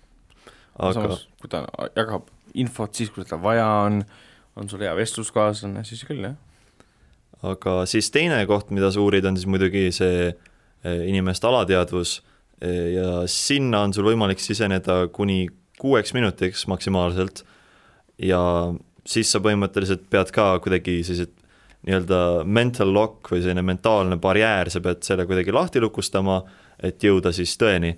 aga 0.76 0.92
samas, 0.98 1.24
kui 1.40 1.52
ta 1.52 1.64
jagab 1.96 2.28
infot 2.60 3.00
siis, 3.00 3.14
kui 3.14 3.24
seda 3.24 3.40
vaja 3.42 3.68
on, 3.88 4.04
on 4.60 4.70
sul 4.72 4.84
hea 4.84 4.92
vestluskaaslane, 4.98 5.86
siis 5.88 6.04
küll 6.10 6.26
jah. 6.26 6.38
Aga 7.48 7.84
siis 7.90 8.10
teine 8.12 8.42
koht, 8.50 8.72
mida 8.76 8.92
sa 8.92 9.02
uurid, 9.04 9.26
on 9.28 9.38
siis 9.38 9.48
muidugi 9.50 9.88
see 9.96 10.28
eh, 10.30 11.02
inimeste 11.08 11.48
alateadvus 11.48 12.20
eh, 12.62 12.96
ja 12.98 13.10
sinna 13.32 13.86
on 13.88 13.96
sul 13.96 14.10
võimalik 14.10 14.42
siseneda 14.44 15.06
kuni 15.16 15.46
kuueks 15.80 16.14
minutiks 16.16 16.66
maksimaalselt 16.68 17.46
ja 18.20 18.42
siis 19.08 19.32
sa 19.32 19.40
põhimõtteliselt 19.44 20.10
pead 20.12 20.34
ka 20.36 20.52
kuidagi 20.64 21.00
sellised 21.08 21.36
nii-öelda 21.88 22.44
mental 22.44 22.92
lock 22.92 23.32
või 23.32 23.40
selline 23.40 23.64
mentaalne 23.64 24.18
barjäär, 24.20 24.68
sa 24.68 24.82
pead 24.84 25.06
selle 25.08 25.24
kuidagi 25.30 25.54
lahti 25.56 25.80
lukustama, 25.80 26.42
et 26.84 27.00
jõuda 27.00 27.32
siis 27.32 27.54
tõeni. 27.60 27.94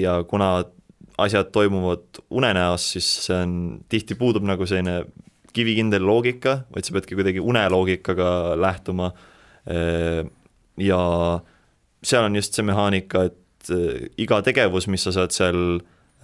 ja 0.00 0.14
kuna 0.28 0.64
asjad 1.18 1.50
toimuvad 1.52 2.20
unenäos, 2.30 2.90
siis 2.92 3.08
see 3.26 3.36
on, 3.36 3.52
tihti 3.88 4.16
puudub 4.16 4.44
nagu 4.48 4.66
selline 4.68 5.02
kivikindel 5.56 6.04
loogika, 6.04 6.60
vaid 6.74 6.86
sa 6.86 6.94
peadki 6.96 7.18
kuidagi 7.18 7.42
uneloogikaga 7.42 8.30
lähtuma. 8.60 9.12
ja 10.76 10.98
seal 12.06 12.24
on 12.24 12.36
just 12.36 12.54
see 12.54 12.64
mehaanika, 12.66 13.26
et 13.30 13.70
eh, 13.74 14.08
iga 14.22 14.40
tegevus, 14.46 14.86
mis 14.92 15.02
sa 15.06 15.12
saad 15.16 15.34
seal 15.34 15.58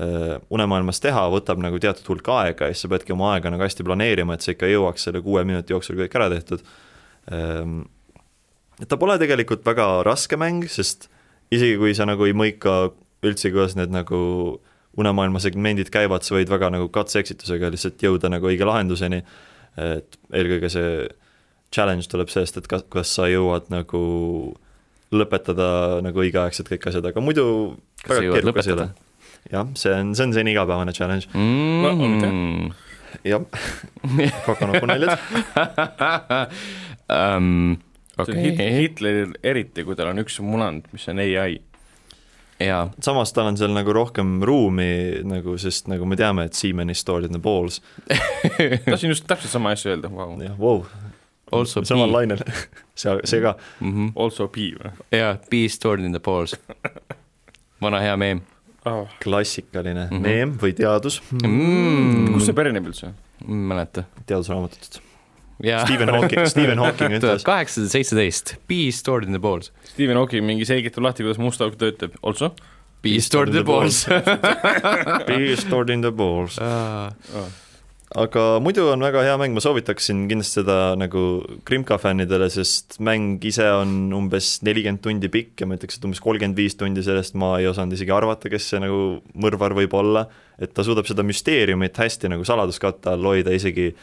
eh, 0.03 0.37
unemaailmas 0.55 1.03
teha, 1.03 1.25
võtab 1.33 1.63
nagu 1.65 1.81
teatud 1.83 2.07
hulk 2.13 2.31
aega 2.37 2.69
ja 2.69 2.77
siis 2.77 2.87
sa 2.87 2.93
peadki 2.93 3.17
oma 3.17 3.33
aega 3.35 3.51
nagu 3.53 3.65
hästi 3.65 3.87
planeerima, 3.89 4.37
et 4.37 4.47
sa 4.47 4.55
ikka 4.55 4.71
jõuaks 4.71 5.09
selle 5.09 5.25
kuue 5.25 5.43
minuti 5.49 5.75
jooksul 5.75 5.99
kõik 5.99 6.19
ära 6.21 6.31
tehtud. 6.33 6.63
et 8.83 8.89
ta 8.89 8.99
pole 8.99 9.19
tegelikult 9.19 9.67
väga 9.67 10.03
raske 10.07 10.39
mäng, 10.39 10.67
sest 10.71 11.09
isegi 11.55 11.77
kui 11.81 11.95
sa 11.95 12.07
nagu 12.09 12.27
ei 12.27 12.35
mõika 12.35 12.93
üldse, 13.23 13.53
kuidas 13.55 13.77
need 13.79 13.93
nagu 13.95 14.21
unemaailma 15.01 15.41
segmendid 15.41 15.89
käivad, 15.93 16.25
sa 16.27 16.35
võid 16.37 16.51
väga 16.53 16.69
nagu 16.75 16.89
katse-eksitusega 16.93 17.71
lihtsalt 17.73 18.03
jõuda 18.05 18.29
nagu 18.33 18.49
õige 18.51 18.67
lahenduseni, 18.69 19.23
et 19.81 20.19
eelkõige 20.37 20.69
see 20.73 20.91
challenge 21.73 22.11
tuleb 22.13 22.29
sellest, 22.29 22.59
et 22.61 22.67
kas, 22.69 22.83
kuidas 22.93 23.15
sa 23.17 23.25
jõuad 23.33 23.71
nagu 23.73 24.03
lõpetada 25.13 26.01
nagu 26.05 26.21
õigeaegselt 26.25 26.69
kõik 26.73 26.87
asjad, 26.91 27.07
aga 27.09 27.21
muidu 27.25 27.47
Kas 28.03 28.17
sa 28.17 28.21
väga 28.21 28.27
jõuad 28.29 28.39
keerukas 28.41 28.67
ei 28.69 28.73
lõpetada? 28.77 28.89
ole. 28.93 29.51
jah, 29.57 29.73
see 29.81 29.93
on, 29.97 30.13
see 30.17 30.27
on 30.29 30.33
selline 30.37 30.53
igapäevane 30.55 30.93
challenge, 30.97 31.29
Mm. 31.33 32.71
jah, 33.25 33.43
kokanoku 34.47 34.87
naljad. 34.89 35.19
um, 37.09 37.77
okay. 38.19 38.57
Hitleril 38.79 39.35
eriti, 39.45 39.85
kui 39.87 39.97
tal 39.99 40.13
on 40.13 40.23
üks 40.23 40.39
munand, 40.45 40.89
mis 40.95 41.09
on 41.13 41.21
ai. 41.23 41.59
jaa, 42.67 42.83
samas 43.03 43.33
tal 43.33 43.51
on 43.51 43.59
seal 43.61 43.73
nagu 43.75 43.95
rohkem 43.97 44.41
ruumi 44.47 45.23
nagu, 45.29 45.57
sest 45.61 45.89
nagu 45.93 46.07
me 46.09 46.19
teame, 46.19 46.47
et 46.49 46.59
Seaman 46.59 46.91
is 46.91 47.03
stored 47.03 47.29
in 47.29 47.35
the 47.35 47.43
balls, 47.43 47.81
tahtsin 48.89 49.13
just 49.13 49.27
täpselt 49.31 49.53
sama 49.53 49.75
asja 49.77 49.95
öelda, 49.95 50.11
vau. 50.13 50.37
jah, 50.43 50.57
vau, 50.59 50.85
also 51.53 51.85
samal 51.89 52.13
lainel, 52.13 52.43
see, 52.95 53.19
see 53.25 53.43
ka. 53.45 53.57
mm. 53.81 53.93
-hmm. 53.93 54.13
Also 54.17 54.49
P 54.49 54.73
või 54.79 54.93
jaa, 55.19 55.37
be 55.51 55.69
stored 55.69 56.05
in 56.05 56.13
the 56.13 56.21
balls. 56.21 56.57
vana 57.83 58.01
hea 58.01 58.17
meem 58.17 58.43
oh.? 58.85 59.09
klassikaline 59.23 60.09
mm. 60.11 60.17
-hmm. 60.17 60.21
meem 60.21 60.59
või 60.63 60.75
teadus 60.75 61.23
mm.. 61.43 62.33
kust 62.35 62.47
see 62.47 62.55
pärineb 62.57 62.87
üldse? 62.87 63.13
ma 63.47 63.55
ei 63.55 63.69
mäleta. 63.75 64.05
teadusraamatutest. 64.27 65.03
Stephen 65.61 66.09
Hawking, 66.09 66.47
Stephen 66.51 66.79
Hawking 66.83 67.17
ütles, 67.19 67.45
kaheksasada 67.47 67.93
seitseteist, 67.93 68.57
be 68.71 68.91
stored 68.95 69.29
in 69.29 69.37
the 69.37 69.43
balls. 69.43 69.71
Stephen 69.93 70.19
Hawking 70.19 70.47
mingi 70.47 70.67
selgitab 70.69 71.05
lahti, 71.07 71.27
kuidas 71.27 71.41
must 71.43 71.63
auk 71.63 71.79
töötab, 71.81 72.17
also. 72.23 72.53
Be 73.03 73.19
stored 73.21 73.51
in 73.51 73.55
the 73.55 73.65
balls. 73.67 74.05
be 75.27 75.57
stored 75.59 75.91
in 75.91 76.03
the 76.03 76.13
balls. 76.15 76.59
aga 78.13 78.43
muidu 78.61 78.85
on 78.93 79.01
väga 79.01 79.23
hea 79.25 79.35
mäng, 79.41 79.55
ma 79.57 79.63
soovitaksin 79.65 80.27
kindlasti 80.29 80.61
seda 80.61 80.77
nagu 81.01 81.23
Krimka 81.67 81.97
fännidele, 81.99 82.51
sest 82.53 82.99
mäng 83.01 83.43
ise 83.49 83.65
on 83.73 84.13
umbes 84.15 84.59
nelikümmend 84.67 85.01
tundi 85.03 85.31
pikk 85.33 85.65
ja 85.65 85.69
ma 85.69 85.79
ütleks, 85.79 85.97
et 85.97 86.07
umbes 86.07 86.21
kolmkümmend 86.23 86.59
viis 86.59 86.77
tundi 86.79 87.05
sellest 87.07 87.39
ma 87.41 87.55
ei 87.59 87.71
osanud 87.71 87.97
isegi 87.97 88.13
arvata, 88.15 88.53
kes 88.53 88.69
see 88.75 88.83
nagu 88.85 89.01
mõrvar 89.33 89.75
võib 89.79 89.97
olla, 89.97 90.27
et 90.61 90.75
ta 90.77 90.85
suudab 90.87 91.09
seda 91.09 91.25
müsteeriumit 91.27 91.97
hästi 92.05 92.31
nagu 92.35 92.45
saladuskatte 92.47 93.15
all 93.15 93.33
hoida 93.33 93.55
isegi 93.57 93.95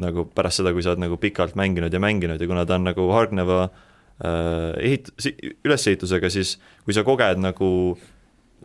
nagu 0.00 0.24
pärast 0.32 0.62
seda, 0.62 0.72
kui 0.72 0.84
sa 0.84 0.94
oled 0.94 1.04
nagu 1.04 1.18
pikalt 1.20 1.56
mänginud 1.58 1.92
ja 1.92 2.00
mänginud 2.00 2.40
ja 2.40 2.48
kuna 2.48 2.64
ta 2.66 2.78
on 2.78 2.86
nagu 2.88 3.08
hargneva 3.12 3.66
äh, 3.66 4.72
ehit-, 4.80 5.12
ülesehitusega, 5.64 6.30
siis 6.32 6.56
kui 6.86 6.96
sa 6.96 7.04
koged 7.06 7.42
nagu 7.42 7.68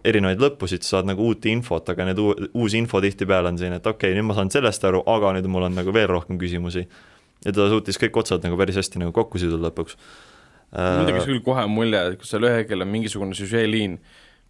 erinevaid 0.07 0.41
lõppusid, 0.41 0.86
sa 0.86 0.97
saad 0.97 1.09
nagu 1.09 1.25
uut 1.25 1.45
infot, 1.49 1.89
aga 1.91 2.07
need 2.07 2.21
uu-, 2.21 2.36
uus 2.57 2.75
info 2.78 3.01
tihtipeale 3.03 3.51
on 3.51 3.59
selline, 3.59 3.82
et 3.82 3.89
okei 3.89 4.11
okay,, 4.11 4.17
nüüd 4.17 4.30
ma 4.30 4.38
saan 4.38 4.51
sellest 4.53 4.86
aru, 4.88 5.03
aga 5.09 5.34
nüüd 5.38 5.49
mul 5.51 5.67
on 5.67 5.75
nagu 5.78 5.93
veel 5.95 6.09
rohkem 6.11 6.39
küsimusi. 6.41 6.88
ja 7.45 7.53
ta 7.53 7.67
suutis 7.69 7.99
kõik 8.01 8.15
otsad 8.23 8.45
nagu 8.45 8.57
päris 8.57 8.80
hästi 8.80 9.01
nagu 9.03 9.13
kokku 9.15 9.41
siduda 9.41 9.67
lõpuks. 9.67 9.97
mul 10.78 11.09
tekkis 11.09 11.28
küll 11.30 11.43
kohe 11.45 11.67
mulje, 11.71 12.05
et 12.13 12.21
kui 12.21 12.30
seal 12.30 12.47
ühel 12.47 12.61
hetkel 12.61 12.86
on 12.86 12.91
mingisugune 12.93 13.38
süžeeliin, 13.38 13.99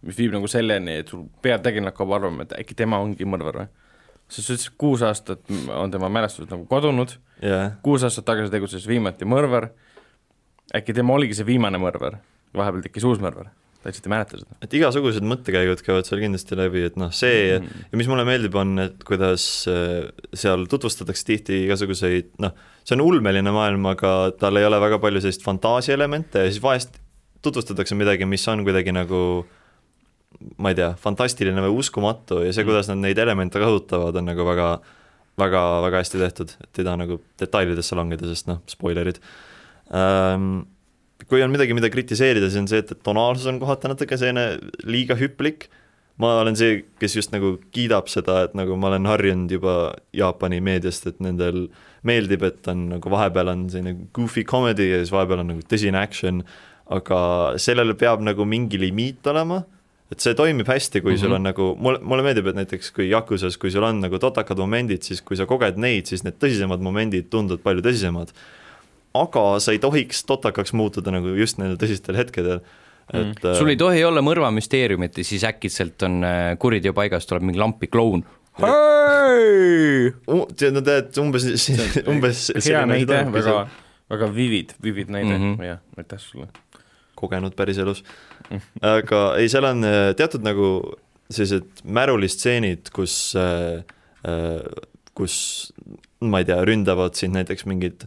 mis 0.06 0.18
viib 0.18 0.36
nagu 0.36 0.48
selleni, 0.50 1.00
et 1.02 1.10
sul 1.10 1.26
peategelane 1.42 1.92
hakkab 1.92 2.16
arvama, 2.20 2.46
et 2.46 2.56
äkki 2.62 2.78
tema 2.78 3.00
ongi 3.02 3.26
mõrvar 3.28 3.62
või? 3.62 3.68
Sest 4.28 4.48
sa 4.48 4.56
ütlesid, 4.56 4.74
kuus 4.80 5.04
aastat 5.06 5.44
on 5.74 5.92
tema 5.92 6.10
mälestused 6.12 6.50
nagu 6.52 6.66
kadunud, 6.70 7.14
jah, 7.44 7.78
kuus 7.84 8.04
aastat 8.06 8.26
tagasi 8.28 8.52
tegutses 8.52 8.84
viimati 8.88 9.28
mõrvar, 9.28 9.70
äkki 10.76 10.96
tema 10.96 11.16
oligi 11.16 11.38
see 11.38 11.48
viimane 11.48 11.80
mõrvar, 11.80 12.20
vahepeal 12.56 12.84
tekkis 12.84 13.06
uus 13.08 13.22
mõrvar, 13.24 13.50
ta 13.78 13.88
lihtsalt 13.88 14.08
ei 14.08 14.12
mäleta 14.12 14.40
seda. 14.42 14.58
et 14.64 14.76
igasugused 14.76 15.26
mõttekäigud 15.32 15.82
käivad 15.86 16.08
seal 16.08 16.22
kindlasti 16.24 16.58
läbi, 16.60 16.84
et 16.90 16.98
noh, 17.00 17.12
see 17.14 17.56
mm. 17.56 17.84
ja 17.92 18.00
mis 18.00 18.10
mulle 18.10 18.26
meeldib, 18.28 18.56
on, 18.60 18.76
et 18.84 19.04
kuidas 19.08 19.48
äh, 19.70 20.08
seal 20.36 20.68
tutvustatakse 20.70 21.28
tihti 21.32 21.62
igasuguseid 21.66 22.34
noh, 22.44 22.56
see 22.84 22.98
on 22.98 23.06
ulmeline 23.06 23.54
maailm, 23.54 23.88
aga 23.94 24.16
tal 24.40 24.60
ei 24.60 24.68
ole 24.68 24.80
väga 24.82 25.00
palju 25.02 25.24
sellist 25.24 25.46
fantaasiaelemente 25.46 26.44
ja 26.44 26.52
siis 26.52 26.64
vahest 26.64 27.00
tutvustatakse 27.44 27.96
midagi, 27.96 28.26
mis 28.28 28.44
on 28.50 28.64
kuidagi 28.66 28.92
nagu 28.92 29.22
ma 30.58 30.70
ei 30.70 30.78
tea, 30.78 30.92
fantastiline 31.00 31.62
või 31.64 31.80
uskumatu 31.82 32.42
ja 32.44 32.52
see, 32.52 32.62
Mm. 32.62 32.70
kuidas 32.70 32.88
nad 32.92 33.02
neid 33.02 33.18
elemente 33.18 33.58
kasutavad, 33.58 34.16
on 34.16 34.30
nagu 34.30 34.46
väga 34.46 34.70
väga, 35.38 35.62
väga 35.86 36.02
hästi 36.02 36.20
tehtud, 36.22 36.54
et 36.64 36.80
ei 36.80 36.86
taha 36.86 37.00
nagu 37.04 37.20
detailidesse 37.40 37.98
langeda, 37.98 38.28
sest 38.30 38.50
noh, 38.50 38.60
spoilerid 38.70 39.20
ähm,. 39.94 40.66
kui 41.28 41.42
on 41.42 41.50
midagi, 41.50 41.74
mida 41.74 41.90
kritiseerida, 41.90 42.46
siis 42.46 42.62
on 42.62 42.68
see, 42.70 42.78
et, 42.82 42.92
et 42.94 43.02
tonaalsus 43.04 43.48
on 43.50 43.58
kohati 43.58 43.90
natuke 43.90 44.18
selline 44.18 44.58
liiga 44.86 45.16
hüplik. 45.18 45.68
ma 46.18 46.40
olen 46.40 46.56
see, 46.58 46.80
kes 46.98 47.14
just 47.14 47.34
nagu 47.34 47.56
kiidab 47.74 48.08
seda, 48.10 48.40
et 48.48 48.54
nagu 48.58 48.74
ma 48.78 48.88
olen 48.90 49.06
harjunud 49.06 49.52
juba 49.54 49.74
Jaapani 50.16 50.58
meediast, 50.64 51.06
et 51.06 51.20
nendel 51.22 51.68
meeldib, 52.06 52.42
et 52.42 52.70
on 52.70 52.88
nagu 52.96 53.10
vahepeal 53.10 53.52
on 53.52 53.68
selline 53.70 54.08
goofy 54.14 54.42
comedy 54.46 54.88
ja 54.90 55.02
siis 55.02 55.14
vahepeal 55.14 55.44
on 55.44 55.52
nagu 55.54 55.62
tõsine 55.70 55.98
action, 56.00 56.42
aga 56.90 57.20
sellele 57.60 57.94
peab 57.98 58.22
nagu 58.24 58.46
mingi 58.48 58.80
limiit 58.80 59.26
olema 59.30 59.62
et 60.12 60.24
see 60.24 60.34
toimib 60.34 60.68
hästi, 60.68 61.02
kui 61.02 61.12
mm 61.12 61.16
-hmm. 61.16 61.20
sul 61.20 61.32
on 61.32 61.42
nagu, 61.42 61.76
mulle, 61.78 61.98
mulle 62.02 62.22
meeldib, 62.22 62.46
et 62.46 62.56
näiteks 62.56 62.90
kui 62.96 63.10
Yakusas, 63.10 63.58
kui 63.60 63.70
sul 63.70 63.84
on 63.84 64.00
nagu 64.00 64.18
totakad 64.18 64.58
momendid, 64.58 65.02
siis 65.02 65.20
kui 65.22 65.36
sa 65.36 65.46
koged 65.46 65.76
neid, 65.76 66.06
siis 66.06 66.24
need 66.24 66.38
tõsisemad 66.40 66.80
momendid 66.80 67.28
tunduvad 67.30 67.60
palju 67.62 67.82
tõsisemad. 67.82 68.32
aga 69.14 69.58
sa 69.58 69.72
ei 69.72 69.78
tohiks 69.78 70.24
totakaks 70.24 70.72
muutuda 70.72 71.10
nagu 71.10 71.26
just 71.34 71.58
nendel 71.58 71.76
tõsistel 71.80 72.16
hetkedel, 72.16 72.60
et 73.12 73.40
mm. 73.42 73.54
sul 73.58 73.68
ei 73.68 73.76
tohi 73.76 74.04
olla 74.04 74.20
mõrvamüsteeriumit 74.20 75.18
ja 75.18 75.24
siis 75.24 75.44
äkitselt 75.44 76.02
on 76.02 76.24
äh, 76.24 76.58
kuriteo 76.58 76.92
paigas, 76.92 77.26
tuleb 77.26 77.42
mingi 77.42 77.58
lampi 77.58 77.86
kloun. 77.86 78.24
no 80.74 80.80
tead, 80.84 81.12
umbes, 81.22 81.46
umbes 82.06 82.48
hea 82.66 82.86
näide, 82.86 83.20
väga, 83.32 83.68
väga 84.10 84.30
vivid, 84.34 84.74
vivid 84.82 85.12
näide 85.14 85.38
mm 85.38 85.44
Mhm. 85.44 85.54
-hmm., 85.54 85.64
jah, 85.64 85.78
aitäh 85.96 86.18
sulle. 86.18 86.48
kogenud 87.14 87.54
päriselus. 87.56 88.04
aga 88.96 89.22
ei, 89.40 89.50
seal 89.52 89.68
on 89.68 89.84
äh, 89.86 90.12
teatud 90.18 90.46
nagu 90.46 90.72
sellised 91.28 91.82
märulisstseenid, 91.84 92.88
kus, 92.96 93.14
kus 95.12 95.34
ma 96.24 96.40
ei 96.40 96.46
tea, 96.48 96.56
ründavad 96.64 97.18
sind 97.20 97.36
näiteks 97.36 97.66
mingid 97.68 98.06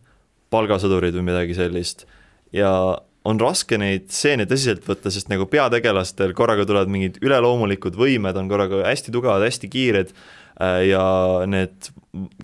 palgasõdurid 0.50 1.14
või 1.20 1.28
midagi 1.30 1.54
sellist. 1.54 2.08
Ja 2.50 2.72
on 3.28 3.40
raske 3.42 3.78
neid 3.78 4.10
stseene 4.12 4.48
tõsiselt 4.50 4.86
võtta, 4.88 5.12
sest 5.14 5.30
nagu 5.32 5.46
peategelastel 5.50 6.34
korraga 6.38 6.66
tulevad 6.68 6.92
mingid 6.92 7.20
üleloomulikud 7.22 7.98
võimed, 8.00 8.38
on 8.38 8.50
korraga 8.50 8.82
hästi 8.88 9.14
tugevad, 9.14 9.46
hästi 9.46 9.70
kiired 9.72 10.14
äh, 10.16 10.88
ja 10.90 11.04
need, 11.50 11.92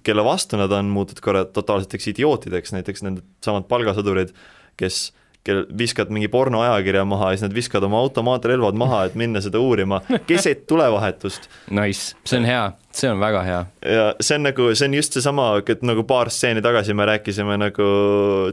kelle 0.05 0.25
vastu 0.27 0.59
nad 0.59 0.73
on, 0.75 0.91
muutuvad 0.93 1.23
korra 1.25 1.45
totaalseteks 1.49 2.11
idiootideks, 2.13 2.75
näiteks 2.77 3.05
need 3.07 3.23
samad 3.45 3.65
palgasõdurid, 3.71 4.35
kes 4.77 5.07
kel 5.47 5.63
viskad 5.79 6.11
mingi 6.13 6.29
pornoajakirja 6.31 7.05
maha 7.07 7.31
ja 7.31 7.37
siis 7.37 7.47
nad 7.47 7.55
viskavad 7.55 7.87
oma 7.87 8.01
automaatrelvad 8.03 8.77
maha, 8.79 9.03
et 9.07 9.15
minna 9.19 9.41
seda 9.43 9.61
uurima 9.63 10.01
keset 10.29 10.65
tulevahetust. 10.69 11.47
Nice, 11.71 12.17
see 12.27 12.41
on 12.41 12.47
hea, 12.49 12.65
see 12.95 13.11
on 13.11 13.21
väga 13.23 13.43
hea. 13.47 13.61
ja 13.97 14.07
see 14.19 14.39
on 14.39 14.47
nagu, 14.49 14.69
see 14.75 14.89
on 14.89 14.97
just 14.99 15.17
seesama, 15.17 15.49
et 15.63 15.85
nagu 15.87 16.03
paar 16.09 16.31
stseeni 16.33 16.63
tagasi 16.65 16.95
me 16.97 17.07
rääkisime 17.09 17.59
nagu 17.61 17.87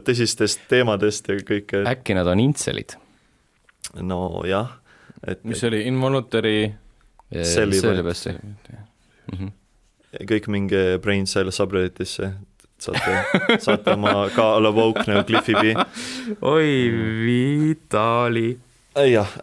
tõsistest 0.07 0.67
teemadest 0.71 1.29
ja 1.31 1.39
kõike, 1.43 1.83
äkki 1.95 2.17
nad 2.17 2.31
on 2.31 2.43
intselid? 2.43 2.97
nojah, 4.01 4.73
et 5.27 5.43
mis 5.47 5.61
see 5.61 5.69
oli, 5.71 5.85
involuntary 5.87 6.57
best 8.05 8.27
jah. 8.29 9.47
kõik 10.29 10.47
minge 10.51 10.83
Brain 11.03 11.25
Cell 11.27 11.51
subredditisse, 11.51 12.31
saate, 12.79 13.57
saate 13.63 13.95
oma 13.95 14.27
ka 14.35 14.55
olla 14.59 14.71
woke 14.75 15.05
nagu 15.09 15.25
Cliffi 15.27 15.55
B. 15.57 15.73
oi, 16.41 16.69
Vitali. 17.25 18.47
jah, 19.11 19.35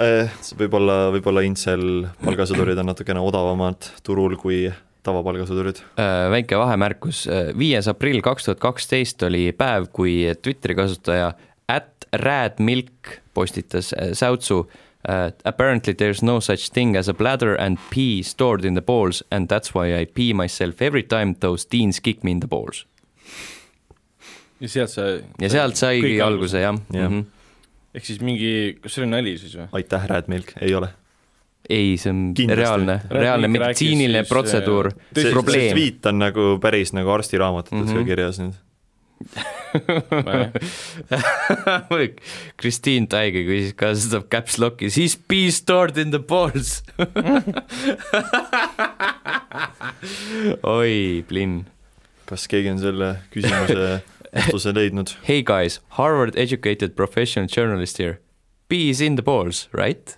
võib-olla, 0.59 1.11
võib-olla 1.15 1.45
incel 1.47 2.07
palgasõdurid 2.25 2.79
on 2.83 2.91
natukene 2.93 3.23
odavamad 3.23 3.91
turul 4.07 4.37
kui 4.41 4.65
tavapalgasõdurid. 5.03 5.83
Äh, 5.99 6.29
väike 6.31 6.59
vahemärkus, 6.61 7.25
viies 7.59 7.89
aprill 7.91 8.23
kaks 8.23 8.47
tuhat 8.47 8.63
kaksteist 8.63 9.23
oli 9.27 9.49
päev, 9.57 9.91
kui 9.95 10.21
Twitteri 10.43 10.79
kasutaja 10.79 11.33
at 11.69 12.07
radmilk 12.13 13.19
postitas 13.35 13.93
äh, 13.93 14.13
säutsu 14.13 14.59
uh, 14.59 15.31
apparently 15.45 15.95
there 15.95 16.11
is 16.11 16.23
no 16.23 16.41
such 16.41 16.71
thing 16.71 16.97
as 16.97 17.09
a 17.09 17.15
bladder 17.15 17.55
and 17.55 17.79
pee 17.91 18.23
stored 18.23 18.65
in 18.65 18.75
the 18.75 18.83
balls 18.83 19.23
and 19.31 19.49
that's 19.49 19.75
why 19.75 20.01
I 20.01 20.07
pee 20.07 20.33
myself 20.33 20.83
every 20.83 21.03
time 21.03 21.35
those 21.41 21.65
teens 21.65 22.01
kick 22.01 22.25
me 22.25 22.31
in 22.31 22.41
the 22.41 22.49
balls. 22.49 22.87
Ja 24.63 24.69
sealt 24.71 24.91
see 24.95 25.13
ja 25.43 25.49
sealt 25.53 25.77
saigi 25.81 26.21
alguse 26.25 26.61
jah 26.63 26.77
Jah. 26.95 27.11
mm. 27.11 27.21
-hmm. 27.21 27.25
ehk 27.99 28.05
siis 28.09 28.21
mingi, 28.25 28.53
kas 28.83 28.91
see 28.95 29.03
oli 29.05 29.11
nali 29.13 29.33
siis 29.39 29.55
või? 29.59 29.67
aitäh, 29.81 30.03
Radmilk, 30.09 30.49
ei 30.63 30.75
ole. 30.79 30.89
ei, 31.69 31.97
see 31.99 32.11
on 32.15 32.21
Kindlasti 32.35 32.61
reaalne, 32.63 33.01
reaalne 33.11 33.49
meditsiiniline 33.49 34.25
protseduur 34.29 34.87
äh,, 34.93 34.97
see, 35.15 35.23
see 35.29 35.33
probleem. 35.35 35.73
tweet 35.77 36.07
on 36.11 36.19
nagu 36.23 36.43
päris 36.63 36.93
nagu 36.97 37.11
arstiraamatutes 37.19 37.79
mm 37.79 37.85
Mhm. 37.87 37.95
-hmm. 37.97 38.05
ka 38.05 38.09
kirjas 38.15 38.39
nüüd. 38.39 38.55
Kristiin 42.61 43.07
Taige 43.09 43.45
küsis, 43.47 43.73
kas 43.79 44.09
ta 44.11 44.19
caps 44.21 44.59
lock'i, 44.59 44.91
siis 44.91 45.15
be 45.29 45.45
stored 45.55 45.97
in 45.97 46.11
the 46.11 46.19
balls. 46.19 46.83
oi, 50.63 51.25
Blinn. 51.29 51.65
kas 52.27 52.47
keegi 52.49 52.71
on 52.73 52.79
selle 52.81 53.17
küsimuse 53.35 53.89
vastuse 54.33 54.75
leidnud? 54.75 55.09
Hey 55.29 55.43
guys, 55.43 55.81
Harvard 55.99 56.37
educated 56.37 56.97
professional 56.97 57.49
journalist 57.49 57.99
here. 57.99 58.19
Be 58.69 58.89
is 58.89 59.01
in 59.01 59.17
the 59.17 59.23
balls, 59.23 59.69
right? 59.73 60.17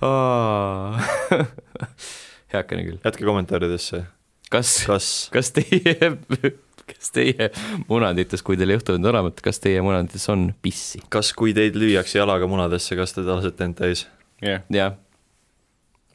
heakene 2.52 2.84
küll. 2.86 2.98
jätke 3.04 3.26
kommentaaridesse, 3.26 4.04
kas, 4.52 4.74
kas 4.86 5.08
kas 5.34 5.52
teie, 5.56 6.12
kas 6.92 7.12
teie 7.14 7.50
munadites, 7.90 8.44
kui 8.46 8.58
teil 8.60 8.74
juhtunud 8.76 9.10
olevat, 9.12 9.40
kas 9.44 9.62
teie 9.62 9.82
munadites 9.84 10.26
on 10.32 10.50
pissi? 10.64 11.02
kas, 11.12 11.32
kui 11.36 11.54
teid 11.56 11.78
lüüakse 11.78 12.20
jalaga 12.20 12.48
munadesse, 12.50 12.96
kas 12.98 13.16
te 13.16 13.24
lasete 13.26 13.68
end 13.68 13.78
täis? 13.80 14.06
jah, 14.44 14.64
jah. 14.72 14.98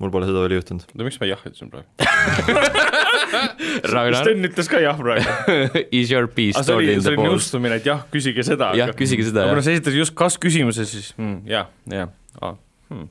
Mul 0.01 0.11
pole 0.13 0.25
seda 0.29 0.39
veel 0.45 0.55
juhtunud. 0.59 0.83
oota 0.93 1.07
miks 1.07 1.17
ma 1.21 1.25
jah 1.29 1.41
ütlesin 1.47 1.69
praegu? 1.73 1.89
Sten 4.21 4.47
ütles 4.47 4.69
ka 4.71 4.77
jah 4.81 4.97
praegu. 4.99 5.27
is 5.99 6.13
your 6.13 6.25
see 6.29 6.53
stored 6.53 6.83
oli, 6.83 6.93
in 6.93 7.01
see 7.01 7.09
the 7.09 7.15
oli 7.15 7.23
balls? 7.23 7.33
nõustumine, 7.33 7.75
et 7.81 7.89
jah, 7.89 8.05
küsige 8.13 8.45
seda. 8.45 8.71
jah, 8.77 8.93
küsige 8.97 9.27
seda 9.27 9.43
aga 9.43 9.53
kuna 9.53 9.63
jah. 9.63 9.69
sa 9.69 9.77
esitasid 9.77 10.01
just 10.03 10.15
kas 10.17 10.37
küsimuse, 10.41 10.87
siis 10.89 11.13
mm, 11.17 11.37
jah, 11.49 11.69
jah 11.91 12.09
ah,. 12.41 12.57
Hmm. 12.87 13.09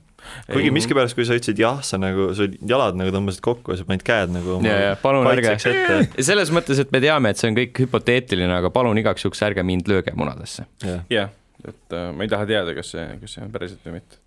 kuigi 0.48 0.70
miskipärast, 0.72 1.14
kui 1.14 1.26
sa 1.28 1.36
ütlesid 1.36 1.58
jah, 1.60 1.82
sa 1.84 1.98
nagu, 2.00 2.30
su 2.34 2.46
jalad 2.66 2.96
nagu 2.96 3.12
tõmbasid 3.14 3.42
kokku 3.44 3.74
ja 3.74 3.80
sa 3.80 3.88
panid 3.88 4.04
käed 4.06 4.32
nagu 4.32 4.54
oma 4.56 4.70
ja, 4.70 4.76
ja 4.82 4.94
palun 5.02 5.28
ärge 5.28 5.56
selles 6.30 6.52
mõttes, 6.54 6.80
et 6.82 6.94
me 6.94 7.02
teame, 7.04 7.34
et 7.34 7.42
see 7.42 7.50
on 7.50 7.58
kõik 7.58 7.82
hüpoteetiline, 7.84 8.54
aga 8.56 8.70
palun 8.74 9.02
igaks 9.02 9.26
juhuks 9.26 9.44
ärge 9.46 9.66
mind 9.66 9.90
lööge 9.92 10.16
munadesse. 10.16 10.64
jah, 10.80 11.04
jah, 11.12 11.34
et 11.66 11.98
äh, 11.98 12.08
ma 12.16 12.24
ei 12.24 12.32
taha 12.32 12.48
teada, 12.48 12.74
kas 12.78 12.94
see, 12.94 13.04
kas 13.20 13.36
see 13.36 13.44
on 13.44 13.52
päriselt 13.54 13.84
või 13.86 13.98
mitte. 13.98 14.22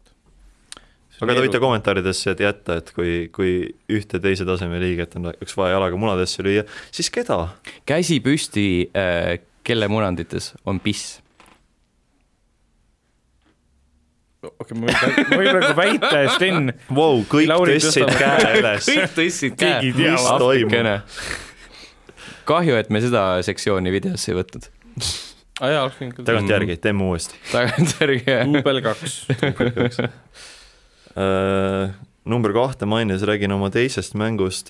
Aga 1.20 1.36
te 1.36 1.44
võite 1.44 1.62
kommentaaridesse 1.62 2.36
jätta, 2.40 2.80
et 2.80 2.92
kui, 2.96 3.14
kui 3.36 3.54
ühte 3.92 4.22
teise 4.24 4.48
taseme 4.48 4.80
liiget 4.82 5.18
on 5.20 5.32
üks 5.36 5.56
vaja 5.60 5.78
jalaga 5.78 6.00
munadesse 6.00 6.46
lüüa, 6.46 6.66
siis 6.96 7.12
keda? 7.14 7.42
käsi 7.90 8.22
püsti, 8.24 8.68
kelle 9.68 9.90
munandites 9.92 10.54
on 10.70 10.80
piss? 10.84 11.20
okei, 14.48 14.78
ma 14.80 14.88
võin 14.88 14.94
ma 14.94 15.40
võin 15.42 15.50
praegu 15.52 15.78
väita, 15.78 16.12
et 16.24 16.34
Sten, 16.38 16.74
Vau, 16.96 17.24
kõik 17.32 17.52
tõstsid 17.52 18.14
käe 18.20 18.52
üles. 18.62 18.88
kõik 18.88 19.16
tõstsid 19.18 19.58
Keegi 19.60 19.92
ei 19.92 19.98
tea, 19.98 20.14
mis 20.16 20.28
toimub. 20.44 21.02
kahju, 22.50 22.78
et 22.80 22.94
me 22.94 23.04
seda 23.04 23.26
sektsiooni 23.46 23.92
videosse 23.94 24.32
ei 24.32 24.40
võtnud. 24.40 24.70
oleks 25.60 26.00
küll. 26.00 26.24
tagantjärgi, 26.24 26.80
teeme 26.80 27.10
uuesti. 27.10 27.42
tagantjärgi. 27.52 28.40
duubel 28.54 28.82
kaks. 28.88 29.20
Äh, 31.20 31.92
number 32.30 32.54
kahte 32.56 32.88
mainides 32.88 33.26
räägin 33.28 33.52
oma 33.52 33.68
teisest 33.74 34.14
mängust, 34.20 34.70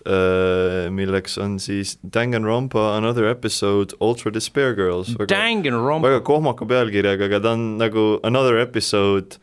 milleks 0.95 1.37
on 1.37 1.57
siis 1.59 1.97
Danganronpa 2.01 2.95
Another 2.95 3.27
Episode 3.29 3.97
Ultra 3.99 4.31
Despair 4.33 4.73
Girls. 4.77 5.11
Väga 5.19 6.21
kohmaka 6.25 6.65
pealkirjaga, 6.69 7.27
aga 7.27 7.41
ta 7.43 7.53
on 7.57 7.65
nagu 7.81 8.05
Another 8.23 8.61
Episode 8.63 9.41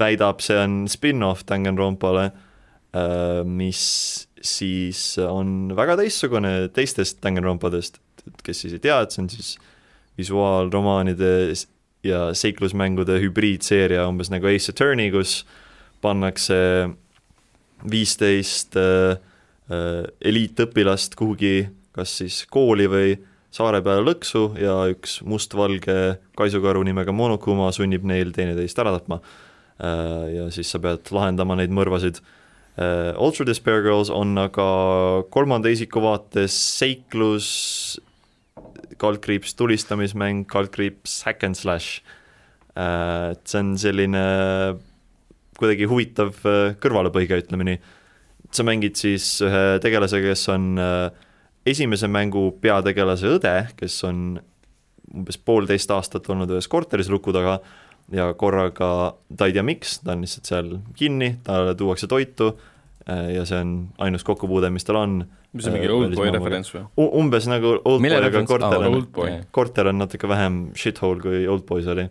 väidab, 0.00 0.40
see 0.40 0.56
on 0.56 0.86
spin-off 0.88 1.44
Danganronpale, 1.44 2.30
mis 3.44 3.82
siis 4.40 5.18
on 5.20 5.74
väga 5.76 5.98
teistsugune 6.00 6.54
teistest 6.74 7.20
Danganronpadest, 7.22 8.00
et 8.24 8.46
kes 8.46 8.64
siis 8.64 8.78
ei 8.78 8.82
tea, 8.86 9.02
et 9.04 9.12
see 9.12 9.26
on 9.26 9.28
siis 9.32 9.58
visuaalromaanide 10.20 11.52
ja 12.06 12.30
seiklusmängude 12.32 13.20
hübriidseeria, 13.20 14.06
umbes 14.08 14.32
nagu 14.32 14.48
Ace 14.48 14.72
Attorney, 14.72 15.12
kus 15.12 15.42
pannakse 16.00 16.60
viisteist 17.90 18.76
äh, 18.76 19.18
äh, 19.70 20.04
eliitõpilast 20.20 21.16
kuhugi 21.18 21.68
kas 21.96 22.16
siis 22.20 22.44
kooli 22.50 22.86
või 22.90 23.14
saare 23.50 23.80
peale 23.82 24.04
lõksu 24.06 24.44
ja 24.60 24.76
üks 24.92 25.20
mustvalge 25.26 26.20
kaisukaru 26.38 26.84
nimega 26.86 27.12
Monokuma 27.14 27.70
sunnib 27.74 28.04
neil 28.06 28.30
teineteist 28.34 28.78
ära 28.78 28.94
tapma. 28.98 29.20
ja 29.80 30.50
siis 30.52 30.68
sa 30.70 30.78
pead 30.78 31.08
lahendama 31.08 31.56
neid 31.56 31.72
mõrvasid. 31.72 32.18
Ultra 33.16 33.46
Despair 33.48 33.80
Girls 33.82 34.10
on 34.12 34.36
aga 34.38 34.66
kolmanda 35.32 35.72
isiku 35.72 36.02
vaates 36.04 36.52
seiklus, 36.52 37.48
kaldkriips 39.00 39.56
tulistamismäng, 39.56 40.44
kaldkriips 40.52 41.22
hack 41.24 41.48
and 41.48 41.56
slash. 41.56 42.02
et 42.76 43.40
see 43.48 43.58
on 43.58 43.72
selline 43.80 44.24
kuidagi 45.60 45.88
huvitav 45.90 46.36
äh, 46.48 46.60
kõrvalepõige, 46.82 47.40
ütleme 47.44 47.66
nii. 47.68 47.80
sa 48.50 48.66
mängid 48.66 48.98
siis 48.98 49.36
ühe 49.46 49.78
tegelasega, 49.82 50.32
kes 50.32 50.48
on 50.52 50.72
äh, 50.80 51.10
esimese 51.68 52.08
mängu 52.10 52.50
peategelase 52.60 53.36
õde, 53.36 53.54
kes 53.78 54.00
on 54.08 54.40
umbes 55.10 55.38
poolteist 55.42 55.90
aastat 55.90 56.28
olnud 56.30 56.50
ühes 56.54 56.68
korteris 56.70 57.10
luku 57.10 57.34
taga 57.34 57.58
ja 58.14 58.30
korraga 58.38 58.90
ta 59.36 59.48
ei 59.48 59.54
tea, 59.54 59.64
miks, 59.66 59.98
ta 60.04 60.14
on 60.14 60.24
lihtsalt 60.24 60.50
seal 60.50 60.70
kinni, 60.98 61.34
talle 61.46 61.74
tuuakse 61.78 62.08
toitu 62.10 62.52
äh, 63.08 63.30
ja 63.36 63.44
see 63.48 63.60
on 63.62 63.74
ainus 64.02 64.26
kokkupuude, 64.26 64.70
mis 64.74 64.86
tal 64.86 65.00
on. 65.02 65.20
Mis 65.52 65.66
on 65.66 65.72
mingi 65.74 65.86
Äh, 65.88 65.94
Oldboy 65.94 66.10
välismaailmaga. 66.10 66.38
referents 66.38 66.72
või? 66.74 66.82
umbes 67.22 67.46
nagu 67.50 67.72
Oldboy, 67.84 68.16
aga 68.16 68.42
korter 68.46 68.78
on, 68.78 68.94
Oldboy. 68.94 69.30
korter 69.50 69.88
on 69.90 69.98
natuke 69.98 70.28
vähem 70.30 70.58
shithole 70.78 71.20
kui 71.20 71.46
Oldboys 71.50 71.86
oli. 71.90 72.08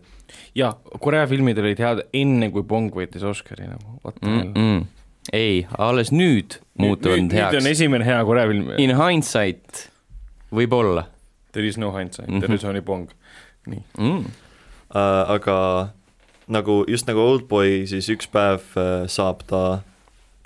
jaa, 0.56 0.74
Korea 1.00 1.28
filmid 1.28 1.58
olid 1.58 1.80
head 1.80 2.02
enne, 2.14 2.50
kui 2.52 2.64
Bong 2.64 2.92
võitis 2.96 3.24
Oscari 3.24 3.68
nagu, 3.68 4.00
what 4.04 4.16
the 4.22 4.28
hell. 4.30 4.52
mm. 4.56 4.80
-mm. 4.80 4.86
ei, 5.34 5.68
alles 5.78 6.12
nüüd 6.12 6.60
muutuvad 6.78 7.18
nüüd, 7.18 7.22
need 7.22 7.32
nüüd 7.32 7.48
on 7.48 7.54
heaks. 7.54 7.66
esimene 7.66 8.06
hea 8.06 8.24
Korea 8.26 8.48
film. 8.48 8.70
In 8.78 8.96
hindsight 8.98 9.90
võib-olla 10.52 11.06
There 11.52 11.66
is 11.68 11.78
no 11.78 11.92
hindsight 11.98 12.28
mm, 12.30 12.34
Mhm. 12.36 12.42
-hmm. 12.44 12.46
there 12.46 12.56
is 12.56 12.64
only 12.66 12.82
Bong. 12.82 13.10
nii, 13.68 13.84
mm.. 13.98 14.26
äh, 14.96 15.30
aga 15.32 15.90
nagu 16.48 16.84
just 16.88 17.08
nagu 17.08 17.20
Oldboy, 17.20 17.86
siis 17.88 18.10
üks 18.10 18.28
päev 18.32 18.62
äh, 18.78 19.08
saab 19.08 19.42
ta 19.48 19.82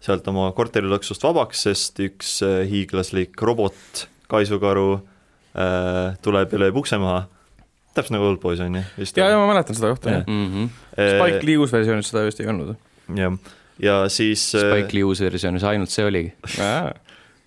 sealt 0.04 0.28
oma 0.32 0.50
korterilõksust 0.56 1.24
vabaks, 1.24 1.64
sest 1.68 2.02
üks 2.04 2.36
äh, 2.46 2.64
hiiglaslik 2.70 3.40
robot, 3.46 4.06
kaisukaru 4.32 4.88
äh, 4.98 6.18
tuleb 6.26 6.56
ja 6.56 6.62
lööb 6.66 6.82
ukse 6.84 7.00
maha. 7.02 7.26
täpselt 7.94 8.16
nagu 8.18 8.26
Oldboys 8.32 8.62
on 8.66 8.80
ju, 8.80 8.84
vist 8.98 9.18
jaa, 9.18 9.30
jaa, 9.32 9.40
ma 9.40 9.52
mäletan 9.52 9.78
seda 9.78 9.94
kohta, 9.94 10.10
Jah. 10.10 10.24
Mm 10.28 10.48
-hmm. 10.50 10.70
Spike 10.98 11.46
Lee 11.46 11.58
uus 11.58 11.72
versioonis 11.72 12.10
seda 12.10 12.26
vist 12.26 12.40
ei 12.40 12.48
olnud. 12.48 12.76
jah, 13.16 13.38
ja 13.80 14.10
siis 14.10 14.56
äh, 14.56 14.62
Spike 14.62 14.98
Lee 14.98 15.04
uus 15.04 15.22
versioonis 15.22 15.64
ainult 15.64 15.90
see 15.90 16.06
oligi. 16.06 16.34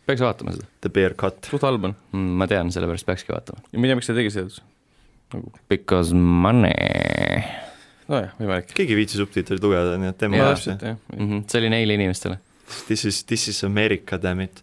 peaks 0.07 0.21
vaatama 0.23 0.53
seda 0.53 0.65
The 0.81 0.89
Bear 0.89 1.15
Cut, 1.15 1.45
suht 1.51 1.63
halb 1.63 1.85
on. 1.85 1.97
mm,. 2.13 2.33
ma 2.41 2.47
tean, 2.47 2.73
sellepärast 2.73 3.07
peakski 3.07 3.33
vaatama. 3.33 3.61
ja 3.73 3.79
ma 3.79 3.87
ei 3.87 3.91
tea, 3.91 3.97
miks 3.97 4.07
ta 4.07 4.15
tegi 4.15 4.31
seda 4.31 4.47
üldse. 4.47 4.63
nagu, 5.35 5.53
Because 5.69 6.15
money 6.15 7.66
nojah, 8.11 8.33
võimalik. 8.41 8.73
keegi 8.77 8.95
ei 8.95 9.01
viitsi 9.03 9.21
subtiitreid 9.21 9.63
lugeda, 9.65 9.97
nii 10.01 10.13
et 10.13 10.19
teeme 10.21 10.41
jah. 10.41 10.57
mm. 10.57 10.99
-hmm. 11.17 11.45
see 11.51 11.63
oli 11.63 11.73
neile 11.73 11.99
inimestele. 11.99 12.41
This 12.87 13.05
is, 13.05 13.23
this 13.25 13.49
is 13.49 13.63
America, 13.65 14.19
damn 14.23 14.41
it. 14.41 14.63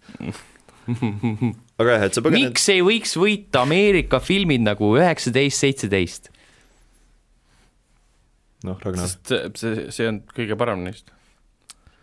aga 1.79 1.95
jah, 1.95 2.05
et 2.09 2.17
sa 2.17 2.21
põgened, 2.23 2.51
miks 2.51 2.67
ei 2.73 2.83
võiks 2.83 3.15
võita 3.19 3.63
Ameerika 3.63 4.19
filmid 4.19 4.65
nagu 4.65 4.95
üheksateist, 4.97 5.63
seitseteist? 5.63 6.33
noh, 8.63 8.79
Ragnar, 8.83 9.07
sest 9.11 9.31
see, 9.31 9.51
see, 9.59 9.87
see 9.95 10.09
on 10.09 10.21
kõige 10.33 10.57
parem 10.59 10.83
neist. 10.85 11.11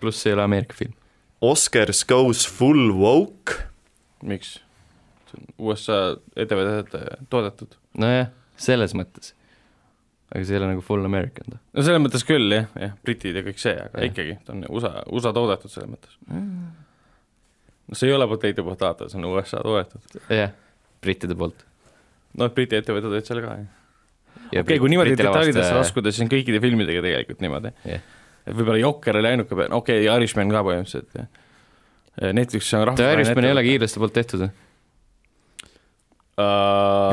pluss 0.00 0.22
see 0.22 0.32
ei 0.32 0.36
ole 0.36 0.46
Ameerika 0.46 0.76
film. 0.76 0.96
Oscars 1.40 2.02
goes 2.04 2.44
full 2.48 2.92
woke, 2.96 3.56
miks? 4.20 4.58
USA 5.60 6.16
ettevõtete 6.36 7.20
toodetud. 7.32 7.76
nojah, 8.00 8.32
selles 8.60 8.96
mõttes. 8.98 9.32
Aga 10.30 10.44
see 10.46 10.54
ei 10.54 10.60
ole 10.60 10.68
nagu 10.72 10.84
full 10.84 11.06
American 11.06 11.54
ta. 11.54 11.58
no 11.58 11.84
selles 11.86 12.02
mõttes 12.02 12.24
küll 12.26 12.54
jah, 12.54 12.68
jah, 12.78 12.94
britid 13.06 13.40
ja 13.40 13.42
kõik 13.46 13.58
see, 13.62 13.74
aga 13.74 14.04
ja. 14.04 14.10
ikkagi, 14.12 14.36
ta 14.46 14.54
on 14.54 14.62
USA, 14.70 14.92
USA 15.10 15.32
toodetud 15.36 15.72
selles 15.72 15.90
mõttes. 15.90 16.14
no 16.30 17.98
see 17.98 18.10
ei 18.10 18.14
ole 18.14 18.28
potato 18.30 18.64
potato, 18.66 19.10
see 19.10 19.18
on 19.18 19.26
USA 19.32 19.62
toodetud. 19.66 20.22
jah, 20.30 20.54
brittide 21.02 21.36
poolt. 21.38 21.66
noh, 22.38 22.54
Briti 22.54 22.78
ettevõtted 22.78 23.10
olid 23.10 23.26
seal 23.26 23.42
ka, 23.42 23.58
jah. 23.58 24.40
okei 24.46 24.62
okei, 24.62 24.80
kui 24.84 24.94
niimoodi 24.94 25.18
detailidesse 25.18 25.74
laskuda, 25.80 26.14
siis 26.14 26.26
on 26.26 26.32
kõikide 26.32 26.62
filmidega 26.62 27.02
tegelikult 27.08 27.42
niimoodi 27.42 27.74
Jah. 27.90 28.08
et 28.46 28.54
võib-olla 28.54 28.80
Jokker 28.84 29.18
oli 29.22 29.34
ainuke 29.34 29.58
okei 29.58 29.74
okay,, 29.80 30.06
Irishman 30.06 30.54
ka 30.54 30.62
põhimõtteliselt, 30.66 31.10
jah. 31.18 31.46
Netflix 32.36 32.68
on 32.76 32.94
The 32.98 33.14
Irishman 33.16 33.46
ei 33.48 33.54
olegi 33.54 33.74
hiidlaste 33.74 34.02
poolt 34.02 34.14
tehtud 34.14 34.44
või? 34.44 34.54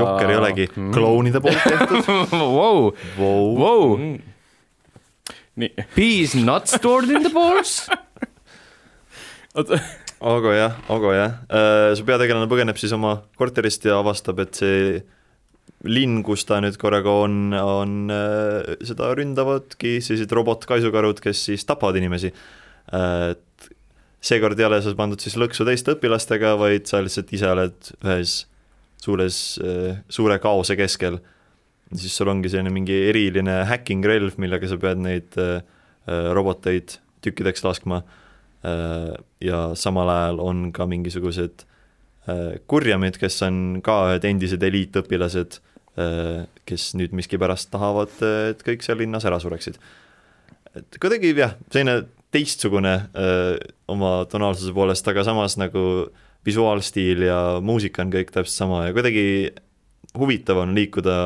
Jokker 0.02 0.32
ei 0.34 0.40
olegi 0.40 0.68
mm. 0.70 0.90
klounide 0.96 1.42
poolt 1.44 1.64
tehtud 1.64 2.10
Wow, 2.58 2.90
wow.. 3.18 3.44
wow, 3.58 3.86
mm. 3.98 4.18
nii, 5.64 5.88
peas 5.96 6.36
not 6.38 6.70
stored 6.72 7.12
in 7.12 7.26
the 7.26 7.34
balls. 7.34 7.86
oota, 9.58 9.82
aga 10.22 10.56
jah, 10.58 10.82
aga 10.94 11.14
jah, 11.18 11.38
su 11.98 12.08
peategelane 12.08 12.50
põgeneb 12.52 12.80
siis 12.80 12.94
oma 12.98 13.20
korterist 13.40 13.86
ja 13.90 14.00
avastab, 14.02 14.44
et 14.46 14.60
see 14.60 15.00
linn, 15.88 16.22
kus 16.26 16.46
ta 16.48 16.60
nüüd 16.64 16.78
korraga 16.82 17.12
on, 17.24 17.54
on, 17.54 17.98
seda 18.88 19.12
ründavadki 19.18 19.98
sellised 20.02 20.34
robotkaisukarud, 20.34 21.22
kes 21.22 21.44
siis 21.50 21.66
tapavad 21.70 22.00
inimesi. 22.00 22.32
et 22.98 23.70
seekord 24.24 24.60
ei 24.60 24.68
ole 24.68 24.80
sa 24.82 24.94
pandud 24.98 25.22
siis 25.22 25.38
lõksu 25.40 25.66
teiste 25.68 25.96
õpilastega, 25.96 26.56
vaid 26.60 26.90
sa 26.90 27.02
lihtsalt 27.04 27.34
ise 27.38 27.50
oled 27.52 27.92
ühes 28.02 28.38
suures, 29.04 29.40
suure 30.10 30.40
kaose 30.44 30.76
keskel. 30.80 31.20
siis 31.94 32.16
sul 32.18 32.28
ongi 32.28 32.50
selline 32.50 32.74
mingi 32.74 32.96
eriline 33.10 33.62
hacking 33.70 34.06
relv, 34.06 34.36
millega 34.38 34.68
sa 34.68 34.78
pead 34.82 35.00
neid 35.00 35.38
äh, 35.40 35.62
roboteid 36.08 36.98
tükkideks 37.24 37.64
laskma 37.64 38.02
Äh, 38.66 39.14
ja 39.42 39.60
samal 39.78 40.10
ajal 40.10 40.40
on 40.42 40.72
ka 40.74 40.88
mingisugused 40.90 41.64
äh, 42.28 42.58
kurjamid, 42.68 43.20
kes 43.22 43.38
on 43.46 43.80
ka 43.86 44.00
ühed 44.10 44.26
endised 44.26 44.64
eliitõpilased, 44.66 45.62
kes 46.70 46.84
nüüd 46.94 47.14
miskipärast 47.18 47.72
tahavad, 47.74 48.12
et 48.22 48.60
kõik 48.62 48.84
seal 48.86 49.00
linnas 49.02 49.24
ära 49.26 49.40
sureksid. 49.42 49.80
et 50.78 50.98
kuidagi 51.02 51.32
jah, 51.34 51.56
selline 51.74 52.04
teistsugune 52.30 52.92
öö, 53.18 53.56
oma 53.90 54.12
tonaalsuse 54.30 54.76
poolest, 54.78 55.10
aga 55.10 55.24
samas 55.26 55.56
nagu 55.58 55.82
visuaalstiil 56.48 57.28
ja 57.28 57.40
muusika 57.64 58.04
on 58.06 58.14
kõik 58.14 58.32
täpselt 58.32 58.56
sama 58.56 58.86
ja 58.88 58.96
kuidagi 58.96 59.26
huvitav 60.18 60.64
on 60.64 60.74
liikuda 60.78 61.18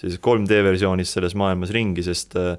sellises 0.00 0.22
3D 0.24 0.62
versioonis 0.66 1.12
selles 1.14 1.36
maailmas 1.38 1.72
ringi, 1.74 2.02
sest 2.06 2.34
öö, 2.40 2.56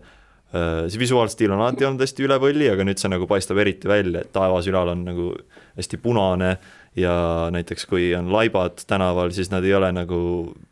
äh, 0.56 0.86
see 0.88 1.02
visuaalstiil 1.02 1.52
on 1.52 1.64
alati 1.66 1.88
olnud 1.88 2.06
hästi 2.06 2.28
üle 2.28 2.38
võlli, 2.42 2.70
aga 2.72 2.86
nüüd 2.88 3.02
see 3.02 3.12
nagu 3.12 3.28
paistab 3.30 3.60
eriti 3.64 3.90
välja, 3.92 4.24
et 4.24 4.32
taevas 4.36 4.70
ülal 4.72 4.94
on 4.94 5.04
nagu 5.08 5.34
hästi 5.76 6.00
punane 6.04 6.56
ja 6.96 7.16
näiteks 7.52 7.90
kui 7.92 8.14
on 8.16 8.32
laibad 8.32 8.86
tänaval, 8.88 9.34
siis 9.36 9.52
nad 9.52 9.66
ei 9.68 9.76
ole 9.76 9.92
nagu 9.96 10.20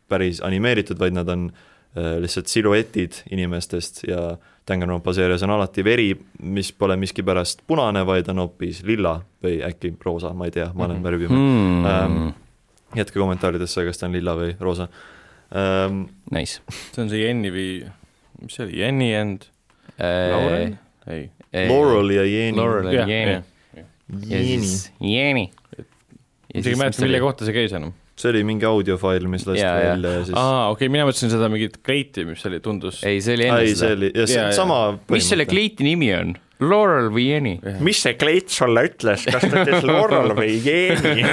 päris 0.08 0.40
animeeritud, 0.46 0.96
vaid 1.02 1.18
nad 1.18 1.28
on 1.28 1.50
äh, 1.50 1.73
lihtsalt 1.94 2.50
siluetid 2.50 3.20
inimestest 3.30 4.02
ja 4.08 4.36
Danganronpa 4.68 5.12
seerias 5.12 5.42
on 5.44 5.52
alati 5.54 5.84
veri, 5.84 6.08
mis 6.42 6.72
pole 6.72 6.96
miskipärast 6.96 7.62
punane, 7.68 8.04
vaid 8.06 8.28
on 8.32 8.40
hoopis 8.42 8.82
lilla 8.88 9.18
või 9.44 9.58
äkki 9.66 9.92
roosa, 10.02 10.32
ma 10.34 10.48
ei 10.48 10.54
tea, 10.54 10.70
ma 10.74 10.88
olen 10.88 11.02
värvipime 11.04 11.36
Hmm. 11.38 11.84
Ähm, 11.86 12.28
jätke 12.96 13.18
kommentaaridesse, 13.18 13.84
kas 13.84 14.00
ta 14.00 14.08
on 14.08 14.16
lilla 14.16 14.36
või 14.38 14.54
roosa 14.60 14.88
ähm,. 15.54 16.06
Nice 16.32 16.62
see 16.92 17.02
on 17.04 17.12
see 17.12 17.24
Jenny 17.26 17.52
või, 17.54 17.68
mis 18.42 18.56
see 18.56 18.66
oli, 18.66 18.78
Jenny 18.80 19.10
and 19.18 19.50
Laurel? 19.98 20.78
ei. 21.06 21.28
Laurel 21.68 22.10
ja 22.10 22.24
Jeeni. 22.24 22.56
Laurel 22.58 22.90
ja 22.92 23.42
ja 24.28 24.38
siis 24.44 24.92
Jeeni. 25.00 25.50
isegi 26.54 26.74
ei 26.74 26.78
mäleta, 26.78 27.04
mille 27.04 27.20
kohta 27.22 27.46
see 27.46 27.56
käis 27.56 27.74
enam. 27.76 27.92
See 28.14 28.30
oli 28.30 28.44
mingi 28.46 28.66
audiofail, 28.68 29.26
mis 29.30 29.46
lasti 29.48 29.62
jaa. 29.64 29.74
välja 29.82 30.12
ja 30.18 30.22
siis 30.28 30.38
aa, 30.38 30.68
okei 30.70 30.86
okay,, 30.86 30.92
mina 30.94 31.06
mõtlesin 31.08 31.32
seda 31.32 31.48
mingit 31.50 31.80
kleiti, 31.86 32.24
mis 32.28 32.44
oli, 32.46 32.60
tundus. 32.62 33.02
ei, 33.06 33.20
see 33.24 33.36
oli 33.38 33.48
enne 33.48 33.60
ei, 33.64 33.72
see 33.72 33.80
seda. 33.80 33.98
oli, 33.98 34.10
ja 34.14 34.26
see 34.30 34.40
on 34.44 34.56
sama 34.56 34.80
mis 35.10 35.28
selle 35.32 35.46
kleiti 35.50 35.86
nimi 35.86 36.12
on? 36.14 36.34
Laurel 36.62 37.10
või 37.14 37.26
Jenny? 37.32 37.56
mis 37.84 38.00
see 38.04 38.14
kleit 38.18 38.52
sulle 38.54 38.86
ütles, 38.88 39.26
kas 39.26 39.42
ta 39.42 39.64
ütles 39.64 39.86
Laurel 39.88 40.34
või 40.38 40.58
Jeeni? 40.62 41.28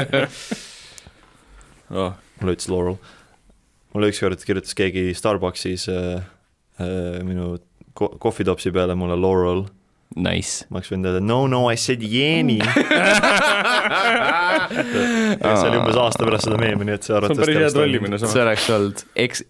Oh. 1.91 2.13
mulle 2.39 2.53
ütles 2.55 2.69
Laurel. 2.71 2.95
mulle 3.91 4.07
ükskord 4.13 4.39
kirjutas 4.47 4.77
keegi 4.79 5.09
Starbuckis 5.17 5.89
äh, 5.91 6.21
äh, 6.79 7.17
minu 7.27 7.57
ko- 7.91 8.13
kohvitopsi 8.15 8.71
peale 8.71 8.95
mulle 8.95 9.17
Laurel, 9.19 9.65
Nice. 10.15 10.65
ma 10.67 10.79
oleks 10.79 10.91
võinud 10.91 11.07
öelda 11.07 11.21
no 11.23 11.47
no 11.47 11.61
I 11.71 11.77
said 11.79 12.01
Jeeni. 12.03 12.59
see 15.41 15.69
oli 15.69 15.77
umbes 15.79 15.99
aasta 16.01 16.25
pärast 16.27 16.49
seda 16.49 16.57
meemi, 16.59 16.83
nii 16.87 16.95
et 16.97 17.03
see 17.07 17.11
see 17.11 17.17
on 17.17 17.23
arvates 17.23 17.39
päris 17.45 17.59
hea 17.61 17.69
trollimine 17.75 18.17
see 18.19 18.27
samas. 18.27 18.41
oleks 18.43 18.65
olnud 18.75 19.03
eks-, 19.23 19.45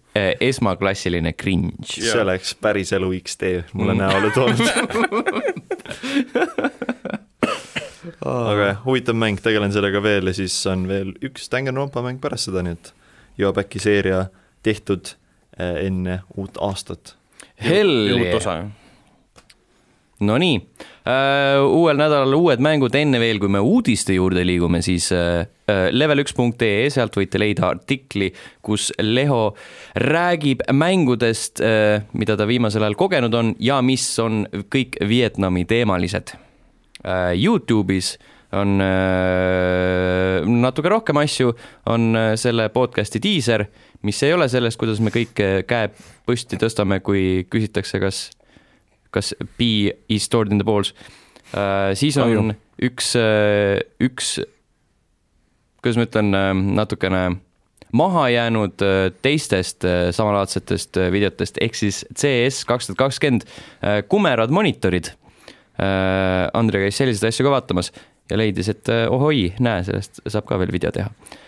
esmaklassiline 0.48 1.32
cringe. 1.38 1.90
see 1.96 2.20
oleks 2.22 2.54
päris 2.62 2.92
elu 2.94 3.10
X-tee 3.22 3.64
mulle 3.78 3.94
näole 3.98 4.30
toonud. 4.34 4.60
aga 8.32 8.68
jah, 8.68 8.78
huvitav 8.84 9.16
mäng, 9.18 9.40
tegelen 9.42 9.72
sellega 9.74 10.02
veel 10.04 10.30
ja 10.30 10.34
siis 10.36 10.54
on 10.70 10.86
veel 10.90 11.12
üks 11.26 11.50
Danganronpa 11.52 12.02
mäng 12.04 12.20
pärast 12.22 12.50
seda, 12.50 12.62
nii 12.66 12.74
et 12.78 12.92
jõuab 13.40 13.58
äkki 13.64 13.82
seeria 13.82 14.26
tehtud 14.62 15.14
eh, 15.58 15.86
enne 15.88 16.20
uut 16.38 16.54
aastat. 16.62 17.16
Hell 17.62 18.14
yeah. 18.14 18.70
Nonii 20.26 20.56
uh,, 20.58 21.62
uuel 21.66 21.98
nädalal 21.98 22.34
uued 22.38 22.62
mängud, 22.62 22.94
enne 22.98 23.20
veel, 23.22 23.40
kui 23.42 23.50
me 23.52 23.62
uudiste 23.62 24.16
juurde 24.16 24.44
liigume, 24.46 24.82
siis 24.84 25.10
uh, 25.16 25.42
level1.ee, 25.92 26.90
sealt 26.92 27.16
võite 27.16 27.40
leida 27.40 27.68
artikli, 27.72 28.32
kus 28.62 28.90
Leho 29.02 29.54
räägib 29.98 30.66
mängudest 30.72 31.62
mida 32.12 32.36
ta 32.36 32.46
viimasel 32.48 32.84
ajal 32.84 32.96
kogenud 32.98 33.34
on 33.34 33.54
ja 33.62 33.80
mis 33.84 34.04
on 34.22 34.44
kõik 34.72 34.98
Vietnami 35.08 35.64
teemalised. 35.68 36.34
Youtube'is 37.34 38.14
on 38.52 38.76
natuke 40.62 40.92
rohkem 40.92 41.22
asju, 41.22 41.54
on 41.90 42.12
selle 42.38 42.68
podcast'i 42.74 43.22
diiser, 43.22 43.64
mis 44.06 44.20
ei 44.26 44.34
ole 44.36 44.48
sellest, 44.52 44.78
kuidas 44.80 45.00
me 45.00 45.12
kõik 45.14 45.34
käe 45.68 45.90
püsti 46.28 46.60
tõstame, 46.60 47.00
kui 47.04 47.46
küsitakse, 47.50 48.00
kas 48.02 48.26
kas 49.14 49.32
B 49.58 49.92
is 50.12 50.26
stored 50.28 50.52
in 50.52 50.60
the 50.60 50.66
balls 50.66 50.92
uh,, 51.52 51.92
siis 51.98 52.18
on 52.20 52.32
Kahju. 52.32 52.58
üks 52.88 53.12
uh,, 53.18 53.78
üks, 54.02 54.34
kuidas 55.82 56.00
ma 56.00 56.06
ütlen, 56.08 56.36
natukene 56.78 57.24
maha 57.92 58.28
jäänud 58.32 58.84
uh, 58.84 59.08
teistest 59.24 59.84
uh, 59.88 60.08
samalaadsetest 60.14 61.00
uh, 61.00 61.10
videotest, 61.12 61.60
ehk 61.60 61.76
siis 61.76 62.02
CS 62.16 62.64
kaks 62.68 62.88
tuhat 62.88 63.02
kakskümmend 63.06 63.46
uh, 63.46 64.00
kumerad 64.08 64.54
monitorid 64.54 65.12
uh,. 65.12 65.20
Andre 66.52 66.84
käis 66.84 66.98
selliseid 67.00 67.32
asju 67.32 67.46
ka 67.46 67.54
vaatamas 67.54 67.88
ja 68.30 68.36
leidis, 68.38 68.68
et 68.72 68.88
uh, 68.92 69.06
ohoi, 69.12 69.50
näe, 69.60 69.84
sellest 69.86 70.20
saab 70.28 70.46
ka 70.48 70.60
veel 70.60 70.72
video 70.74 70.92
teha 70.94 71.12
uh,. 71.12 71.40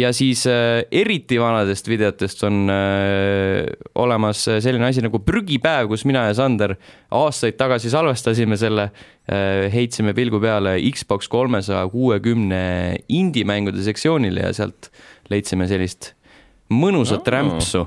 Ja 0.00 0.12
siis 0.14 0.44
uh, 0.46 0.78
eriti 0.94 1.40
vanadest 1.42 1.88
videotest 1.90 2.44
on 2.46 2.70
uh, 2.70 3.66
olemas 3.98 4.44
selline 4.62 4.86
asi 4.86 5.02
nagu 5.02 5.18
prügipäev, 5.26 5.88
kus 5.90 6.06
mina 6.06 6.26
ja 6.28 6.36
Sander 6.38 6.76
aastaid 7.10 7.58
tagasi 7.58 7.90
salvestasime 7.90 8.58
selle 8.60 8.90
heitsime 9.26 10.12
pilgu 10.14 10.38
peale 10.38 10.76
Xbox 10.94 11.26
kolmesaja 11.26 11.82
kuuekümne 11.90 12.60
indie-mängude 13.10 13.82
sektsioonile 13.82 14.44
ja 14.44 14.52
sealt 14.54 14.92
leidsime 15.32 15.66
sellist 15.66 16.12
mõnusat 16.70 17.26
Aa. 17.26 17.34
rämpsu 17.34 17.82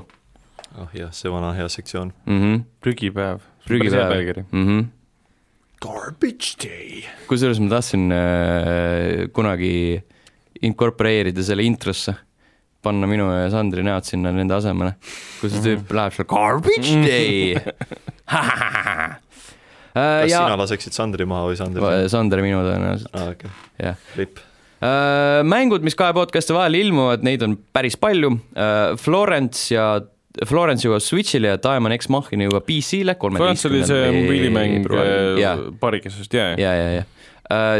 ah 0.78 0.90
jah, 0.94 1.10
see 1.14 1.30
vana 1.32 1.52
hea 1.56 1.68
sektsioon. 1.68 2.12
mm. 2.26 2.40
-hmm. 2.40 2.62
prügipäev. 2.80 3.40
prügipäev. 3.66 4.44
mm. 4.52 4.66
-hmm. 4.66 4.84
Garbage 5.80 6.56
day. 6.62 7.04
kusjuures 7.26 7.60
ma 7.60 7.68
tahtsin 7.68 8.12
äh, 8.12 9.28
kunagi 9.32 10.02
inkorporeerida 10.66 11.44
selle 11.44 11.64
introsse, 11.66 12.14
panna 12.84 13.08
minu 13.08 13.28
ja 13.32 13.48
Sandri 13.52 13.84
näod 13.84 14.06
sinna 14.08 14.32
nende 14.34 14.56
asemele, 14.56 14.94
kus 15.40 15.54
see 15.54 15.64
tüüp 15.64 15.90
läheb 15.96 16.16
seal 16.16 16.28
garbage 16.30 16.94
day 17.04 17.56
kas 19.94 20.30
ja 20.30 20.44
sina 20.44 20.60
laseksid 20.60 20.96
Sandri 20.96 21.26
maha 21.28 21.50
või 21.50 21.58
Sandri? 21.60 21.90
Sander 22.12 22.44
minu 22.44 22.62
tõenäoliselt, 22.64 23.12
aa, 23.16 23.34
okei, 23.34 23.52
jah. 23.82 24.06
ripp. 24.20 24.40
mängud, 25.50 25.84
mis 25.86 25.98
kahe 25.98 26.14
podcast'i 26.16 26.56
vahel 26.56 26.78
ilmuvad, 26.80 27.26
neid 27.26 27.44
on 27.44 27.58
päris 27.74 27.98
palju. 28.00 28.32
Florence 29.02 29.68
ja 29.74 29.90
Florence 30.46 30.86
jõuab 30.86 31.02
Switch'ile 31.04 31.50
ja 31.50 31.60
Diamond 31.60 31.96
X 31.96 32.08
Machina 32.12 32.46
jõuab 32.46 32.64
PC-le 32.68 33.16
Florence 33.18 33.66
oli 33.68 33.80
see 33.84 34.12
mobiilimäng 34.14 34.86
jaa, 35.40 35.56
paarikesest, 35.82 36.32
jaa, 36.32 36.52
jaa. 36.54 36.60
ja, 36.62 36.74
ja, 36.78 36.92
ja 37.00 37.02
uh, 37.02 37.19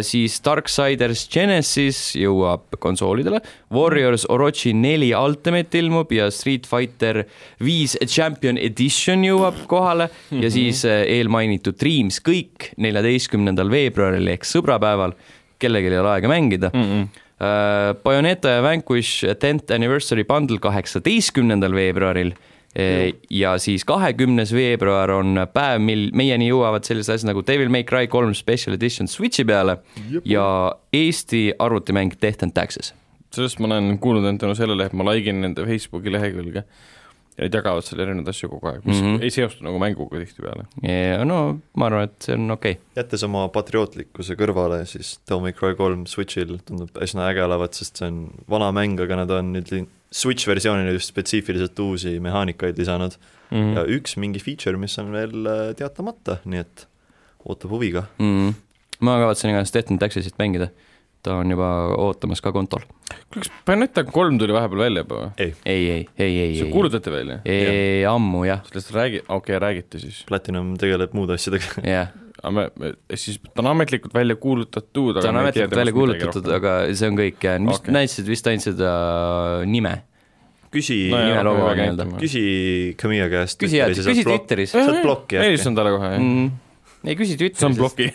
siis 0.03 0.41
Darksiders 0.45 1.29
Genesis 1.31 1.99
jõuab 2.19 2.75
konsoolidele, 2.83 3.39
Warriors 3.75 4.27
Orochi 4.33 4.73
neli 4.75 5.13
Ultimate 5.15 5.79
ilmub 5.79 6.11
ja 6.13 6.27
Street 6.35 6.67
Fighter 6.67 7.23
viis 7.63 7.97
Champion 8.07 8.59
Edition 8.59 9.25
jõuab 9.27 9.65
kohale. 9.71 10.11
Ja 10.35 10.51
siis 10.53 10.85
uh, 10.89 11.03
eelmainitud 11.07 11.79
Dreams 11.81 12.21
kõik 12.25 12.73
neljateistkümnendal 12.81 13.71
veebruaril 13.73 14.33
ehk 14.35 14.47
sõbrapäeval, 14.49 15.15
kellelgi 15.61 15.93
ei 15.93 16.01
ole 16.03 16.15
aega 16.17 16.31
mängida. 16.31 16.73
Mm. 16.75 16.87
-mm. 16.93 17.27
Uh, 17.41 17.95
Bayoneta 18.05 18.51
ja 18.59 18.63
Vanquish 18.63 19.25
tenth 19.41 19.73
anniversary 19.73 20.27
bundle 20.29 20.59
kaheksateistkümnendal 20.61 21.73
veebruaril 21.73 22.35
ja 22.75 23.57
siis 23.59 23.83
kahekümnes 23.85 24.53
veebruar 24.55 25.11
on 25.11 25.41
päev, 25.53 25.81
mil 25.83 26.05
meieni 26.15 26.51
jõuavad 26.53 26.87
sellised 26.87 27.17
asjad 27.17 27.33
nagu 27.33 27.43
Devil 27.47 27.73
May 27.73 27.83
Cry 27.89 28.07
kolm 28.11 28.35
special 28.39 28.77
edition 28.77 29.11
Switchi 29.11 29.45
peale 29.45 29.81
ja 30.25 30.45
Eesti 30.95 31.49
arvutimäng 31.59 32.15
Death 32.23 32.47
and 32.47 32.55
Taxes. 32.55 32.95
sellest 33.35 33.59
ma 33.59 33.67
olen 33.71 33.99
kuulnud 33.99 34.25
ainult 34.27 34.41
tänu 34.43 34.55
sellele, 34.59 34.87
et 34.87 34.95
ma 34.95 35.05
laigin 35.07 35.41
nende 35.43 35.67
Facebooki 35.67 36.13
lehekülge 36.13 36.65
ja 37.41 37.47
nad 37.47 37.55
jagavad 37.55 37.87
seal 37.87 38.03
erinevaid 38.05 38.31
asju 38.33 38.51
kogu 38.53 38.69
aeg, 38.69 38.83
mis 38.85 39.01
mm. 39.01 39.07
-hmm. 39.07 39.23
ei 39.25 39.31
seostu 39.31 39.65
nagu 39.65 39.79
mänguga 39.79 40.19
tihtipeale. 40.19 40.67
ja 40.83 41.25
no 41.25 41.61
ma 41.77 41.87
arvan, 41.87 42.09
et 42.11 42.27
see 42.27 42.35
on 42.35 42.51
okei 42.51 42.73
okay.. 42.73 42.85
jättes 42.97 43.25
oma 43.25 43.47
patriootlikkuse 43.49 44.37
kõrvale, 44.39 44.83
siis 44.87 45.19
Devil 45.29 45.47
May 45.47 45.57
Cry 45.57 45.79
kolm 45.79 46.05
Switchil 46.07 46.59
tundub 46.67 47.03
üsna 47.03 47.31
äge 47.31 47.45
olevat, 47.45 47.75
sest 47.75 48.03
see 48.03 48.11
on 48.11 48.27
vana 48.51 48.71
mäng, 48.77 49.01
aga 49.01 49.23
nad 49.23 49.31
on 49.39 49.55
nüüd 49.57 49.73
li- 49.73 49.87
Switch 50.11 50.47
versioonile 50.49 50.93
just 50.97 51.13
spetsiifiliselt 51.13 51.79
uusi 51.79 52.17
mehaanikaid 52.21 52.79
lisanud 52.79 53.15
mm. 53.51 53.59
-hmm. 53.59 53.77
ja 53.79 53.85
üks 53.87 54.17
mingi 54.19 54.43
feature, 54.43 54.77
mis 54.77 54.99
on 54.99 55.13
veel 55.15 55.47
äh, 55.47 55.65
teatamata, 55.79 56.41
nii 56.45 56.63
et 56.65 56.87
ootab 57.45 57.71
huviga. 57.71 58.07
mm. 58.19 58.31
-hmm. 58.39 58.55
ma 59.01 59.19
kavatsen 59.23 59.51
igatahes 59.51 59.75
Death 59.75 59.93
and 59.93 60.03
Taxesit 60.03 60.39
mängida. 60.39 60.71
ta 61.23 61.35
on 61.37 61.51
juba 61.51 61.69
ootamas 62.01 62.41
ka 62.41 62.53
kontol. 62.53 62.81
kuule, 62.81 63.45
kas 63.45 63.51
Bayoneta 63.67 64.05
kolm 64.05 64.39
tuli 64.39 64.53
vahepeal 64.53 64.79
välja 64.79 65.05
juba 65.05 65.15
või? 65.15 65.31
ei, 65.39 65.55
ei, 65.67 66.09
ei, 66.19 66.39
ei, 66.41 66.55
see 66.57 66.67
ei, 66.67 66.73
kuulutati 66.73 67.11
välja? 67.11 67.39
ei, 67.45 68.05
ammu 68.07 68.45
jah, 68.45 68.65
sellest 68.73 68.91
räägi-, 68.91 69.23
okei 69.29 69.37
okay,, 69.37 69.59
räägiti 69.59 70.01
siis. 70.01 70.25
Platinum 70.29 70.75
tegeleb 70.81 71.13
muude 71.15 71.39
asjadega. 71.39 71.85
jah. 71.85 72.09
me, 72.17 72.30
siis 73.15 73.41
ta 73.51 73.63
on 73.63 73.71
ametlikult 73.75 74.15
välja 74.15 74.37
kuulutatud, 74.41 75.19
ta 75.19 75.29
aga 75.29 75.29
on 75.29 75.49
ei 75.49 75.53
tea 75.53 75.65
ametlikult 75.67 75.77
välja 75.81 75.95
kuulutatud, 75.97 76.49
aga 76.57 76.77
see 76.97 77.11
on 77.11 77.19
kõik 77.19 77.45
jah, 77.47 77.59
vist 77.67 77.85
Okei. 77.85 77.97
näitasid 77.97 78.31
vist 78.31 78.49
ainult 78.51 78.67
seda 78.67 78.93
nime, 79.69 79.95
küsi 80.73 80.99
No 81.13 81.21
nime 81.27 81.45
logo 81.47 81.69
nii-öelda. 81.77 82.07
küsi 82.23 82.45
Camilla 83.01 83.29
käest. 83.33 83.61
küsi, 83.61 83.83
küsi 84.07 84.25
Twitteris. 84.27 84.73
saad 84.77 85.03
plokki 85.05 85.37
äkki. 85.41 85.51
helistan 85.51 85.77
talle 85.79 85.93
kohe, 85.97 86.15
jah. 86.15 86.23
mm.. 86.23 86.49
ei 87.05 87.19
küsi 87.19 87.37
Twitteris. 87.41 87.61
see 87.61 87.69
on. 87.69 87.77
ploki. 87.77 88.09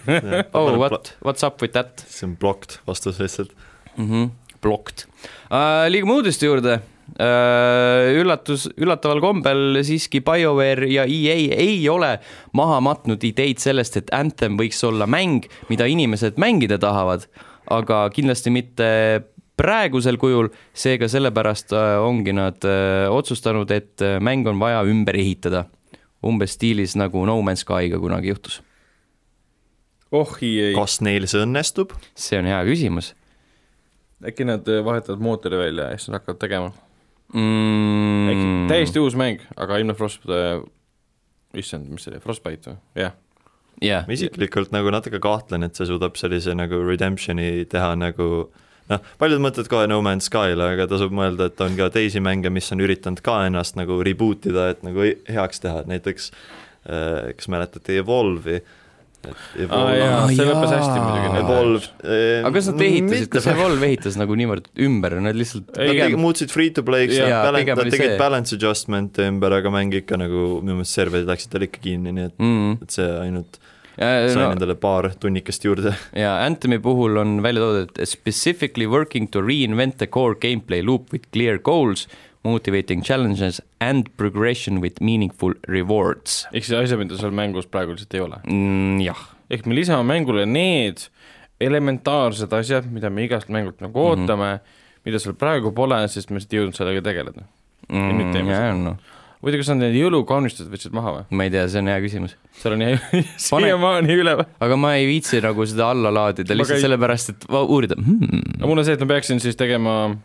oh, 0.57 0.73
what, 0.81 1.13
what's 1.25 1.45
up 1.45 1.61
with 1.61 1.75
that 1.77 2.05
see 2.07 2.29
on 2.29 2.35
blocked 2.41 2.79
vastus 2.89 3.21
lihtsalt. 3.21 3.53
mm? 3.97 4.09
-hmm. 4.09 4.33
Blocked 4.65 5.05
uh,. 5.51 5.85
liigume 5.91 6.17
uudiste 6.17 6.49
juurde 6.49 6.79
üllatus, 7.15 8.65
üllataval 8.81 9.21
kombel 9.23 9.77
siiski 9.85 10.19
BioWare 10.25 10.89
ja 10.89 11.05
EA 11.05 11.35
ei 11.55 11.77
ole 11.89 12.15
maha 12.57 12.81
matnud 12.83 13.23
ideid 13.23 13.61
sellest, 13.61 13.99
et 14.01 14.09
Anthem 14.15 14.57
võiks 14.59 14.81
olla 14.83 15.07
mäng, 15.07 15.45
mida 15.69 15.87
inimesed 15.87 16.41
mängida 16.41 16.79
tahavad, 16.81 17.27
aga 17.71 18.01
kindlasti 18.15 18.51
mitte 18.51 18.89
praegusel 19.57 20.19
kujul, 20.19 20.49
seega 20.75 21.07
sellepärast 21.11 21.73
äh, 21.75 21.95
ongi 22.03 22.35
nad 22.35 22.63
äh, 22.67 23.07
otsustanud, 23.11 23.71
et 23.71 24.03
äh, 24.03 24.17
mäng 24.23 24.47
on 24.47 24.59
vaja 24.59 24.83
ümber 24.87 25.17
ehitada. 25.19 25.65
umbes 26.25 26.55
stiilis 26.55 26.95
nagu 26.97 27.21
No 27.25 27.35
Man's 27.45 27.61
Skyga 27.61 27.99
kunagi 28.01 28.31
juhtus. 28.31 28.61
oh 30.11 30.37
ei. 30.41 30.73
kas 30.75 31.01
neil 31.01 31.27
see 31.27 31.43
õnnestub? 31.45 31.93
see 32.15 32.39
on 32.39 32.49
hea 32.49 32.63
küsimus. 32.65 33.13
äkki 34.25 34.47
nad 34.47 34.67
vahetavad 34.67 35.21
mootori 35.21 35.57
välja 35.57 35.91
ja 35.91 35.97
siis 35.97 36.09
nad 36.09 36.19
hakkavad 36.19 36.41
tegema 36.41 36.73
mm.? 37.33 38.31
äkki 38.31 38.47
täiesti 38.71 39.03
uus 39.03 39.17
mäng, 39.19 39.43
aga 39.55 39.81
ilmselt 39.81 39.97
Frost, 39.99 40.27
issand, 41.55 41.89
mis 41.91 42.05
see 42.05 42.13
oli, 42.13 42.23
Frostbite 42.23 42.73
või? 42.73 42.81
jah 42.95 43.07
yeah 43.09 43.21
yeah.. 43.83 44.05
ma 44.07 44.15
isiklikult 44.15 44.71
nagu 44.75 44.91
natuke 44.93 45.19
kahtlen, 45.23 45.65
et 45.67 45.77
see 45.77 45.87
suudab 45.89 46.19
sellise 46.19 46.55
nagu 46.57 46.81
redemption'i 46.85 47.65
teha 47.71 47.91
nagu 47.99 48.29
noh, 48.91 49.09
paljud 49.21 49.43
mõtlevad 49.43 49.71
kohe 49.71 49.89
No 49.89 50.01
Man's 50.05 50.29
Sky'le, 50.29 50.69
aga 50.75 50.87
tasub 50.91 51.13
mõelda, 51.15 51.49
et 51.49 51.65
on 51.65 51.77
ka 51.79 51.89
teisi 51.93 52.21
mänge, 52.23 52.51
mis 52.53 52.71
on 52.75 52.83
üritanud 52.85 53.23
ka 53.25 53.41
ennast 53.47 53.79
nagu 53.79 53.99
reboot 54.05 54.47
ida, 54.51 54.69
et 54.73 54.85
nagu 54.85 55.05
heaks 55.05 55.63
teha, 55.63 55.83
et 55.83 55.91
näiteks 55.91 56.31
äh, 56.31 57.31
kas 57.37 57.51
mäletate 57.51 57.99
Evolve'i? 58.01 58.61
Evolve, 59.65 59.91
ah, 59.91 59.99
jaa, 59.99 60.23
see 60.31 60.47
lõppes 60.49 60.73
hästi 60.75 60.95
muidugi. 61.01 61.41
Evolve 61.41 61.91
eh,. 62.03 62.39
aga 62.41 62.53
kas 62.57 62.71
nad 62.71 62.83
ehitasid, 62.87 63.29
kas 63.35 63.49
Evolve 63.53 63.89
ehitas 63.89 64.19
nagu 64.21 64.39
niivõrd 64.39 64.71
ümber, 64.87 65.17
nad 65.25 65.37
lihtsalt 65.37 65.71
ei, 65.77 65.93
pigem... 65.95 66.19
muutsid 66.23 66.53
free 66.53 66.73
to 66.75 66.85
play'ks, 66.87 67.19
nad 67.21 67.85
tegid 67.89 68.17
balance 68.21 68.55
adjustment'e 68.57 69.29
ümber, 69.31 69.59
aga 69.59 69.73
mäng 69.73 69.95
ikka 70.01 70.19
nagu 70.21 70.59
minu 70.61 70.81
meelest 70.81 70.99
serverid 70.99 71.29
läksid 71.29 71.55
tal 71.55 71.67
ikka 71.67 71.83
kinni, 71.83 72.15
nii 72.15 72.29
et 72.31 72.37
mm, 72.37 72.59
-hmm. 72.59 72.83
et 72.83 72.99
see 72.99 73.09
ainult 73.21 73.61
sain 73.95 74.35
no, 74.35 74.51
endale 74.51 74.75
paar 74.79 75.09
tunnikest 75.19 75.65
juurde. 75.65 75.95
ja 76.23 76.35
Anthemi 76.43 76.79
puhul 76.83 77.17
on 77.21 77.37
välja 77.43 77.63
toodud, 77.63 77.91
et 77.95 78.09
specifically 78.09 78.87
working 78.87 79.29
to 79.31 79.43
reinvent 79.43 79.97
the 80.01 80.07
core 80.07 80.35
gameplay 80.35 80.83
loop 80.83 81.13
with 81.13 81.29
clear 81.31 81.59
goals, 81.59 82.07
motivating 82.45 83.03
challenges 83.03 83.61
and 83.81 84.09
progression 84.17 84.81
with 84.83 85.01
meaningful 85.01 85.55
rewards. 85.67 86.45
ehk 86.53 86.67
siis 86.67 86.77
asjad, 86.77 87.01
mida 87.01 87.17
seal 87.19 87.33
mängus 87.35 87.67
praegu 87.71 87.95
lihtsalt 87.95 88.15
ei 88.17 88.23
ole 88.25 88.39
mm,? 88.43 89.01
jah. 89.05 89.25
ehk 89.49 89.67
me 89.69 89.77
lisame 89.77 90.05
mängule 90.13 90.45
need 90.49 91.07
elementaarsed 91.61 92.53
asjad, 92.53 92.87
mida 92.91 93.09
me 93.09 93.25
igast 93.25 93.51
mängult 93.53 93.81
nagu 93.83 93.95
mhm. 93.95 94.25
ootame 94.25 94.51
mm, 94.51 94.61
-hmm. 94.61 95.03
mida 95.09 95.21
seal 95.23 95.37
praegu 95.39 95.73
pole, 95.75 96.01
sest 96.11 96.31
me 96.31 96.39
lihtsalt 96.39 96.55
ei 96.55 96.61
jõudnud 96.61 96.79
sellega 96.81 97.05
tegeleda 97.09 97.45
mm,. 97.89 98.09
ja 98.09 98.17
nüüd 98.19 98.33
teeme 98.35 98.57
seda 98.57 98.73
no 98.83 98.97
muidu, 99.45 99.59
kas 99.61 99.69
nad 99.73 99.83
need 99.83 99.97
jõulukaunistused 99.99 100.71
võtsid 100.73 100.93
maha 100.95 101.11
või? 101.17 101.25
ma 101.37 101.45
ei 101.45 101.53
tea, 101.53 101.65
see 101.69 101.81
on 101.83 101.89
hea 101.91 101.97
küsimus. 102.03 102.37
seal 102.61 102.75
on 102.77 102.85
siiamaani 103.47 104.21
üleval. 104.21 104.47
aga 104.67 104.77
ma 104.79 104.95
ei 104.99 105.09
viitsi 105.09 105.41
nagu 105.43 105.67
seda 105.69 105.91
alla 105.93 106.13
laadida 106.13 106.57
lihtsalt 106.57 106.79
käi... 106.79 106.85
sellepärast, 106.87 107.35
et 107.35 107.49
uurida 107.61 107.97
hmm.. 107.99 108.55
no 108.59 108.71
mul 108.71 108.81
on 108.81 108.87
see, 108.87 108.97
et 108.97 109.03
ma 109.05 109.11
peaksin 109.15 109.41
siis 109.43 109.59
tegema 109.59 110.15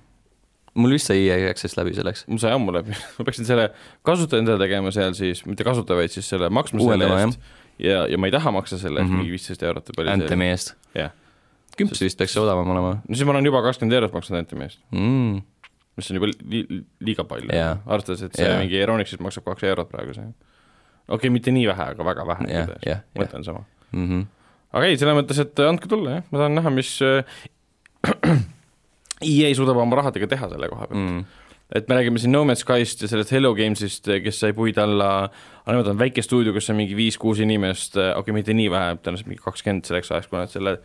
mul 0.75 0.95
vist 0.95 1.11
sai 1.11 1.25
EA 1.27 1.51
Access 1.51 1.79
läbi 1.79 1.95
selleks. 1.97 2.27
mul 2.31 2.43
sai 2.43 2.53
ammu 2.57 2.75
läbi, 2.75 2.97
ma 3.17 3.27
peaksin 3.27 3.49
selle 3.49 3.71
kasutaja 4.07 4.45
endale 4.45 4.61
tegema 4.63 4.93
seal 4.95 5.17
siis, 5.19 5.45
mitte 5.49 5.67
kasutaja, 5.67 6.03
vaid 6.03 6.15
siis 6.15 6.29
selle 6.31 6.51
maksma 6.53 6.85
selle 6.85 7.11
eest. 7.17 7.41
ja, 7.83 8.05
ja 8.11 8.21
ma 8.21 8.31
ei 8.31 8.37
taha 8.37 8.55
maksta 8.55 8.79
selle 8.79 9.01
eest 9.01 9.09
mm 9.09 9.15
-hmm. 9.15 9.25
mingi 9.25 9.37
viisteist 9.37 9.63
eurot 9.67 9.91
või 9.91 10.03
palju 10.03 10.17
Anthemi 10.17 10.51
eest? 10.51 10.75
jah. 10.95 11.15
kümps 11.77 12.03
vist 12.03 12.19
peaks 12.19 12.37
odavam 12.37 12.69
olema. 12.71 12.99
no 13.07 13.15
siis 13.15 13.27
ma 13.27 13.37
olen 13.37 13.47
juba 13.51 13.63
kakskümmend 13.67 13.99
eurot 13.99 14.13
maksnud 14.19 14.39
Anthemi 14.39 14.69
eest 14.69 14.83
mm 14.91 15.41
mis 16.01 16.11
on 16.11 16.21
juba 16.21 16.31
li 16.31 16.63
liiga 17.05 17.25
palju 17.29 17.51
yeah., 17.53 17.81
arvestades, 17.87 18.23
et 18.27 18.39
see 18.39 18.47
yeah. 18.47 18.61
mingi 18.61 18.79
Euronixis 18.81 19.21
maksab 19.23 19.47
kaks 19.49 19.67
eurot 19.71 19.91
praegu 19.93 20.15
see. 20.17 20.29
okei 21.09 21.17
okay,, 21.19 21.33
mitte 21.35 21.55
nii 21.55 21.67
vähe, 21.71 21.89
aga 21.95 22.07
väga 22.07 22.27
vähe 22.33 22.49
yeah,. 22.51 22.73
Yeah, 22.87 23.03
mõte 23.19 23.39
on 23.41 23.47
sama 23.47 23.65
mm. 23.91 24.07
-hmm. 24.07 24.25
aga 24.79 24.91
ei, 24.91 25.01
selles 25.01 25.19
mõttes, 25.19 25.43
et 25.43 25.65
andke 25.67 25.91
tulla, 25.91 26.19
jah, 26.19 26.29
ma 26.31 26.43
tahan 26.45 26.59
näha, 26.61 26.75
mis 26.75 26.95
äh, 27.05 27.25
EA 29.21 29.53
suudab 29.57 29.81
oma 29.83 30.01
rahadega 30.01 30.29
teha 30.31 30.51
selle 30.53 30.71
koha 30.73 30.89
pealt 30.91 31.01
mm. 31.01 31.21
et 31.79 31.91
me 31.91 31.99
räägime 31.99 32.23
siin 32.23 32.35
No 32.35 32.45
Man's 32.49 32.65
Skyst 32.65 33.05
ja 33.05 33.11
sellest 33.11 33.33
Hello 33.35 33.53
Games'ist, 33.59 34.11
kes 34.25 34.41
sai 34.45 34.57
puid 34.57 34.81
alla, 34.83 35.13
aga 35.63 35.77
nemad 35.77 35.93
on 35.93 36.01
väike 36.01 36.25
stuudio, 36.27 36.55
kus 36.57 36.71
on 36.73 36.81
mingi 36.81 36.99
viis-kuus 36.99 37.43
inimest, 37.45 37.99
okei 38.01 38.19
okay,, 38.25 38.37
mitte 38.41 38.57
nii 38.57 38.73
vähe, 38.73 38.99
tõenäoliselt 38.99 39.31
mingi 39.31 39.45
kakskümmend 39.45 39.89
selleks 39.89 40.13
ajaks, 40.15 40.33
kui 40.33 40.41
nad 40.41 40.53
selle 40.53 40.79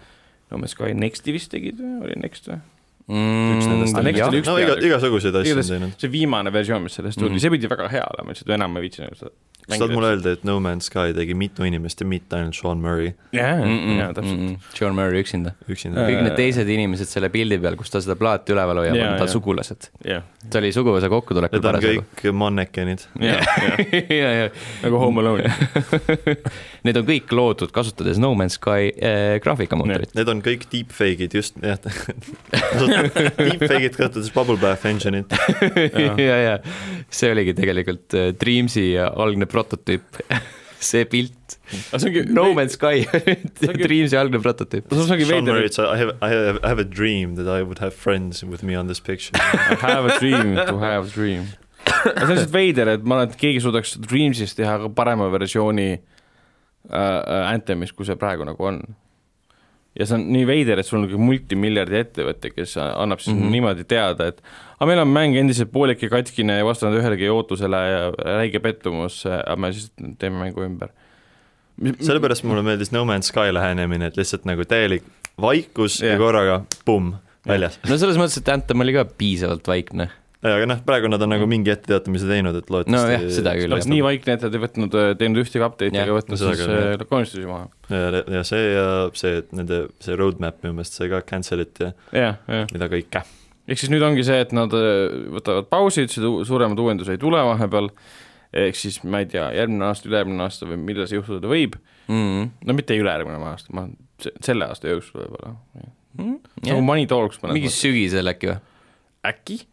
No 0.52 0.62
Man's 0.62 0.76
Sky 0.78 0.94
Nexti 0.94 1.34
vist 1.34 1.49
tegid 1.53 1.80
või, 1.82 1.98
oli 2.06 2.20
Next 2.22 2.52
või? 2.52 2.62
Mm,. 3.07 4.45
no 4.45 4.57
iga, 4.61 4.77
igasuguseid 4.90 5.41
asju 5.41 5.57
on 5.60 5.68
teinud. 5.69 5.98
see 6.02 6.11
viimane 6.11 6.53
versioon, 6.53 6.86
mis 6.86 6.98
sellest 6.98 7.19
tuli 7.19 7.30
mm, 7.30 7.36
-hmm. 7.36 7.44
see 7.44 7.53
pidi 7.53 7.72
väga 7.72 7.90
hea 7.91 8.06
olema, 8.15 8.34
lihtsalt 8.34 8.56
enam 8.57 8.73
ma 8.73 8.82
ei 8.82 8.88
viitsinud 8.88 9.19
seda 9.19 9.36
sa 9.65 9.80
tahad 9.80 9.94
mulle 9.95 10.10
öelda, 10.14 10.34
et 10.36 10.44
No 10.45 10.60
Man's 10.61 10.90
Sky 10.90 11.14
tegi 11.15 11.34
mitu 11.38 11.65
inimest 11.65 12.02
ja 12.02 12.07
mitte 12.07 12.38
ainult 12.38 12.57
Sean 12.57 12.82
Murray? 12.82 13.14
jaa, 13.34 13.56
jaa, 13.65 14.11
täpselt 14.14 14.40
mm. 14.40 14.48
-mm. 14.48 14.77
Sean 14.77 14.95
Murray 14.95 15.23
üksinda, 15.23 15.56
üksinda.. 15.69 16.06
kõik 16.06 16.22
need 16.27 16.38
teised 16.38 16.69
inimesed 16.69 17.10
selle 17.10 17.30
pildi 17.34 17.57
peal, 17.61 17.77
kus 17.80 17.94
ta 17.94 18.02
seda 18.03 18.18
plaati 18.19 18.53
üleval 18.53 18.84
hoiab, 18.84 18.99
on 19.07 19.18
ta 19.19 19.27
sugulased. 19.32 19.90
ta 20.06 20.61
oli 20.61 20.72
suguvõsa 20.76 21.10
kokkutulekul 21.10 21.64
parasjagu. 21.65 22.03
Need 22.06 22.06
on 22.06 22.22
kõik 22.22 22.38
mannekenid. 22.44 23.07
ja, 23.22 24.32
ja. 24.41 24.49
nagu 24.84 25.02
Home 25.02 25.23
Alone 25.23 25.49
Need 26.86 27.02
on 27.02 27.07
kõik 27.07 27.34
loodud 27.34 27.73
kasutades 27.73 28.22
No 28.22 28.34
Man's 28.38 28.60
Sky 28.60 28.91
äh, 28.94 29.40
graafikamootorit. 29.41 30.14
Need 30.18 30.30
on 30.30 30.44
kõik 30.45 30.68
deepfake'id, 30.69 31.34
just, 31.34 31.57
jah 31.65 31.82
Deepfake'id 32.95 33.95
kasutades 33.95 34.31
Bubble 34.34 34.59
Bath 34.61 34.88
engine'it. 34.89 35.34
ja, 36.30 36.38
ja 36.49 36.59
see 37.13 37.31
oligi 37.34 37.55
tegelikult 37.57 38.15
Dreamsi 38.39 38.91
algne 38.99 39.47
prototüüp 39.49 40.23
see 40.85 41.05
pilt. 41.05 41.57
No 42.30 42.53
Man's 42.53 42.73
Sky 42.77 43.05
Dreamsi 43.59 44.17
algne 44.17 44.39
prototüüp. 44.41 44.91
Sean 44.91 45.45
Murray 45.47 45.69
ütles 45.69 45.80
I 45.81 45.97
have, 45.97 46.15
I 46.22 46.30
have, 46.30 46.59
I 46.63 46.69
have 46.69 46.81
a 46.81 46.88
dream 46.88 47.35
that 47.35 47.47
I 47.47 47.63
would 47.63 47.80
have 47.80 47.93
friends 47.93 48.43
with 48.43 48.63
me 48.63 48.76
on 48.76 48.88
this 48.88 48.99
picture 48.99 49.35
I 49.41 49.77
have 49.81 50.05
a 50.05 50.19
dream 50.19 50.55
to 50.55 50.77
have 50.80 51.07
a 51.07 51.13
dream. 51.13 51.47
see 51.85 52.11
on 52.23 52.31
lihtsalt 52.31 52.53
veider, 52.53 52.89
et 52.95 53.03
ma 53.05 53.19
arvan, 53.19 53.34
et 53.34 53.39
keegi 53.39 53.61
suudaks 53.63 53.95
Dreamsist 54.01 54.57
teha 54.57 54.77
ka 54.84 54.91
parema 54.97 55.30
versiooni 55.34 55.91
äh, 55.93 56.93
äh 56.93 57.41
Anthemist, 57.53 57.95
kui 57.97 58.07
see 58.07 58.17
praegu 58.19 58.47
nagu 58.47 58.69
on 58.69 58.81
ja 59.95 60.07
see 60.07 60.17
on 60.17 60.26
nii 60.34 60.45
veider, 60.47 60.80
et 60.80 60.88
sul 60.88 60.99
on 60.99 61.05
niisugune 61.05 61.30
multimiljardi 61.30 61.99
ettevõte, 62.01 62.51
kes 62.51 62.76
annab 62.81 63.22
siis 63.23 63.35
mm 63.35 63.41
-hmm. 63.41 63.55
niimoodi 63.55 63.85
teada, 63.88 64.27
et 64.31 64.41
aga 64.76 64.89
meil 64.89 65.01
on 65.05 65.11
mäng 65.11 65.38
endiselt 65.39 65.72
pooliki 65.72 66.09
katkine 66.11 66.57
ja 66.59 66.65
vastanud 66.67 66.99
ühelegi 66.99 67.30
ootusele 67.31 67.81
ja 67.91 68.01
räige 68.11 68.59
pettumus, 68.59 69.23
aga 69.26 69.55
me 69.55 69.72
siis 69.73 69.91
teeme 70.19 70.39
mängu 70.39 70.65
ümber. 70.65 70.89
sellepärast 71.99 72.43
mulle 72.43 72.63
meeldis 72.63 72.91
No 72.91 73.03
Man's 73.05 73.31
Sky 73.31 73.53
lähenemine, 73.53 74.05
et 74.07 74.17
lihtsalt 74.17 74.45
nagu 74.45 74.65
täielik 74.65 75.03
vaikus 75.41 76.01
yeah. 76.01 76.13
ja 76.13 76.19
korraga 76.19 76.61
pumm, 76.85 77.13
väljas. 77.47 77.80
no 77.89 77.97
selles 77.97 78.17
mõttes, 78.17 78.38
et 78.38 78.49
Anthem 78.49 78.80
oli 78.80 78.93
ka 78.93 79.05
piisavalt 79.05 79.67
vaikne 79.67 80.09
aga 80.53 80.67
noh, 80.69 80.81
praegu 80.85 81.09
nad 81.09 81.23
on 81.23 81.31
nagu 81.31 81.47
mingi 81.49 81.72
etteteatamise 81.73 82.27
teinud, 82.30 82.57
et 82.59 82.69
loodetavasti 82.72 82.93
no 82.93 83.13
jah, 83.13 83.23
seda 83.38 83.53
küll. 83.57 83.76
nii 83.91 84.03
vaikne, 84.05 84.35
et 84.38 84.43
nad 84.45 84.57
ei 84.57 84.61
võtnud, 84.65 84.97
teinud 85.22 85.41
ühtegi 85.41 85.63
update'i 85.65 86.01
ega 86.01 86.17
võtnud 86.17 86.41
siis 86.41 86.63
äh, 86.65 87.05
koonistusi 87.09 87.47
maha. 87.49 87.69
ja, 87.89 88.22
ja 88.38 88.43
see 88.47 88.67
ja 88.73 88.85
see, 89.17 89.39
et 89.41 89.55
nende, 89.55 89.81
see 90.03 90.17
roadmap 90.19 90.61
minu 90.65 90.77
meelest 90.77 90.99
sai 90.99 91.09
ka 91.13 91.23
cancel 91.27 91.63
it 91.65 91.81
ja, 91.81 91.93
ja, 92.11 92.35
ja. 92.35 92.61
mida 92.73 92.89
kõike. 92.91 93.23
ehk 93.65 93.81
siis 93.81 93.93
nüüd 93.93 94.05
ongi 94.05 94.26
see, 94.27 94.39
et 94.45 94.53
nad 94.55 94.76
äh, 94.77 95.17
võtavad 95.38 95.69
pausi, 95.72 96.05
ütlesid, 96.05 96.27
suuremaid 96.51 96.84
uuendusi 96.85 97.15
ei 97.15 97.22
tule 97.22 97.41
vahepeal, 97.49 97.91
ehk 98.65 98.80
siis 98.80 99.01
ma 99.07 99.23
ei 99.23 99.30
tea, 99.31 99.49
järgmine 99.57 99.89
aasta, 99.89 100.09
ülejärgmine 100.11 100.45
aasta 100.45 100.69
või 100.69 100.81
millal 100.84 101.09
see 101.09 101.19
juhtuda 101.19 101.51
võib 101.51 101.80
mm, 101.80 102.15
-hmm. 102.15 102.49
no 102.69 102.77
mitte 102.77 102.97
ülejärgmine 102.99 103.41
aasta, 103.51 103.73
ma 103.76 103.88
selle 104.43 104.67
aasta 104.69 104.91
jooksul 104.93 105.23
võib-olla 105.23 105.53
mm. 105.55 105.93
-hmm. 106.19 106.41
nagu 106.69 106.84
Money 106.85 107.07
Talks. 107.09 107.41
mingi 107.49 107.72
sügisel 107.73 108.35
äkki 108.35 108.53
või? 108.53 108.59
äkki 109.26 109.63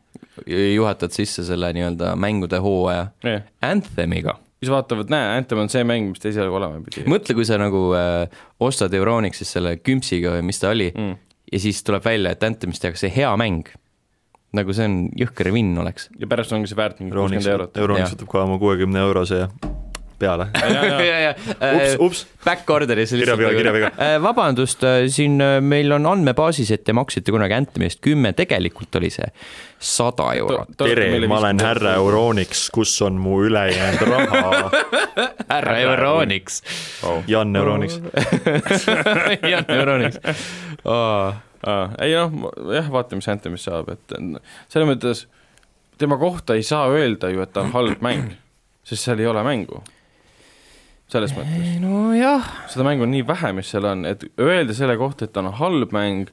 juhatad 0.46 1.14
sisse 1.14 1.44
selle 1.46 1.72
nii-öelda 1.76 2.14
mängude 2.20 2.60
hooaja 2.62 3.06
yeah. 3.24 3.44
Anthemiga. 3.62 4.38
siis 4.62 4.70
vaatavad, 4.72 5.10
näe, 5.12 5.36
Anthem 5.40 5.62
on 5.64 5.70
see 5.72 5.84
mäng, 5.86 6.12
mis 6.12 6.22
ta 6.22 6.30
esialgu 6.30 6.58
olema 6.60 6.80
pidi. 6.86 7.04
mõtle, 7.10 7.36
kui 7.38 7.46
sa 7.48 7.58
nagu 7.60 7.90
äh, 7.98 8.24
ostad 8.62 8.94
Euronixis 8.94 9.54
selle 9.58 9.76
kümpsiga 9.82 10.36
või 10.36 10.48
mis 10.52 10.62
ta 10.62 10.72
oli 10.74 10.90
mm. 10.94 11.14
ja 11.52 11.62
siis 11.62 11.82
tuleb 11.86 12.04
välja, 12.06 12.34
et 12.34 12.46
Anthemist 12.46 12.84
tehakse 12.84 13.12
hea 13.12 13.30
mäng. 13.40 13.70
nagu 14.52 14.74
see 14.76 14.88
on 14.88 14.98
jõhker 15.18 15.52
vinn 15.54 15.78
oleks. 15.78 16.10
ja 16.18 16.30
pärast 16.30 16.52
ongi 16.52 16.70
see 16.70 16.78
väärt 16.78 17.00
mingi 17.00 17.16
kuuskümmend 17.16 17.54
eurot. 17.56 17.78
Euronix 17.80 18.16
võtab 18.16 18.34
kohe 18.34 18.48
oma 18.48 18.58
kuuekümne 18.62 19.06
eurose 19.06 19.44
ja 19.46 19.52
peale. 20.22 20.48
ja, 21.10 21.18
ja, 21.26 21.34
ups, 21.58 21.98
ups. 22.06 22.22
Back 22.44 22.70
order'is. 22.70 23.12
kirjaviga, 23.14 23.52
kirjaviga. 23.56 23.90
Äh, 23.98 24.16
vabandust, 24.22 24.82
äh, 24.86 25.04
siin 25.12 25.40
äh, 25.42 25.58
meil 25.62 25.92
on 25.94 26.06
andmebaasis, 26.10 26.72
et 26.74 26.86
te 26.86 26.94
maksite 26.96 27.34
kunagi 27.34 27.56
Anthemist 27.58 28.02
kümme, 28.04 28.32
tegelikult 28.38 28.98
oli 29.00 29.12
see 29.14 29.28
sada 29.82 30.30
eurot. 30.38 30.74
tere, 30.78 31.10
ma 31.26 31.38
olen 31.40 31.62
härra 31.62 31.96
Euronix, 32.00 32.68
kus 32.74 32.94
on 33.02 33.18
mu 33.20 33.42
ülejäänud 33.46 34.02
raha? 34.08 34.42
härra 35.52 35.78
Euronix 35.82 36.62
oh.. 37.06 37.22
Jan 37.26 37.56
Euronix 37.56 37.98
Jan 39.52 39.66
Euronix 39.68 40.20
oh.. 40.84 41.32
Ah, 41.62 41.92
ei 42.02 42.10
noh, 42.10 42.50
jah, 42.74 42.88
vaatame, 42.90 43.20
mis 43.20 43.28
Anthemist 43.30 43.68
saab, 43.68 43.92
et 43.94 44.14
selles 44.66 44.88
mõttes 44.88 45.20
tema 46.02 46.16
kohta 46.18 46.56
ei 46.58 46.64
saa 46.66 46.88
öelda 46.90 47.30
ju, 47.30 47.42
et 47.44 47.52
ta 47.54 47.62
on 47.62 47.70
halb 47.76 48.02
mäng, 48.02 48.32
sest 48.82 49.06
seal 49.06 49.22
ei 49.22 49.28
ole 49.30 49.44
mängu. 49.46 49.78
Selles 51.12 51.34
mõttes, 51.36 51.76
nojah, 51.82 52.48
seda 52.72 52.86
mängu 52.86 53.06
on 53.06 53.12
nii 53.14 53.26
vähe, 53.28 53.52
mis 53.56 53.70
seal 53.72 53.86
on, 53.88 54.06
et 54.08 54.24
öelda 54.40 54.76
selle 54.76 54.96
kohta, 55.00 55.28
et 55.28 55.38
on 55.40 55.50
halb 55.58 55.94
mäng, 55.94 56.32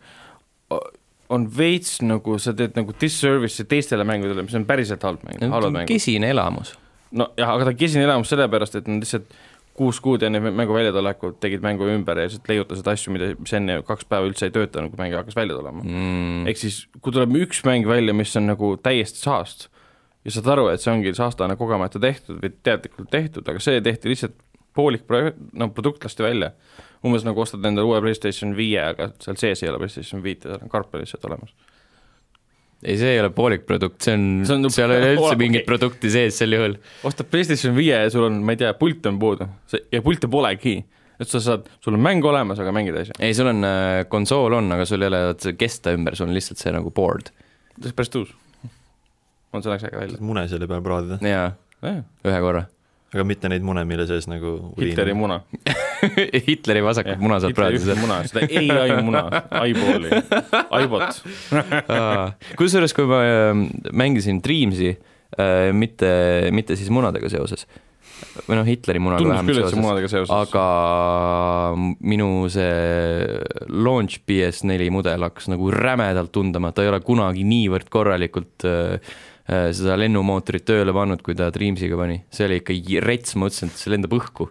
on 1.30 1.46
veits 1.54 2.00
nagu 2.06 2.40
sa 2.42 2.56
teed 2.58 2.78
nagu 2.80 2.96
disservice'i 3.02 3.68
teistele 3.70 4.06
mängudele, 4.08 4.46
mis 4.48 4.58
on 4.58 4.66
päriselt 4.70 5.06
halb 5.06 5.24
mäng, 5.28 5.44
halvad 5.44 5.76
mängud. 5.76 5.92
kesine 5.92 6.32
elamus. 6.34 6.74
no 7.12 7.32
jah, 7.38 7.54
aga 7.54 7.70
ta 7.70 7.76
on 7.76 7.80
kesine 7.80 8.08
elamus 8.08 8.32
sellepärast, 8.34 8.80
et 8.80 8.90
nad 8.90 9.04
lihtsalt 9.04 9.30
kuus 9.80 10.02
kuud 10.04 10.24
enne 10.28 10.42
mängu 10.44 10.76
väljatulekut 10.76 11.38
tegid 11.40 11.64
mängu 11.64 11.88
ümber 11.88 12.20
ja 12.20 12.28
lihtsalt 12.28 12.50
leiutasid 12.52 12.88
asju, 12.92 13.14
mida, 13.16 13.30
mis 13.40 13.54
enne 13.56 13.80
kaks 13.88 14.08
päeva 14.10 14.28
üldse 14.28 14.50
ei 14.50 14.56
töötanud, 14.56 14.92
kui 14.92 15.00
mäng 15.00 15.16
hakkas 15.16 15.38
välja 15.38 15.56
tulema. 15.56 15.86
Mm. 15.86 16.48
ehk 16.52 16.60
siis, 16.60 16.82
kui 17.00 17.16
tuleb 17.16 17.38
üks 17.46 17.64
mäng 17.68 17.88
välja, 17.88 18.16
mis 18.18 18.36
on 18.40 18.50
nagu 18.50 18.74
täiesti 18.84 19.22
saast 19.24 19.70
ja 20.26 20.36
saad 20.36 20.50
aru, 20.56 20.68
et 20.74 20.84
see 20.84 20.92
ongi 20.92 21.14
saastane 21.16 21.56
kogemata 21.60 22.02
tehtud 22.02 22.42
või 22.42 22.52
teadlikult 22.66 23.12
tehtud, 23.14 23.48
aga 23.48 23.62
see 23.64 23.80
tehti 23.86 24.12
lihtsalt 24.12 24.36
poolik 24.80 25.04
pro-, 25.08 25.34
no 25.60 25.70
produkt 25.76 26.08
lasti 26.08 26.24
välja. 26.26 26.54
umbes 27.06 27.24
nagu 27.28 27.40
ostad 27.44 27.64
endale 27.68 27.88
uue 27.88 28.00
PlayStation 28.04 28.56
viie, 28.58 28.82
aga 28.94 29.12
seal 29.24 29.38
sees 29.40 29.62
ei 29.64 29.70
ole 29.72 29.78
PlayStation 29.80 30.24
viite, 30.26 30.50
seal 30.50 30.64
on 30.66 30.72
karp 30.72 30.96
lihtsalt 31.00 31.24
olemas. 31.30 31.54
ei, 32.84 32.96
see 33.00 33.14
ei 33.14 33.20
ole 33.22 33.30
poolik 33.36 33.66
produkt, 33.68 34.02
see 34.04 34.14
on, 34.18 34.26
See 34.48 34.56
on- 34.56 34.70
seal 34.72 34.92
ei 34.96 35.00
ole 35.02 35.10
üldse 35.18 35.36
mingit 35.44 35.66
produkti 35.68 36.12
sees 36.12 36.38
sel 36.40 36.56
juhul. 36.56 36.76
ostad 37.08 37.28
PlayStation 37.32 37.76
viie 37.76 37.98
ja 38.06 38.10
sul 38.14 38.28
on, 38.30 38.40
ma 38.44 38.56
ei 38.56 38.60
tea, 38.64 38.72
pult 38.80 39.06
on 39.12 39.20
puudu 39.20 39.48
See- 39.72 39.86
ja 39.96 40.02
pilte 40.06 40.28
polegi. 40.32 40.78
et 41.20 41.28
sa 41.28 41.40
saad, 41.44 41.66
sul 41.84 41.96
on 41.98 42.04
mäng 42.04 42.24
olemas, 42.24 42.60
aga 42.64 42.72
mängida 42.76 43.02
ei 43.04 43.10
saa. 43.10 43.18
ei, 43.20 43.34
sul 43.36 43.48
on 43.52 43.64
äh, 43.68 44.06
konsool 44.12 44.56
on, 44.60 44.72
aga 44.76 44.86
sul 44.88 45.04
ei 45.04 45.12
ole 45.12 45.20
vaat 45.30 45.44
see 45.48 45.56
kesta 45.60 45.92
ümber, 45.96 46.16
sul 46.20 46.28
on 46.32 46.36
lihtsalt 46.38 46.60
see 46.64 46.72
nagu 46.76 46.92
board. 46.96 47.32
see 47.80 47.92
on 47.92 47.96
päris 48.00 48.12
tõus. 48.16 48.32
on, 49.54 49.64
see 49.64 49.72
läks 49.72 49.88
äge 49.90 50.00
välja. 50.04 50.20
mune 50.24 50.44
selle 50.52 50.68
peal 50.72 50.84
praadida, 50.86 51.20
jaa, 51.28 51.50
ühe 51.84 52.40
korra. 52.44 52.64
Aga 53.10 53.26
mitte 53.26 53.50
neid 53.52 53.66
mune, 53.66 53.84
mille 53.90 54.06
sees 54.10 54.28
nagu 54.30 54.56
Hitleri 54.78 55.16
muna. 55.18 55.40
Hitleri 56.48 56.84
vasakut 56.86 57.22
muna 57.22 57.40
saab 57.42 57.58
praadida. 57.58 57.98
muna, 58.00 58.22
seda 58.30 58.46
ai 58.84 59.02
muna, 59.06 59.26
aipooli, 59.64 60.14
aibot. 60.78 61.22
kusjuures, 62.60 62.96
kui 62.98 63.10
ma 63.10 63.22
äh, 63.26 63.66
mängisin 63.92 64.44
Dreamsi, 64.46 64.96
mitte, 65.78 66.10
mitte 66.56 66.76
siis 66.76 66.90
munadega 66.94 67.30
seoses, 67.30 67.68
või 68.48 68.58
noh, 68.60 68.68
Hitleri 68.68 69.02
munaga 69.02 69.22
tundus 69.22 69.36
vähemalt 69.36 69.60
seoses, 69.60 69.80
munadega 69.80 70.12
seoses. 70.12 70.34
aga 70.34 70.66
minu 72.12 72.30
see 72.52 73.70
launch 73.70 74.22
PS4 74.30 74.90
mudel 74.94 75.26
hakkas 75.28 75.50
nagu 75.52 75.72
rämedalt 75.74 76.34
tundma, 76.36 76.74
ta 76.74 76.86
ei 76.86 76.92
ole 76.92 77.02
kunagi 77.06 77.46
niivõrd 77.48 77.90
korralikult 77.94 78.68
äh, 78.68 78.98
äh, 78.98 79.20
seda 79.74 79.96
lennumootorit 79.98 80.66
tööle 80.68 80.94
pannud, 80.94 81.22
kui 81.26 81.34
ta 81.38 81.48
Dreamsiga 81.54 81.98
pani, 81.98 82.20
see 82.30 82.46
oli 82.46 82.60
ikka 82.62 82.76
rets, 83.06 83.36
ma 83.36 83.48
mõtlesin, 83.48 83.72
et 83.72 83.82
see 83.82 83.94
lendab 83.94 84.14
õhku. 84.20 84.50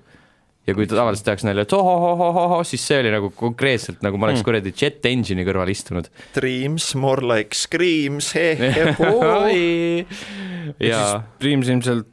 ja 0.68 0.74
kui 0.76 0.84
tavaliselt 0.84 1.24
tehakse 1.24 1.46
nalja, 1.48 1.62
et 1.64 1.72
ohohohohoho, 1.72 2.58
siis 2.68 2.82
see 2.84 2.98
oli 3.00 3.08
nagu 3.14 3.30
konkreetselt 3.32 4.02
nagu 4.04 4.18
ma 4.20 4.26
oleks 4.28 4.42
Mm. 4.42 4.44
kuradi 4.50 4.72
jet 4.76 5.06
engine'i 5.08 5.46
kõrval 5.46 5.70
istunud. 5.72 6.10
Dreams 6.36 6.90
more 6.94 7.24
like 7.24 7.56
screams, 7.56 8.34
he-he-hoo. 8.36 9.48
ja 10.90 11.22
Dreams 11.40 11.70
ilmselt 11.72 12.06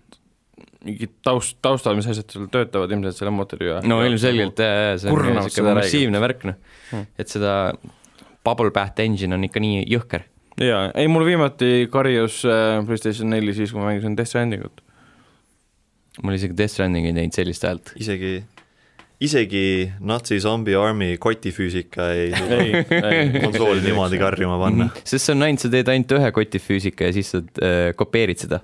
mingid 0.85 1.15
taust, 1.25 1.57
taustal, 1.65 1.97
mis 1.97 2.07
asjad 2.07 2.29
seal 2.31 2.47
töötavad 2.53 2.91
ilmselt 2.93 3.17
selle 3.17 3.33
mootori 3.33 3.67
ja 3.71 3.79
no 3.83 3.97
ilmselgelt 4.05 4.59
jaa, 4.61 4.73
jaa, 4.91 4.97
see 5.01 5.09
on 5.11 5.23
niisugune 5.41 5.75
massiivne 5.81 6.21
värk 6.23 6.45
noh 6.51 6.59
Hmm., 6.91 7.07
et 7.17 7.27
seda 7.33 7.73
bubble 8.45 8.69
bath 8.71 9.01
engine 9.01 9.33
on 9.33 9.43
ikka 9.47 9.59
nii 9.59 9.79
jõhker. 9.89 10.27
jaa, 10.61 10.89
ei 10.95 11.07
mul 11.11 11.25
viimati 11.27 11.87
karjus 11.91 12.41
äh, 12.47 12.79
PlayStation 12.87 13.31
neli 13.33 13.53
siis, 13.57 13.73
kui 13.73 13.81
ma 13.81 13.89
mängisin 13.91 14.17
Death 14.17 14.31
Strandingut. 14.31 14.83
mul 16.23 16.37
isegi 16.37 16.57
Death 16.57 16.73
Stranding 16.77 17.09
ei 17.09 17.15
teinud 17.17 17.35
sellist 17.35 17.65
häält. 17.67 17.91
isegi, 17.99 18.37
isegi 19.23 19.65
Natsi 19.99 20.39
zombie 20.39 20.77
army 20.79 21.17
kotifüüsika 21.17 22.11
ei 22.15 22.31
ei, 22.59 22.85
ei. 23.01 23.41
konsooli 23.41 23.83
niimoodi 23.83 24.21
karjuma 24.21 24.59
panna. 24.61 24.89
sest 25.03 25.25
see 25.25 25.35
on 25.35 25.47
ainult, 25.49 25.65
sa 25.65 25.73
teed 25.73 25.91
ainult 25.91 26.15
ühe 26.19 26.31
kotifüüsika 26.39 27.11
ja 27.11 27.17
siis 27.19 27.35
sa 27.35 27.43
äh, 27.59 27.91
kopeerid 27.99 28.45
seda. 28.47 28.61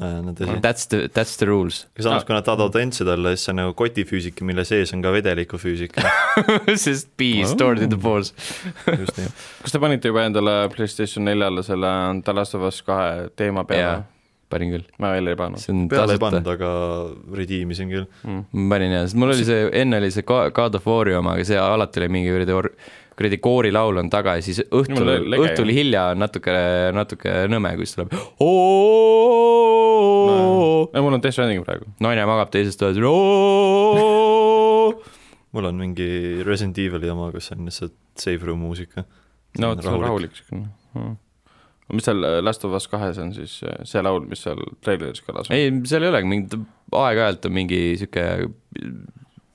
No 0.00 0.32
tõsi. 0.34 0.56
That's 0.64 0.86
the, 0.90 1.08
that's 1.12 1.36
the 1.40 1.46
rules. 1.46 1.82
aga 1.94 2.06
samas, 2.08 2.24
kui 2.28 2.34
nad 2.36 2.46
tahavad 2.46 2.64
autentsed 2.68 3.08
olla, 3.12 3.34
siis 3.36 3.44
see 3.46 3.52
on 3.52 3.60
nagu 3.60 3.74
kotifüüsika, 3.78 4.46
mille 4.48 4.64
sees 4.68 4.92
on 4.96 5.02
ka 5.04 5.12
vedelikufüüsika. 5.14 6.04
sest 6.84 7.10
be 7.20 7.32
Oh. 7.42 7.50
stored 7.52 7.82
in 7.82 7.90
the 7.92 7.98
balls. 8.00 8.32
just 8.86 9.18
nii. 9.18 9.28
kas 9.66 9.74
te 9.74 9.82
panite 9.82 10.10
juba 10.10 10.24
endale 10.28 10.56
PlayStation 10.74 11.24
neljale 11.28 11.62
selle 11.66 11.92
The 12.24 12.34
Last 12.36 12.54
of 12.58 12.66
Us 12.68 12.80
kahe 12.86 13.28
teema 13.36 13.64
peale?, 13.68 14.02
panin 14.52 14.68
küll. 14.74 14.82
ma 15.00 15.12
veel 15.14 15.30
ei 15.32 15.36
pannud 15.38 15.88
peale 15.88 16.16
ei 16.16 16.20
pannud,. 16.20 16.48
aga 16.54 16.70
redeemisin 17.38 17.88
küll. 17.92 18.08
mm.. 18.26 18.42
ma 18.52 18.74
panin 18.76 18.92
jah, 18.96 19.06
sest 19.06 19.16
mul 19.20 19.32
oli 19.32 19.46
see, 19.48 19.62
enne 19.80 20.00
oli 20.02 20.10
see 20.12 20.26
God 20.28 20.76
of 20.76 20.88
War'i 20.88 21.14
oma, 21.16 21.36
aga 21.38 21.46
see 21.48 21.60
alati 21.60 22.02
oli 22.02 22.10
mingi 22.18 22.34
kuradi 22.34 22.56
or-, 22.58 22.72
kuradi 23.16 23.38
koorilaul 23.42 24.00
on 24.02 24.10
taga 24.12 24.36
ja 24.38 24.44
siis 24.44 24.62
õhtul 24.64 25.08
õhtul 25.36 25.68
jah. 25.68 25.76
hilja 25.76 26.04
on 26.12 26.22
natuke, 26.22 26.54
natuke 26.96 27.34
nõme, 27.52 27.74
kui 27.78 27.88
siis 27.88 27.96
tuleb 27.98 28.14
ei, 30.92 31.00
mul 31.00 31.16
on 31.16 31.22
Death 31.22 31.36
Stranding 31.36 31.64
praegu. 31.66 31.88
naine 32.04 32.24
magab 32.28 32.52
teises 32.54 32.78
toas. 32.80 32.98
mul 35.52 35.68
on 35.68 35.76
mingi 35.80 36.08
Resident 36.46 36.78
Evil'i 36.80 37.12
oma, 37.12 37.30
kus 37.34 37.52
on 37.54 37.68
lihtsalt 37.68 37.96
save 38.18 38.48
room 38.48 38.64
muusika. 38.64 39.04
no 39.60 39.72
vot, 39.72 39.84
see 39.84 39.92
on 39.92 40.04
rahulik 40.06 40.36
siukene 40.38 40.66
mm.. 40.96 41.16
mis 41.96 42.08
seal 42.08 42.24
äh, 42.28 42.38
Last 42.44 42.64
of 42.64 42.76
Us 42.78 42.88
kahes 42.88 43.20
on 43.22 43.34
siis 43.36 43.58
äh, 43.68 43.82
see 43.88 44.02
laul, 44.04 44.24
mis 44.28 44.44
seal 44.46 44.60
treileris 44.84 45.24
kõlas? 45.26 45.52
ei, 45.52 45.70
seal 45.88 46.06
ei 46.06 46.12
olegi 46.12 46.32
mingit, 46.32 46.60
aeg-ajalt 46.96 47.50
on 47.50 47.58
mingi 47.60 47.82
sihuke 48.00 48.24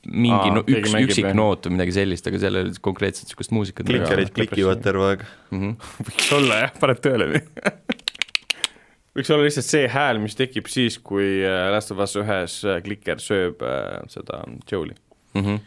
mingi 0.07 0.49
Aa, 0.49 0.55
no, 0.55 0.63
üks 0.63 0.93
üksik 0.95 1.29
noot 1.35 1.67
või 1.67 1.77
midagi 1.77 1.95
sellist, 1.97 2.27
aga 2.29 2.39
seal 2.41 2.57
ei 2.57 2.65
ole 2.67 2.81
konkreetselt 2.83 3.31
sihukest 3.31 3.53
muusikat. 3.55 3.87
klinkerid 3.89 4.29
Jaa, 4.29 4.35
klikivad 4.39 4.83
terve 4.83 5.07
aeg. 5.11 5.25
Mm 5.51 5.63
-hmm. 5.63 6.03
võiks 6.09 6.29
olla 6.37 6.59
jah, 6.63 6.75
paned 6.79 7.01
tööle 7.03 7.27
nii. 7.33 7.43
võiks 9.17 9.31
olla 9.33 9.47
lihtsalt 9.47 9.67
see 9.67 9.87
hääl, 9.91 10.21
mis 10.21 10.37
tekib 10.37 10.69
siis, 10.71 10.99
kui 11.03 11.41
äh, 11.41 11.67
Last 11.73 11.91
of 11.93 12.01
Us 12.03 12.15
ühes 12.21 12.59
äh, 12.67 12.79
klikker 12.85 13.21
sööb 13.23 13.63
äh, 13.65 13.99
seda 14.13 14.43
Joe'li, 14.69 14.95
Mm 15.37 15.43
-hmm. 15.43 15.59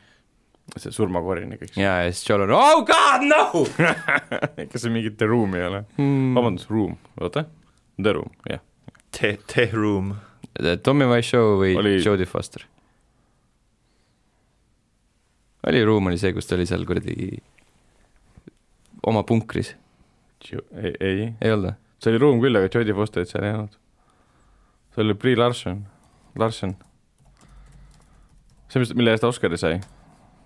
see 0.79 0.93
surmakorini 0.93 1.57
kõik. 1.61 1.77
ja, 1.77 2.03
ja 2.03 2.13
siis 2.13 2.29
Joel 2.31 2.43
on 2.43 2.51
oh 2.57 2.81
god 2.87 3.23
no 3.23 3.67
kas 4.73 4.83
see 4.83 4.91
mingi 4.91 5.11
The 5.11 5.27
Room 5.27 5.55
ei 5.55 5.63
ole? 5.67 5.85
mm.. 5.99 6.35
vabandust, 6.35 6.71
Room, 6.71 6.97
oota, 7.21 7.45
The 8.03 8.13
Room, 8.13 8.31
jah. 8.49 8.61
The, 9.11 9.39
The 9.47 9.69
Room. 9.73 10.15
Tommy 10.83 11.05
Wiseau 11.05 11.59
või 11.61 11.77
oli... 11.77 12.03
Jodie 12.03 12.27
Foster? 12.27 12.65
Oli 15.67 15.85
Room 15.85 16.11
oli 16.11 16.19
see, 16.21 16.33
kus 16.37 16.49
ta 16.49 16.57
oli 16.57 16.67
seal 16.69 16.85
kuradi 16.89 17.15
oma 19.07 19.23
punkris, 19.29 19.75
ei, 20.53 20.93
ei, 21.01 21.33
ei 21.41 21.53
olnud 21.53 21.71
või? 21.71 21.77
see 22.01 22.13
oli 22.13 22.21
Room 22.23 22.43
küll, 22.43 22.57
aga 22.57 22.71
Jodie 22.73 22.97
Fosterit 22.97 23.33
seal 23.33 23.47
ei 23.47 23.55
olnud. 23.55 23.77
see 24.95 25.05
oli 25.05 25.17
Brie 25.21 25.37
Larson, 25.39 25.83
Larson. 26.41 26.77
see, 28.69 28.83
mis, 28.83 28.95
mille 28.97 29.17
eest 29.17 29.25
ta 29.25 29.33
Oscari 29.33 29.61
sai. 29.61 29.81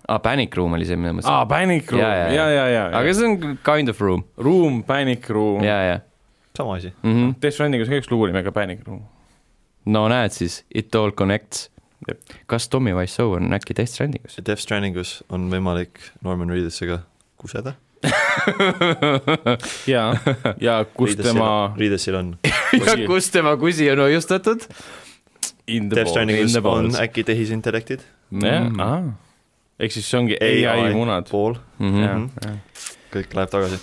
aa, 0.07 0.19
Panic 0.19 0.55
Room 0.57 0.75
oli 0.77 0.87
see, 0.87 0.99
mida 0.99 1.13
ma 1.13 1.21
mõtlesin. 1.21 1.35
aa, 1.35 1.45
Panic 1.51 1.93
Room, 1.93 2.03
ja, 2.03 2.27
ja, 2.33 2.49
ja, 2.51 2.65
ja, 2.73 2.89
aga 2.99 3.15
see 3.15 3.31
on 3.31 3.57
kind 3.65 3.91
of 3.91 4.03
room 4.03 4.25
Room, 4.37 4.83
Panic 4.87 5.29
Room. 5.31 5.63
ja, 5.63 5.79
ja 5.91 6.01
sama 6.55 6.75
asi. 6.75 6.93
mm. 7.03 7.13
-hmm. 7.13 7.35
Death 7.41 7.53
Strandingus 7.53 7.87
on 7.87 7.93
ka 7.93 7.99
üks 7.99 8.11
lugu 8.11 8.25
nimega 8.31 8.51
Panic 8.51 8.83
Room. 8.87 9.01
no 9.85 10.07
näed 10.07 10.31
siis, 10.31 10.65
it 10.73 10.95
all 10.95 11.11
connects. 11.11 11.71
Kas 12.47 12.69
Tommy 12.69 12.93
Wiseau 12.93 13.31
on 13.37 13.53
äkki 13.53 13.75
Death 13.77 13.91
Strandingus? 13.91 14.37
Death 14.45 14.61
Strandingus 14.61 15.23
on 15.29 15.49
võimalik 15.51 15.99
Norman 16.23 16.49
Reedusega 16.53 16.99
kuseda. 17.41 17.73
ja, 19.95 20.03
ja 20.61 20.75
kus 20.93 21.15
tema 21.17 21.73
Reedusil 21.77 22.15
on. 22.19 22.35
ja 22.85 22.95
kus 23.07 23.31
tema 23.33 23.55
kusi 23.57 23.89
on 23.91 24.03
hoiustatud? 24.05 24.67
in 25.67 25.89
the 25.89 25.95
Death 25.95 26.05
ball. 26.05 26.13
Strandingus 26.13 26.55
on 26.61 26.91
äkki 27.01 27.23
tehisintellektid. 27.25 28.03
jah, 28.41 28.67
aa. 28.79 28.99
ehk 29.81 29.93
siis 29.95 30.05
see 30.09 30.19
ongi 30.19 30.37
ai 30.41 30.93
munad. 30.93 31.29
pool, 31.29 31.55
Mm 31.79 31.93
-hmm. 31.93 32.29
Mhm. 32.45 32.57
kõik 33.13 33.33
läheb 33.35 33.49
tagasi. 33.49 33.79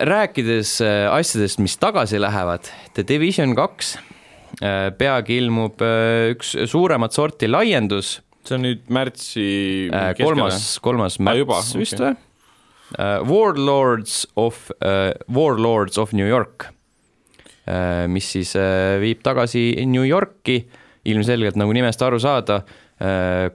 rääkides 0.00 0.80
äh, 0.80 1.12
asjadest, 1.14 1.58
mis 1.58 1.76
tagasi 1.76 2.20
lähevad, 2.20 2.66
The 2.94 3.04
Division 3.08 3.54
kaks, 3.54 3.98
peagi 4.60 5.38
ilmub 5.40 5.82
äh, 5.82 6.34
üks 6.34 6.54
suuremat 6.70 7.16
sorti 7.16 7.48
laiendus, 7.50 8.18
see 8.44 8.56
on 8.58 8.64
nüüd 8.66 8.86
märtsi 8.92 9.48
kolmas, 10.20 10.76
kolmas 10.84 11.18
Aa, 11.18 11.34
juba? 11.38 11.58
märts 11.58 11.74
vist 11.80 11.98
Okei. 11.98 12.14
või? 12.14 12.30
Warlords 13.26 14.20
of, 14.38 14.68
Warlords 15.32 15.98
of 15.98 16.12
New 16.14 16.28
York, 16.28 16.68
mis 18.12 18.28
siis 18.36 18.52
äh, 18.60 19.00
viib 19.02 19.24
tagasi 19.24 19.72
New 19.88 20.04
Yorki, 20.06 20.60
ilmselgelt 21.08 21.56
nagu 21.58 21.72
nimest 21.74 22.02
aru 22.04 22.20
saada, 22.22 22.60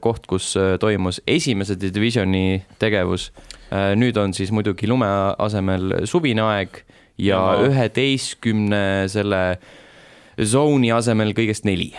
koht, 0.03 0.25
kus 0.27 0.51
äh, 0.59 0.73
toimus 0.81 1.21
esimese 1.27 1.77
Divisioni 1.79 2.59
tegevus. 2.79 3.31
nüüd 3.69 4.17
on 4.17 4.33
siis 4.33 4.49
muidugi 4.51 4.87
lume 4.89 5.07
asemel 5.37 6.05
suvine 6.09 6.41
aeg 6.41 6.81
ja 7.21 7.39
üheteistkümne 7.61 9.05
selle 9.07 9.59
zone'i 10.45 10.91
asemel 10.95 11.33
kõigest 11.37 11.65
neli. 11.67 11.91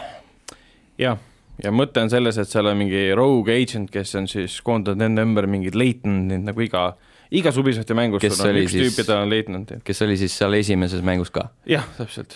jah, 1.00 1.18
ja 1.62 1.72
mõte 1.74 2.00
on 2.02 2.10
selles, 2.12 2.38
et 2.40 2.48
seal 2.48 2.66
on 2.70 2.76
mingi 2.80 3.10
rogue 3.16 3.52
agent, 3.62 3.90
kes 3.92 4.14
on 4.20 4.28
siis 4.30 4.60
koondanud 4.64 5.02
enda 5.10 5.22
ümber 5.26 5.46
mingid 5.50 5.74
leitnandid 5.78 6.44
nagu 6.46 6.60
iga, 6.64 6.94
igas 7.30 7.58
Ubisofti 7.60 7.94
mängus 7.94 8.20
Kes 8.24 8.38
sul 8.38 8.50
on 8.50 8.56
üks 8.62 8.72
siis- 8.72 8.88
tüüp 8.90 8.98
ja 9.02 9.04
ta 9.04 9.20
on 9.22 9.30
leitnant. 9.30 9.72
kes 9.84 10.02
oli 10.02 10.16
siis 10.16 10.32
seal 10.38 10.52
esimeses 10.54 11.02
mängus 11.02 11.30
ka, 11.30 11.48
jah, 11.66 11.84
täpselt. 11.98 12.34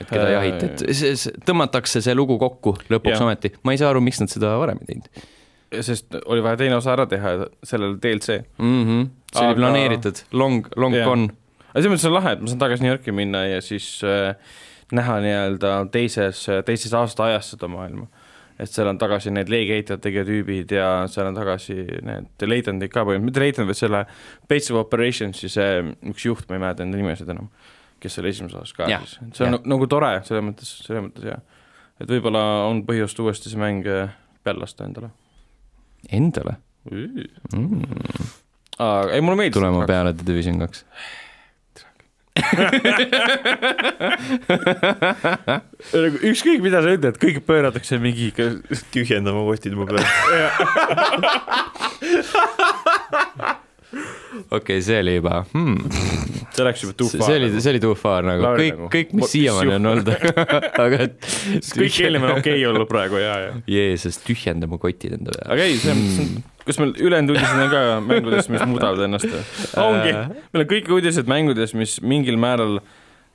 et 0.00 0.06
keda 0.10 0.26
Äh, 0.28 0.32
jahiti, 0.32 0.66
et 0.66 0.94
see, 0.94 1.16
see, 1.16 1.32
tõmmatakse 1.44 2.00
see 2.02 2.14
lugu 2.14 2.38
kokku 2.38 2.76
lõpuks 2.90 3.16
Jah. 3.16 3.22
ometi. 3.26 3.52
ma 3.64 3.72
ei 3.72 3.78
saa 3.78 3.90
aru, 3.90 4.00
miks 4.00 4.20
nad 4.20 4.28
seda 4.30 4.56
varem 4.58 4.78
ei 4.82 4.86
teinud 4.94 5.08
sest 5.84 6.14
oli 6.26 6.40
vaja 6.40 6.56
teine 6.56 6.76
osa 6.78 6.94
ära 6.94 7.04
teha 7.06 7.46
sellele 7.62 7.98
DLC. 8.00 8.38
mm. 8.58 8.84
-hmm. 8.86 9.08
see 9.32 9.42
Aga- 9.42 9.48
oli 9.48 9.54
planeeritud, 9.60 10.22
long, 10.32 10.66
long 10.76 10.94
Jah. 10.94 11.04
gone. 11.04 11.28
aga 11.74 11.82
selles 11.82 11.92
mõttes 11.92 12.06
on 12.08 12.14
lahe, 12.14 12.32
et 12.32 12.40
ma 12.40 12.46
saan 12.48 12.58
tagasi 12.62 12.82
New 12.82 12.90
Yorki 12.92 13.12
minna 13.12 13.42
ja 13.46 13.60
siis 13.60 14.00
äh, 14.04 14.34
näha 14.96 15.18
nii-öelda 15.24 15.72
teises, 15.92 16.46
teises 16.66 16.94
aastaajas 16.96 17.52
seda 17.54 17.68
maailma. 17.70 18.06
et 18.58 18.70
seal 18.70 18.88
on 18.90 18.98
tagasi 18.98 19.30
need 19.30 19.50
leegeheitjad 19.52 20.00
tegijatüübid 20.02 20.72
ja 20.74 20.86
seal 21.06 21.28
on 21.30 21.36
tagasi 21.36 21.76
need 22.02 22.46
leitandid 22.50 22.90
ka 22.90 23.04
põhimõtteliselt, 23.06 23.28
mitte 23.28 23.42
leitand, 23.44 23.70
vaid 23.70 23.78
selle 23.78 24.00
Base 24.50 24.72
of 24.74 24.80
Operations'i 24.80 25.50
see 25.52 25.84
üks 26.10 26.24
juht, 26.26 26.48
ma 26.48 26.58
ei 26.58 26.64
mäleta 26.64 26.82
enda 26.82 26.98
nimesid 26.98 27.30
enam, 27.30 27.52
kes 28.02 28.18
oli 28.18 28.32
esimeses 28.34 28.58
osas 28.58 28.74
ka 28.74 28.88
Jah, 28.90 29.04
siis, 29.06 29.20
see 29.36 29.46
on 29.46 29.58
jah. 29.58 29.68
nagu 29.74 29.86
tore, 29.90 30.10
selles 30.26 30.42
mõttes, 30.48 30.72
selles 30.88 31.06
mõttes 31.06 31.30
jah. 31.30 31.44
et 32.02 32.10
võib-olla 32.10 32.42
on 32.66 32.82
põhjust 32.88 33.22
uuesti 33.22 33.52
see 33.52 33.62
mäng 33.62 33.86
äh, 33.86 34.10
peale 34.42 34.64
lasta 34.64 34.88
endale 34.88 35.12
Endale 36.14 36.56
mm.. 36.90 38.34
aga 38.78 39.14
ei, 39.14 39.22
mulle 39.22 39.38
meeldis. 39.42 39.56
tulema 39.58 39.86
peale 39.86 40.14
The 40.14 40.26
Division 40.26 40.60
kaks. 40.62 40.84
Nagu 45.92 46.16
ükskõik, 46.30 46.60
mida 46.64 46.82
sa 46.84 46.90
ütled, 46.94 47.16
kõik 47.20 47.38
pööratakse 47.48 47.98
mingi 48.02 48.30
tühjendama 48.94 49.42
kotid 49.48 49.74
mu 49.78 49.84
peal. 49.88 50.04
okei, 54.50 54.82
see 54.84 54.98
oli 55.00 55.14
juba 55.18 55.42
hmm., 55.52 55.76
see 56.52 56.64
läks 56.66 56.82
juba 56.84 56.94
too 56.98 57.08
far. 57.12 57.24
see 57.24 57.36
oli, 57.40 57.48
see 57.56 57.72
oli 57.72 57.80
too 57.82 57.94
far 57.98 58.26
nagu 58.26 58.44
Lauri 58.44 58.68
kõik 58.68 58.76
nagu., 58.76 58.90
kõik, 58.94 59.08
Mis 59.18 59.32
siiamaani 59.34 59.74
on 59.78 59.84
olnud, 59.92 60.08
aga 60.84 60.96
et 61.06 61.16
kõik 61.72 61.94
eelnev 62.04 62.22
on 62.28 62.32
okei 62.36 62.60
olnud 62.68 62.86
praegu 62.90 63.16
ja, 63.22 63.34
ja. 63.46 63.50
Jeesus, 63.78 64.20
tühjenda 64.24 64.64
mu 64.70 64.76
kotid 64.82 65.12
enda 65.18 65.30
peale. 65.34 65.48
aga 65.56 65.62
ei, 65.68 65.74
see 65.80 65.92
on, 65.94 66.00
see 66.14 66.24
on, 66.26 66.32
kas 66.68 66.78
meil 66.82 66.92
ülejäänud 67.00 67.34
uudised 67.34 67.62
on 67.64 67.72
ka 67.72 67.82
mängudest, 68.04 68.52
mis 68.52 68.64
muudavad 68.68 69.06
ennast 69.06 69.28
või? 69.32 69.42
ongi, 69.82 70.12
meil 70.52 70.64
on 70.64 70.70
kõik 70.74 70.92
uudised 70.98 71.30
mängudest, 71.30 71.76
mis 71.78 71.98
mingil 72.04 72.38
määral 72.40 72.78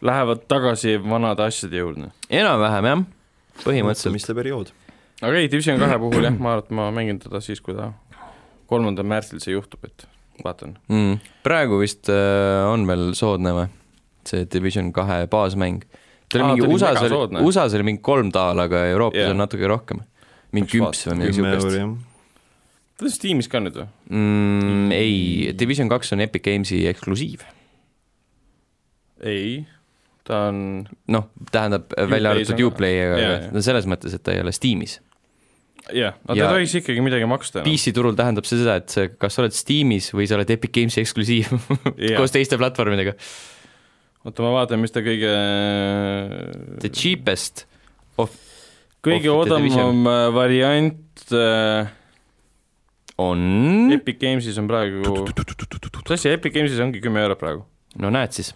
lähevad 0.04 0.46
tagasi 0.52 0.96
vanade 1.02 1.46
asjade 1.48 1.82
juurde. 1.82 2.12
enam-vähem 2.30 2.90
jah, 2.90 3.04
põhimõtteliselt. 3.64 4.16
mis 4.16 4.28
ta 4.28 4.38
periood? 4.38 4.74
aga 5.22 5.40
ei, 5.40 5.50
Division 5.52 5.82
kahe 5.82 6.00
puhul 6.02 6.28
jah, 6.28 6.38
ma 6.38 6.56
arvan, 6.56 6.66
et 6.66 6.78
ma 6.80 6.90
mängin 6.96 7.22
teda 7.24 7.42
siis, 7.44 7.62
kui 7.64 7.76
ta 7.78 7.92
kolmandal 8.70 9.08
märtsil 9.08 9.42
see 9.44 9.56
juhtub, 9.56 9.84
et 9.88 10.08
vaatan. 10.44 10.78
mm.. 10.92 11.20
praegu 11.46 11.82
vist 11.82 12.12
äh, 12.12 12.64
on 12.70 12.88
veel 12.90 13.12
soodne 13.18 13.58
või? 13.58 13.68
see 14.28 14.48
Division 14.54 14.94
kahe 14.96 15.26
baasmäng. 15.32 15.84
ta 16.30 16.40
oli 16.40 16.46
Aa, 16.46 16.56
mingi 16.56 16.70
USA-s 16.70 17.06
oli 17.10 17.44
USA-s 17.44 17.76
oli 17.78 17.92
mingi 17.92 18.04
kolm 18.06 18.32
daala, 18.34 18.70
aga 18.70 18.88
Euroopas 18.94 19.20
yeah. 19.20 19.34
on 19.34 19.42
natuke 19.44 19.70
rohkem. 19.70 20.04
mingi 20.54 20.78
kümps 20.78 21.08
või 21.10 21.22
midagi 21.24 21.40
siukest. 21.42 22.12
Ta 22.98 23.06
on 23.08 23.12
Steamis 23.14 23.48
ka 23.52 23.60
nüüd 23.64 23.78
või? 23.80 23.88
Mm, 24.14 24.92
ei, 24.96 25.54
Division 25.58 25.90
kaks 25.92 26.14
on 26.16 26.22
Epic 26.26 26.44
Games'i 26.46 26.84
eksklusiiv. 26.92 27.44
ei, 29.24 29.64
ta 30.28 30.46
on, 30.50 30.60
noh, 31.12 31.30
tähendab 31.52 31.94
välja 32.12 32.34
arvatud 32.36 32.62
Uplay'i, 32.68 33.00
aga 33.08 33.18
jaa. 33.24 33.40
no 33.56 33.64
selles 33.66 33.88
mõttes, 33.90 34.16
et 34.18 34.24
ta 34.24 34.36
ei 34.36 34.44
ole 34.44 34.52
Steamis. 34.56 34.98
jah, 35.92 36.14
aga 36.28 36.38
Ja- 36.38 36.48
ta 36.48 36.54
tohiks 36.58 36.76
ikkagi 36.80 37.02
midagi 37.04 37.26
maksta. 37.28 37.64
PC 37.66 37.92
turul 37.96 38.16
tähendab 38.16 38.46
see 38.48 38.60
seda, 38.62 38.78
et 38.80 38.90
see, 38.94 39.10
kas 39.20 39.36
sa 39.36 39.44
oled 39.44 39.56
Steamis 39.56 40.12
või 40.16 40.28
sa 40.30 40.38
oled 40.40 40.50
Epic 40.54 40.72
Games'i 40.76 41.02
eksklusiiv 41.04 41.52
koos 42.20 42.32
teiste 42.36 42.58
platvormidega. 42.62 43.16
oota, 44.24 44.44
ma 44.46 44.54
vaatan, 44.60 44.80
mis 44.80 44.92
ta 44.96 45.02
kõige 45.04 45.34
The 46.84 46.90
cheapest 46.94 47.66
of 48.22 48.32
kõige 49.04 49.28
odavam 49.34 50.06
variant 50.36 51.26
äh, 51.36 51.90
on, 53.22 53.92
Epic 53.94 54.20
Games'is 54.22 54.58
on 54.62 54.68
praegu, 54.70 55.04
mis 55.04 56.18
asi, 56.18 56.34
Epic 56.34 56.56
Games'is 56.56 56.82
ongi 56.84 57.02
kümme 57.04 57.22
eurot 57.24 57.42
praegu. 57.42 57.66
no 58.02 58.14
näed 58.14 58.34
siis, 58.36 58.54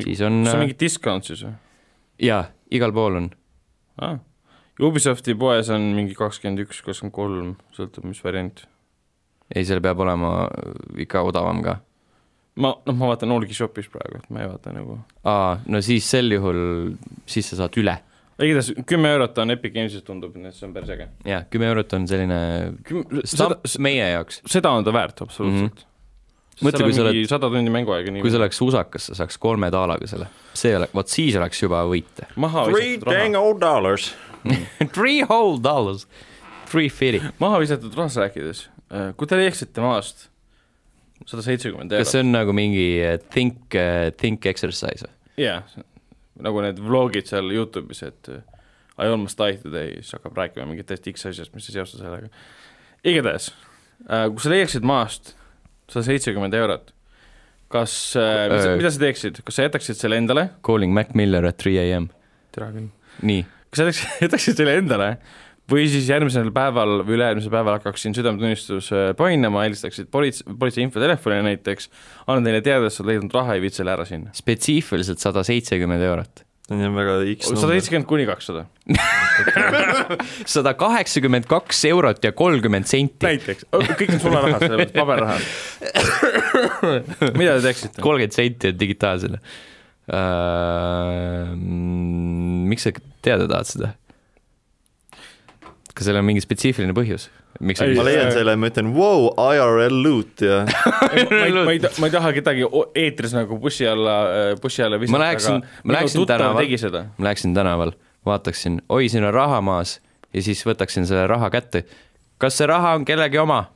siis 0.00 0.20
on 0.26 0.42
kas 0.42 0.52
see 0.52 0.56
on 0.56 0.58
äh, 0.60 0.64
mingi 0.66 0.78
discount 0.80 1.28
siis 1.28 1.44
või 1.46 1.54
jaa, 2.20 2.44
igal 2.70 2.92
pool 2.96 3.22
on. 3.22 3.30
ah.? 4.00 4.18
Ubisofti 4.80 5.34
poes 5.36 5.68
on 5.74 5.90
mingi 5.92 6.14
kakskümmend 6.16 6.62
üks, 6.64 6.78
kakskümmend 6.80 7.12
kolm, 7.12 7.48
sõltub, 7.76 8.06
mis 8.08 8.20
variant. 8.24 8.62
ei, 9.52 9.64
seal 9.68 9.82
peab 9.84 10.00
olema 10.00 10.46
ikka 11.00 11.20
odavam 11.28 11.60
ka. 11.64 11.74
ma, 12.56 12.72
noh, 12.86 12.96
ma 12.96 13.10
vaatan 13.12 13.34
Allgi 13.34 13.56
Shopis 13.56 13.90
praegu, 13.92 14.22
et 14.22 14.30
ma 14.32 14.44
ei 14.44 14.48
vaata 14.48 14.72
nagu. 14.72 14.96
aa, 15.28 15.58
no 15.68 15.82
siis 15.84 16.08
sel 16.08 16.32
juhul, 16.32 16.94
siis 17.28 17.52
sa 17.52 17.60
saad 17.60 17.76
üle. 17.80 17.98
Igatahes 18.46 18.72
kümme 18.88 19.12
eurot 19.16 19.38
on 19.42 19.54
Epic 19.54 19.74
Games'is 19.74 20.04
tundub, 20.06 20.34
nii 20.38 20.50
et 20.50 20.56
see 20.56 20.66
on 20.68 20.72
päris 20.76 20.94
äge. 20.94 21.06
jaa, 21.28 21.42
kümme 21.52 21.68
eurot 21.70 21.94
on 21.98 22.08
selline 22.10 22.40
seda 22.88 23.28
stamp, 23.34 23.70
meie 23.86 24.08
jaoks. 24.14 24.40
seda 24.50 24.72
on 24.76 24.86
ta 24.86 24.94
väärt 24.96 25.22
absoluutselt 25.26 25.70
mm. 25.70 25.76
-hmm. 25.76 25.86
Mõtle, 26.60 26.84
kui 26.84 26.92
sa 26.92 27.04
oled- 27.06 27.28
sada 27.28 27.48
tundi 27.48 27.72
mänguaega 27.72 28.12
nii 28.12 28.20
kui 28.20 28.30
see 28.32 28.36
oleks 28.36 28.58
usakas, 28.60 29.06
sa 29.08 29.14
saaks 29.22 29.38
kolme 29.40 29.70
daalaga 29.72 30.06
selle. 30.06 30.26
see 30.54 30.74
ole, 30.76 30.90
vot 30.94 31.08
siis 31.08 31.36
oleks 31.36 31.62
juba 31.62 31.84
võite. 31.88 32.26
Three 32.36 32.98
dang 33.00 33.36
old 33.36 33.60
dollars. 33.60 34.14
Three 34.96 35.22
whole 35.22 35.56
dollars, 35.62 36.06
three 36.68 36.88
fifty. 36.88 37.22
maha 37.38 37.60
visatud 37.60 37.96
rahast 37.96 38.20
rääkides, 38.20 38.68
kui 39.16 39.26
te 39.26 39.40
leiaksite 39.40 39.80
maast 39.80 40.30
sada 41.28 41.44
seitsekümmend 41.44 41.92
eurot 41.92 42.06
kas 42.06 42.14
see 42.14 42.22
on 42.24 42.32
nagu 42.32 42.54
mingi 42.56 42.86
eh, 43.04 43.16
think, 43.32 43.76
think 44.20 44.46
exercise 44.48 45.04
või? 45.04 45.12
jaa, 45.44 45.60
nagu 46.44 46.62
need 46.64 46.80
vlogid 46.82 47.28
seal 47.30 47.50
Youtube'is, 47.54 48.02
et 48.06 48.30
I 49.00 49.08
almost 49.08 49.38
died 49.40 49.62
today, 49.64 49.94
siis 50.00 50.12
hakkab 50.18 50.36
rääkima 50.36 50.66
mingit 50.68 50.88
täiesti 50.90 51.14
X 51.14 51.28
asjast, 51.30 51.54
mis 51.56 51.68
ei 51.70 51.78
seosta 51.78 52.00
sellega. 52.02 52.28
igatahes, 53.04 53.50
kui 54.04 54.44
sa 54.44 54.52
leiaksid 54.52 54.86
maast 54.86 55.34
sada 55.90 56.04
seitsekümmend 56.06 56.54
eurot, 56.58 56.92
kas 57.72 57.94
uh,, 58.18 58.26
mis, 58.52 58.66
Öö. 58.66 58.76
mida 58.80 58.90
sa 58.92 59.02
teeksid, 59.02 59.40
kas 59.46 59.56
sa 59.56 59.66
jätaksid 59.68 59.98
selle 59.98 60.18
endale? 60.20 60.48
Calling 60.66 60.92
Mac 60.94 61.14
Miller 61.18 61.46
at 61.48 61.58
three 61.62 61.80
am. 61.94 62.10
tere 62.54 62.68
küll. 62.74 62.90
nii, 63.30 63.46
kas 63.70 63.80
sa 63.80 63.88
jätaksid, 63.88 64.12
jätaksid 64.26 64.60
selle 64.60 64.76
endale 64.82 65.10
või 65.70 65.86
siis 65.90 66.08
järgmisel 66.10 66.50
päeval 66.54 67.00
või 67.04 67.16
ülejärgmisel 67.16 67.52
päeval 67.52 67.78
hakkaksin 67.78 68.14
südametunnistus 68.16 68.90
äh, 68.94 69.10
painama, 69.18 69.64
helistaksid 69.66 70.10
politsei, 70.12 70.54
politsei 70.58 70.84
infotelefonile 70.86 71.46
näiteks, 71.46 71.90
annan 72.26 72.46
teile 72.46 72.62
teada, 72.66 72.88
et 72.88 72.94
sa 72.94 73.04
oled 73.04 73.14
leidnud 73.14 73.34
raha 73.38 73.56
ja 73.58 73.64
viid 73.64 73.76
selle 73.76 73.94
ära 73.94 74.06
sinna. 74.08 74.34
spetsiifiliselt 74.36 75.22
sada 75.22 75.44
seitsekümmend 75.46 76.02
eurot. 76.06 76.44
see 76.70 76.86
on 76.86 76.94
väga 76.94 77.14
X 77.34 77.48
sada 77.48 77.56
number. 77.56 77.74
seitsekümmend 77.74 78.08
kuni 78.10 78.26
kakssada. 78.28 78.66
sada 80.56 80.74
kaheksakümmend 80.78 81.48
kaks 81.50 81.84
eurot 81.90 82.24
ja 82.24 82.32
kolmkümmend 82.32 82.90
senti. 82.90 83.26
näiteks, 83.26 83.66
kõik 83.72 84.14
on 84.16 84.22
sularaha, 84.26 84.62
selles 84.62 84.84
mõttes 84.84 84.96
paberraha. 84.98 85.36
mida 87.40 87.58
te 87.58 87.66
teeksite? 87.70 87.98
kolmkümmend 88.02 88.38
senti 88.38 88.72
on 88.74 88.80
digitaalsena 88.84 89.42
uh,. 90.10 91.54
miks 92.70 92.86
sa 92.86 92.94
teada 93.22 93.46
tahad 93.50 93.68
seda? 93.68 93.94
Kas 96.00 96.08
seal 96.08 96.16
on 96.16 96.24
mingi 96.24 96.40
spetsiifiline 96.40 96.94
põhjus, 96.96 97.26
miks 97.60 97.82
Ei, 97.84 97.92
ma 97.98 98.04
leian 98.06 98.30
selle, 98.32 98.54
ma 98.56 98.70
ütlen 98.70 98.86
wow, 98.96 99.26
IRL 99.52 99.98
loot 100.00 100.40
ja 100.46 100.62
ma 100.64 101.10
ei, 101.44 101.52
ma 101.52 101.74
ei, 101.74 101.80
ma 102.00 102.08
ei 102.08 102.14
taha 102.14 102.30
kedagi 102.38 102.64
eetris 102.96 103.34
nagu 103.36 103.58
bussi 103.60 103.84
alla, 103.90 104.14
bussi 104.62 104.80
alla 104.86 104.96
visata, 105.02 105.18
Ma 105.18 105.24
läheksin- 105.26 105.60
ma 105.84 105.96
läheksin 105.98 106.24
tänaval- 106.30 107.10
ma 107.18 107.28
läheksin 107.28 107.52
tänaval, 107.58 107.92
vaataksin, 108.26 108.80
oi, 108.88 109.10
siin 109.12 109.28
on 109.28 109.34
raha 109.36 109.60
maas 109.60 109.98
ja 110.32 110.40
siis 110.46 110.64
võtaksin 110.64 111.04
selle 111.10 111.26
raha 111.28 111.50
kätte. 111.52 111.84
kas 112.40 112.56
see 112.56 112.66
raha 112.70 112.94
on 112.96 113.04
kellegi 113.04 113.36
oma? 113.38 113.66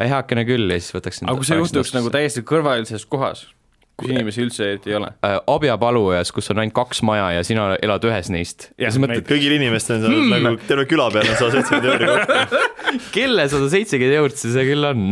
ei, 0.00 0.06
heakene 0.10 0.44
küll 0.46 0.70
ja 0.70 0.78
siis 0.80 0.94
võtaksin. 0.94 1.26
aga 1.26 1.36
kui 1.42 1.50
see 1.50 1.58
juhtuks 1.58 1.92
nagu 1.98 2.10
täiesti 2.14 2.46
kõrvalises 2.46 3.04
kohas, 3.10 3.48
kus 3.96 4.10
inimesi 4.12 4.42
üldse 4.44 4.66
eriti 4.68 4.90
ei 4.92 4.96
ole. 4.98 5.08
äh, 5.24 5.38
abjapalujas, 5.48 6.32
kus 6.36 6.50
on 6.52 6.58
ainult 6.60 6.74
kaks 6.76 7.00
maja 7.06 7.30
ja 7.38 7.44
sina 7.48 7.70
elad 7.82 8.04
ühes 8.04 8.28
neist. 8.34 8.68
ja 8.76 8.90
siis 8.90 9.00
mõtled, 9.00 9.24
kõigil 9.28 9.54
inimestel 9.56 9.96
on 9.98 10.04
seal 10.04 10.16
Hmm. 10.18 10.44
nagu 10.50 10.60
terve 10.68 10.84
küla 10.90 11.06
peal 11.14 11.30
on 11.32 11.38
sada 11.40 11.54
seitsekümmend 11.56 11.88
euri 11.94 12.10
kokku. 12.12 13.00
kelle 13.16 13.48
sada 13.48 13.70
seitsekümmend 13.72 14.18
eurot 14.20 14.36
see 14.42 14.52
see 14.52 14.66
küll 14.68 14.84
on? 14.90 15.06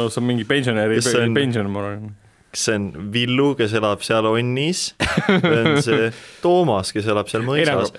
no 0.00 0.08
see 0.08 0.22
on 0.22 0.28
mingi 0.30 0.46
pensionäri 0.48 0.96
Kes 1.02 1.12
on? 1.20 1.34
pension, 1.36 1.68
ma 1.72 1.84
arvan. 1.84 2.08
kas 2.54 2.64
see 2.70 2.78
on 2.80 2.88
Villu, 3.12 3.50
kes 3.60 3.76
elab 3.82 4.00
seal 4.06 4.30
Onnis 4.32 4.86
või 5.28 5.60
on 5.60 5.82
see 5.84 6.08
Toomas, 6.44 6.94
kes 6.96 7.12
elab 7.12 7.28
seal 7.32 7.44
ei 7.52 7.68
nagu 7.68 7.84
mõisas?, 7.84 7.94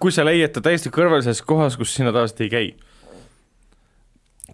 kui 0.00 0.12
sa 0.16 0.24
leiad 0.24 0.52
ta 0.56 0.64
täiesti 0.64 0.88
kõrvalises 0.92 1.44
kohas, 1.44 1.76
kus 1.76 1.92
sina 1.92 2.08
tavaliselt 2.14 2.40
ei 2.46 2.52
käi, 2.52 2.66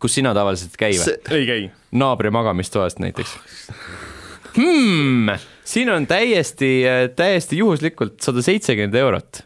kus 0.02 0.14
sina 0.18 0.34
tavaliselt 0.34 0.74
käid 0.80 0.98
või? 0.98 1.06
see, 1.06 1.18
ei 1.38 1.46
käi. 1.46 1.68
naabri 1.94 2.30
magamistoast 2.34 2.98
näiteks. 2.98 3.36
hmm, 4.56 5.30
siin 5.66 5.92
on 5.92 6.06
täiesti, 6.10 6.72
täiesti 7.16 7.60
juhuslikult 7.60 8.20
sada 8.24 8.42
seitsekümmend 8.44 8.98
eurot. 9.00 9.42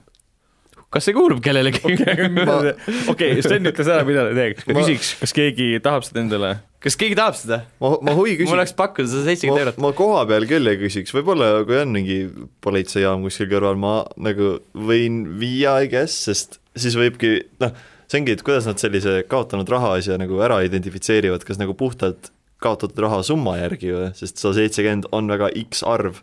kas 0.95 1.09
see 1.09 1.17
kuulub 1.17 1.41
kellelegi? 1.43 1.81
okei, 3.13 3.41
Sten 3.43 3.71
ütles 3.71 3.91
ära, 3.91 4.05
mida 4.07 4.29
ta 4.29 4.37
teeks, 4.37 4.69
küsiks, 4.69 5.15
kas 5.23 5.35
keegi 5.37 5.69
tahab 5.85 6.07
seda 6.07 6.23
endale. 6.23 6.53
kas 6.85 6.99
keegi 7.01 7.19
tahab 7.19 7.39
seda? 7.39 7.63
ma, 7.83 7.95
ma 7.99 8.15
huvi 8.17 8.37
mul 8.37 8.43
küsin, 8.45 8.57
oleks 8.59 8.77
pakkuda 8.79 9.11
sada 9.11 9.25
seitsekümmend 9.31 9.61
ma, 9.61 9.65
eurot. 9.67 9.81
ma 9.87 9.95
koha 9.99 10.23
peal 10.31 10.47
küll 10.51 10.73
ei 10.73 10.81
küsiks, 10.85 11.15
võib-olla 11.17 11.51
kui 11.67 11.81
on 11.81 11.97
mingi 11.97 12.21
politseijaam 12.65 13.27
kuskil 13.27 13.51
kõrval, 13.53 13.81
ma 13.81 13.97
nagu 14.17 14.57
võin 14.75 15.25
viia, 15.41 15.81
I 15.83 15.91
guess, 15.93 16.29
sest 16.29 16.61
siis 16.79 16.97
võibki 16.99 17.37
noh, 17.63 17.75
see 18.09 18.23
ongi, 18.23 18.37
et 18.37 18.47
kuidas 18.47 18.69
nad 18.69 18.81
sellise 18.81 19.23
kaotanud 19.31 19.69
raha 19.71 19.97
asja 19.99 20.19
nagu 20.21 20.39
ära 20.45 20.61
identifitseerivad, 20.67 21.45
kas 21.47 21.61
nagu 21.61 21.77
puhtalt 21.79 22.31
kaotatud 22.65 22.99
raha 23.05 23.21
summa 23.27 23.57
järgi 23.61 23.93
või, 23.93 24.11
sest 24.19 24.41
sada 24.43 24.57
seitsekümmend 24.59 25.09
on 25.15 25.31
väga 25.31 25.51
X 25.61 25.85
arv. 25.87 26.21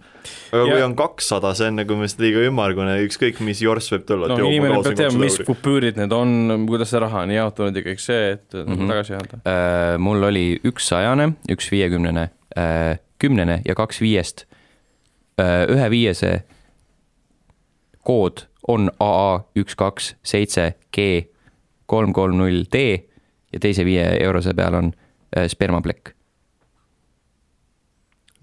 aga 0.51 0.63
kui 0.65 0.79
Ja- 0.79 0.85
on 0.85 0.95
kakssada, 0.95 1.53
see 1.57 1.67
on 1.71 1.79
nagu 1.79 1.95
minu 1.95 2.03
meelest 2.03 2.21
liiga 2.21 2.43
ümmargune, 2.49 2.97
ükskõik 3.07 3.41
mis 3.45 3.61
jorss 3.61 3.93
võib 3.93 4.05
tulla. 4.05 4.27
no 4.27 4.37
inimene 4.37 4.81
peab 4.83 4.97
teadma, 4.97 5.23
mis 5.25 5.39
kupüürid 5.47 5.97
need 5.97 6.13
on, 6.13 6.67
kuidas 6.69 6.93
see 6.93 7.01
raha 7.01 7.25
on 7.25 7.33
jaotunud 7.33 7.75
ja 7.75 7.85
kõik 7.85 8.03
see, 8.03 8.31
et 8.37 8.53
mm. 8.53 8.69
-hmm. 8.69 8.93
tagasi 8.93 9.17
anda. 9.17 9.41
Äh, 9.45 9.97
mul 9.97 10.23
oli 10.23 10.47
üks 10.63 10.87
sajane, 10.91 11.33
üks 11.49 11.71
viiekümnene, 11.71 12.29
kümnene 13.19 13.61
ja 13.65 13.75
kaks 13.75 14.01
viiest. 14.01 14.45
ühe 15.41 15.89
viiese 15.89 16.43
kood 18.03 18.45
on 18.67 18.91
AA 18.99 19.43
üks, 19.57 19.75
kaks, 19.75 20.15
seitse, 20.23 20.73
G, 20.93 21.27
kolm, 21.85 22.13
kolm, 22.13 22.37
null, 22.37 22.65
D 22.71 22.83
ja 23.53 23.59
teise 23.59 23.85
viie 23.87 24.05
eurose 24.21 24.53
peal 24.57 24.77
on 24.77 24.91
spermaplekk. 25.31 26.13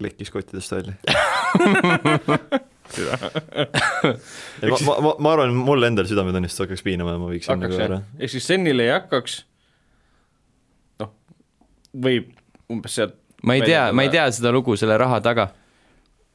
Lekkis 0.03 0.31
kottidest 0.31 0.71
välja. 0.71 0.93
ei, 4.63 4.69
ma, 4.69 4.77
ma, 5.01 5.13
ma, 5.19 5.31
arvan, 5.33 5.53
mul 5.53 5.87
endal 5.87 6.07
südametunnistus 6.09 6.63
hakkaks 6.65 6.83
piinama 6.85 7.15
ja 7.15 7.21
ma 7.21 7.29
viiksin 7.29 7.53
hakkaks 7.53 7.75
nagu 7.75 7.85
ära., 7.85 7.99
ehk 8.19 8.33
siis 8.33 8.47
Senil 8.49 8.83
ei 8.83 8.91
hakkaks, 8.93 9.33
noh, 11.03 11.11
võib 12.07 12.31
umbes 12.71 12.97
sealt, 12.99 13.17
ma 13.45 13.57
ei 13.57 13.65
tea, 13.65 13.83
ma 13.95 14.05
ei 14.05 14.13
tea 14.13 14.25
seda 14.35 14.53
lugu 14.55 14.77
selle 14.79 14.97
raha 14.99 15.19
taga. 15.25 15.49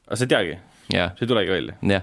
aga 0.07 0.19
sa 0.19 0.27
ei 0.27 0.33
teagi, 0.35 0.59
see 0.91 1.25
ei 1.25 1.31
tulegi 1.33 1.55
välja. 1.57 2.01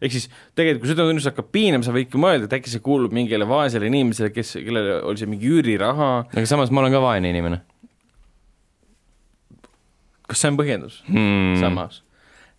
ehk 0.00 0.12
siis 0.16 0.26
tegelikult, 0.56 0.82
kui 0.86 0.92
südametunnistus 0.94 1.30
hakkab 1.32 1.52
piinama, 1.54 1.86
sa 1.86 1.94
võidki 1.94 2.16
mõelda, 2.20 2.48
et 2.48 2.58
äkki 2.58 2.72
see 2.72 2.82
kuulub 2.84 3.14
mingile 3.14 3.46
vaesele 3.48 3.92
inimesele, 3.92 4.32
kes, 4.34 4.56
kellel 4.64 4.86
oli 5.04 5.20
see 5.20 5.30
mingi 5.30 5.52
üüriraha, 5.52 6.10
aga 6.32 6.46
samas 6.50 6.74
ma 6.74 6.82
olen 6.82 6.96
ka 6.96 7.04
vaene 7.04 7.30
inimene 7.30 7.62
kas 10.28 10.42
see 10.42 10.52
on 10.52 10.58
põhjendus 10.60 11.00
hmm. 11.08 11.56
samas? 11.62 12.02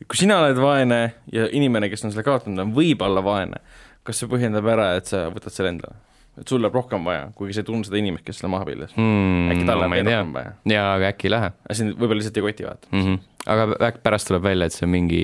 kui 0.05 0.19
sina 0.19 0.41
oled 0.43 0.59
vaene 0.59 0.99
ja 1.33 1.47
inimene, 1.55 1.89
kes 1.91 2.05
on 2.05 2.13
selle 2.13 2.25
kaotanud, 2.27 2.59
on 2.61 2.73
võib-olla 2.75 3.23
vaene, 3.25 3.61
kas 4.05 4.19
see 4.21 4.29
põhjendab 4.31 4.67
ära, 4.75 4.91
et 4.99 5.09
sa 5.11 5.27
võtad 5.33 5.55
selle 5.55 5.71
endale? 5.75 5.97
et 6.35 6.51
sul 6.51 6.59
läheb 6.59 6.75
rohkem 6.75 7.05
vaja, 7.07 7.29
kuigi 7.37 7.55
sa 7.55 7.63
ei 7.63 7.69
tundnud 7.69 7.87
seda 7.87 7.99
inimest, 8.01 8.25
kes 8.27 8.41
selle 8.41 8.51
maha 8.51 8.65
pilles. 8.67 8.91
Hmm, 8.97 9.53
äkki 9.53 9.63
tal 9.63 9.79
no, 9.79 9.85
läheb 9.85 9.95
veel 9.95 10.09
rohkem 10.09 10.33
vaja. 10.35 10.53
jaa, 10.67 10.89
aga 10.97 11.11
äkki 11.13 11.29
ei 11.29 11.31
lähe 11.31 11.51
aga 11.53 11.77
sind 11.79 11.95
võib-olla 11.95 12.19
lihtsalt 12.19 12.39
ei 12.41 12.45
koti 12.49 12.67
vaata. 12.67 12.91
mm. 12.91 13.05
-hmm. 13.05 13.19
aga 13.55 13.91
pärast 14.03 14.31
tuleb 14.31 14.43
välja, 14.43 14.67
et 14.67 14.75
see 14.75 14.87
on 14.87 14.91
mingi 14.91 15.21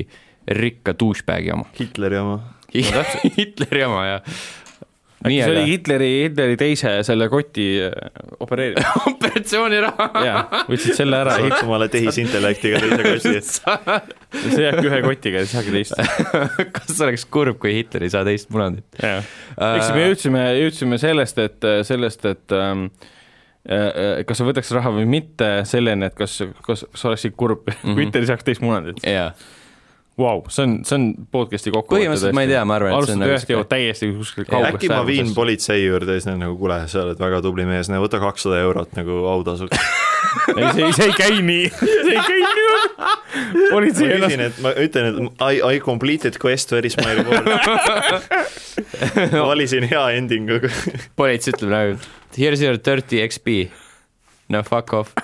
rikka 0.48 0.96
douchebag'i 0.98 1.52
oma. 1.54 1.68
Hitleri 1.80 2.18
oma. 2.18 2.40
Hitleri 3.38 3.84
oma 3.84 4.06
ja. 4.08 4.20
Äkki 5.22 5.38
see 5.44 5.52
oli 5.52 5.64
Hitleri, 5.68 6.10
Hitleri 6.24 6.58
teise 6.60 6.94
selle 7.06 7.28
koti 7.30 7.68
äh, 7.86 7.94
opereerimine. 8.42 8.88
operatsiooniraha. 9.12 10.08
jaa, 10.26 10.42
võtsid 10.70 10.98
selle 10.98 11.20
ära, 11.22 11.38
saaks 11.38 11.66
omale 11.68 11.88
tehisintellektiga 11.94 12.82
teise 12.82 13.06
koti. 13.06 13.36
see 14.56 14.66
jääbki 14.66 14.90
ühe 14.90 15.02
kotiga, 15.06 15.44
ei 15.44 15.52
saagi 15.52 15.76
teist. 15.76 15.98
kas 16.78 17.02
oleks 17.06 17.26
kurb, 17.32 17.60
kui 17.62 17.76
Hitler 17.78 18.08
ei 18.08 18.14
saa 18.14 18.26
teist 18.28 18.52
munandit? 18.54 18.88
jah, 19.02 19.26
eks 19.58 19.94
me 19.96 20.06
jõudsime, 20.08 20.46
jõudsime 20.64 21.02
sellest, 21.02 21.42
et, 21.46 21.72
sellest, 21.88 22.28
et 22.32 22.58
ähm, 22.58 22.88
äh, 23.70 24.22
kas 24.28 24.42
sa 24.42 24.48
võtaks 24.48 24.74
raha 24.78 24.94
või 24.98 25.08
mitte, 25.10 25.54
selleni, 25.70 26.10
et 26.10 26.18
kas, 26.18 26.42
kas, 26.66 26.86
kas 26.90 27.10
oleksid 27.12 27.38
kurb 27.38 27.68
mm, 27.70 27.78
-hmm. 27.84 27.98
kui 27.98 28.08
Hitler 28.08 28.26
ei 28.26 28.32
saaks 28.34 28.48
teist 28.48 28.66
munandit. 28.66 29.04
jaa, 29.06 29.32
Vau, 30.20 30.42
see 30.52 30.66
on, 30.68 30.74
see 30.84 30.98
on 30.98 31.06
podcast'i 31.32 31.72
kokkuvõte. 31.72 32.02
Põhimõtteliselt 32.02 32.36
ma 32.36 32.44
ei 32.44 32.50
tea, 32.52 32.62
ma 32.68 32.76
arvan, 32.76 32.92
et 32.92 32.92
see 32.92 32.98
on 32.98 33.00
alustada 33.00 33.22
nagu 33.22 33.32
ühest 33.32 33.52
jõuad 33.54 33.70
täiesti 33.72 34.10
kuskil 34.18 34.48
kaugest 34.50 34.76
äkki 34.76 34.90
ma 34.92 35.00
viin 35.08 35.32
politsei 35.36 35.86
juurde 35.86 36.18
ja 36.18 36.20
siis 36.20 36.28
nad 36.28 36.42
nagu, 36.42 36.58
kuule, 36.60 36.80
sa 36.92 37.06
oled 37.06 37.22
väga 37.22 37.40
tubli 37.46 37.66
mees, 37.70 37.90
võta 38.04 38.20
kakssada 38.22 38.60
eurot 38.66 38.92
nagu 39.00 39.22
autasuks. 39.32 39.80
ei, 40.58 40.68
see, 40.76 40.90
see 40.98 41.08
ei 41.08 41.16
käi 41.16 41.40
nii, 41.48 41.72
see 41.80 42.12
ei 42.12 42.26
käi 42.28 42.44
nii. 42.44 42.68
ma 43.56 43.64
politsei 43.72 44.12
ennast, 44.18 44.62
ma 44.68 44.76
ütlen, 44.84 45.10
et 45.10 45.46
I, 45.48 45.64
I 45.78 45.82
completed 45.84 46.38
quest, 46.44 46.76
where 46.76 46.92
is 46.92 47.00
my 47.00 47.16
reward? 47.22 47.48
valisin 49.52 49.88
hea 49.90 50.06
endingu. 50.20 50.60
politsei 51.16 51.56
ütleb 51.56 51.72
nagu 51.72 51.98
here's 52.36 52.62
your 52.62 52.76
dirty 52.76 53.24
XP. 53.24 53.72
no 54.52 54.64
fuck 54.64 54.94
off. 54.94 55.16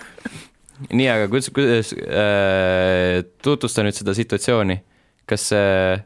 nii, 0.91 1.07
aga 1.09 1.27
kuidas, 1.31 1.49
kuidas 1.55 1.93
äh,, 1.97 3.23
tutvusta 3.43 3.83
nüüd 3.85 3.97
seda 3.97 4.13
situatsiooni. 4.17 4.79
kas 5.27 5.49
äh,, 5.55 5.99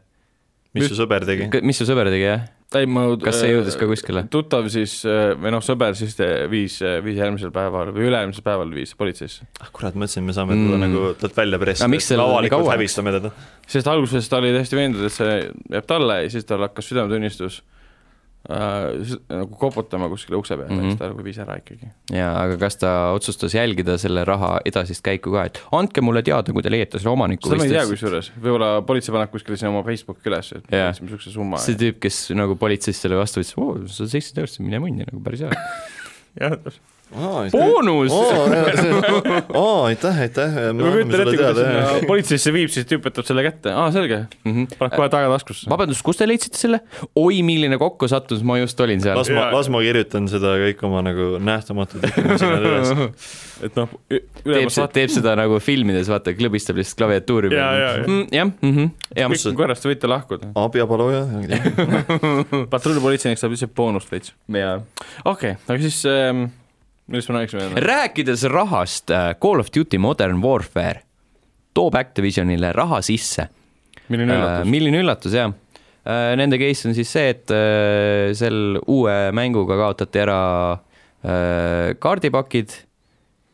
mis 0.74 0.88
su 0.90 0.96
sõber 0.98 1.26
tegi? 1.28 1.48
mis 1.62 1.78
su 1.82 1.86
sõber 1.88 2.10
tegi, 2.12 2.26
jah? 2.30 2.48
ei 2.72 2.86
ma 2.88 3.02
kas 3.20 3.36
see 3.42 3.50
jõudis 3.52 3.74
ka 3.76 3.84
kuskile? 3.90 4.22
tuttav 4.32 4.64
siis 4.72 4.94
või 5.04 5.50
noh, 5.52 5.60
sõber 5.64 5.92
siis 5.98 6.14
te- 6.16 6.46
viis, 6.48 6.78
viis 7.04 7.18
järgmisel 7.20 7.52
päeval 7.52 7.90
või 7.92 8.06
üle-eelmisel 8.08 8.44
päeval 8.46 8.72
viis 8.72 8.94
politseisse. 8.96 9.44
ah 9.60 9.68
kurat, 9.76 9.92
mõtlesin, 9.98 10.24
me 10.24 10.32
saame 10.32 10.56
teda 10.56 10.78
Mm. 10.78 10.86
nagu 10.86 11.02
talt 11.20 11.36
välja 11.36 11.60
pressida. 11.60 12.00
Seal 12.00 12.22
nii 12.22 12.30
avalikult 12.30 12.72
häbistame 12.72 13.12
teda. 13.18 13.30
sest 13.68 13.86
alguses 13.92 14.28
ta 14.32 14.40
oli 14.40 14.54
täiesti 14.56 14.78
veendunud, 14.80 15.04
et 15.10 15.12
see 15.12 15.36
jääb 15.76 15.86
talle 15.86 16.22
ja 16.24 16.30
siis 16.32 16.48
tal 16.48 16.64
hakkas 16.64 16.88
südametunnistus 16.88 17.60
äh, 18.52 19.14
nagu 19.32 19.58
koputama 19.60 20.08
kuskile 20.12 20.38
ukse 20.38 20.56
peale 20.56 20.70
mm. 20.70 20.78
-hmm. 20.78 20.92
siis 20.92 21.00
ta 21.00 21.10
nagu 21.10 21.24
viis 21.24 21.40
ära 21.42 21.56
ikkagi. 21.60 21.90
jaa, 22.12 22.32
aga 22.44 22.58
kas 22.60 22.78
ta 22.80 22.92
otsustas 23.16 23.54
jälgida 23.56 23.98
selle 23.98 24.24
raha 24.28 24.52
edasist 24.68 25.04
käiku 25.06 25.34
ka, 25.36 25.46
et 25.50 25.62
andke 25.72 26.04
mulle 26.04 26.22
teada, 26.22 26.52
kui 26.52 26.62
te 26.62 26.72
leiate 26.72 26.98
selle 26.98 27.14
omaniku. 27.14 27.48
seda 27.48 27.60
ma 27.62 27.68
ei 27.68 27.74
tea. 27.76 27.86
kusjuures, 27.90 28.32
võib-olla 28.36 28.70
politsei 28.86 29.16
paneb 29.16 29.34
kuskile 29.34 29.58
sinna 29.60 29.74
oma 29.74 29.84
Facebooki 29.88 30.30
üles, 30.30 30.52
et 30.56 30.72
Jaa. 30.72 30.90
otsime 30.90 31.10
niisuguse 31.10 31.34
summa. 31.34 31.62
see 31.64 31.78
tüüp, 31.80 32.00
kes 32.06 32.22
nagu 32.38 32.56
politseist 32.60 33.06
selle 33.06 33.20
vastu 33.20 33.42
võttis, 33.42 33.56
oo, 33.58 33.76
sada 33.86 34.14
seitsekümmend 34.14 34.46
eurot, 34.46 34.64
mine 34.68 34.82
munni 34.86 35.06
nagu 35.08 35.22
päris 35.24 35.46
hea. 35.46 35.62
jah, 36.42 36.58
boonus. 37.52 38.12
aitäh, 39.86 40.20
aitäh. 40.26 40.58
ma 40.74 40.90
kujutan 40.90 41.24
ette, 41.24 41.36
kuidas 41.36 42.06
politseisse 42.08 42.52
viib, 42.54 42.72
siis 42.72 42.88
tüüp 42.90 43.06
võtab 43.08 43.28
selle 43.28 43.44
kätte, 43.46 43.72
aa 43.74 43.88
selge, 43.94 44.24
paneb 44.44 44.96
kohe 44.96 45.08
tagataskusse. 45.12 45.70
vabandust, 45.72 46.04
kust 46.06 46.22
te 46.22 46.28
leidsite 46.28 46.60
selle? 46.60 46.82
oi, 47.18 47.40
milline 47.46 47.78
kokkusattumus, 47.80 48.44
ma 48.46 48.58
just 48.60 48.80
olin 48.84 49.02
seal 49.04 49.18
las. 49.20 49.32
ma, 49.34 49.48
las 49.54 49.70
ma 49.72 49.82
kirjutan 49.84 50.28
seda 50.32 50.54
kõik 50.62 50.84
oma 50.88 51.02
nagu 51.06 51.28
nähtamatud 51.42 52.06
sinna 52.40 52.58
üles. 52.60 52.92
et 53.66 53.78
noh, 53.78 53.92
teeb 54.42 54.72
teeb 54.96 55.12
seda 55.12 55.34
nagu 55.38 55.58
filmides, 55.62 56.10
vaata, 56.10 56.34
klõbistab 56.36 56.78
lihtsalt 56.80 57.00
klaviatuuri 57.02 57.52
jaa. 57.54 57.92
Mm, 58.02 58.24
jah, 58.34 58.52
jah, 59.16 59.32
kõik 59.32 59.48
on 59.52 59.58
korras, 59.58 59.82
te 59.82 59.90
võite 59.90 60.10
lahkuda. 60.10 60.52
abipaluja. 60.64 61.24
patrullpolitseinik 62.72 63.40
saab 63.40 63.54
lihtsalt 63.54 63.74
boonust 63.76 64.12
veits. 64.12 64.34
jaa. 64.52 64.78
okei 65.28 65.56
aga 65.68 65.78
siis 65.82 66.02
ähm,, 66.08 66.44
millest 67.12 67.30
me 67.30 67.38
rääkisime? 67.38 67.86
rääkides 67.86 68.44
rahast, 68.50 69.12
Call 69.40 69.62
of 69.62 69.70
Duty 69.74 70.00
Modern 70.02 70.42
Warfare 70.42 71.04
toob 71.74 71.96
Activisionile 71.96 72.72
raha 72.76 73.00
sisse. 73.04 73.48
milline 74.08 74.36
üllatus? 74.36 74.70
milline 74.70 75.02
üllatus, 75.02 75.36
jah. 75.36 75.52
Nende 76.36 76.58
case 76.58 76.88
on 76.88 76.96
siis 76.96 77.12
see, 77.14 77.28
et 77.30 77.52
äh, 77.54 78.32
sel 78.34 78.80
uue 78.90 79.14
mänguga 79.36 79.76
kaotati 79.78 80.18
ära 80.18 80.38
äh, 80.74 81.92
kaardipakid 82.02 82.74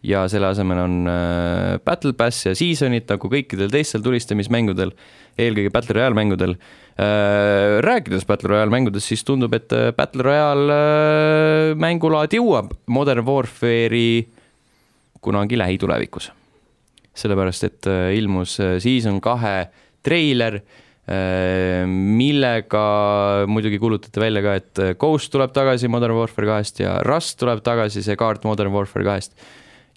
ja 0.08 0.22
selle 0.32 0.48
asemel 0.54 0.80
on 0.80 0.94
äh, 1.12 1.74
Battle 1.84 2.14
Pass 2.16 2.46
ja 2.46 2.54
Seasonid 2.56 3.04
nagu 3.10 3.28
kõikidel 3.28 3.68
teistel 3.72 4.04
tulistamismängudel, 4.06 4.94
eelkõige 5.36 5.74
Battle 5.74 5.98
Royale 5.98 6.16
mängudel. 6.16 6.56
Rääkides 6.98 8.26
Battle 8.26 8.48
Royale 8.50 8.70
mängudest, 8.74 9.06
siis 9.06 9.22
tundub, 9.24 9.52
et 9.54 9.72
äh, 9.72 9.92
Battle 9.94 10.24
Royale 10.26 10.74
äh, 10.74 11.76
mängulaad 11.78 12.34
jõuab 12.34 12.72
Modern 12.90 13.22
Warfare'i 13.26 14.26
kunagi 15.22 15.58
lähitulevikus. 15.58 16.32
sellepärast, 17.18 17.64
et 17.64 17.86
äh, 17.86 18.14
ilmus 18.14 18.60
äh, 18.60 18.78
Season 18.78 19.20
kahe 19.20 19.68
treiler, 20.02 20.60
millega 21.88 23.46
muidugi 23.48 23.78
kuulutati 23.80 24.20
välja 24.20 24.42
ka, 24.44 24.54
et 24.60 24.80
äh, 24.82 24.90
Ghost 25.00 25.32
tuleb 25.32 25.54
tagasi 25.56 25.88
Modern 25.88 26.14
Warfare 26.14 26.46
kahest 26.46 26.82
ja 26.82 26.98
Rust 27.06 27.38
tuleb 27.40 27.62
tagasi, 27.64 28.02
see 28.04 28.16
kaart 28.16 28.44
Modern 28.44 28.74
Warfare 28.74 29.06
kahest. 29.06 29.32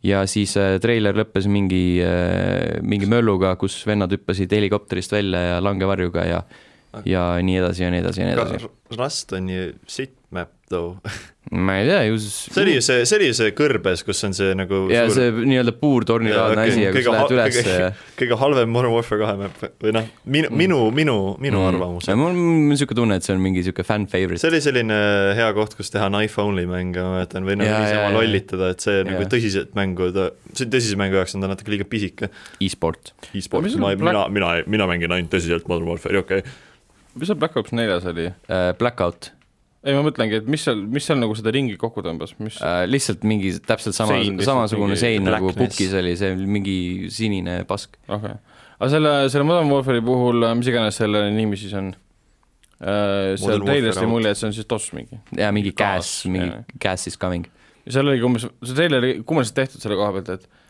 ja 0.04 0.24
siis 0.26 0.56
äh, 0.58 0.80
treiler 0.82 1.18
lõppes 1.18 1.50
mingi, 1.52 2.02
mingi 2.82 3.10
mölluga, 3.12 3.56
kus 3.56 3.76
vennad 3.86 4.14
hüppasid 4.16 4.54
helikopterist 4.56 5.12
välja 5.12 5.40
ja 5.40 5.60
langevarjuga 5.62 6.26
ja, 6.26 6.42
ja 7.08 7.26
nii 7.44 7.60
edasi 7.62 7.84
ja 7.86 7.92
nii 7.94 8.04
edasi 8.06 8.22
ja 8.24 8.30
nii 8.32 8.40
edasi. 8.40 8.72
Rust 8.98 9.32
on 9.38 9.48
ju 9.50 9.70
sitt 9.88 10.18
map 10.36 10.50
though? 10.72 10.98
ma 11.52 11.74
ei 11.82 11.88
tea, 11.88 12.02
ju 12.08 12.18
siis 12.22 12.36
see 12.54 12.62
oli 12.64 12.74
ju 12.78 12.82
see, 12.86 13.02
see 13.08 13.18
oli 13.18 13.26
ju 13.32 13.36
see 13.36 13.52
kõrbes, 13.56 14.04
kus 14.08 14.20
on 14.28 14.36
see 14.36 14.54
nagu 14.56 14.78
ja 14.92 15.02
see 15.12 15.32
nii-öelda 15.36 15.74
puurtornilaadne 15.80 16.64
asi 16.70 16.84
ja 16.86 16.92
kus 16.96 17.08
lähed 17.12 17.34
üles 17.36 17.58
ja 17.68 17.90
kõige 18.20 18.38
halvem 18.40 18.72
Modern 18.72 18.94
Warfare 18.96 19.20
kahe 19.24 19.36
map 19.42 19.64
või 19.84 19.94
noh, 19.98 20.08
minu, 20.32 20.52
minu, 20.56 20.80
minu, 20.96 21.16
minu 21.44 21.60
Mm. 21.62 21.68
arvamus 21.74 22.08
Ja. 22.08 22.16
mul 22.20 22.32
on 22.32 22.40
niisugune 22.70 23.00
tunne, 23.02 23.18
et 23.20 23.28
see 23.28 23.36
on 23.36 23.42
mingi 23.44 23.60
niisugune 23.64 23.88
fan 23.88 24.08
favorite. 24.12 24.40
see 24.44 24.52
oli 24.54 24.62
selline 24.64 25.00
hea 25.40 25.50
koht, 25.58 25.76
kus 25.80 25.92
teha 25.92 26.08
knife 26.12 26.40
only 26.44 26.64
mänge, 26.70 27.04
ma 27.04 27.18
mäletan, 27.18 27.44
või 27.48 27.60
nagu 27.60 27.68
Jaa, 27.72 27.84
niisama 27.84 28.02
jaa, 28.02 28.08
jaa. 28.08 28.16
lollitada, 28.20 28.72
et 28.76 28.88
see 28.88 29.04
nagu 29.08 29.24
Jaa. 29.26 29.32
tõsiselt 29.36 29.76
mängu, 29.80 30.12
ta, 30.16 30.30
see 30.56 30.72
tõsise 30.72 31.00
mängu 31.00 31.20
jaoks 31.20 31.36
on 31.36 31.44
ta 31.48 31.52
natuke 31.52 31.74
liiga 31.76 31.88
pisike. 31.92 32.32
e-sport. 32.64 33.12
e-sport 33.36 33.68
sul 33.72 33.84
ma, 33.84 33.92
mina, 34.00 34.28
mina, 34.32 34.54
mina 34.68 34.88
mängin 34.90 35.12
ainult 35.20 35.34
tõsiselt 35.36 35.68
Modern 35.72 35.90
Warfare'i, 35.92 36.22
okei 36.24 36.46
okay.. 36.46 36.60
Mis 37.16 37.30
seal 37.30 37.40
Black 37.40 37.58
Ops 37.60 37.74
neljas 37.76 38.08
oli? 38.10 38.30
Äh, 38.52 38.72
Blackout 38.80 39.32
ei, 39.82 39.96
ma 39.98 40.04
mõtlengi, 40.06 40.38
et 40.42 40.50
mis 40.50 40.62
seal, 40.66 40.84
mis 40.94 41.08
seal 41.10 41.18
nagu 41.22 41.34
seda 41.38 41.54
ringi 41.54 41.74
kokku 41.82 42.04
tõmbas, 42.06 42.36
mis 42.42 42.60
äh,, 42.62 42.84
lihtsalt 42.90 43.26
mingi 43.28 43.56
täpselt 43.66 43.98
sama 43.98 44.20
samasugune 44.46 44.98
sein 45.00 45.26
nagu 45.26 45.54
pukis 45.58 45.96
oli, 45.98 46.14
see 46.20 46.36
oli 46.36 46.46
mingi 46.60 46.76
sinine 47.14 47.62
pask. 47.70 47.98
okei 48.06 48.36
okay., 48.36 48.38
aga 48.78 48.90
selle, 48.94 49.16
selle 49.34 49.48
Modern 49.48 49.74
Warfare'i 49.74 50.04
puhul, 50.06 50.46
mis 50.60 50.70
iganes 50.70 51.02
selle 51.02 51.24
nimi 51.34 51.58
siis 51.58 51.74
on 51.78 51.90
äh,, 51.92 53.34
seal 53.42 53.66
Warfare 53.66 53.96
jäi 53.96 54.10
mulje, 54.10 54.36
et 54.36 54.42
see 54.42 54.52
on 54.52 54.56
siis 54.58 54.70
DOS 54.70 54.92
mingi. 54.98 55.18
ja 55.38 55.50
mingi 55.56 55.74
Gas, 55.78 56.14
mingi 56.30 56.52
jaa. 56.52 56.64
gas 56.86 57.10
is 57.10 57.18
coming. 57.22 57.50
ja 57.88 57.98
seal 57.98 58.06
oligi 58.06 58.28
umbes, 58.30 58.46
see 58.62 58.78
treiler 58.78 59.02
oli 59.02 59.16
kummaliselt 59.26 59.64
tehtud 59.64 59.82
selle 59.82 59.98
koha 59.98 60.14
pealt, 60.20 60.36
et 60.38 60.61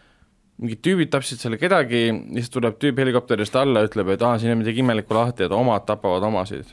mingid 0.62 0.82
tüübid 0.86 1.10
tapsid 1.14 1.42
selle 1.42 1.58
kedagi 1.62 2.04
siis 2.36 2.52
tuleb 2.54 2.78
tüüp 2.82 3.00
helikopterist 3.02 3.56
alla, 3.58 3.84
ütleb, 3.88 4.14
et 4.14 4.22
aa, 4.26 4.38
siin 4.42 4.54
on 4.54 4.62
midagi 4.62 4.84
imelikku 4.84 5.18
lahti, 5.18 5.48
et 5.48 5.56
omad 5.56 5.88
tapavad 5.88 6.24
omasid. 6.28 6.70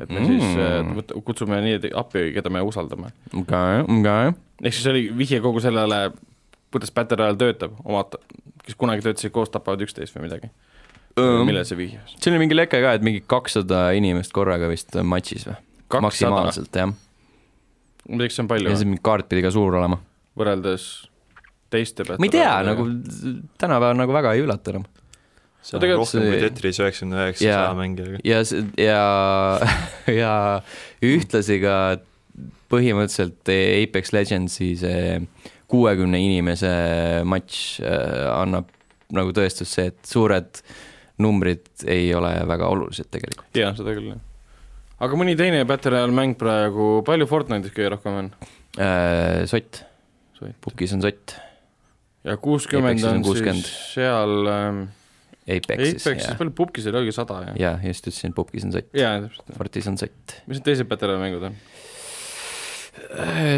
et 0.00 0.10
me 0.10 0.20
mm. 0.20 0.26
siis 0.26 1.06
äh, 1.14 1.22
kutsume 1.24 1.60
nii 1.62 1.92
appi, 1.94 2.30
keda 2.34 2.50
me 2.50 2.64
usaldame. 2.66 3.12
okei, 3.30 3.84
okei. 3.86 4.34
ehk 4.64 4.78
siis 4.78 4.88
oli 4.90 5.04
vihje 5.18 5.40
kogu 5.44 5.62
sellele, 5.62 6.02
kuidas 6.74 6.90
Battle 6.94 7.20
Royale 7.22 7.38
töötab, 7.38 7.78
omad, 7.84 8.18
kes 8.66 8.78
kunagi 8.78 9.06
töötasid 9.06 9.34
koos, 9.34 9.52
tapavad 9.54 9.84
üksteist 9.86 10.18
või 10.18 10.26
midagi. 10.26 10.50
millele 11.20 11.64
see 11.68 11.78
vihjas? 11.78 12.16
see 12.18 12.32
oli 12.32 12.42
mingi 12.42 12.58
leke 12.58 12.82
ka, 12.82 12.96
et 12.98 13.06
mingi 13.06 13.22
kakssada 13.26 13.90
inimest 13.94 14.34
korraga 14.34 14.70
vist 14.72 14.98
matšis 14.98 15.46
või? 15.50 15.60
maksimaalselt 16.02 16.82
jah. 16.82 16.90
ma 18.08 18.22
teeks, 18.24 18.40
see 18.40 18.42
on 18.42 18.50
palju 18.50 18.74
ja 18.74 18.80
see 18.80 18.90
mingi 18.90 19.06
kaart 19.06 19.30
pidi 19.30 19.46
ka 19.46 19.54
suur 19.54 19.78
olema. 19.78 20.00
võrreldes 20.34 21.11
teiste 21.72 22.06
Battle 22.06 22.22
ma 22.22 22.28
ei 22.28 22.34
tea, 22.34 22.50
nagu 22.68 22.86
tänapäeval 23.60 23.98
nagu 24.00 24.16
väga 24.18 24.34
ei 24.36 24.44
üllata 24.44 24.74
enam. 24.74 24.86
see 25.62 25.78
on 25.78 25.88
rohkem 25.94 26.28
kui 26.28 26.40
Tetris 26.42 26.80
üheksakümne 26.82 27.26
üheksa 27.26 27.48
saja 27.48 27.74
mängijaga. 27.78 28.22
ja, 28.26 28.42
ja, 28.80 29.02
ja 30.22 30.34
ühtlasi 31.12 31.58
ka 31.64 31.76
põhimõtteliselt 32.72 33.52
Apex 33.52 34.14
Legendsi 34.16 34.72
see 34.80 35.18
kuuekümne 35.72 36.20
inimese 36.20 36.72
matš 37.28 37.80
äh, 37.84 38.28
annab 38.32 38.70
nagu 39.12 39.32
tõestust 39.36 39.76
see, 39.76 39.90
et 39.92 40.08
suured 40.08 40.60
numbrid 41.22 41.84
ei 41.90 42.10
ole 42.16 42.32
väga 42.48 42.68
olulised 42.72 43.08
tegelikult. 43.12 43.48
jaa, 43.56 43.72
seda 43.76 43.94
küll, 43.96 44.12
jah. 44.14 44.20
aga 45.04 45.20
mõni 45.20 45.36
teine 45.38 45.62
Battle 45.68 45.94
Royale 45.96 46.16
mäng 46.16 46.36
praegu, 46.40 46.90
palju 47.06 47.28
Fortnite'is 47.30 47.74
kõige 47.76 47.94
rohkem 47.96 48.20
on? 48.22 48.30
Äh, 48.80 49.44
sott, 49.50 49.82
pukis 50.64 50.94
on 50.96 51.04
sott, 51.04 51.36
ja 52.24 52.36
kuuskümmend 52.40 53.04
on 53.04 53.20
on 53.20 53.24
60. 53.26 53.62
siis 53.62 53.94
seal 53.94 54.34
ähm, 54.52 54.82
Apexis 55.42 56.06
Apexis, 56.06 56.36
palju 56.38 56.54
pubkis 56.54 56.86
oli, 56.86 57.00
oligi 57.02 57.14
sada, 57.16 57.40
jah? 57.48 57.56
ja 57.58 57.72
just 57.88 58.06
ütlesin, 58.06 58.34
pukis 58.36 58.66
on 58.68 58.74
sott, 58.76 58.90
jaa. 58.94 59.16
Fortis 59.56 59.88
on 59.90 59.98
sott. 59.98 60.36
mis 60.46 60.60
need 60.60 60.68
teised 60.68 60.88
Battle 60.90 61.10
Royale 61.10 61.24
mängud 61.24 61.48
on? 61.50 61.58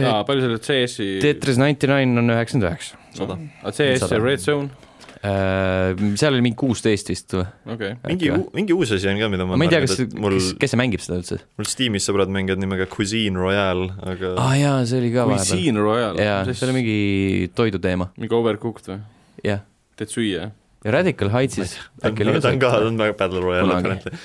aa, 0.08 0.22
palju 0.24 0.46
selle 0.46 0.62
CS-i 0.64 1.10
Tetris 1.22 1.60
Ninety 1.60 1.90
Nine 1.90 2.22
on 2.22 2.32
üheksakümmend 2.32 2.70
üheksa. 2.70 3.00
sada. 3.18 3.38
aa, 3.62 3.74
CS 3.74 4.08
ja 4.10 4.22
Red 4.22 4.42
Zone, 4.44 4.70
Äh, 4.72 4.83
seal 5.24 6.34
oli 6.34 6.42
mingi 6.44 6.58
kuusteist 6.60 7.08
vist 7.08 7.32
või? 7.32 7.44
okei 7.72 7.92
okay.. 7.94 8.10
mingi 8.10 8.30
mingi 8.56 8.74
uus 8.76 8.92
asi 8.96 9.08
on 9.08 9.20
ka, 9.22 9.28
mida 9.32 9.46
ma 9.48 9.56
ma 9.56 9.64
ei 9.64 9.72
tea, 9.72 9.80
kas, 9.84 10.02
mul, 10.20 10.36
kes, 10.36 10.50
kes 10.60 10.74
see 10.74 10.80
mängib 10.80 11.04
seda 11.04 11.16
üldse? 11.20 11.38
mul 11.60 11.68
Steamis 11.70 12.08
sõbrad 12.08 12.32
mängivad 12.34 12.60
nimega 12.60 12.86
Cuisine 12.92 13.40
Royale, 13.40 13.88
aga 14.04 14.34
aa 14.34 14.44
ah, 14.44 14.56
jaa, 14.58 14.74
see 14.90 15.00
oli 15.00 15.12
ka 15.14 15.24
vahepeal. 15.30 15.48
Cuisine 15.48 15.84
Royale, 15.86 16.26
jaa, 16.28 16.42
see 16.50 16.66
oli 16.68 16.76
mingi 16.76 16.98
toiduteema, 17.56 18.10
mingi 18.20 18.36
overcooked 18.36 18.90
või? 18.90 18.98
jah. 19.48 19.62
teed 19.96 20.12
süüa, 20.12 20.42
jah? 20.42 20.52
ja 20.84 20.96
Radical 20.98 21.32
Heightsis 21.32 21.78
äkki 22.04 22.26
on 22.26 22.34
oli 22.34 22.42
ta 22.44 22.52
on 22.52 22.60
ka, 22.60 22.74
ta 22.76 22.90
on 22.90 23.00
väga 23.00 23.16
Battle 23.22 23.44
Royale 23.44 23.78
apparently. 23.78 24.20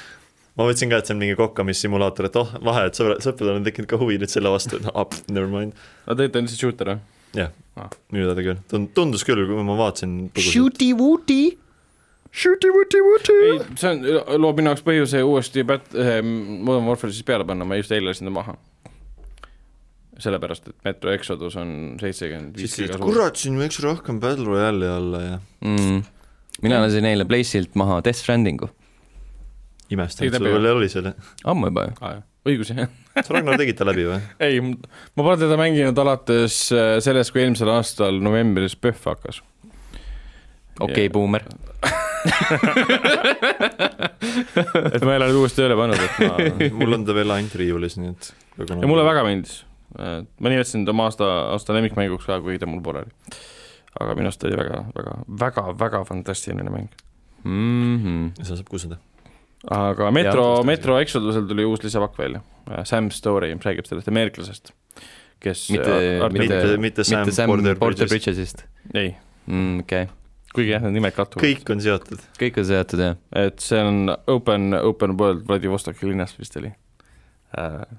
ma 0.60 0.68
mõtlesin 0.68 0.92
ka, 0.92 1.00
et 1.00 1.08
see 1.08 1.16
on 1.16 1.24
mingi 1.24 1.38
kokkamissimulaator, 1.40 2.28
et 2.28 2.42
oh, 2.42 2.52
lahe, 2.68 2.90
et 2.90 3.00
sõbrad, 3.00 3.24
sõpradel 3.24 3.62
on 3.62 3.70
tekkinud 3.70 3.88
ka 3.88 4.02
huvi 4.02 4.20
nüüd 4.20 4.34
selle 4.34 4.52
vastu, 4.52 4.82
et 4.82 4.92
ah, 4.92 5.22
never 5.32 5.48
mind. 5.48 5.80
aga 6.04 6.26
tegelikult 6.26 6.42
on 6.42 6.50
lihtsalt 6.50 6.66
shooter 6.66 6.94
või? 6.96 7.00
Jah 7.38 7.52
Ah., 7.80 7.90
minu 8.12 8.28
teada 8.28 8.44
küll, 8.44 8.88
tundus 8.96 9.26
küll, 9.28 9.46
kui 9.48 9.66
ma 9.66 9.76
vaatasin. 9.80 10.16
Shooty-wooty, 10.36 11.44
shooty-wooty-wooty. 12.30 13.38
ei, 13.46 13.60
see 13.80 13.92
on, 13.94 14.02
loob 14.44 14.60
minu 14.60 14.74
jaoks 14.74 14.84
põhjuse 14.88 15.22
uuesti 15.26 15.64
Bat-, 15.68 15.96
Modern 15.96 16.90
Warfare 16.90 17.14
siis 17.16 17.28
peale 17.28 17.48
panna, 17.48 17.68
ma 17.68 17.80
just 17.80 17.94
eile 17.96 18.12
lasin 18.12 18.30
ta 18.30 18.36
maha. 18.36 18.58
sellepärast, 20.20 20.68
et 20.68 20.76
Metro 20.84 21.14
Exodus 21.16 21.56
on 21.62 21.70
seitsekümmend 22.02 22.58
viis 22.60 22.74
siis 22.74 22.90
giga 22.90 22.98
suur. 22.98 23.06
kurat, 23.06 23.40
siin 23.40 23.56
võiks 23.56 23.80
rohkem 23.86 24.20
Battle 24.20 24.50
Royale'i 24.50 24.90
olla 24.92 25.22
ja 25.24 25.38
mm.. 25.64 26.02
mina 26.66 26.82
lasin 26.84 27.08
eile 27.08 27.24
Playsilt 27.30 27.78
maha 27.80 28.02
Death 28.04 28.20
Strandingu, 28.20 28.68
imestan, 29.88 30.28
et 30.28 30.36
sul 30.36 30.50
veel 30.52 30.68
oli 30.74 30.92
selle. 30.92 31.16
ammu 31.48 31.72
juba 31.72 31.88
ju. 31.88 32.12
õigus 32.52 32.74
jah. 32.76 32.92
Sa 33.26 33.36
Ragnar 33.36 33.60
tegid 33.60 33.78
ta 33.80 33.88
läbi 33.88 34.06
või? 34.08 34.20
ei, 34.46 34.60
ma 34.62 35.22
pole 35.22 35.38
teda 35.42 35.58
mänginud 35.60 35.98
alates 36.04 36.56
äh, 36.76 36.98
sellest, 37.04 37.34
kui 37.34 37.44
eelmisel 37.44 37.72
aastal 37.74 38.20
novembris 38.24 38.76
PÖFF 38.80 39.10
hakkas. 39.12 39.42
okei 40.80 41.08
okay,, 41.08 41.10
buumer. 41.14 41.44
et 44.94 45.04
ma 45.06 45.14
ei 45.14 45.20
ole 45.20 45.30
nüüd 45.30 45.40
uuesti 45.42 45.62
tööle 45.62 45.78
pannud, 45.80 46.02
et 46.04 46.16
ma 46.26 46.30
mul 46.82 47.00
on 47.00 47.08
ta 47.08 47.16
veel 47.18 47.36
ainult 47.38 47.56
riiulis, 47.60 47.96
nii 48.02 48.12
et 48.14 48.32
ja 48.68 48.88
mulle 48.90 49.06
väga 49.08 49.26
meeldis. 49.28 49.56
ma 49.96 50.48
nimetasin 50.52 50.86
ta 50.86 50.96
oma 50.96 51.04
aasta, 51.10 51.28
aasta 51.56 51.76
lemmikmänguks 51.78 52.26
ka, 52.30 52.42
kuigi 52.44 52.62
ta 52.62 52.70
mul 52.70 52.84
pooleli. 52.86 53.12
aga 54.00 54.16
minu 54.16 54.30
arust 54.30 54.44
oli 54.48 54.58
väga, 54.60 54.84
väga, 54.96 55.14
väga, 55.44 55.64
väga 55.80 56.00
fantastiline 56.08 56.70
mäng. 56.70 56.90
Mm 57.44 57.96
-hmm. 58.04 58.44
seda 58.44 58.60
saab 58.60 58.70
kusada. 58.70 59.00
Aga 59.68 60.12
Metro 60.16 60.64
Metro 60.68 61.00
Exodusel 61.00 61.48
tuli 61.50 61.66
uus 61.68 61.84
lisapakk 61.84 62.20
välja, 62.20 62.44
Sam 62.88 63.10
Story, 63.12 63.52
mis 63.56 63.66
räägib 63.68 63.90
sellest 63.90 64.08
ameeriklasest, 64.12 64.72
kes 65.44 65.66
mitte, 65.76 65.98
Ar- 66.24 66.32
mitte 66.32 66.46
mitte-, 66.46 66.78
mitte 66.78 67.08
Sam 67.08 67.52
Porter. 67.52 67.76
Porter 67.80 68.08
Bridgesist 68.08 68.64
ei, 68.94 69.16
mm,. 69.48 69.84
okei 69.84 70.08
okay., 70.08 70.16
kuigi 70.56 70.74
jah, 70.74 70.84
need 70.86 70.98
nimed 70.98 71.16
kattuvad. 71.16 71.46
kõik 71.46 71.74
on 71.74 71.84
seotud. 71.84 72.24
kõik 72.40 72.62
on 72.62 72.70
seotud 72.72 73.04
jah. 73.04 73.18
et 73.44 73.60
see 73.64 73.82
on 73.84 74.14
open, 74.32 74.74
open 74.80 75.18
world 75.20 75.46
Vladivostoki 75.50 76.08
linnas 76.10 76.38
vist 76.40 76.58
oli. 76.62 76.72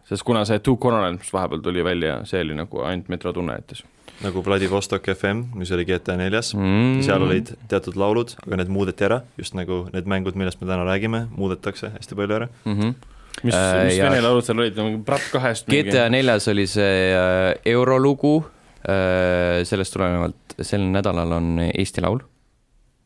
sest 0.09 0.25
kuna 0.27 0.45
see 0.49 0.63
Two 0.65 0.79
Corners, 0.81 1.19
mis 1.21 1.33
vahepeal 1.35 1.63
tuli 1.65 1.85
välja, 1.85 2.21
see 2.29 2.43
oli 2.47 2.57
nagu 2.59 2.85
ainult 2.87 3.11
Metro 3.13 3.33
tunnetus. 3.37 3.85
Nagu 4.21 4.43
Vladivostok 4.45 5.07
FM, 5.15 5.43
mis 5.57 5.71
oli 5.73 5.85
GTA 5.89 6.17
neljas 6.21 6.53
mm. 6.55 7.01
seal 7.07 7.23
olid 7.25 7.55
teatud 7.71 7.97
laulud, 8.01 8.35
aga 8.47 8.59
need 8.61 8.69
muudeti 8.73 9.07
ära, 9.09 9.23
just 9.41 9.55
nagu 9.57 9.87
need 9.95 10.07
mängud, 10.11 10.37
millest 10.37 10.61
me 10.61 10.69
täna 10.69 10.85
räägime, 10.89 11.25
muudetakse 11.37 11.93
hästi 11.97 12.19
palju 12.19 12.37
ära. 12.41 12.49
mm. 12.65 12.79
-hmm. 12.81 12.95
mis 13.43 13.55
Äh, 13.55 13.61
äh,, 13.81 13.85
mis 13.85 13.97
ja- 13.97 14.11
vene 14.11 14.21
laulud 14.21 14.45
seal 14.45 14.59
olid, 14.59 14.77
mingi 14.77 15.03
Brat 15.05 15.29
kahest 15.33 15.67
GTA 15.71 16.09
neljas 16.13 16.49
oli 16.49 16.67
see 16.67 17.13
äh, 17.15 17.55
eurolugu 17.65 18.45
äh,, 18.89 19.65
sellest 19.65 19.93
tulenevalt 19.93 20.37
sel 20.61 20.81
nädalal 20.93 21.33
on 21.33 21.59
Eesti 21.75 22.01
Laul, 22.05 22.21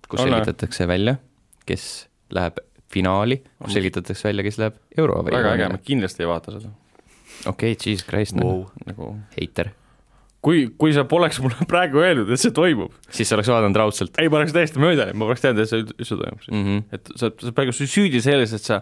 kus 0.08 0.20
On, 0.20 0.28
selgitatakse 0.28 0.88
välja, 0.88 1.16
kes 1.66 2.08
läheb 2.34 2.58
finaali, 2.90 3.40
kus 3.62 3.72
selgitatakse 3.74 4.28
välja, 4.28 4.42
kes 4.42 4.58
läheb 4.58 4.74
euro 4.98 5.22
väga 5.24 5.54
äge, 5.54 5.68
ma 5.68 5.78
kindlasti 5.78 6.22
ei 6.22 6.28
vaata 6.28 6.52
seda. 6.58 6.68
okei, 7.46 7.76
jesus 7.86 8.06
christ 8.06 8.34
wow., 8.40 8.44
Wow. 8.50 8.66
nagu 8.86 9.16
heiter. 9.38 9.70
kui, 10.44 10.66
kui 10.80 10.92
sa 10.96 11.06
poleks 11.08 11.40
mulle 11.42 11.66
praegu 11.72 12.02
öelnud, 12.02 12.30
et 12.34 12.42
see 12.42 12.54
toimub, 12.54 12.94
siis 13.08 13.30
sa 13.30 13.38
oleks 13.38 13.50
vaadanud 13.52 13.80
raudselt 13.80 14.20
ei, 14.20 14.30
ma 14.32 14.40
oleks 14.42 14.54
täiesti 14.56 14.82
mööda 14.82 15.08
läinud, 15.08 15.20
ma 15.20 15.30
poleks 15.30 15.44
teadnud, 15.44 15.64
et 15.64 15.72
see 15.72 15.82
üldse 15.84 16.20
toimub 16.20 16.46
mm. 16.50 16.62
-hmm. 16.68 16.86
et 16.98 17.12
sa, 17.20 17.32
sa 17.32 17.56
praegu 17.56 17.74
süüdi 17.76 18.22
selles, 18.24 18.54
et 18.56 18.72
sa 18.72 18.80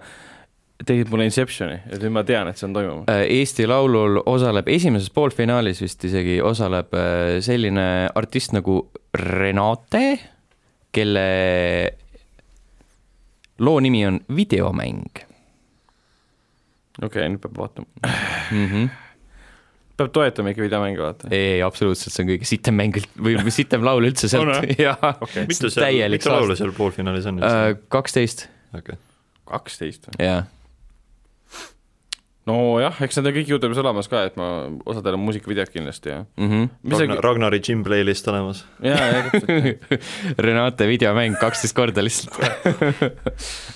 tegid 0.83 1.11
mulle 1.13 1.29
Inceptioni, 1.29 1.79
et 1.95 2.03
nüüd 2.03 2.15
ma 2.17 2.25
tean, 2.27 2.49
et 2.51 2.59
see 2.59 2.67
on 2.67 2.73
toimumas. 2.75 3.11
Eesti 3.31 3.69
Laulul 3.71 4.19
osaleb 4.27 4.67
esimeses 4.73 5.13
poolfinaalis 5.15 5.83
vist 5.85 6.05
isegi 6.09 6.41
osaleb 6.43 6.95
äh, 6.99 7.39
selline 7.45 8.09
artist 8.19 8.57
nagu 8.57 8.81
Renate, 9.15 10.07
kelle 10.93 11.27
loo 13.63 13.79
nimi 13.81 14.07
on 14.09 14.19
videomäng 14.35 15.23
okei 17.01 17.07
okay,, 17.07 17.29
nüüd 17.33 17.41
peab 17.43 17.59
vaatama. 17.59 17.87
mm. 18.51 18.67
-hmm. 18.67 18.89
Peab 20.03 20.15
toetama 20.15 20.53
ikka 20.53 20.65
videomänge, 20.65 21.03
vaata. 21.03 21.29
ei, 21.35 21.61
absoluutselt, 21.65 22.15
see 22.15 22.25
on 22.25 22.33
kõige 22.33 22.49
sitem 22.49 22.79
mäng 22.79 22.99
või 23.17 23.37
sitem 23.61 23.85
laul 23.87 24.09
üldse 24.09 24.31
sealt 24.33 24.73
jaa 24.87 25.15
okei, 25.15 25.47
mitu 25.51 25.71
seal, 25.73 26.03
mitu 26.13 26.33
laulu 26.33 26.59
seal 26.59 26.75
poolfinaalis 26.77 27.29
on? 27.31 27.45
Äh, 27.47 27.69
kaksteist, 27.93 28.49
okei, 28.77 28.99
kaksteist 29.49 30.11
või? 30.11 30.19
jaa. 30.27 30.43
nojah, 32.51 32.99
eks 33.07 33.21
need 33.21 33.31
on 33.31 33.37
kõik 33.39 33.55
Youtube'is 33.55 33.81
olemas 33.85 34.11
ka, 34.11 34.25
et 34.31 34.37
ma, 34.41 34.51
osadel 34.91 35.19
on 35.19 35.25
muusikavideod 35.29 35.71
kindlasti 35.71 36.11
ja 36.13 36.19
mm. 36.25 36.51
-hmm. 36.51 36.69
mis 36.83 36.99
see 36.99 37.07
Ragnar, 37.07 37.25
Ragnari 37.29 37.63
gym 37.63 37.87
playlist 37.87 38.29
olemas. 38.33 38.65
jaa, 38.83 39.09
jaa. 39.15 39.25
Renate 40.49 40.91
videomäng 40.91 41.39
kaksteist 41.41 41.77
korda 41.79 42.05
lihtsalt. 42.05 42.39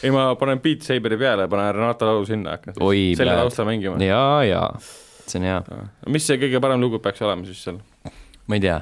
ei, 0.02 0.10
ma 0.10 0.28
panen 0.34 0.60
Beat 0.60 0.86
Saberi 0.88 1.18
peale, 1.20 1.48
panen 1.48 1.74
Renata 1.74 2.10
laulu 2.10 2.26
sinna, 2.26 2.58
hakkan 2.58 2.78
Oi, 2.80 3.12
selle 3.16 3.30
pläät. 3.30 3.44
taustal 3.46 3.70
mängima. 3.70 4.02
ja, 4.04 4.44
ja 4.44 4.68
see 5.30 5.40
on 5.40 5.46
hea, 5.48 5.60
mis 6.12 6.26
see 6.28 6.38
kõige 6.40 6.60
parem 6.62 6.80
lugu 6.82 6.98
peaks 7.02 7.22
olema 7.26 7.46
siis 7.48 7.62
seal? 7.66 7.80
ma 8.46 8.58
ei 8.58 8.62
tea, 8.64 8.80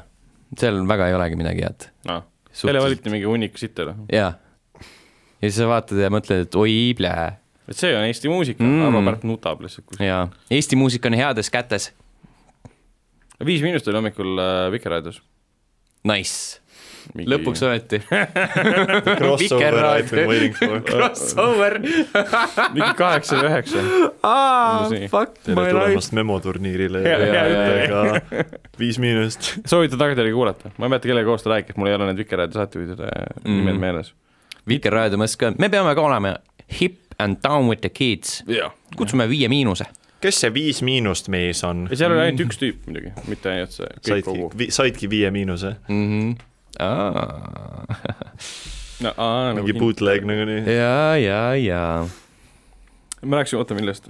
seal 0.61 0.81
väga 0.89 1.09
ei 1.11 1.16
olegi 1.19 1.39
midagi 1.41 1.65
head. 1.66 1.89
noh, 2.11 2.25
jälle 2.65 2.83
valiti 2.85 3.11
mingi 3.12 3.27
hunnik 3.29 3.59
sitta, 3.61 3.89
noh. 3.91 4.05
jaa. 4.12 4.33
ja 4.79 5.49
siis 5.49 5.59
sa 5.61 5.69
vaatad 5.71 5.99
ja 6.05 6.11
mõtled, 6.15 6.47
et 6.47 6.55
oi 6.61 6.95
plää. 6.99 7.29
et 7.69 7.77
see 7.81 7.95
on 7.97 8.05
Eesti 8.09 8.29
muusika 8.33 8.62
Mm. 8.65 8.71
mm., 8.81 8.89
Arvo 8.89 9.03
Pärt 9.11 9.25
nutab 9.29 9.61
lihtsalt 9.65 9.87
kuskil. 9.91 10.07
jaa, 10.07 10.29
Eesti 10.51 10.77
muusika 10.77 11.09
on 11.12 11.19
heades 11.19 11.51
kätes. 11.51 11.93
viis 13.45 13.62
miinust 13.62 13.89
oli 13.89 13.97
hommikul 14.01 14.39
äh, 14.39 14.71
Vikerraadios. 14.73 15.23
Nice, 16.05 16.61
lõpuks 17.14 17.62
ometi. 17.66 17.98
Crossover 19.18 19.74
I 19.78 20.02
have 20.02 20.10
been 20.10 20.28
waiting 20.28 20.55
for. 20.56 20.81
Crossover. 20.89 21.78
mingi 22.74 22.90
kaheksa 22.98 23.39
või 23.40 23.48
üheksa. 23.51 23.82
aa 24.24 24.89
fuck 25.12 25.39
tere 25.44 25.56
my 25.59 25.66
life. 25.68 25.74
tulemast 25.78 26.12
memoturniirile 26.18 27.02
Ja, 27.05 27.18
ja, 27.18 27.44
ja, 27.47 27.62
ja 27.85 28.44
viis 28.81 28.98
miinust. 29.02 29.52
soovitan 29.66 29.98
tagantjärgi 30.01 30.32
kuulata, 30.35 30.70
ma 30.78 30.86
ei 30.89 30.94
mäleta, 30.94 31.09
kellega 31.10 31.28
koos 31.28 31.44
ta 31.44 31.52
rääkis, 31.55 31.76
mul 31.81 31.90
ei 31.90 31.97
ole 31.98 32.09
need 32.10 32.22
Vikerraadio 32.24 32.59
saatejuhtide 32.60 33.10
Mm. 33.44 33.56
nimed 33.60 33.81
meeles. 33.82 34.12
Vikerraadio 34.68 35.18
mõtles 35.20 35.36
ka, 35.39 35.52
me 35.60 35.68
peame 35.68 35.93
ka 35.94 36.01
olema 36.06 36.36
hip 36.81 37.01
and 37.20 37.36
down 37.44 37.68
with 37.68 37.82
the 37.85 37.90
kids. 37.93 38.43
jah. 38.48 38.72
kutsume 38.97 39.28
Viie 39.28 39.48
Miinuse. 39.48 39.85
kes 40.24 40.39
see 40.40 40.48
viis 40.55 40.78
miinust 40.82 41.26
mees 41.28 41.60
on 41.68 41.82
seal 41.93 42.09
oli 42.14 42.22
ainult 42.31 42.40
üks 42.47 42.56
tüüp 42.56 42.86
muidugi, 42.89 43.10
mitte 43.28 43.51
ainult 43.51 43.74
see 43.76 43.85
kõik 44.01 44.09
saidki 44.09 44.31
kogu., 44.31 44.68
saidki 44.72 45.10
viie 45.12 45.28
miinuse, 45.35 45.74
Mhm. 46.80 47.94
no 49.05 49.10
aa, 49.16 49.48
nagu 49.52 49.62
mingi 49.64 49.72
hind- 49.74 49.82
bootleg 49.82 50.24
nagunii. 50.28 50.60
ja, 50.70 51.16
ja, 51.20 51.40
ja 51.60 51.82
me 53.24 53.36
rääkisime, 53.40 53.60
oota 53.64 53.74
millest? 53.78 54.09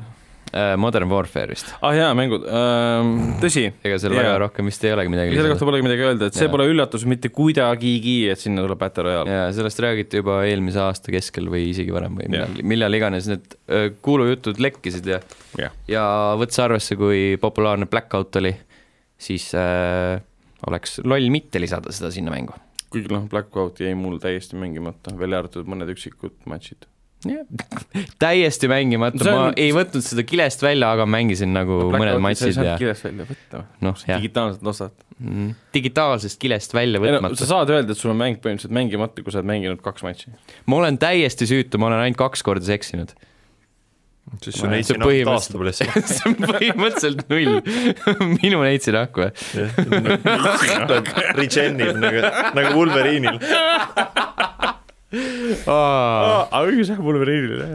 Äh, 0.55 0.77
Modern 0.79 1.09
Warfare'ist, 1.11 1.73
ah 1.83 1.91
jaa, 1.97 2.13
mängud 2.15 2.45
ähm,, 2.47 3.09
tõsi, 3.43 3.65
ega 3.83 3.97
seal 3.99 4.13
Jaa. 4.15 4.21
väga 4.23 4.35
rohkem 4.45 4.69
vist 4.71 4.85
ei 4.87 4.93
olegi 4.95 5.11
midagi 5.11 5.35
selle 5.35 5.51
kohta 5.51 5.67
polegi 5.67 5.83
midagi 5.87 6.05
öelda, 6.07 6.29
et 6.31 6.37
see 6.39 6.47
Jaa. 6.47 6.53
pole 6.53 6.67
üllatus 6.71 7.03
mitte 7.11 7.31
kuidagigi, 7.35 8.13
et 8.31 8.39
sinna 8.39 8.63
tuleb 8.63 8.79
Battle 8.79 9.03
Royale. 9.09 9.33
ja 9.35 9.49
sellest 9.57 9.81
räägiti 9.83 10.21
juba 10.21 10.37
eelmise 10.47 10.79
aasta 10.85 11.11
keskel 11.15 11.49
või 11.51 11.65
isegi 11.73 11.91
varem 11.97 12.15
või 12.21 12.29
millal, 12.31 12.55
millal 12.71 12.99
iganes 13.01 13.27
need 13.33 13.57
öö, 13.67 13.89
kuulujutud 14.05 14.61
lekkisid 14.63 15.11
ja 15.11 15.19
jah, 15.59 15.75
ja 15.91 16.05
võttes 16.39 16.61
arvesse, 16.63 16.95
kui 17.03 17.35
populaarne 17.43 17.91
Blackout 17.91 18.39
oli, 18.39 18.55
siis 19.19 19.49
äh, 19.59 20.21
oleks 20.69 20.99
loll 21.05 21.31
mitte 21.33 21.61
lisada 21.63 21.93
seda 21.95 22.11
sinna 22.15 22.33
mängu. 22.35 22.55
kuigi 22.95 23.11
noh, 23.11 23.25
Blackout 23.31 23.81
jäi 23.83 23.95
mul 23.99 24.19
täiesti 24.23 24.57
mängimata, 24.61 25.15
välja 25.19 25.41
arvatud 25.43 25.67
mõned 25.71 25.91
üksikud 25.95 26.35
matšid. 26.51 26.87
täiesti 28.21 28.69
mängimata 28.69 29.25
See, 29.25 29.33
ma 29.33 29.47
on- 29.49 29.55
ei 29.57 29.73
võtnud 29.75 30.05
seda 30.05 30.25
kilest 30.29 30.63
välja, 30.63 30.91
aga 30.93 31.07
mängisin 31.09 31.55
nagu 31.57 31.79
mõned 31.95 32.21
matšid 32.23 32.59
ja 32.61 32.77
kirjast 32.81 33.07
välja 33.09 33.27
võtta, 33.29 33.63
noh, 33.85 33.97
digitaalselt 34.09 34.71
ostad. 34.75 35.07
digitaalsest 35.75 36.41
kilest 36.43 36.75
välja 36.77 37.01
ei 37.01 37.15
no 37.15 37.21
võtmata 37.21 37.41
sa. 37.41 37.49
saad 37.55 37.73
öelda, 37.73 37.95
et 37.97 38.01
sul 38.01 38.13
on 38.13 38.21
mäng 38.21 38.41
põhimõtteliselt 38.45 38.77
mängimata, 38.77 39.25
kui 39.25 39.33
sa 39.33 39.41
oled 39.41 39.51
mänginud 39.55 39.81
kaks 39.85 40.05
matši. 40.07 40.35
ma 40.67 40.83
olen 40.83 40.99
täiesti 41.01 41.49
süütu, 41.49 41.81
ma 41.81 41.89
olen 41.91 42.05
ainult 42.07 42.21
kaks 42.21 42.45
korda 42.47 42.67
seksinud. 42.69 43.15
Siis 44.43 44.55
See 44.57 44.63
su 44.65 44.71
neitsi 44.71 44.97
nahk 44.97 45.07
põhimõtteliselt- 45.09 45.31
taastub 45.31 45.63
lihtsalt. 45.69 46.09
see 46.15 46.27
on 46.31 46.37
põhimõtteliselt 46.49 47.23
null. 47.31 47.55
minu 48.43 48.59
neitsi 48.65 48.95
nahku 48.95 49.25
või? 49.25 49.31
Regenib 51.41 51.99
nagu, 52.03 52.19
nagu 52.59 52.75
Wolverine'il. 52.79 53.39
aga 55.71 56.63
õigus 56.67 56.91
jah, 56.91 56.99
Wolverine'ile. 57.05 57.67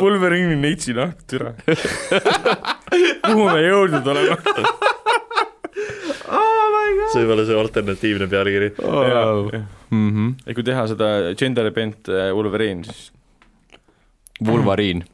Wolverine'i 0.00 0.58
neitsi 0.62 0.94
nahk, 0.96 1.24
türa. 1.30 1.54
kuhu 3.24 3.48
me 3.50 3.60
jõudnud 3.64 4.06
oleme? 4.14 4.38
see 7.14 7.22
võib 7.22 7.32
olla 7.36 7.44
see 7.46 7.58
alternatiivne 7.58 8.26
pealkiri. 8.30 8.68
Mhm. 9.94 10.30
ja 10.48 10.54
kui 10.56 10.64
teha 10.66 10.86
seda 10.90 11.08
gender 11.38 11.68
bent 11.74 12.08
äh, 12.10 12.30
Wolverine, 12.34 12.82
siis 12.88 13.10
Wolverine. 14.42 15.04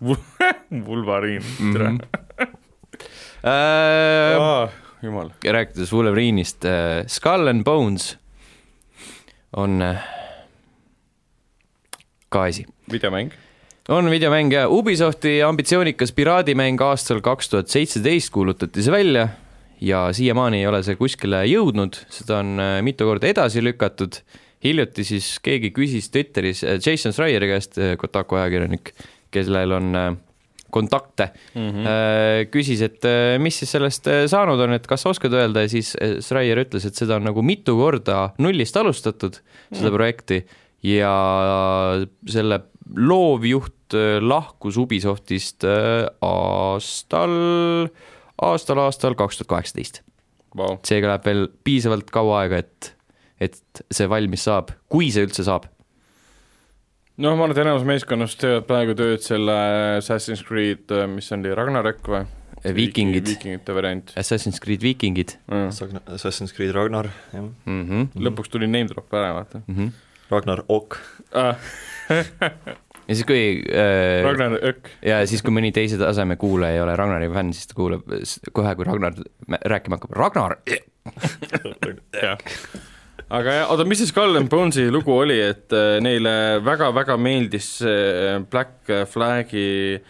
Wolverine, 0.86 1.44
türa. 1.72 1.90
Äh, 3.44 4.70
jumal. 5.02 5.30
rääkides 5.44 5.92
Wolverine'ist, 5.92 6.64
Skull 7.08 7.48
and 7.48 7.64
Bones 7.64 8.18
on 9.52 9.82
äh, 9.82 9.96
ka 12.28 12.42
asi. 12.42 12.66
videomäng. 12.92 13.32
on 13.88 14.10
videomäng 14.10 14.52
ja 14.52 14.68
Ubisofti 14.68 15.42
ambitsioonikas 15.42 16.12
piraadimäng 16.12 16.80
aastal 16.80 17.20
kaks 17.20 17.48
tuhat 17.48 17.68
seitseteist 17.68 18.30
kuulutati 18.30 18.82
see 18.82 18.92
välja 18.92 19.28
ja 19.80 20.12
siiamaani 20.12 20.60
ei 20.60 20.66
ole 20.66 20.82
see 20.86 20.96
kuskile 20.96 21.42
jõudnud, 21.48 21.98
seda 22.12 22.40
on 22.44 22.60
äh, 22.60 22.76
mitu 22.86 23.08
korda 23.08 23.30
edasi 23.30 23.64
lükatud. 23.64 24.20
Hiljuti 24.64 25.04
siis 25.08 25.38
keegi 25.44 25.72
küsis 25.76 26.10
Twitteris 26.12 26.64
äh, 26.64 26.78
Jason 26.80 27.14
Schreieri 27.16 27.48
käest, 27.50 27.78
Kotaku 28.00 28.40
ajakirjanik, 28.40 28.92
kellel 29.30 29.76
on 29.78 29.94
äh, 29.96 30.10
kontakte 30.70 31.30
mm, 31.54 31.68
-hmm. 31.70 32.48
küsis, 32.50 32.82
et 32.82 33.04
äh, 33.04 33.38
mis 33.42 33.58
siis 33.58 33.72
sellest 33.74 34.06
äh, 34.06 34.26
saanud 34.30 34.60
on, 34.60 34.72
et 34.72 34.86
kas 34.86 35.06
oskad 35.06 35.34
öelda 35.34 35.64
ja 35.66 35.68
siis 35.68 35.96
äh, 35.96 36.20
Schreier 36.20 36.62
ütles, 36.62 36.86
et 36.86 36.94
seda 36.94 37.16
on 37.16 37.26
nagu 37.26 37.42
mitu 37.42 37.76
korda 37.76 38.30
nullist 38.38 38.76
alustatud, 38.76 39.40
seda 39.72 39.90
Mm. 39.90 39.94
projekti 39.94 40.46
ja 40.82 41.14
selle 42.26 42.60
loovjuht 42.96 43.94
äh, 43.94 44.18
lahkus 44.22 44.76
Ubisoftist 44.80 45.64
äh, 45.64 46.06
aastal, 46.22 47.34
aastal, 48.42 48.78
aastal 48.86 49.14
kaks 49.18 49.40
tuhat 49.40 49.48
kaheksateist. 49.54 50.02
Seega 50.86 51.12
läheb 51.12 51.26
veel 51.28 51.44
piisavalt 51.64 52.10
kaua 52.10 52.40
aega, 52.42 52.58
et, 52.64 52.94
et 53.40 53.56
see 53.90 54.06
valmis 54.10 54.42
saab, 54.44 54.70
kui 54.92 55.10
see 55.10 55.24
üldse 55.26 55.44
saab. 55.46 55.64
noh, 57.20 57.34
ma 57.36 57.44
arvan, 57.44 57.52
et 57.56 57.62
enamus 57.64 57.84
meeskonnast 57.88 58.38
teevad 58.40 58.66
praegu 58.68 58.94
tööd 58.96 59.20
selle 59.24 59.56
Assassin's 59.98 60.42
Creed, 60.46 60.92
mis 61.14 61.26
see 61.28 61.36
oli, 61.38 61.54
Ragnarök 61.56 62.06
või? 62.08 62.22
Viikingid, 62.60 63.24
viikingite 63.24 63.72
variant 63.72 64.10
Assassin's 64.20 64.58
Creed 64.60 64.82
Vikingid 64.84 65.30
mm.. 65.48 65.70
Assassin's 66.12 66.52
Creed 66.52 66.74
Ragnar, 66.76 67.08
jah. 67.32 67.46
mm. 67.64 67.82
-hmm. 67.88 68.08
lõpuks 68.20 68.50
tuli 68.52 68.66
name 68.68 68.88
drop 68.92 69.12
ära, 69.16 69.32
vaata 69.38 69.62
Mm 69.66 69.76
-hmm. 69.76 69.90
Ragnar 70.30 70.60
Ok. 70.68 70.96
ah. 71.34 71.56
ja 73.08 73.14
siis, 73.14 73.24
kui 73.26 73.62
äh, 73.64 74.22
Ragnarök, 74.24 74.90
ja 75.02 75.22
siis, 75.26 75.42
kui 75.42 75.50
mõni 75.52 75.72
teise 75.72 75.96
taseme 75.98 76.36
kuulaja 76.36 76.74
ei 76.74 76.80
ole 76.80 76.96
Ragnari 76.96 77.28
fänn, 77.32 77.52
siis 77.52 77.66
ta 77.66 77.74
kuulab 77.74 78.02
s- 78.24 78.40
kohe, 78.52 78.74
kui 78.76 78.84
Ragnar 78.84 79.12
rääkima 79.48 79.96
hakkab, 79.96 80.12
Ragnar, 80.12 80.56
jah. 82.22 82.38
Aga 83.30 83.52
jah, 83.60 83.70
oota, 83.70 83.84
mis 83.88 83.98
see 84.02 84.10
Skull 84.10 84.36
and 84.40 84.48
Bonesi 84.52 84.88
lugu 84.90 85.12
oli, 85.22 85.38
et 85.52 85.72
äh, 85.76 85.98
neile 86.02 86.32
väga-väga 86.66 87.16
meeldis 87.20 87.68
see 87.82 88.40
Black 88.50 88.90
Flagi 89.10 90.00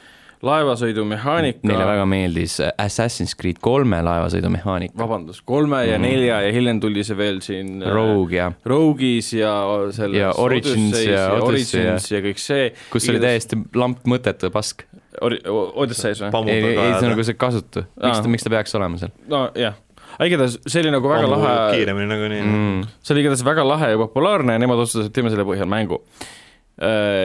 laevasõidumehaanika. 0.40 1.60
neile 1.68 1.84
väga 1.84 2.04
meeldis 2.08 2.54
Assassin's 2.80 3.34
Creed 3.36 3.58
kolme 3.60 3.98
laevasõidumehaanika, 4.06 4.96
vabandust, 4.96 5.42
kolme 5.48 5.82
ja 5.86 5.98
Mhm. 5.98 6.06
nelja 6.06 6.38
ja 6.46 6.52
hiljem 6.52 6.80
tuli 6.80 7.04
see 7.04 7.16
veel 7.18 7.40
siin 7.44 7.82
äh, 7.82 7.92
Rogue 7.92 8.36
ja 8.38 8.52
Rogue'is 8.64 9.32
ja 9.36 9.52
selles 9.92 10.16
Ja 10.20 10.32
Origins 10.40 10.94
Odysseis 10.94 11.06
ja 11.06 11.12
ja- 11.26 11.42
Origins 11.44 12.10
ja 12.10 12.20
kõik 12.24 12.38
see. 12.40 12.72
kus 12.90 13.08
oli 13.12 13.20
täiesti 13.20 13.60
lamp 13.74 14.00
mõttetu 14.08 14.50
pask. 14.50 14.86
Ori-, 15.20 15.42
Odysseis 15.50 16.20
või? 16.22 16.48
ei, 16.48 16.64
ei, 16.64 16.92
see 16.96 17.04
on 17.04 17.12
nagu 17.12 17.24
see 17.26 17.34
kasutu, 17.36 17.84
miks 18.00 18.20
ta, 18.22 18.28
miks 18.28 18.44
ta 18.46 18.50
peaks 18.50 18.74
olema 18.78 18.96
seal 18.96 19.10
nojah, 19.28 19.74
aga 20.20 20.28
igatahes 20.28 20.58
see 20.68 20.82
oli 20.84 20.92
nagu 20.92 21.08
väga 21.08 21.28
lahe, 21.32 21.52
kiiremini 21.74 22.10
nagunii 22.10 22.42
mm.? 22.44 22.82
see 23.00 23.14
oli 23.16 23.24
igatahes 23.24 23.44
väga 23.46 23.64
lahe 23.64 23.94
ja 23.94 24.00
populaarne 24.00 24.56
ja 24.56 24.60
nemad 24.60 24.82
otsustasid, 24.84 25.08
et 25.08 25.16
teeme 25.16 25.32
selle 25.32 25.46
põhjal 25.48 25.70
mängu. 25.70 26.02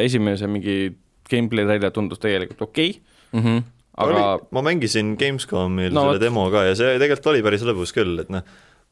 esimese 0.06 0.48
mingi 0.52 0.78
gameplay 1.32 1.68
trailer 1.68 1.92
tundus 1.96 2.22
tegelikult 2.24 2.70
okei 2.70 2.96
okay,, 2.96 3.04
Mm 3.36 3.42
-hmm. 3.44 3.64
aga 3.98 4.14
oli, 4.14 4.48
ma 4.52 4.62
mängisin 4.62 5.16
Gamescomil 5.20 5.92
No 5.94 6.06
selle 6.06 6.22
demo 6.22 6.46
ka 6.52 6.64
ja 6.64 6.76
see 6.76 7.00
tegelikult 7.00 7.32
oli 7.34 7.42
päris 7.44 7.66
lõbus 7.68 7.92
küll, 7.92 8.20
et 8.22 8.30
noh, 8.32 8.46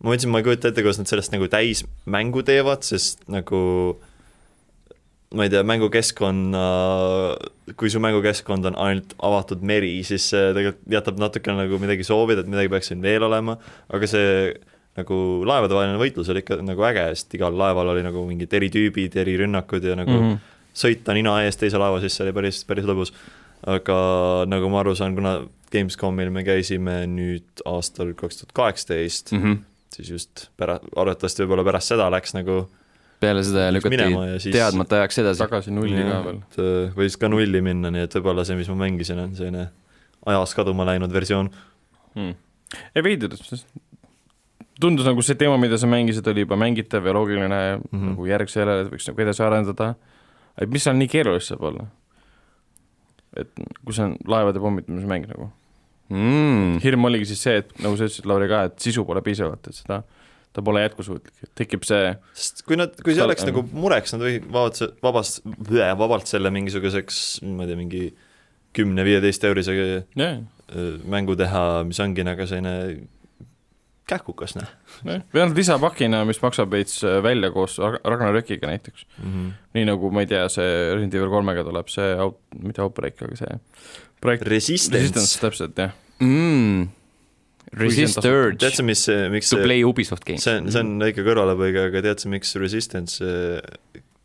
ma 0.03 0.09
mõtlesin, 0.09 0.31
ma 0.33 0.41
ei 0.41 0.47
kujuta 0.47 0.67
ette, 0.67 0.83
kuidas 0.83 0.99
nad 0.99 1.07
sellest 1.07 1.31
nagu 1.31 1.47
täismängu 1.47 2.43
teevad, 2.43 2.83
sest 2.83 3.23
nagu 3.31 3.61
ma 5.33 5.43
ei 5.47 5.49
tea, 5.49 5.63
mängukeskkonna, 5.65 6.63
kui 7.79 7.89
su 7.89 7.99
mängukeskkond 8.03 8.65
on 8.69 8.75
ainult 8.81 9.15
avatud 9.23 9.63
meri, 9.65 9.95
siis 10.07 10.27
see 10.33 10.51
tegelikult 10.53 10.93
jätab 10.93 11.19
natukene 11.21 11.63
nagu 11.65 11.79
midagi 11.81 12.05
soovida, 12.07 12.43
et 12.43 12.51
midagi 12.51 12.69
peaks 12.73 12.91
siin 12.91 13.01
veel 13.03 13.25
olema, 13.25 13.55
aga 13.93 14.09
see 14.09 14.53
nagu 14.97 15.15
laevadevaheline 15.49 15.97
võitlus 15.97 16.29
oli 16.29 16.43
ikka 16.43 16.59
nagu 16.61 16.83
äge, 16.85 17.07
sest 17.17 17.33
igal 17.33 17.55
laeval 17.57 17.89
oli 17.95 18.03
nagu 18.05 18.25
mingid 18.29 18.51
eri 18.53 18.69
tüübid, 18.73 19.15
eri 19.17 19.37
rünnakud 19.41 19.83
ja 19.89 19.95
nagu 19.97 20.11
mm 20.11 20.19
Mhm. 20.23 20.33
-hmm. 20.33 20.51
sõita 20.73 21.13
nina 21.13 21.33
ees 21.43 21.57
teise 21.57 21.77
laeva 21.77 21.99
sisse 22.01 22.23
oli 22.23 22.33
päris, 22.33 22.63
päris 22.65 22.85
lõbus. 22.85 23.13
aga 23.65 24.43
nagu 24.45 24.69
ma 24.69 24.79
aru 24.81 24.95
saan, 24.95 25.15
kuna 25.15 25.47
Gamescomil 25.71 26.29
me 26.29 26.43
käisime 26.43 27.07
nüüd 27.07 27.63
aastal 27.65 28.13
kaks 28.13 28.37
tuhat 28.37 28.51
kaheksateist. 28.53 29.31
-hmm. 29.31 29.57
siis 29.95 30.09
just 30.09 30.49
pära-, 30.57 30.79
arvatavasti 30.95 31.43
võib-olla 31.43 31.63
pärast 31.63 31.87
seda 31.87 32.09
läks 32.11 32.33
nagu 32.33 32.67
peale 33.23 33.45
seda 33.47 33.69
lükati 33.73 34.51
teadmata 34.53 34.99
ajaks 35.01 35.21
edasi. 35.23 35.43
tagasi 35.43 35.73
nulli 35.75 36.03
ka 36.09 36.19
veel. 36.27 36.41
et, 36.43 36.59
äh, 36.63 36.91
võis 36.97 37.17
ka 37.19 37.31
nulli 37.31 37.63
minna, 37.65 37.91
nii 37.93 38.05
et 38.07 38.19
võib-olla 38.19 38.45
see, 38.47 38.59
mis 38.59 38.69
ma 38.71 38.77
mängisin, 38.83 39.23
on 39.23 39.33
selline 39.39 39.69
ajas 40.29 40.53
kaduma 40.57 40.85
läinud 40.91 41.13
versioon. 41.13 41.49
hmm.. 42.13 42.37
ei 42.95 43.05
veider, 43.05 43.35
tundus 44.81 45.07
nagu 45.07 45.23
see 45.25 45.37
teema, 45.39 45.57
mida 45.61 45.77
sa 45.79 45.89
mängisid, 45.89 46.27
oli 46.31 46.45
juba 46.45 46.57
mängitav 46.59 47.05
ja 47.05 47.15
loogiline 47.15 47.49
mm. 47.49 47.83
-hmm. 47.89 48.13
nagu 48.13 48.29
järgsele, 48.29 48.79
et 48.83 48.93
võiks 48.93 49.09
nagu 49.09 49.25
edasi 49.25 49.43
arendada. 49.43 49.93
et 50.61 50.69
mis 50.69 50.83
seal 50.83 50.97
nii 50.97 51.11
keerulist 51.11 51.53
saab 51.53 51.67
olla? 51.71 51.87
et 53.37 53.49
kui 53.83 53.95
see 53.95 54.05
on 54.05 54.17
laevade 54.29 54.61
pommitamise 54.61 55.09
mäng 55.09 55.27
nagu. 55.29 55.49
mm.. 56.09 56.79
hirm 56.83 57.09
oligi 57.09 57.31
siis 57.31 57.43
see, 57.47 57.61
et 57.63 57.71
nagu 57.81 57.97
sa 57.97 58.09
ütlesid, 58.09 58.27
Lauri 58.29 58.49
ka, 58.51 58.63
et 58.69 58.79
sisu 58.79 59.05
pole 59.05 59.21
piisavalt, 59.25 59.67
et 59.67 59.79
seda, 59.79 60.03
ta 60.53 60.61
pole 60.65 60.83
jätkusuutlik, 60.83 61.33
tekib 61.57 61.85
see 61.87 62.13
sest 62.37 62.61
kui 62.67 62.77
nad, 62.79 62.93
kui 63.01 63.15
see 63.15 63.25
oleks 63.25 63.45
nagu 63.47 63.65
mureks, 63.71 64.13
nad 64.13 64.21
võivad 64.25 64.51
vabalt, 64.53 64.83
vabast, 65.03 65.41
vabalt 66.03 66.29
selle 66.29 66.51
mingisuguseks, 66.53 67.23
ma 67.49 67.65
ei 67.65 67.71
tea, 67.71 67.79
mingi 67.79 68.03
kümne-viieteist 68.77 69.43
eurise 69.49 69.75
äh, 69.77 70.37
mängu 71.09 71.35
teha, 71.39 71.65
mis 71.87 71.99
ongi 72.03 72.25
nagu 72.25 72.47
selline 72.49 73.03
kähkukas, 74.09 74.55
noh 74.59 74.69
või 75.03 75.19
vähemalt 75.33 75.57
lisapakina, 75.57 76.23
mis 76.27 76.41
maksab 76.43 76.71
veits 76.73 77.01
äh, 77.07 77.19
välja 77.23 77.51
koos 77.55 77.77
Rag- 77.81 78.01
Ragnarökiga 78.03 78.69
näiteks. 78.69 79.05
mm 79.17 79.29
-hmm. 79.29 79.51
nii 79.77 79.85
nagu 79.89 80.11
ma 80.11 80.25
ei 80.25 80.27
tea, 80.27 80.47
see 80.49 80.71
Resident 80.93 81.15
Evil 81.19 81.29
kolmega 81.29 81.63
tuleb 81.63 81.89
see 81.89 82.15
out-, 82.15 82.41
mitte 82.59 82.81
Outbreak, 82.81 83.21
aga 83.21 83.35
see 83.35 83.59
projekt 84.21 84.47
Resistance, 84.47 84.99
Resistance, 84.99 85.39
täpselt 85.41 85.77
jah. 85.77 85.95
mm.. 86.19 86.87
Resist 87.79 88.19
tasub- 88.19 88.31
urge 88.37 88.61
tead 88.61 88.79
sa, 88.79 88.85
mis, 88.85 89.03
miks 89.33 89.49
to 89.49 89.57
see, 89.57 89.65
play 89.65 89.83
Ubisoft 89.87 90.25
games. 90.27 90.45
see 90.45 90.59
on, 90.59 90.71
see 90.73 90.83
on 90.83 90.95
väike 91.01 91.25
kõrvalepõige, 91.25 91.87
aga 91.89 92.03
tead 92.05 92.23
sa, 92.23 92.31
miks 92.33 92.53
Resistance, 92.61 93.33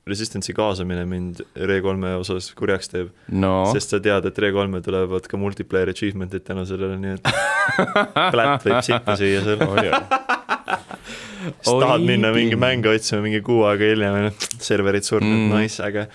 Resistance'i 0.09 0.55
kaasamine 0.57 1.05
mind 1.09 1.43
Re3 1.57 2.13
osas 2.19 2.51
kurjaks 2.59 2.93
teeb 2.93 3.11
no 3.33 3.53
oh., 3.63 3.73
sest 3.75 3.95
sa 3.95 4.01
tead, 4.05 4.29
et 4.29 4.41
Re3-e 4.45 4.83
tulevad 4.85 5.29
ka 5.31 5.41
multiplayer 5.41 5.93
achievement'id 5.93 6.47
tänu 6.47 6.65
sellele, 6.69 6.99
nii 7.03 7.17
et 7.17 7.33
plätt 8.35 8.69
võib 8.69 8.81
sitta 8.87 9.19
süüa 9.21 9.45
seal. 9.45 9.67
siis 11.49 11.73
Oi 11.73 11.83
tahad 11.85 12.05
minna 12.09 12.33
mingi 12.35 12.59
mängu 12.61 12.93
otsima 12.93 13.23
mingi 13.25 13.41
kuu 13.45 13.65
aega 13.69 13.93
hiljem 13.93 14.33
serverid 14.61 15.07
surnud 15.07 15.47
mm., 15.47 15.55
nice, 15.55 15.81
äge. 15.85 16.09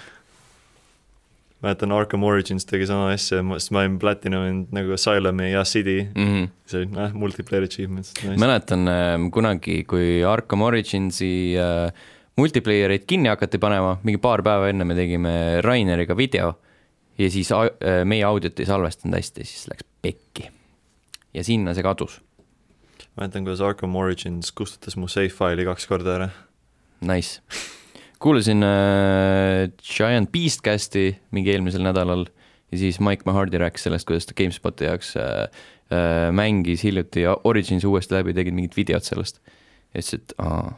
Mäletan 1.64 1.94
Arkham 1.96 2.24
Origins 2.28 2.66
tegi 2.68 2.88
sama 2.90 3.12
asja, 3.14 3.40
sest 3.56 3.72
ma 3.74 3.84
olin 3.84 3.96
platinuminud 4.02 4.74
nagu 4.76 4.96
Asylumi 4.98 5.52
ja 5.54 5.64
City, 5.68 6.02
mm. 6.10 6.26
-hmm. 6.28 6.50
see 6.68 6.82
oli 6.82 6.90
noh, 6.92 7.14
multiplayer 7.14 7.68
achievements 7.68 8.12
nice.. 8.24 8.40
mäletan 8.40 8.88
äh, 8.92 9.16
kunagi, 9.32 9.84
kui 9.88 10.24
Arkham 10.28 10.62
Originsi 10.62 11.56
äh, 11.60 11.94
multiplayereid 12.36 13.08
kinni 13.08 13.32
hakati 13.32 13.58
panema, 13.58 13.98
mingi 14.04 14.20
paar 14.20 14.44
päeva 14.44 14.70
enne 14.70 14.84
me 14.84 14.96
tegime 14.96 15.62
Raineriga 15.62 16.18
video 16.18 16.54
ja 17.18 17.30
siis 17.30 17.52
äh, 17.52 18.04
meie 18.06 18.26
audiot 18.28 18.60
ei 18.60 18.68
salvestanud 18.68 19.18
hästi, 19.18 19.46
siis 19.48 19.68
läks 19.72 19.88
pekki. 20.02 20.50
ja 21.34 21.44
sinna 21.44 21.74
see 21.74 21.84
kadus, 21.84 22.20
mäletan, 23.16 23.48
kuidas 23.48 23.62
Arkham 23.62 23.96
Origins 23.96 24.52
kustutas 24.52 24.98
mu 24.98 25.08
save 25.08 25.32
faili 25.32 25.66
kaks 25.66 25.88
korda 25.88 26.18
ära. 26.20 26.30
nice. 27.02 27.40
kuulasin 28.24 28.64
äh, 28.64 29.68
Giant 29.84 30.32
Beastcasti 30.32 31.12
mingi 31.36 31.52
eelmisel 31.52 31.84
nädalal 31.84 32.26
ja 32.72 32.78
siis 32.80 33.00
Mike 33.04 33.28
Mahardy 33.28 33.60
rääkis 33.60 33.84
sellest, 33.90 34.08
kuidas 34.08 34.30
ta 34.30 34.36
GameSpoti 34.38 34.88
jaoks 34.88 35.16
äh, 35.18 35.42
äh, 35.92 36.30
mängis 36.32 36.84
hiljuti 36.84 37.28
Originsi 37.44 37.88
uuesti 37.88 38.16
läbi, 38.16 38.34
tegid 38.34 38.56
mingit 38.56 38.78
videot 38.78 39.04
sellest. 39.04 39.42
ja 39.94 40.00
ütles, 40.02 40.14
et 40.16 40.38
aa, 40.42 40.72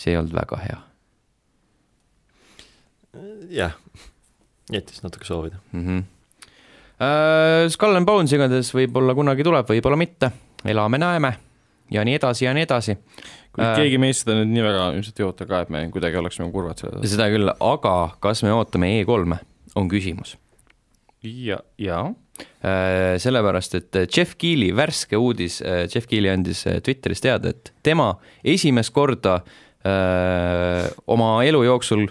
see 0.00 0.14
ei 0.14 0.20
olnud 0.22 0.34
väga 0.34 0.62
hea 0.64 0.80
jah, 3.50 3.76
jättis 4.72 5.02
natuke 5.02 5.24
soovida. 5.24 5.56
mm. 5.72 5.86
-hmm. 5.86 6.02
Uh, 7.00 7.70
Skull 7.72 7.96
and 7.96 8.04
Bones 8.06 8.32
igatahes 8.32 8.74
võib-olla 8.74 9.14
kunagi 9.16 9.44
tuleb, 9.44 9.64
võib-olla 9.68 9.96
mitte, 9.96 10.28
elame-näeme 10.68 11.30
ja 11.90 12.04
nii 12.04 12.14
edasi 12.14 12.44
ja 12.44 12.52
nii 12.54 12.62
edasi. 12.62 12.96
Kui 13.50 13.64
Äh. 13.64 13.76
keegi 13.80 13.98
meist 13.98 14.24
seda 14.24 14.38
nüüd 14.38 14.52
nii 14.54 14.62
väga 14.66 14.88
ilmselt 14.94 15.20
ei 15.20 15.26
oota 15.26 15.46
ka, 15.46 15.64
et 15.64 15.70
me 15.74 15.82
kuidagi 15.90 16.20
oleksime 16.20 16.50
kurvad 16.54 16.78
selle 16.78 16.98
tõttu. 16.98 17.12
seda 17.14 17.28
küll, 17.32 17.50
aga 17.50 17.94
kas 18.22 18.44
me 18.46 18.52
ootame 18.54 18.92
E3-e, 19.00 19.40
on 19.76 19.90
küsimus. 19.90 20.36
ja, 21.26 21.60
ja 21.78 22.04
sellepärast, 23.20 23.74
et 23.76 23.98
Jeff 24.16 24.36
Keeli 24.40 24.70
värske 24.76 25.18
uudis, 25.20 25.60
Jeff 25.60 26.08
Keeli 26.08 26.30
andis 26.32 26.62
äh, 26.66 26.80
Twitteris 26.80 27.20
teada, 27.20 27.52
et 27.52 27.72
tema 27.84 28.14
esimest 28.44 28.92
korda 28.96 29.40
öö, 29.84 30.88
oma 31.06 31.30
elu 31.44 31.62
jooksul, 31.64 32.06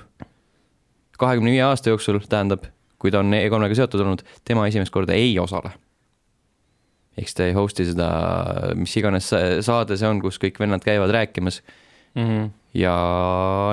kahekümne 1.19 1.53
viie 1.53 1.63
aasta 1.65 1.93
jooksul, 1.93 2.21
tähendab, 2.29 2.65
kui 3.01 3.11
ta 3.13 3.23
on 3.23 3.33
E3-ga 3.33 3.77
seotud 3.77 4.05
olnud, 4.05 4.23
tema 4.45 4.67
esimest 4.69 4.93
korda 4.93 5.17
ei 5.17 5.35
osale. 5.41 5.73
Eks 7.17 7.35
ta 7.37 7.47
ei 7.49 7.55
host'i 7.57 7.87
seda, 7.89 8.09
mis 8.79 8.93
iganes 8.99 9.29
sa- 9.31 9.59
saade 9.65 9.97
see 9.99 10.09
on, 10.09 10.21
kus 10.23 10.39
kõik 10.41 10.59
vennad 10.61 10.83
käivad 10.85 11.11
rääkimas 11.15 11.61
mm. 12.15 12.25
-hmm. 12.25 12.49
ja 12.79 12.95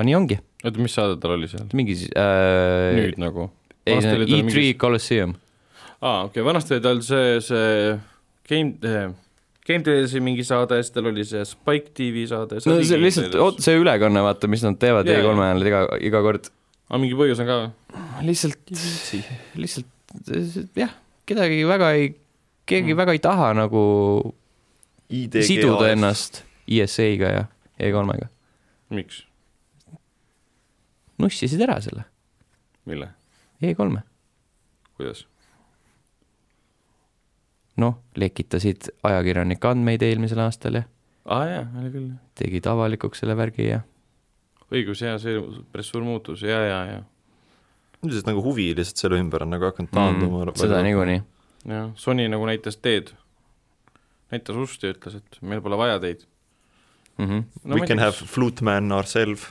nii 0.07 0.15
ongi, 0.17 0.39
oota, 0.63 0.81
mis 0.81 0.97
saade 0.97 1.19
tal 1.21 1.37
oli 1.37 1.49
seal? 1.51 1.67
mingi 1.77 1.97
äh, 2.15 2.95
nüüd 2.97 3.21
nagu? 3.21 3.51
ei, 3.85 4.01
see 4.01 4.11
on 4.11 4.17
Vanasti 4.17 4.17
oli 4.17 4.25
tal 4.31 4.39
E3 4.39 4.49
mingi- 4.49 4.77
Colosseum. 4.81 5.37
aa, 6.01 6.23
okei 6.23 6.41
okay,, 6.41 6.43
vanasti 6.49 6.77
oli 6.77 6.85
tal 6.89 7.01
see, 7.05 7.39
see 7.41 7.97
Game 8.47 8.77
eh,, 8.83 9.09
Game 9.67 9.83
Trailsi 9.83 10.21
mingi 10.23 10.45
saade, 10.47 10.77
siis 10.79 10.93
tal 10.95 11.09
oli 11.11 11.25
see 11.27 11.43
Spike 11.45 11.91
tv 11.95 12.27
saade. 12.29 12.61
no 12.65 12.77
see 12.83 13.01
lihtsalt, 13.01 13.59
see 13.63 13.79
ülekanne, 13.79 14.23
vaata, 14.23 14.47
mis 14.51 14.63
nad 14.65 14.79
teevad 14.79 15.07
Jaa, 15.07 15.19
E3 15.21 15.33
jaa. 15.33 15.49
ajal 15.49 15.67
iga, 15.71 15.83
iga 16.11 16.23
kord. 16.25 16.51
aga 16.89 17.01
mingi 17.03 17.19
põhjus 17.19 17.43
on 17.43 17.49
ka 17.49 17.59
või? 17.63 17.99
lihtsalt, 18.29 18.77
lihtsalt 19.59 20.77
jah, 20.77 20.95
kedagi 21.27 21.63
väga 21.67 21.91
ei, 21.99 22.15
keegi 22.67 22.93
mm. 22.93 22.99
väga 22.99 23.15
ei 23.15 23.23
taha 23.23 23.53
nagu 23.57 23.83
siduda. 25.09 25.91
ennast 25.93 26.43
ESA-ga 26.67 27.31
ja 27.31 27.45
E3-ga. 27.79 28.27
miks? 28.89 29.23
nussisid 31.17 31.63
ära 31.63 31.79
selle 31.83 32.05
mille? 32.85 33.09
E3-e. 33.63 34.03
kuidas? 34.99 35.25
noh, 37.77 37.99
lekitasid 38.17 38.91
ajakirjanike 39.05 39.69
andmeid 39.69 40.03
eelmisel 40.05 40.41
aastal 40.45 40.81
ja 40.81 40.87
aa 41.27 41.45
jaa, 41.51 41.67
oli 41.81 41.93
küll. 41.93 42.09
tegid 42.39 42.67
avalikuks 42.71 43.23
selle 43.23 43.37
värgi 43.37 43.69
ja 43.69 43.83
õigus, 44.73 45.03
jaa, 45.03 45.17
see 45.21 45.39
päris 45.71 45.91
suur 45.93 46.05
muutus 46.07 46.43
ja, 46.45 46.59
ja, 46.65 46.79
ja. 46.91 47.01
üldiselt 48.03 48.29
nagu 48.29 48.43
huvi 48.43 48.69
lihtsalt 48.75 49.03
selle 49.03 49.19
ümber 49.21 49.45
on 49.45 49.55
nagu 49.55 49.67
hakanud 49.69 49.93
taanduma 49.93 50.45
mm,. 50.45 50.59
seda. 50.59 50.81
niikuinii. 50.85 51.21
jah, 51.65 51.91
Sony 51.95 52.27
nagu 52.29 52.45
näitas 52.45 52.77
teed, 52.77 53.13
näitas 54.31 54.55
ust 54.55 54.83
ja 54.83 54.93
ütles, 54.93 55.15
et 55.15 55.41
meil 55.41 55.61
pole 55.61 55.77
vaja 55.77 55.99
teid 55.99 56.25
Mm 57.17 57.29
-hmm. 57.29 57.43
No, 57.63 57.75
We 57.75 57.87
can 57.87 57.99
have 57.99 58.11
Flute 58.11 58.63
Man 58.63 58.91
ourselves 58.91 59.41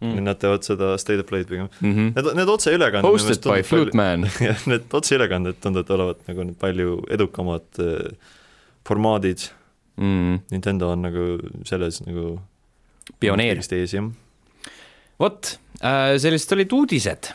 mm., 0.00 0.08
mm. 0.08 0.24
nad 0.24 0.38
teevad 0.38 0.62
seda 0.62 0.98
State 0.98 1.20
of 1.20 1.26
Play'd 1.26 1.48
pigem. 1.48 1.68
Mm 1.80 1.92
-hmm. 1.94 2.14
Need, 2.14 2.36
need 2.36 2.48
otseülekanded 2.48 3.10
Hosted 3.10 3.42
by 3.42 3.62
Flute 3.62 3.96
Man. 3.96 4.20
jah, 4.48 4.66
need 4.66 4.82
otseülekanded 4.90 5.54
tunduvad 5.60 5.90
olevat 5.90 6.28
nagu 6.28 6.42
need 6.42 6.56
palju 6.58 7.04
edukamad 7.10 7.62
äh, 7.78 8.16
formaadid. 8.88 9.38
Mm, 9.96 10.40
Nintendo 10.50 10.88
on 10.88 11.02
nagu 11.02 11.38
selles 11.64 12.00
nagu 12.06 12.40
pioneer. 13.20 13.60
vot, 15.18 15.58
sellised 16.18 16.52
olid 16.52 16.72
uudised. 16.72 17.28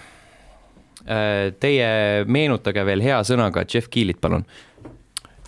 Teie 1.08 2.26
meenutage 2.28 2.84
veel 2.88 3.04
hea 3.06 3.22
sõnaga 3.24 3.64
Jeff 3.64 3.88
Keelit, 3.94 4.20
palun. 4.22 4.44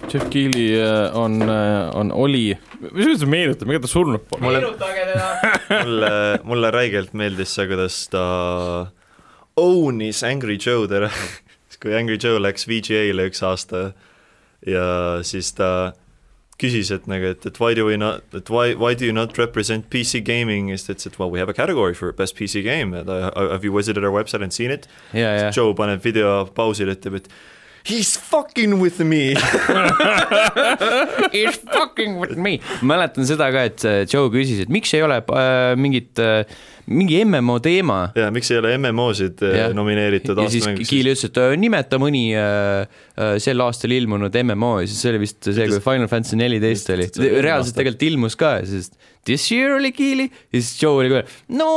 Jeff 0.07 0.29
Keeli 0.31 0.69
äh, 0.79 1.17
on, 1.17 1.41
on, 1.93 2.11
oli, 2.15 2.53
mis 2.95 3.19
sa 3.19 3.27
meenutad, 3.27 3.67
ega 3.67 3.83
ta 3.83 3.89
surnud 3.91 4.23
pole? 4.29 4.53
meenutage 4.55 5.03
teda. 5.09 5.27
mulle, 5.83 6.11
mulle 6.47 6.71
räigelt 6.71 7.11
meeldis 7.19 7.51
see, 7.57 7.67
kuidas 7.67 7.97
ta 8.13 8.23
ownis 9.59 10.23
Angry 10.23 10.55
Joe'd 10.55 10.93
ära, 10.95 11.09
kui 11.83 11.95
Angry 11.95 12.15
Joe 12.21 12.39
läks 12.39 12.67
VGA-le 12.69 13.27
üks 13.29 13.43
aasta 13.43 13.89
ja 14.67 14.85
siis 15.27 15.51
ta 15.57 15.91
küsis, 16.59 16.89
et 16.91 17.05
nagu, 17.07 17.29
et, 17.31 17.45
et 17.47 17.59
why 17.61 17.73
do 17.73 17.85
we 17.87 17.95
not, 17.97 18.21
et 18.35 18.49
why, 18.51 18.73
why 18.75 18.93
do 18.93 19.05
you 19.07 19.13
not 19.15 19.37
represent 19.39 19.87
PC 19.89 20.19
gaming, 20.27 20.69
siis 20.73 20.85
ta 20.87 20.93
ütles, 20.93 21.07
et 21.13 21.19
well 21.19 21.31
we 21.31 21.39
have 21.39 21.49
a 21.49 21.53
category 21.55 21.93
for 21.95 22.11
best 22.13 22.35
PC 22.35 22.61
game, 22.65 22.93
I- 22.93 23.31
have 23.53 23.63
you 23.63 23.71
visited 23.75 24.03
our 24.03 24.11
website 24.11 24.43
and 24.43 24.51
seen 24.53 24.71
it? 24.71 24.87
ja, 25.13 25.31
ja. 25.39 25.51
Joe 25.55 25.73
paneb 25.73 26.03
video 26.03 26.45
pausile, 26.55 26.95
ütleb, 26.99 27.15
et 27.21 27.29
he's 27.89 28.15
fucking 28.31 28.79
with 28.79 29.01
me 29.03 29.33
Is 31.33 31.57
fucking 31.73 32.19
with 32.21 32.37
me. 32.37 32.57
mäletan 32.85 33.27
seda 33.27 33.49
ka, 33.53 33.65
et 33.69 33.85
äh, 33.87 34.01
Joe 34.09 34.29
küsis, 34.33 34.63
et 34.65 34.73
miks 34.73 34.93
ei 34.97 35.03
ole 35.05 35.19
äh, 35.21 35.73
mingit 35.79 36.19
äh, 36.21 36.43
mingi 36.89 37.19
MMO 37.25 37.57
teema 37.63 37.99
ja 38.17 38.29
miks 38.33 38.49
ei 38.53 38.59
ole 38.61 38.73
MMO-sid 38.77 39.43
äh, 39.45 39.55
Jah. 39.59 39.73
nomineeritud 39.77 40.39
ja 40.41 40.47
siis? 40.51 40.65
Kiili 40.89 41.13
ütles, 41.13 41.25
et 41.29 41.39
äh, 41.41 41.53
nimeta 41.59 41.99
mõni 42.01 42.23
äh, 42.37 43.01
sel 43.41 43.61
aastal 43.65 43.93
ilmunud 43.95 44.35
MMO 44.43 44.73
ja 44.83 44.89
siis 44.89 45.03
see 45.03 45.13
oli 45.13 45.23
vist 45.25 45.49
see, 45.49 45.67
kui 45.69 45.83
Final 45.85 46.09
Fantasy 46.11 46.39
neliteist 46.39 46.93
oli 46.95 47.09
See 47.09 47.43
reaalselt 47.45 47.77
tegelikult 47.77 48.07
ilmus 48.09 48.37
ka, 48.39 48.55
sest 48.69 48.97
this 49.27 49.49
year 49.53 49.77
oli 49.77 49.93
Kiili 49.95 50.29
ja 50.29 50.57
siis 50.57 50.73
Joe 50.81 51.03
oli 51.03 51.13
kohe, 51.13 51.25
no 51.59 51.69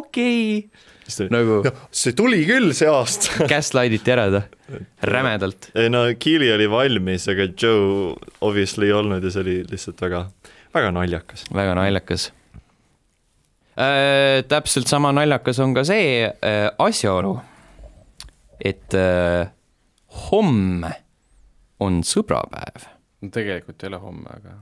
okei 0.00 0.58
okay., 0.58 0.85
nagu 1.32 1.60
see 1.94 2.14
tuli 2.16 2.42
küll 2.48 2.72
see 2.76 2.88
aasta 2.90 3.46
gaslight'iti 3.52 4.14
ära 4.14 4.26
ta, 4.32 4.42
rämedalt. 5.06 5.70
ei 5.74 5.90
no 5.92 6.04
Keely 6.18 6.50
oli 6.54 6.68
valmis, 6.70 7.28
aga 7.32 7.48
Joe 7.52 8.14
obviously 8.40 8.90
ei 8.90 8.96
olnud 8.96 9.24
ja 9.24 9.32
see 9.34 9.44
oli 9.44 9.56
lihtsalt 9.70 10.02
väga, 10.06 10.26
väga 10.74 10.92
naljakas. 10.96 11.46
väga 11.54 11.76
naljakas 11.78 12.30
äh,. 13.78 14.42
täpselt 14.48 14.90
sama 14.92 15.12
naljakas 15.16 15.60
on 15.64 15.74
ka 15.76 15.84
see 15.88 16.24
äh, 16.26 16.70
asjaolu, 16.78 17.36
et 18.60 18.94
äh, 18.96 19.46
homme 20.30 20.94
on 21.80 22.00
sõbrapäev. 22.06 22.88
tegelikult 23.32 23.82
ei 23.82 23.92
ole 23.92 24.02
homme, 24.02 24.32
aga 24.32 24.58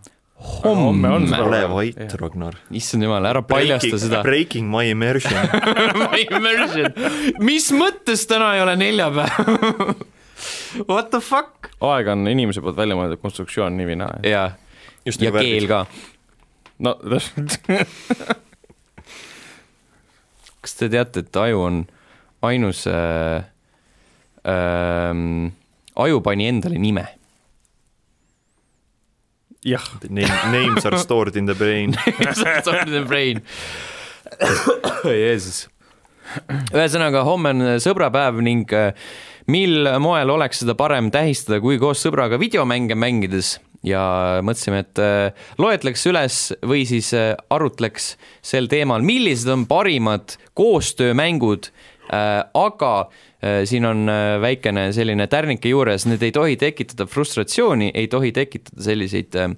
homme 0.65 1.09
on 1.09 1.29
ole 1.41 1.61
vait, 1.71 2.15
Ragnar. 2.21 2.57
issand 2.71 3.07
jumal, 3.07 3.27
ära 3.27 3.43
paljasta 3.47 3.99
seda. 3.99 4.23
Breaking 4.23 4.69
my 4.71 4.91
immersion. 4.91 5.49
My 6.11 6.25
immersion, 6.27 6.91
mis 7.45 7.71
mõttes 7.75 8.27
täna 8.31 8.55
ei 8.57 8.65
ole 8.65 8.77
neljapäev? 8.81 9.95
What 10.91 11.11
the 11.11 11.21
fuck? 11.23 11.71
aeg 11.85 12.09
on 12.11 12.27
inimese 12.29 12.63
poolt 12.65 12.77
välja 12.77 12.97
mõeldud 12.99 13.23
konstruktsioon 13.23 13.77
nii 13.79 13.89
või 13.93 13.99
naa. 14.03 14.19
jaa, 14.27 14.49
just 15.07 15.23
ja 15.23 15.31
nagu 15.31 15.45
keel 15.45 15.69
ka. 15.71 15.85
no 16.85 16.97
täpselt, 16.99 17.59
kas 20.65 20.79
te 20.81 20.91
teate, 20.93 21.25
et 21.25 21.41
aju 21.45 21.63
on 21.69 21.83
ainus 22.45 22.85
äh, 22.91 23.47
äh,, 24.45 25.13
aju 26.05 26.25
pani 26.27 26.51
endale 26.51 26.81
nime. 26.83 27.07
jah, 29.65 29.85
Name, 30.09 30.29
names 30.53 30.85
are 30.87 30.99
stored 30.99 31.37
in 31.37 31.47
the 31.47 31.55
brain. 31.55 31.95
Sorry 32.65 32.91
the 32.91 33.05
brain. 33.07 33.43
Jeesus. 35.05 35.69
ühesõnaga, 36.75 37.23
homme 37.27 37.53
on 37.53 37.67
sõbrapäev 37.83 38.41
ning 38.43 38.73
äh, 38.75 38.93
mil 39.51 39.87
moel 40.03 40.33
oleks 40.33 40.63
seda 40.63 40.75
parem 40.79 41.11
tähistada, 41.15 41.61
kui 41.63 41.79
koos 41.81 42.03
sõbraga 42.05 42.41
videomänge 42.41 42.97
mängides 42.99 43.59
ja 43.85 44.41
mõtlesime, 44.45 44.83
et 44.87 45.03
äh, 45.03 45.47
loetleks 45.61 46.07
üles 46.11 46.39
või 46.65 46.85
siis 46.89 47.13
äh, 47.17 47.33
arutleks 47.53 48.15
sel 48.45 48.69
teemal, 48.73 49.05
millised 49.05 49.53
on 49.53 49.69
parimad 49.71 50.39
koostöömängud, 50.59 51.71
aga 52.05 52.91
siin 53.69 53.85
on 53.89 54.09
äh, 54.09 54.37
väikene 54.43 54.89
selline 54.97 55.27
tärnike 55.31 55.73
juures, 55.73 56.07
need 56.11 56.23
ei 56.23 56.33
tohi 56.35 56.57
tekitada 56.61 57.07
frustratsiooni, 57.11 57.91
ei 57.95 58.09
tohi 58.13 58.33
tekitada 58.37 58.85
selliseid 58.85 59.37
äh, 59.41 59.51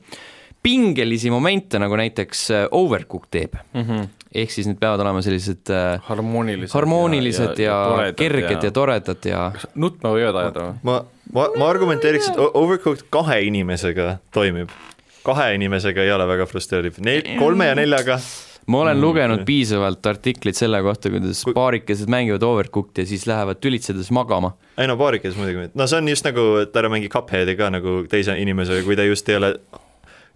pingelisi 0.66 1.30
momente, 1.30 1.78
nagu 1.82 1.96
näiteks 1.98 2.46
äh, 2.50 2.64
Overcook 2.74 3.28
teeb 3.30 3.54
mm. 3.72 3.82
-hmm. 3.82 4.08
ehk 4.34 4.50
siis 4.50 4.66
need 4.66 4.80
peavad 4.80 5.04
olema 5.04 5.22
sellised 5.22 5.70
äh, 5.70 6.00
harmoonilised. 6.08 6.74
harmoonilised 6.74 7.62
ja, 7.62 7.76
ja, 7.76 8.06
ja 8.06 8.12
kerged 8.12 8.56
ja, 8.56 8.64
ja 8.64 8.70
toredad 8.70 9.30
ja 9.30 9.44
nutma 9.74 10.10
võivad 10.16 10.40
ajada 10.42 10.66
või? 10.66 10.80
ma, 10.82 10.98
ma, 11.32 11.46
ma 11.58 11.70
argumenteeriks, 11.70 12.32
et 12.32 12.42
Overcooked 12.46 13.06
kahe 13.10 13.40
inimesega 13.46 14.18
toimib. 14.34 14.74
kahe 15.22 15.54
inimesega 15.54 16.02
ei 16.02 16.12
ole 16.12 16.26
väga 16.26 16.46
frustreeriv, 16.50 16.98
neil 16.98 17.36
kolme 17.38 17.70
ja 17.70 17.78
neljaga 17.78 18.18
ma 18.66 18.80
olen 18.82 18.96
Mm, 18.96 19.02
lugenud 19.02 19.44
piisavalt 19.46 20.06
artikleid 20.10 20.56
selle 20.58 20.80
kohta, 20.82 21.10
kuidas 21.10 21.44
Kui- 21.46 21.54
paarikesed 21.54 22.08
mängivad 22.10 22.42
Overcooked 22.42 22.98
ja 22.98 23.06
siis 23.06 23.26
lähevad 23.26 23.60
tülitsedes 23.62 24.10
magama. 24.10 24.56
ei 24.78 24.86
no 24.90 24.96
paarikes 24.96 25.36
muidugi, 25.38 25.70
no 25.74 25.86
see 25.86 25.98
on 25.98 26.08
just 26.08 26.24
nagu, 26.26 26.46
et 26.62 26.74
ära 26.76 26.88
mängi 26.90 27.08
Cupheadi 27.12 27.56
ka 27.56 27.70
nagu 27.70 28.04
teise 28.10 28.34
inimesega, 28.42 28.82
kui 28.84 28.96
ta 28.98 29.06
just 29.06 29.28
ei 29.28 29.36
ole, 29.36 29.52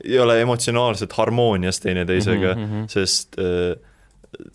ei 0.04 0.18
ole 0.18 0.40
emotsionaalselt 0.40 1.12
harmoonias 1.18 1.80
teineteisega 1.80 2.54
mm, 2.54 2.64
-hmm. 2.66 2.88
sest 2.88 3.38
äh, 3.38 3.76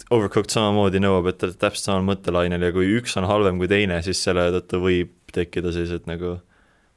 Overcooked 0.10 0.50
samamoodi 0.54 1.02
nõuab, 1.04 1.28
et 1.30 1.38
te 1.38 1.46
olete 1.50 1.60
täpselt 1.60 1.90
samal 1.90 2.06
mõttelainel 2.16 2.62
ja 2.64 2.72
kui 2.72 2.88
üks 2.96 3.18
on 3.20 3.26
halvem 3.28 3.58
kui 3.60 3.68
teine, 3.68 4.02
siis 4.02 4.22
selle 4.24 4.48
tõttu 4.56 4.80
võib 4.80 5.12
tekkida 5.36 5.72
sellised 5.76 6.08
nagu 6.08 6.38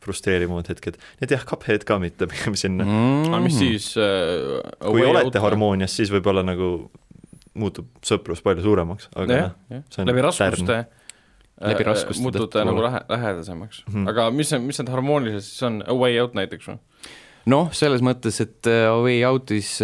frustreerivamad 0.08 0.70
hetked. 0.72 0.98
et 1.22 1.34
jah, 1.34 1.44
Cuphead 1.48 1.86
ka 1.88 2.00
mitte 2.02 2.28
pigem 2.30 2.56
sinna 2.58 2.86
mm. 2.86 3.28
Aga 3.30 3.42
mis 3.44 3.58
siis 3.60 3.90
äh, 4.00 4.58
kui 4.82 5.04
olete? 5.06 5.42
harmoonias, 5.44 5.94
siis 6.00 6.12
võib-olla 6.14 6.44
nagu 6.46 6.88
muutub 7.58 7.90
sõprus 8.06 8.42
palju 8.44 8.64
suuremaks, 8.66 9.10
aga 9.18 9.42
jah 9.42 9.52
jah 9.72 9.84
see 9.92 10.04
on 10.04 10.12
läbi 10.12 10.24
raskuste. 10.26 10.80
Läbi 11.58 11.84
raskuste 11.88 12.22
muutute 12.22 12.62
nagu 12.62 12.82
lähe-, 12.84 13.04
lähedasemaks 13.10 13.84
mm. 13.86 13.94
-hmm. 13.94 14.10
aga 14.12 14.30
mis, 14.30 14.52
mis 14.62 14.78
need 14.82 14.92
harmoonilised 14.94 15.48
siis 15.48 15.62
on, 15.66 15.82
A 15.86 15.94
Way 15.94 16.20
Out 16.22 16.38
näiteks 16.38 16.70
või? 16.70 16.82
noh, 17.48 17.70
selles 17.72 18.04
mõttes, 18.04 18.40
et 18.44 18.68
äh, 18.70 18.86
A 18.90 18.98
Way 19.02 19.24
Out'is 19.26 19.78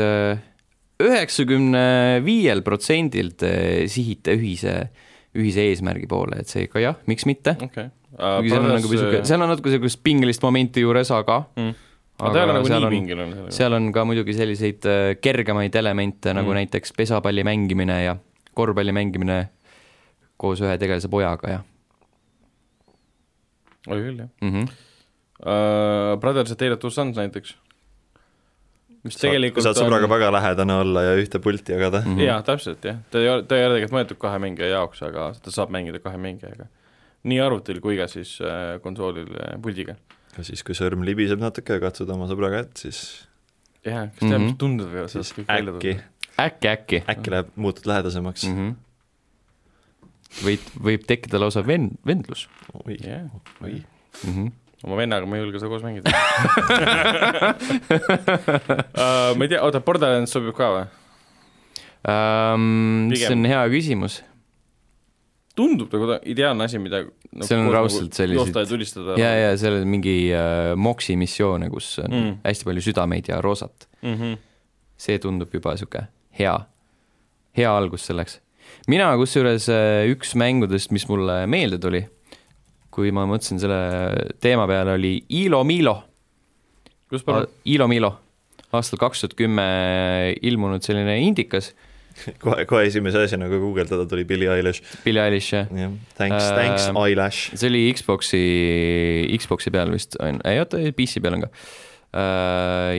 üheksakümne 1.03 2.23
viiel 2.25 2.63
protsendilt 2.67 3.43
äh, 3.47 3.85
sihite 3.91 4.37
ühise, 4.39 4.75
ühise 5.35 5.67
eesmärgi 5.71 6.09
poole, 6.11 6.43
et 6.43 6.51
seega 6.51 6.83
jah, 6.83 7.01
miks 7.11 7.27
mitte. 7.29 7.57
okei. 7.65 7.91
Kuigi 8.19 8.51
seal 8.53 8.65
on 8.65 8.71
nagu 8.77 8.89
sihuke, 8.93 9.25
seal 9.27 9.43
on 9.43 9.49
natuke 9.55 9.71
sihukest 9.75 10.01
pingelist 10.07 10.43
momenti 10.43 10.81
juures, 10.85 11.11
aga 11.11 11.41
Mm. 11.57 11.75
aga 12.21 12.39
ei 12.39 12.45
ole 12.45 12.53
nagu 12.59 12.67
seal 12.71 12.81
nii 12.81 12.87
on- 12.87 12.95
pingeline 12.95 13.51
seal 13.53 13.73
on 13.73 13.91
ka 13.93 14.05
muidugi 14.05 14.35
selliseid 14.39 14.87
äh, 14.87 15.17
kergemaid 15.21 15.75
elemente 15.75 16.31
mm. 16.33 16.37
nagu 16.39 16.51
Mm. 16.51 16.55
näiteks 16.63 16.93
pesapalli 16.97 17.43
mängimine 17.45 18.05
ja 18.05 18.17
korvpalli 18.55 18.93
mängimine 18.95 19.49
koos 20.37 20.61
ühe 20.63 20.79
tegelase 20.79 21.09
pojaga 21.11 21.51
ja 21.51 21.61
oli 23.89 24.01
küll 24.07 24.19
jah 24.23 24.29
mm. 24.41 24.51
-hmm. 24.53 24.69
uh,. 25.45 26.17
Brothers 26.21 26.51
and 26.51 26.59
Tale 26.59 26.73
of 26.73 26.79
Two 26.81 26.91
Sons 26.91 27.17
näiteks. 27.17 27.55
mis 29.05 29.15
Sa- 29.19 29.27
tegelikult 29.29 29.65
saad 29.67 29.77
sõbraga 29.77 30.09
väga 30.09 30.31
lähedane 30.33 30.75
olla 30.81 31.03
ja 31.03 31.17
ühte 31.21 31.39
pulti 31.39 31.73
jagada 31.75 32.01
mm. 32.01 32.15
Mhm. 32.15 32.21
jaa, 32.25 32.43
täpselt 32.43 32.85
jah, 32.85 32.97
ta 33.11 33.19
ei 33.19 33.29
ole, 33.29 33.43
ta 33.43 33.57
ei 33.59 33.67
ole 33.67 33.75
tegelikult 33.77 33.99
mõeldud 33.99 34.19
kahe 34.23 34.39
mängija 34.39 34.69
jaoks, 34.79 35.03
aga 35.03 35.33
ta 35.43 35.51
saab 35.51 35.69
mängida 35.75 35.99
kahe 36.01 36.17
mängijaga. 36.17 36.67
Nii 37.25 37.41
arvutil 37.41 37.81
kui 37.85 37.97
ka 38.01 38.07
siis 38.11 38.37
äh, 38.45 38.77
konsoolil 38.85 39.31
äh, 39.41 39.55
puldiga. 39.63 39.97
ja 40.37 40.45
siis, 40.47 40.63
kui 40.67 40.75
sõrm 40.77 41.05
libiseb 41.07 41.41
natuke 41.43 41.77
ja 41.79 41.83
katsud 41.83 42.11
oma 42.15 42.27
sõbra 42.31 42.51
kätt, 42.53 42.75
siis 42.85 42.99
jah, 43.85 44.09
kas 44.13 44.21
tead, 44.25 44.33
Mhm. 44.39 44.45
mis 44.49 44.59
tunded 44.61 44.89
võivad 44.91 45.09
siis 45.13 45.17
sellest 45.21 45.39
kõik 45.39 45.49
välja 45.53 45.73
äkki 45.77 45.93
tulla?, 45.95 46.11
äkki, 46.47 46.69
äkki 46.73 47.03
äkki 47.15 47.31
läheb, 47.37 47.49
muutud 47.57 47.87
lähedasemaks 47.87 48.45
mm. 48.49 48.57
-hmm. 48.59 48.75
võib, 50.49 50.65
võib 50.89 51.07
tekkida 51.07 51.41
lausa 51.41 51.63
ven-, 51.67 51.95
vendlus 52.07 52.49
oi, 52.85 52.97
jah, 52.99 53.25
oi. 53.63 53.79
mm. 54.25 54.33
-hmm. 54.33 54.53
oma 54.85 54.97
vennaga 54.99 55.27
ma 55.27 55.37
ei 55.39 55.45
julge 55.45 55.59
seda 55.63 55.71
koos 55.71 55.85
mängida 55.87 56.11
uh,. 58.99 59.31
ma 59.37 59.45
ei 59.45 59.49
tea, 59.53 59.63
oota, 59.63 59.81
Borderlands 59.81 60.33
sobib 60.35 60.57
ka 60.59 60.71
või? 60.75 60.87
Um, 62.05 63.09
see 63.17 63.31
on 63.33 63.47
hea 63.49 63.63
küsimus. 63.73 64.19
Tundub 65.55 65.93
nagu 65.95 66.17
ideaalne 66.31 66.67
asi, 66.67 66.81
mida 66.83 67.05
nagu 67.05 67.47
See 67.47 67.59
on 67.59 67.71
raudselt 67.75 68.19
nagu 68.19 68.39
joosta 68.41 68.65
ja 69.21 69.31
ja, 69.39 69.53
seal 69.59 69.79
on 69.81 69.91
mingi 69.91 70.17
äh, 70.35 70.73
moksi 70.79 71.17
missioone, 71.19 71.71
kus 71.73 71.99
on 72.03 72.11
mm. 72.11 72.33
Hästi 72.45 72.69
palju 72.69 72.85
südameid 72.89 73.31
ja 73.31 73.41
roosat. 73.45 73.89
mm. 74.03 74.15
-hmm. 74.15 74.37
see 74.99 75.19
tundub 75.19 75.55
juba 75.55 75.77
sihuke 75.77 76.07
hea, 76.39 76.55
hea 77.57 77.77
algus 77.77 78.07
selleks. 78.07 78.41
mina 78.89 79.13
kusjuures 79.17 79.69
äh, 79.69 80.09
üks 80.11 80.35
mängudest, 80.35 80.91
mis 80.91 81.07
mulle 81.09 81.45
meelde 81.47 81.79
tuli, 81.79 82.03
kui 82.91 83.13
ma 83.15 83.27
mõtlesin 83.29 83.61
selle 83.63 84.35
teema 84.41 84.67
peale, 84.71 84.97
oli 84.99 85.25
Ilo 85.29 85.65
Milo. 85.65 86.03
kus 87.11 87.23
palun? 87.23 87.47
Ilo 87.65 87.89
Milo, 87.89 88.15
aastal 88.73 88.99
kaks 88.99 89.23
tuhat 89.23 89.35
kümme 89.39 89.67
ilmunud 90.43 90.83
selline 90.83 91.19
indikas, 91.23 91.75
kohe, 92.45 92.67
kohe 92.69 92.85
esimese 92.89 93.25
asjana, 93.25 93.49
kui 93.51 93.61
guugeldada, 93.63 94.07
tuli 94.11 94.27
Billie 94.29 94.51
Eilish. 94.53 94.83
Billie 95.05 95.23
Eilish, 95.25 95.55
jah. 95.55 95.73
jah, 95.75 95.97
thanks 96.19 96.45
äh,, 96.45 96.53
thanks 96.59 96.87
Eyelash. 96.91 97.51
see 97.55 97.71
oli 97.71 97.83
Xbox'i, 97.95 98.45
Xbox'i 99.41 99.73
peal 99.75 99.93
vist 99.95 100.19
on, 100.23 100.41
ei 100.49 100.63
oota, 100.63 100.81
PC 100.97 101.23
peal 101.25 101.39
on 101.39 101.47
ka. 101.47 101.51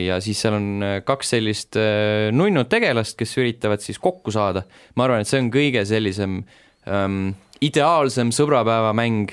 ja 0.02 0.18
siis 0.20 0.42
seal 0.44 0.58
on 0.58 0.68
äh, 0.84 0.98
kaks 1.08 1.32
sellist 1.32 1.78
äh, 1.80 2.28
nunnud 2.36 2.68
tegelast, 2.68 3.16
kes 3.16 3.32
üritavad 3.40 3.80
siis 3.84 4.00
kokku 4.02 4.34
saada. 4.34 4.66
ma 4.94 5.06
arvan, 5.06 5.24
et 5.24 5.30
see 5.30 5.40
on 5.40 5.48
kõige 5.54 5.86
sellisem 5.88 6.42
ähm, 6.84 7.32
ideaalsem 7.64 8.34
sõbrapäevamäng 8.36 9.32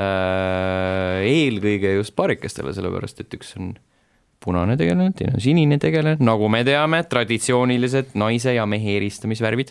äh, 0.00 1.20
eelkõige 1.28 1.98
just 1.98 2.16
paarikestele, 2.16 2.72
sellepärast 2.76 3.20
et 3.20 3.36
üks 3.36 3.52
on 3.60 3.74
punane 4.40 4.76
tegelane, 4.80 5.12
teine 5.16 5.36
on 5.36 5.42
sinine 5.44 5.76
tegelane, 5.82 6.16
nagu 6.24 6.48
me 6.52 6.62
teame, 6.66 7.02
traditsioonilised 7.10 8.16
naise 8.20 8.54
ja 8.56 8.64
mehe 8.68 8.96
eristamisvärvid. 8.96 9.68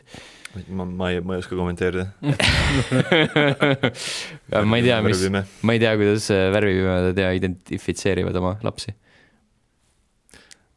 ma, 0.69 0.85
ma 0.85 1.11
ei, 1.13 1.21
ma 1.25 1.35
ei 1.35 1.43
oska 1.43 1.57
kommenteerida. 1.57 2.05
ma 4.69 4.79
ei 4.79 4.87
tea, 4.87 4.97
mis, 5.05 5.27
ma 5.61 5.75
ei 5.75 5.83
tea, 5.83 5.93
kuidas 5.99 6.31
äh, 6.33 6.47
värvipimedad 6.53 7.21
ja 7.25 7.29
identifitseerivad 7.37 8.41
oma 8.41 8.57
lapsi 8.65 8.95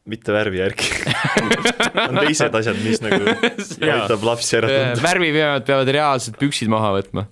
mitte 0.08 0.34
värvi 0.34 0.58
järgi 0.58 0.88
on 2.08 2.18
teised 2.24 2.56
asjad, 2.58 2.78
mis 2.82 3.02
nagu 3.04 3.34
aitab 3.94 4.24
lapsi 4.26 4.58
ära 4.58 4.70
tunda. 4.70 5.04
värviveenad 5.04 5.66
peavad 5.68 5.90
reaalselt 5.94 6.38
püksid 6.40 6.70
maha 6.72 6.90
võtma. 6.96 7.26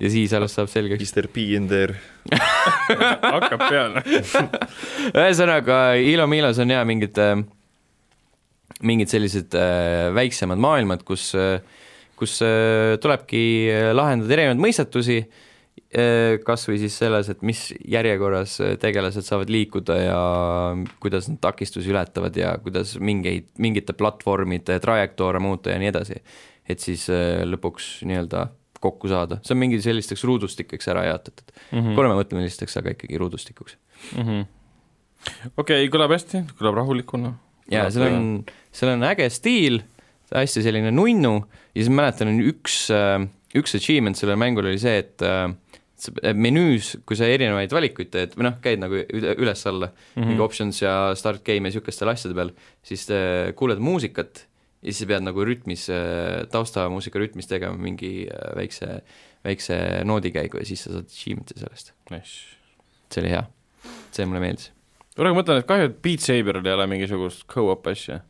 Ja 0.00 0.10
siis 0.10 0.32
alles 0.36 0.54
saab 0.56 0.70
selgeks. 0.72 1.02
Mr 1.12 1.28
P 1.32 1.48
in 1.56 1.68
there. 1.70 1.98
hakkab 3.34 3.66
peale. 3.66 4.02
ühesõnaga, 5.22 5.82
Ilo-Milos 6.00 6.60
on 6.62 6.72
jaa 6.74 6.82
mingid, 6.88 7.18
mingid 8.86 9.12
sellised 9.12 9.56
äh, 9.58 10.10
väiksemad 10.16 10.60
maailmad, 10.62 11.04
kus, 11.06 11.30
kus 12.18 12.36
äh, 12.46 12.98
tulebki 13.02 13.44
lahendada 13.94 14.38
erinevaid 14.38 14.62
mõistatusi, 14.62 15.22
kas 15.92 16.62
või 16.68 16.78
siis 16.80 16.94
selles, 16.96 17.28
et 17.28 17.42
mis 17.44 17.66
järjekorras 17.88 18.54
tegelased 18.80 19.26
saavad 19.26 19.50
liikuda 19.52 19.96
ja 20.00 20.20
kuidas 21.04 21.28
nad 21.28 21.36
takistusi 21.44 21.92
ületavad 21.92 22.36
ja 22.36 22.54
kuidas 22.64 22.94
mingeid, 22.96 23.50
mingite 23.60 23.92
platvormide 23.96 24.78
trajektoore 24.80 25.40
muuta 25.44 25.74
ja 25.74 25.80
nii 25.82 25.90
edasi. 25.92 26.16
et 26.68 26.80
siis 26.80 27.08
äh, 27.12 27.42
lõpuks 27.44 28.06
nii-öelda 28.08 28.46
kokku 28.82 29.10
saada, 29.10 29.38
see 29.46 29.54
on 29.54 29.62
mingi 29.62 29.78
sellisteks 29.82 30.24
ruudustikeks 30.28 30.90
ära 30.92 31.06
jaotatud 31.10 31.52
mm 31.52 31.78
-hmm., 31.78 31.94
kolmemõtmelisteks, 31.98 32.76
aga 32.80 32.96
ikkagi 32.96 33.20
ruudustikuks. 33.22 33.78
okei, 35.56 35.88
kõlab 35.92 36.14
hästi, 36.16 36.44
kõlab 36.58 36.80
rahulikuna. 36.82 37.34
ja 37.70 37.88
seal 37.90 38.08
on, 38.10 38.30
seal 38.74 38.94
on 38.96 39.06
äge 39.10 39.28
stiil, 39.30 39.82
hästi 40.32 40.64
selline 40.64 40.90
nunnu 40.94 41.34
ja 41.74 41.78
siis 41.78 41.92
ma 41.92 42.02
mäletan, 42.02 42.34
üks, 42.40 42.88
üks 43.54 43.76
achievement 43.78 44.18
sellel 44.18 44.40
mängul 44.40 44.66
oli 44.66 44.80
see, 44.80 44.98
et 45.04 45.22
äh, 45.22 45.52
menüüs, 46.34 46.96
kui 47.06 47.16
sa 47.18 47.28
erinevaid 47.30 47.72
valikuid 47.72 48.10
teed 48.12 48.34
või 48.36 48.48
noh, 48.48 48.56
käid 48.64 48.80
nagu 48.82 48.96
üle- 49.04 49.36
üles-alla 49.38 49.92
mm 49.92 49.94
-hmm. 50.16 50.30
mingi 50.32 50.42
options 50.42 50.82
ja 50.82 51.14
start 51.14 51.44
game 51.44 51.68
ja 51.68 51.70
niisugustel 51.70 52.10
asjade 52.10 52.34
peal, 52.34 52.50
siis 52.82 53.06
äh, 53.10 53.52
kuuled 53.54 53.78
muusikat 53.78 54.46
ja 54.82 54.90
siis 54.90 55.04
sa 55.04 55.08
pead 55.12 55.22
nagu 55.24 55.44
rütmis, 55.46 55.86
taustamuusika 56.52 57.20
rütmis 57.22 57.48
tegema 57.50 57.78
mingi 57.78 58.26
äh, 58.26 58.50
väikse, 58.58 58.98
väikse 59.46 59.78
noodikäigu 60.08 60.58
ja 60.58 60.66
siis 60.66 60.82
sa 60.86 60.96
saad 60.96 61.06
achievement'i 61.06 61.58
sellest. 61.60 61.94
nice. 62.10 62.58
see 63.12 63.22
oli 63.22 63.32
hea, 63.34 63.44
see 64.10 64.26
mulle 64.26 64.42
meeldis. 64.42 64.72
ma 65.18 65.32
mõtlen, 65.36 65.62
et 65.62 65.70
kahju, 65.70 65.88
et 65.90 65.96
Beat 66.04 66.26
Saberil 66.26 66.66
ei 66.66 66.76
ole 66.76 66.88
mingisugust 66.90 67.46
go-up 67.52 67.86
asja. 67.92 68.22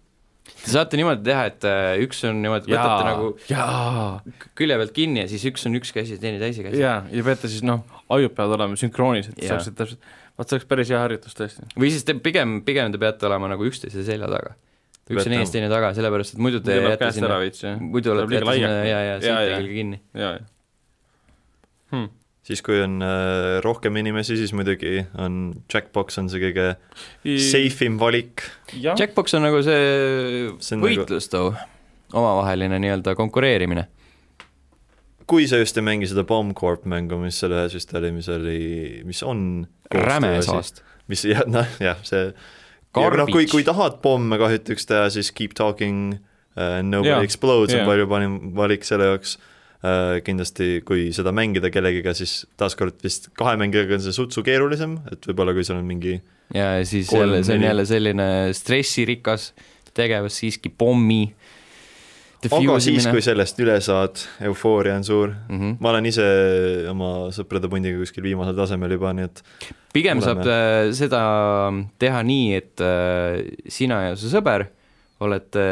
Te 0.43 0.73
saate 0.75 0.99
niimoodi 0.99 1.23
teha, 1.25 1.45
et 1.53 1.65
äh, 1.71 1.93
üks 2.03 2.21
on 2.27 2.41
niimoodi, 2.43 2.73
võtate 2.75 3.05
nagu 3.07 3.29
külje 4.59 4.79
pealt 4.81 4.93
kinni 4.97 5.23
ja 5.23 5.29
siis 5.31 5.45
üks 5.49 5.65
on 5.71 5.79
üks 5.79 5.95
käsi 5.95 6.19
ja 6.19 6.23
teine 6.23 6.43
teise 6.43 6.67
käsi. 6.67 6.83
jaa, 6.83 6.99
ja 7.09 7.25
peate 7.25 7.49
siis 7.49 7.63
noh, 7.65 7.87
ajud 8.13 8.35
peavad 8.37 8.59
olema 8.59 8.77
sünkroonis, 8.77 9.31
et 9.31 9.47
saaksid 9.47 9.79
täpselt, 9.79 10.11
vaat 10.37 10.51
see 10.51 10.59
oleks 10.59 10.69
päris 10.69 10.93
hea 10.93 11.01
harjutus 11.01 11.39
tõesti. 11.39 11.65
või 11.79 11.93
siis 11.95 12.05
te 12.05 12.19
pigem, 12.19 12.59
pigem 12.67 12.93
te 12.93 13.01
peate 13.01 13.31
olema 13.31 13.55
nagu 13.55 13.71
üksteise 13.71 14.05
selja 14.05 14.29
taga. 14.35 14.59
Üks 15.11 15.27
on 15.27 15.37
ees, 15.37 15.51
teine 15.53 15.69
taga, 15.73 15.93
sellepärast 15.97 16.37
et 16.37 16.43
muidu 16.43 16.63
te 16.63 16.79
jääte 16.79 17.11
sinna 17.17 17.39
muidu 17.83 18.15
olete 18.15 18.39
jätta 18.39 18.57
sinna 18.59 18.75
ja, 18.87 18.99
ja 19.09 19.15
jaa. 19.23 19.59
külge 19.59 19.79
kinni. 19.79 19.99
jaa 20.15 20.37
hmm.. 21.93 22.13
siis, 22.47 22.63
kui 22.65 22.79
on 22.85 23.01
äh, 23.07 23.59
rohkem 23.65 23.99
inimesi, 24.01 24.37
siis 24.41 24.55
muidugi 24.57 25.03
on 25.21 25.41
Jackbox 25.73 26.21
on 26.23 26.31
see 26.33 26.43
kõige 26.43 26.69
safe 27.49 27.89
im 27.89 27.99
valik. 28.01 28.47
Jackbox 28.75 29.37
on 29.39 29.47
nagu 29.49 29.63
see 29.67 29.83
See 30.63 30.79
nagu- 30.79 30.89
võitlus 30.89 31.29
too, 31.33 31.53
omavaheline 32.13 32.81
nii-öelda 32.83 33.17
konkureerimine. 33.19 33.89
kui 35.27 35.47
sa 35.49 35.61
just 35.61 35.79
ei 35.79 35.87
mängi 35.87 36.09
seda 36.11 36.27
Bomb 36.29 36.55
Corp 36.59 36.87
mängu, 36.87 37.19
mis 37.23 37.39
seal 37.41 37.55
ühes 37.57 37.77
vist 37.79 37.95
oli, 37.97 38.11
mis 38.15 38.29
oli, 38.33 38.65
mis 39.09 39.23
on 39.27 39.67
räme 39.93 40.35
saast. 40.45 40.83
mis 41.11 41.25
jah, 41.27 41.47
noh 41.51 41.79
jah, 41.83 42.01
see 42.07 42.31
ja 42.97 43.15
noh, 43.23 43.31
kui, 43.33 43.47
kui 43.51 43.65
tahad 43.67 44.01
pomme 44.05 44.39
kahjutuks 44.41 44.89
teha, 44.91 45.09
siis 45.15 45.33
Keep 45.37 45.57
Talking 45.59 46.13
uh,, 46.17 46.83
Nobody 46.85 47.15
yeah, 47.15 47.25
Explodes 47.25 47.75
jaa. 47.75 47.83
on 47.83 47.91
palju 47.91 48.11
parim 48.11 48.37
valik 48.59 48.87
selle 48.89 49.09
jaoks 49.13 49.39
uh,. 49.39 50.21
kindlasti, 50.27 50.83
kui 50.89 51.09
seda 51.17 51.33
mängida 51.35 51.73
kellegiga, 51.73 52.15
siis 52.19 52.43
taaskord 52.61 53.01
vist 53.05 53.31
kahe 53.39 53.57
mängijaga 53.61 53.99
on 53.99 54.05
see 54.05 54.17
sutsu 54.17 54.45
keerulisem, 54.47 54.99
et 55.13 55.31
võib-olla 55.31 55.57
kui 55.57 55.67
sul 55.67 55.81
on 55.81 55.89
mingi 55.89 56.19
ja 56.55 56.75
siis 56.85 57.09
Kolm, 57.09 57.31
jälle, 57.31 57.45
see 57.45 57.57
on 57.57 57.69
jälle 57.69 57.87
selline 57.89 58.29
stressirikas 58.57 59.53
tegevus 59.95 60.39
siiski, 60.41 60.73
pommi. 60.79 61.35
Aga 62.51 62.79
siis, 62.83 63.07
kui 63.07 63.23
sellest 63.23 63.61
üle 63.63 63.77
saad, 63.85 64.23
eufooria 64.49 64.97
on 64.99 65.05
suur. 65.07 65.31
mm. 65.31 65.59
-hmm. 65.59 65.77
ma 65.81 65.91
olen 65.91 66.07
ise 66.07 66.27
oma 66.91 67.31
sõprade 67.31 67.71
pundiga 67.71 67.99
kuskil 67.99 68.25
viimasel 68.27 68.57
tasemel 68.57 68.97
juba, 68.97 69.13
nii 69.13 69.25
et 69.25 69.43
pigem 69.93 70.19
Oleme. 70.19 70.27
saab 70.27 70.47
äh, 70.47 70.93
seda 70.97 71.23
teha 71.99 72.23
nii, 72.23 72.55
et 72.57 72.81
äh, 72.81 73.45
sina 73.69 74.03
ja 74.09 74.17
su 74.17 74.31
sõber 74.33 74.67
olete 75.23 75.65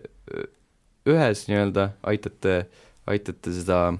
äh, 0.00 0.44
ühes 1.08 1.46
nii-öelda, 1.48 1.92
aitate, 2.02 2.66
aitate 3.06 3.52
seda, 3.52 3.94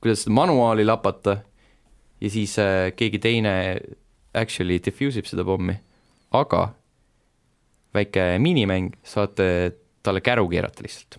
kuidas 0.00 0.24
seda 0.24 0.36
manuaali 0.36 0.84
lapata 0.86 1.40
ja 2.20 2.30
siis 2.30 2.56
keegi 2.96 3.18
teine 3.20 3.80
actually 4.36 4.78
diffuse 4.78 5.20
ib 5.20 5.28
seda 5.28 5.44
pommi, 5.44 5.74
aga 6.32 6.70
väike 7.96 8.36
minimäng, 8.42 8.94
saate 9.04 9.48
talle 10.06 10.22
käru 10.24 10.46
keerata 10.50 10.84
lihtsalt. 10.86 11.18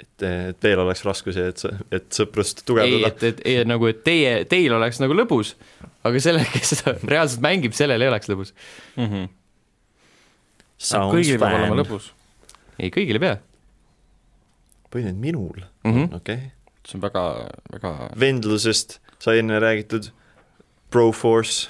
et, 0.00 0.24
et 0.28 0.62
veel 0.64 0.80
oleks 0.84 1.04
raskusi, 1.04 1.42
et, 1.52 1.64
et 1.96 2.08
sõprust 2.16 2.62
ei, 2.62 2.68
tugevdada. 2.70 3.10
et, 3.10 3.26
et 3.30 3.42
ei, 3.52 3.66
nagu, 3.68 3.90
et 3.90 4.00
teie, 4.06 4.32
teil 4.48 4.72
oleks 4.76 5.02
nagu 5.02 5.16
lõbus, 5.16 5.54
aga 6.04 6.22
sellel, 6.22 6.48
kes 6.54 6.74
seda 6.76 6.96
reaalselt 7.12 7.44
mängib, 7.44 7.76
sellel 7.76 8.00
ei 8.04 8.12
oleks 8.12 8.32
lõbus. 8.32 8.56
mm 8.96 9.12
-hmm. 9.12 9.36
Kõigil 10.80 11.36
peab 11.36 11.58
olema 11.58 11.76
lõbus. 11.82 12.12
ei, 12.78 12.88
kõigil 12.88 13.20
ei 13.20 13.26
pea 13.28 13.38
või 14.90 15.04
nüüd 15.06 15.20
minul 15.22 15.60
mm. 15.60 15.92
-hmm. 15.92 16.16
okei 16.16 16.34
okay.. 16.34 16.50
see 16.86 16.98
on 16.98 17.04
väga, 17.04 17.24
väga 17.72 17.92
vendlusest 18.18 18.98
sai 19.20 19.42
enne 19.42 19.60
räägitud, 19.60 20.10
Broforce, 20.90 21.68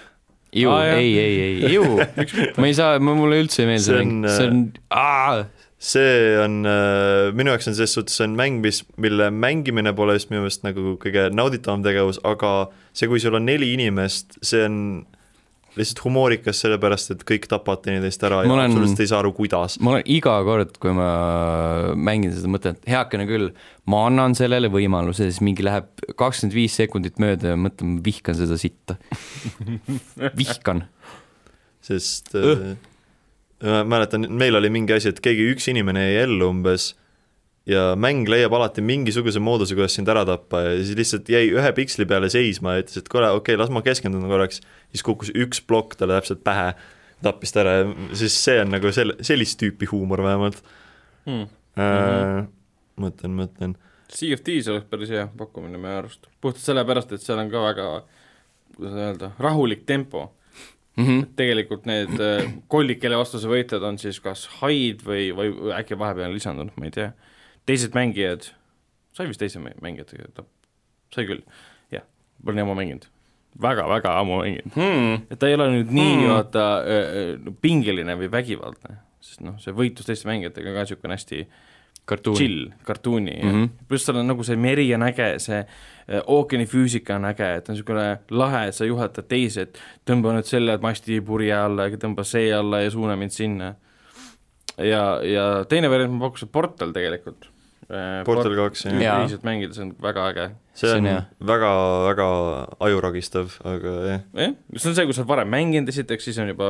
ju 0.52 0.68
jah. 0.68 0.98
ei, 0.98 1.10
ei, 1.18 1.40
ei, 1.46 1.72
ju, 1.74 1.84
ma 2.58 2.68
ei 2.68 2.76
saa, 2.76 2.98
mulle 3.02 3.40
üldse 3.44 3.64
ei 3.64 3.70
meeldi 3.70 3.86
See 3.86 3.98
mäng, 3.98 4.28
see 4.34 4.48
on, 4.50 4.62
aa, 4.90 5.44
see 5.80 6.16
on 6.42 6.58
äh,, 6.68 7.30
minu 7.36 7.54
jaoks 7.54 7.70
on 7.70 7.78
selles 7.78 7.94
suhtes, 7.96 8.18
see 8.18 8.26
on 8.26 8.36
mäng, 8.38 8.60
mis, 8.64 8.82
mille 9.00 9.30
mängimine 9.34 9.94
pole 9.96 10.18
just 10.18 10.32
minu 10.32 10.44
meelest 10.44 10.66
nagu 10.66 10.96
kõige 11.02 11.28
nauditavam 11.34 11.84
tegevus, 11.86 12.20
aga 12.26 12.54
see, 12.92 13.08
kui 13.10 13.22
sul 13.22 13.38
on 13.38 13.46
neli 13.48 13.72
inimest, 13.76 14.40
see 14.44 14.66
on 14.66 14.76
lihtsalt 15.78 16.00
humoorikas, 16.04 16.58
sellepärast 16.64 17.12
et 17.14 17.24
kõik 17.28 17.46
tapavad 17.50 17.82
teineteist 17.84 18.22
ära 18.26 18.40
ja 18.42 18.48
Ma 18.50 18.56
olen- 18.56 18.70
absoluutselt 18.72 19.02
ei 19.04 19.10
saa 19.10 19.20
aru, 19.22 19.32
kuidas. 19.36 19.76
ma 19.80 19.92
olen 19.94 20.02
iga 20.10 20.34
kord, 20.46 20.76
kui 20.82 20.92
ma 20.96 21.08
mängin 21.94 22.32
seda, 22.34 22.50
mõtlen, 22.50 22.78
et 22.78 22.90
heakene 22.90 23.26
küll, 23.28 23.50
ma 23.86 24.04
annan 24.08 24.34
sellele 24.38 24.70
võimaluse, 24.72 25.28
siis 25.30 25.40
mingi 25.44 25.62
läheb 25.66 25.86
kakskümmend 26.18 26.56
viis 26.56 26.74
sekundit 26.80 27.20
mööda 27.22 27.54
ja 27.54 27.60
mõtlen, 27.60 27.96
ma 27.96 28.04
vihkan 28.06 28.34
seda 28.38 28.58
sitta. 28.60 28.96
vihkan. 30.40 30.84
sest 31.80 32.34
äh, 32.36 32.74
ma 33.62 33.84
mäletan, 33.88 34.26
meil 34.28 34.56
oli 34.58 34.70
mingi 34.72 34.92
asi, 34.96 35.08
et 35.14 35.20
keegi 35.24 35.50
üks 35.54 35.68
inimene 35.72 36.02
jäi 36.10 36.24
ellu 36.26 36.50
umbes 36.52 36.94
ja 37.68 37.90
mäng 37.96 38.28
leiab 38.28 38.54
alati 38.56 38.82
mingisuguse 38.84 39.42
mooduse, 39.42 39.76
kuidas 39.76 39.94
sind 39.98 40.08
ära 40.08 40.24
tappa 40.28 40.62
ja 40.64 40.78
siis 40.78 40.96
lihtsalt 40.98 41.28
jäi 41.28 41.50
ühe 41.52 41.72
piksli 41.76 42.06
peale 42.08 42.30
seisma 42.32 42.76
ja 42.76 42.84
ütles, 42.84 43.02
et 43.02 43.10
kuule, 43.12 43.28
okei 43.30 43.54
okay,, 43.54 43.60
las 43.60 43.72
ma 43.74 43.82
keskendun 43.84 44.30
korraks, 44.30 44.62
siis 44.94 45.04
kukkus 45.06 45.34
üks 45.34 45.60
plokk 45.60 45.98
talle 46.00 46.16
täpselt 46.18 46.44
pähe, 46.46 46.72
tappis 47.24 47.52
ta 47.52 47.64
ära 47.64 47.76
ja 47.82 47.92
siis 48.22 48.38
see 48.44 48.62
on 48.62 48.72
nagu 48.72 48.94
sel-, 48.96 49.18
sellist 49.26 49.60
tüüpi 49.60 49.90
huumor 49.92 50.24
vähemalt 50.24 50.64
hmm.. 51.28 51.46
äh,. 51.76 52.48
mõtlen, 53.00 53.36
mõtlen, 53.36 53.76
Sea 54.10 54.34
of 54.34 54.42
Thieves 54.44 54.68
oleks 54.70 54.88
päris 54.90 55.12
hea 55.14 55.28
pakkumine 55.38 55.78
meie 55.78 56.00
arust, 56.00 56.26
puhtalt 56.42 56.64
sellepärast, 56.64 57.14
et 57.14 57.22
seal 57.22 57.38
on 57.38 57.50
ka 57.52 57.62
väga, 57.62 57.86
kuidas 58.76 59.00
öelda, 59.06 59.32
rahulik 59.38 59.86
tempo. 59.86 60.30
Mm 60.96 61.06
-hmm. 61.06 61.26
tegelikult 61.36 61.84
need 61.86 62.20
äh, 62.20 62.48
kollid, 62.68 62.98
kelle 63.00 63.16
vastu 63.16 63.38
sa 63.38 63.48
võitled, 63.48 63.82
on 63.86 63.98
siis 63.98 64.18
kas 64.20 64.48
haid 64.60 65.04
või, 65.06 65.30
või 65.36 65.52
või 65.54 65.72
äkki 65.78 65.98
vahepeal 65.98 66.28
on 66.28 66.34
lisandunud, 66.34 66.72
ma 66.76 66.84
ei 66.84 66.90
tea. 66.90 67.12
Teised 67.70 67.94
mängijad, 67.96 68.50
sai 69.16 69.28
vist 69.30 69.40
teise 69.42 69.62
mä- 69.62 69.76
mängijatega 69.84 70.28
tapp, 70.34 70.50
sai 71.14 71.26
küll, 71.30 71.42
jah, 71.94 72.04
pole 72.44 72.58
nii 72.58 72.66
ammu 72.66 72.76
mänginud 72.78 73.06
väga,. 73.60 73.86
väga-väga 73.86 74.16
ammu 74.20 74.42
mänginud. 74.42 74.74
Hmm. 74.76 75.26
et 75.30 75.38
ta 75.38 75.48
ei 75.50 75.56
ole 75.58 75.70
nüüd 75.78 75.90
nii 75.94 76.12
Hmm. 76.12 76.20
hmm. 76.20 76.34
vaata 76.36 76.68
äh, 76.84 77.54
pingeline 77.62 78.14
või 78.20 78.30
vägivaldne, 78.32 79.00
sest 79.20 79.42
noh, 79.46 79.58
see 79.62 79.74
võitlus 79.76 80.06
teiste 80.08 80.28
mängijatega 80.30 80.70
on 80.70 80.78
ka 80.80 80.84
niisugune 80.86 81.16
hästi 81.18 81.44
kartuun. 82.10 82.36
chill, 82.36 82.70
kartuuni 82.86 83.34
mm. 83.42 83.50
-hmm. 83.50 83.68
pluss 83.88 84.06
seal 84.06 84.16
on 84.18 84.26
nagu 84.26 84.42
see 84.46 84.56
meri 84.56 84.86
on 84.94 85.02
äge, 85.06 85.28
see 85.38 85.58
äh, 85.60 86.22
ookeanifüüsika 86.26 87.18
on 87.20 87.24
äge, 87.28 87.50
et 87.58 87.68
on 87.68 87.74
niisugune 87.76 88.06
lahe, 88.30 88.64
et 88.68 88.74
sa 88.74 88.88
juhatad 88.88 89.28
teisi, 89.28 89.60
et 89.66 89.78
tõmba 90.08 90.32
nüüd 90.34 90.48
selle 90.48 90.78
masti 90.82 91.20
purje 91.20 91.54
alla 91.54 91.86
ja 91.90 91.96
tõmba 92.00 92.24
see 92.26 92.48
alla 92.54 92.80
ja 92.82 92.90
suuna 92.90 93.16
mind 93.16 93.30
sinna. 93.36 93.74
ja, 94.78 95.20
ja 95.22 95.64
teine 95.68 95.90
variant 95.90 96.12
ma 96.14 96.26
pakkusin 96.28 96.48
Portal 96.48 96.92
tegelikult, 96.96 97.50
Portal 98.24 98.54
kaks, 98.54 98.84
jah. 98.86 99.24
Ühiselt 99.24 99.46
mängida, 99.46 99.74
see 99.74 99.82
on 99.82 99.94
väga 100.02 100.26
äge. 100.30 100.44
see 100.78 100.92
on 100.94 101.08
väga, 101.48 101.70
väga 102.06 102.26
ajuragistav, 102.86 103.56
aga 103.66 103.94
jah, 104.06 104.20
jah, 104.38 104.54
see 104.76 104.92
on 104.92 104.94
see, 104.98 105.06
kui 105.08 105.16
sa 105.16 105.24
oled 105.24 105.30
varem 105.32 105.50
mänginud 105.50 105.90
esiteks, 105.90 106.28
siis 106.28 106.38
on 106.42 106.52
juba 106.52 106.68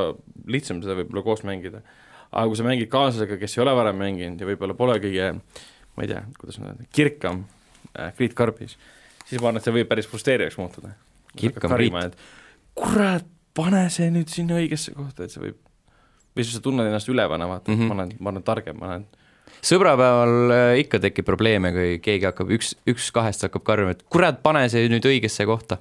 lihtsam 0.49 0.81
seda 0.81 0.97
võib-olla 0.97 1.23
koos 1.27 1.45
mängida. 1.45 1.83
aga 2.31 2.47
kui 2.49 2.57
sa 2.57 2.65
mängid 2.65 2.89
kaaslasega, 2.89 3.37
kes 3.37 3.57
ei 3.57 3.63
ole 3.65 3.75
varem 3.77 4.01
mänginud 4.01 4.41
ja 4.41 4.49
võib-olla 4.49 4.77
pole 4.79 4.97
kõige, 5.03 5.29
ma 5.93 6.07
ei 6.07 6.09
tea, 6.09 6.23
kuidas 6.39 6.57
nüüd 6.57 6.71
öelda, 6.71 6.89
kirkam 6.97 7.45
äh, 7.93 8.09
Priit 8.17 8.33
Karbis, 8.37 8.77
siis 9.27 9.37
ma 9.37 9.51
arvan, 9.51 9.61
et 9.61 9.69
see 9.69 9.77
võib 9.77 9.93
päris 9.93 10.09
frustreerivaks 10.09 10.57
muutuda. 10.57 10.95
Kirkam 11.37 11.77
Priit.. 11.77 12.17
kurat, 12.81 13.29
pane 13.53 13.85
see 13.93 14.09
nüüd 14.09 14.31
sinna 14.33 14.57
õigesse 14.57 14.97
kohta, 14.97 15.27
et 15.27 15.35
see 15.35 15.45
võib, 15.45 15.61
või 16.33 16.47
siis 16.47 16.57
sa 16.57 16.65
tunned 16.65 16.87
ennast 16.87 17.13
ülevana, 17.13 17.45
vaata 17.51 17.69
mm. 17.69 17.77
-hmm. 17.77 17.91
ma 17.91 17.99
olen, 17.99 18.15
ma 18.17 18.33
olen 18.33 18.47
targem, 18.47 18.81
ma 18.81 18.95
olen 18.95 19.09
sõbrapäeval 19.61 20.53
äh, 20.55 20.75
ikka 20.81 21.01
tekib 21.03 21.27
probleeme, 21.27 21.71
kui 21.75 21.95
keegi 22.03 22.29
hakkab, 22.29 22.51
üks, 22.57 22.73
üks 22.89 23.09
kahest 23.13 23.45
hakkab 23.45 23.65
karjuma, 23.67 23.95
et 23.95 24.05
kurat, 24.11 24.41
pane 24.43 24.65
see 24.71 24.89
nüüd 24.91 25.07
õigesse 25.07 25.47
kohta. 25.49 25.79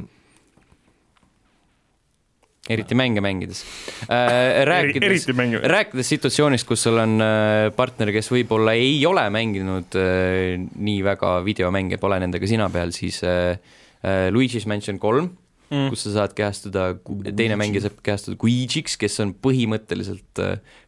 eriti 2.71 2.95
mänge 2.95 3.19
mängides 3.25 3.65
äh. 4.07 4.63
rääkides, 4.69 5.07
eriti 5.09 5.35
mängivad. 5.35 5.65
rääkides 5.73 6.13
situatsioonist, 6.13 6.67
kus 6.69 6.85
sul 6.87 7.01
on 7.03 7.17
äh, 7.25 7.71
partner, 7.75 8.13
kes 8.15 8.31
võib-olla 8.31 8.77
ei 8.79 9.01
ole 9.09 9.25
mänginud 9.33 9.97
äh, 9.99 10.55
nii 10.61 11.01
väga 11.03 11.39
videomänge, 11.47 11.99
pole 11.99 12.21
nendega 12.23 12.47
sina 12.47 12.69
peal, 12.71 12.93
siis 12.95 13.23
äh, 13.27 13.57
äh, 14.05 14.29
Luigi's 14.31 14.69
Mansion 14.71 15.01
kolm 15.03 15.33
mm., 15.73 15.89
kus 15.91 16.05
sa 16.07 16.21
saad 16.21 16.37
kehastuda, 16.37 16.93
teine 17.33 17.59
mängija 17.59 17.89
saab 17.89 17.99
kehastuda 18.07 18.39
Guigi'ks, 18.39 19.01
kes 19.01 19.19
on 19.25 19.35
põhimõtteliselt 19.35 20.45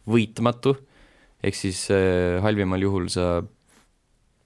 võitmatu, 0.07 0.77
ehk 1.43 1.59
siis 1.59 1.85
äh, 1.91 2.39
halvimal 2.45 2.83
juhul 2.83 3.09
sa 3.13 3.43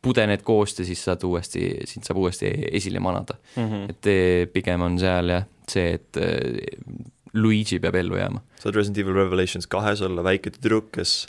pudened 0.06 0.42
koost 0.46 0.80
ja 0.80 0.86
siis 0.86 1.02
saad 1.06 1.24
uuesti, 1.26 1.68
sind 1.88 2.06
saab 2.06 2.20
uuesti 2.22 2.50
esile 2.70 3.00
manada. 3.02 3.38
Mm 3.56 3.70
-hmm. 3.70 3.90
et 3.90 4.10
eh, 4.12 4.48
pigem 4.52 4.82
on 4.86 4.98
seal 4.98 5.32
jah, 5.34 5.46
see, 5.68 5.94
et 5.98 6.20
eh, 6.22 6.60
Luigi 7.34 7.80
peab 7.82 7.94
ellu 7.94 8.16
jääma. 8.16 8.42
saad 8.62 8.76
Resident 8.76 8.98
Evil 9.02 9.14
Revelations 9.14 9.66
kahes 9.66 10.02
olla 10.02 10.24
väike 10.24 10.50
tüdruk, 10.50 10.92
kes 10.92 11.26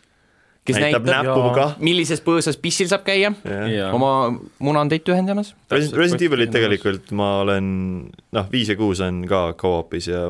kes 0.68 0.78
näitab 0.80 1.06
näitab, 1.08 1.26
näpuga. 1.26 1.66
millises 1.80 2.22
põõsas 2.24 2.60
pissil 2.62 2.90
saab 2.92 3.06
käia, 3.08 3.32
ja. 3.72 3.92
oma 3.96 4.12
munandeid 4.60 5.08
ühendamas. 5.10 5.54
Resident, 5.72 5.98
Resident 5.98 6.22
Evilit 6.28 6.52
tegelikult 6.52 7.12
ma 7.12 7.30
olen, 7.46 7.70
noh, 8.32 8.52
viis 8.52 8.70
ja 8.70 8.76
kuus 8.76 9.02
on 9.06 9.24
ka 9.30 9.54
co-op'is 9.62 10.10
ja 10.12 10.28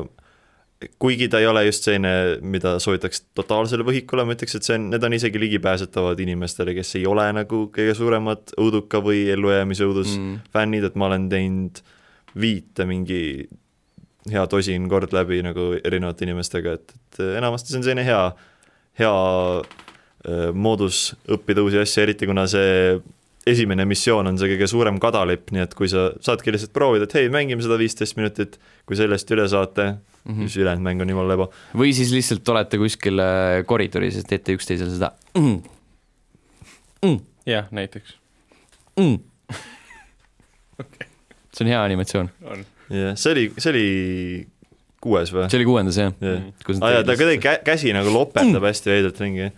kuigi 0.98 1.26
ta 1.30 1.40
ei 1.42 1.46
ole 1.50 1.64
just 1.66 1.86
selline, 1.86 2.10
mida 2.46 2.76
soovitaks 2.82 3.24
totaalsele 3.36 3.86
võhikule, 3.86 4.24
ma 4.26 4.36
ütleks, 4.36 4.54
et 4.58 4.66
see 4.66 4.76
on, 4.78 4.88
need 4.92 5.04
on 5.04 5.16
isegi 5.16 5.40
ligipääsetavad 5.42 6.20
inimestele, 6.22 6.74
kes 6.76 6.94
ei 7.00 7.06
ole 7.10 7.24
nagu 7.34 7.64
kõige 7.74 7.96
suuremad 7.98 8.54
õuduka 8.60 9.00
või 9.02 9.24
ellujäämise 9.34 9.88
õudus 9.88 10.14
mm. 10.14 10.36
fännid, 10.54 10.86
et 10.86 10.98
ma 10.98 11.08
olen 11.10 11.26
teinud 11.32 11.82
viite 12.38 12.86
mingi 12.86 13.22
hea 14.30 14.46
tosin 14.50 14.86
kord 14.90 15.14
läbi 15.16 15.40
nagu 15.42 15.72
erinevate 15.82 16.26
inimestega, 16.28 16.78
et, 16.78 16.94
et 16.94 17.22
enamasti 17.40 17.72
see 17.72 17.80
on 17.80 17.86
selline 17.88 18.06
hea, 18.06 18.22
hea 19.00 19.14
äh, 19.58 20.50
moodus 20.54 21.08
õppida 21.26 21.64
uusi 21.64 21.82
asju, 21.82 22.04
eriti 22.04 22.28
kuna 22.30 22.46
see 22.50 22.98
esimene 23.48 23.86
missioon 23.88 24.30
on 24.30 24.38
see 24.40 24.50
kõige 24.52 24.68
suurem 24.70 24.98
kadalipp, 25.02 25.52
nii 25.54 25.64
et 25.64 25.74
kui 25.78 25.90
sa 25.90 26.08
saadki 26.24 26.52
lihtsalt 26.54 26.74
proovida, 26.76 27.08
et 27.08 27.16
hei, 27.18 27.30
mängime 27.32 27.64
seda 27.64 27.78
viisteist 27.80 28.18
minutit, 28.18 28.58
kui 28.88 28.98
sellest 28.98 29.30
üle 29.34 29.46
saate 29.50 29.86
mm, 29.88 30.34
-hmm. 30.34 30.46
siis 30.46 30.60
ülejäänud 30.62 30.84
mäng 30.84 31.04
on 31.04 31.14
jumala 31.14 31.34
lebo. 31.34 31.50
või 31.74 31.94
siis 31.96 32.12
lihtsalt 32.14 32.48
olete 32.48 32.78
kuskil 32.78 33.22
koridoris 33.66 34.20
ja 34.20 34.22
teete 34.28 34.56
üksteisele 34.58 34.90
seda 34.94 35.12
mm, 35.38 35.62
mm, 37.04 37.18
jah, 37.46 37.70
näiteks. 37.70 38.16
mm.. 39.00 39.18
see 41.54 41.64
on 41.64 41.72
hea 41.72 41.82
animatsioon, 41.82 42.30
on. 42.44 42.64
jah, 42.90 43.16
see 43.16 43.32
oli, 43.32 43.50
see 43.58 43.70
oli 43.72 43.88
kuues 45.02 45.32
või? 45.32 45.46
see 45.48 45.60
oli 45.60 45.68
kuuendas 45.68 45.98
jah 46.00 46.12
jah, 46.22 46.44
kus 46.66 46.82
aa 46.82 46.98
jaa, 46.98 47.06
ta 47.06 47.16
kuidagi 47.18 47.40
kä-, 47.44 47.62
käsi 47.66 47.94
nagu 47.96 48.12
loperdab 48.12 48.68
hästi 48.68 48.92
veidralt 48.92 49.20
ringi. 49.24 49.50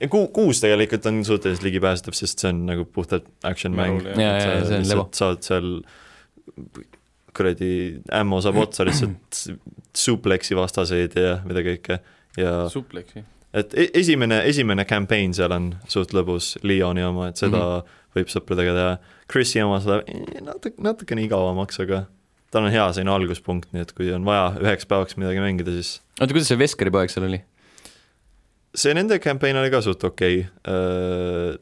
Ja 0.00 0.08
ku-, 0.12 0.28
kuus 0.34 0.60
tegelikult 0.62 1.06
on 1.10 1.22
suhteliselt 1.24 1.64
ligipääsetav, 1.66 2.16
sest 2.18 2.42
see 2.42 2.52
on 2.52 2.66
nagu 2.68 2.84
puhtalt 2.84 3.28
action 3.48 3.76
mäng 3.76 4.02
saad 5.16 5.42
seal 5.46 5.80
kuradi 7.36 7.70
ämmo 8.16 8.40
saab 8.44 8.60
otsa 8.64 8.86
lihtsalt 8.88 9.40
supleksi 9.96 10.56
vastaseid 10.56 11.16
ja 11.20 11.38
mida 11.44 11.64
kõike 11.66 11.98
ja 12.40 12.52
supleksi. 12.72 13.24
et 13.56 13.74
e- 13.74 13.90
esimene, 14.00 14.42
esimene 14.48 14.84
campaign 14.88 15.34
seal 15.36 15.52
on 15.56 15.70
suht 15.92 16.14
lõbus, 16.16 16.54
Leoni 16.62 17.04
oma, 17.04 17.30
et 17.30 17.40
seda 17.40 17.58
mm. 17.58 17.80
-hmm. 17.80 18.02
võib 18.16 18.32
sõpradega 18.32 18.76
teha. 18.76 18.92
Chrisi 19.32 19.62
oma 19.62 19.80
seda 19.84 20.02
eh, 20.06 20.40
natuke, 20.44 20.76
natukene 20.82 21.26
igavamaks, 21.26 21.80
aga 21.84 22.04
tal 22.54 22.68
on 22.68 22.72
hea 22.72 22.86
selline 22.92 23.12
alguspunkt, 23.12 23.72
nii 23.74 23.84
et 23.84 23.92
kui 23.96 24.12
on 24.14 24.24
vaja 24.24 24.52
üheks 24.62 24.88
päevaks 24.88 25.18
midagi 25.20 25.42
mängida, 25.42 25.74
siis 25.76 26.00
oota, 26.20 26.32
kuidas 26.32 26.52
see 26.52 26.60
Veskari 26.60 26.92
poeg 26.94 27.12
seal 27.12 27.28
oli? 27.28 27.42
See 28.76 28.94
nende 28.96 29.18
campaign 29.24 29.56
oli 29.56 29.70
ka 29.72 29.80
suht 29.84 30.04
okei 30.04 30.42
okay.. 30.44 31.56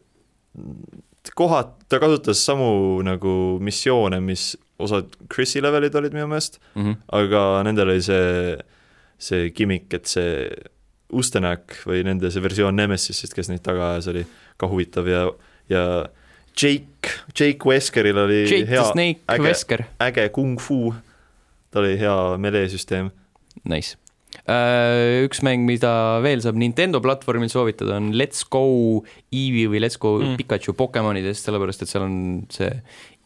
kohad, 1.35 1.73
ta 1.89 1.99
kasutas 2.03 2.43
samu 2.47 3.03
nagu 3.07 3.59
missioone, 3.65 4.21
mis 4.21 4.53
osad 4.83 5.15
Chrisi 5.33 5.63
levelid 5.63 5.95
olid 5.95 6.15
minu 6.15 6.27
meelest, 6.31 6.61
Mm 6.75 6.83
-hmm. 6.85 6.97
aga 7.13 7.63
nendel 7.63 7.89
oli 7.89 8.03
see, 8.03 8.57
see 9.19 9.51
gimmick, 9.51 9.95
et 9.95 10.07
see 10.07 10.51
Ustenäk 11.15 11.77
või 11.87 12.03
nende 12.05 12.31
see 12.31 12.43
versioon 12.43 12.77
Nemesisist, 12.77 13.35
kes 13.35 13.49
neid 13.49 13.63
taga 13.63 13.93
ajas, 13.93 14.09
oli 14.11 14.27
ka 14.57 14.67
huvitav 14.67 15.07
ja, 15.09 15.31
ja 15.69 16.09
Jake, 16.63 17.11
Jake 17.41 17.59
Weskeril 17.67 18.19
oli 18.19 18.43
Jake 18.51 18.71
hea, 18.71 19.15
äge- 19.29 19.43
Vesker, 19.43 19.85
äge 20.01 20.29
kung-fu, 20.29 20.95
tal 21.71 21.83
oli 21.85 21.99
hea 21.99 22.39
melee-süsteem. 22.39 23.11
nice. 23.65 23.97
Üks 24.45 25.41
mäng, 25.41 25.63
mida 25.65 26.21
veel 26.21 26.43
saab 26.45 26.59
Nintendo 26.61 27.01
platvormil 27.01 27.49
soovitada, 27.49 27.97
on 27.97 28.11
Let's 28.13 28.43
Go 28.45 29.05
Eevee 29.33 29.71
või 29.73 29.81
Let's 29.81 29.97
Go 29.97 30.19
Mm. 30.21 30.37
Pikachu 30.37 30.75
Pokemonidest, 30.77 31.47
sellepärast 31.47 31.83
et 31.83 31.89
seal 31.89 32.05
on 32.05 32.19
see 32.53 32.71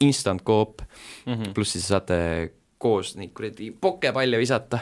instant 0.00 0.44
coop 0.46 0.82
Mm 1.26 1.34
-hmm. 1.34 1.52
pluss 1.54 1.72
siis 1.72 1.88
saate 1.88 2.52
koos 2.78 3.16
neid 3.16 3.32
kuradi 3.34 3.72
pokepalle 3.72 4.38
visata. 4.38 4.78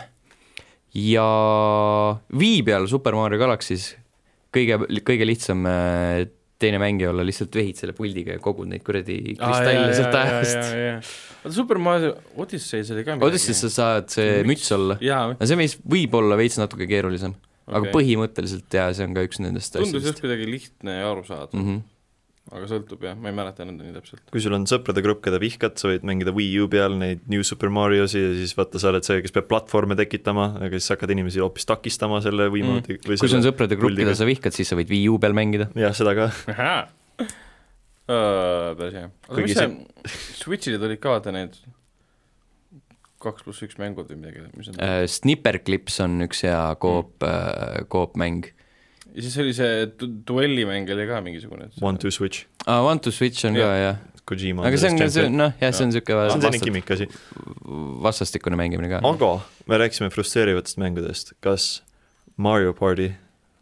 ja 0.94 1.24
Wii 2.32 2.62
peal 2.62 2.86
Super 2.86 3.14
Mario 3.14 3.38
Galaxy's 3.38 3.94
kõige, 4.52 4.78
kõige 5.04 5.26
lihtsam 5.26 5.66
äh, 5.66 6.26
teine 6.62 6.78
mängija 6.80 7.10
olla, 7.12 7.24
lihtsalt 7.26 7.56
vehid 7.56 7.78
selle 7.78 7.92
puldiga 7.96 8.36
ja 8.36 8.42
kogud 8.42 8.68
neid 8.70 8.84
kuradi 8.86 9.18
kristalle 9.36 9.96
sealt 9.96 10.16
ajast. 10.20 11.10
oota, 11.42 11.54
Super 11.56 11.80
Mario 11.82 12.14
Odyssey's 12.40 12.92
oli 12.94 13.04
ka 13.06 13.18
Odysseys 13.26 13.60
sa 13.66 13.72
saad 13.72 14.08
see 14.12 14.38
müts 14.48 14.70
olla, 14.76 14.96
no 14.96 15.48
see 15.48 15.60
võis, 15.60 15.76
võib 15.96 16.16
olla 16.20 16.38
veits 16.40 16.56
natuke 16.60 16.88
keerulisem, 16.90 17.36
aga 17.68 17.84
okei. 17.84 17.94
põhimõtteliselt 17.98 18.78
jaa, 18.80 18.88
see 18.96 19.08
on 19.08 19.16
ka 19.16 19.26
üks 19.28 19.42
nendest 19.44 19.76
tundus 19.76 19.92
just 19.92 20.00
asjadest 20.00 20.24
kuidagi 20.24 20.48
lihtne 20.54 20.96
ja 21.02 21.12
arusaadav 21.12 21.52
mm. 21.52 21.68
-hmm. 21.68 21.84
Aga 22.54 22.66
sõltub 22.70 23.02
jah, 23.02 23.16
ma 23.18 23.30
ei 23.32 23.34
mäleta 23.34 23.64
nüüd 23.66 23.80
nii 23.82 23.94
täpselt. 23.96 24.22
kui 24.30 24.42
sul 24.44 24.54
on 24.54 24.66
sõprade 24.70 25.02
grupp, 25.02 25.22
keda 25.24 25.40
vihkad, 25.42 25.74
sa 25.80 25.88
võid 25.90 26.04
mängida 26.06 26.30
Wii 26.36 26.60
U 26.62 26.68
peal 26.70 26.94
neid 27.00 27.24
New 27.32 27.42
Super 27.46 27.72
Mariosi 27.74 28.20
ja 28.22 28.34
siis 28.38 28.54
vaata, 28.58 28.78
sa 28.82 28.92
oled 28.92 29.06
see, 29.08 29.18
kes 29.24 29.34
peab 29.34 29.48
platvorme 29.50 29.96
tekitama, 29.98 30.52
aga 30.62 30.78
siis 30.78 30.92
hakkad 30.94 31.10
inimesi 31.16 31.42
hoopis 31.42 31.66
takistama 31.66 32.20
selle 32.24 32.46
Wii 32.54 32.62
Mm. 32.66 32.84
või 32.86 33.18
kui 33.18 33.28
sul 33.30 33.38
on 33.40 33.46
sõprade 33.48 33.76
grupp, 33.78 33.96
keda 33.98 34.14
sa 34.18 34.26
vihkad, 34.28 34.54
siis 34.54 34.70
sa 34.70 34.78
võid 34.78 34.90
Wii 34.94 35.08
U 35.10 35.18
peal 35.22 35.34
mängida. 35.36 35.66
jah, 35.74 35.94
seda 35.96 36.14
ka, 36.18 36.28
päris 38.06 38.94
hea. 38.94 39.08
aga 39.28 39.42
mis 39.46 39.56
see, 39.58 39.70
Switch'ile 40.42 40.78
tulid 40.82 41.00
ka 41.02 41.16
vaata 41.16 41.32
need 41.34 41.56
kaks 43.22 43.42
pluss 43.46 43.62
üks 43.64 43.78
mängud 43.80 44.06
või 44.12 44.20
midagi, 44.20 44.44
mis 44.54 44.68
on 44.70 44.76
Uh, 44.78 45.02
Snipper 45.10 45.58
Clips 45.66 45.98
on 46.04 46.20
üks 46.26 46.44
hea 46.46 46.60
koop 46.82 47.24
uh,, 47.26 47.82
koopmäng 47.90 48.52
ja 49.16 49.22
siis 49.24 49.36
oli 49.40 49.54
see 49.56 49.86
du- 50.00 50.10
duellimäng 50.28 50.90
oli 50.92 51.06
ka 51.08 51.20
mingisugune. 51.24 51.70
One 51.80 51.98
to 52.02 52.10
Switch, 52.12 52.44
ah,. 52.66 52.84
One 52.84 53.00
to 53.00 53.10
Switch 53.14 53.44
on 53.48 53.56
ka 53.56 53.70
jah, 53.80 53.96
Kojima 54.26 54.64
aga 54.66 54.78
see 54.80 54.90
on, 54.90 55.10
see 55.14 55.26
on 55.28 55.36
noh, 55.38 55.52
jah, 55.60 55.70
see 55.72 55.86
on 55.86 55.92
see 55.94 56.02
on 56.02 56.16
selline 56.16 56.50
niisugune 56.50 56.64
gimmick 56.64 56.90
asi, 56.90 57.06
vastastikune 58.02 58.58
mängimine 58.58 58.88
ka. 58.90 58.98
aga 59.06 59.28
me 59.70 59.78
rääkisime 59.78 60.10
frustreerivatest 60.10 60.80
mängudest, 60.82 61.32
kas 61.40 61.68
Mario 62.36 62.72
party 62.74 63.12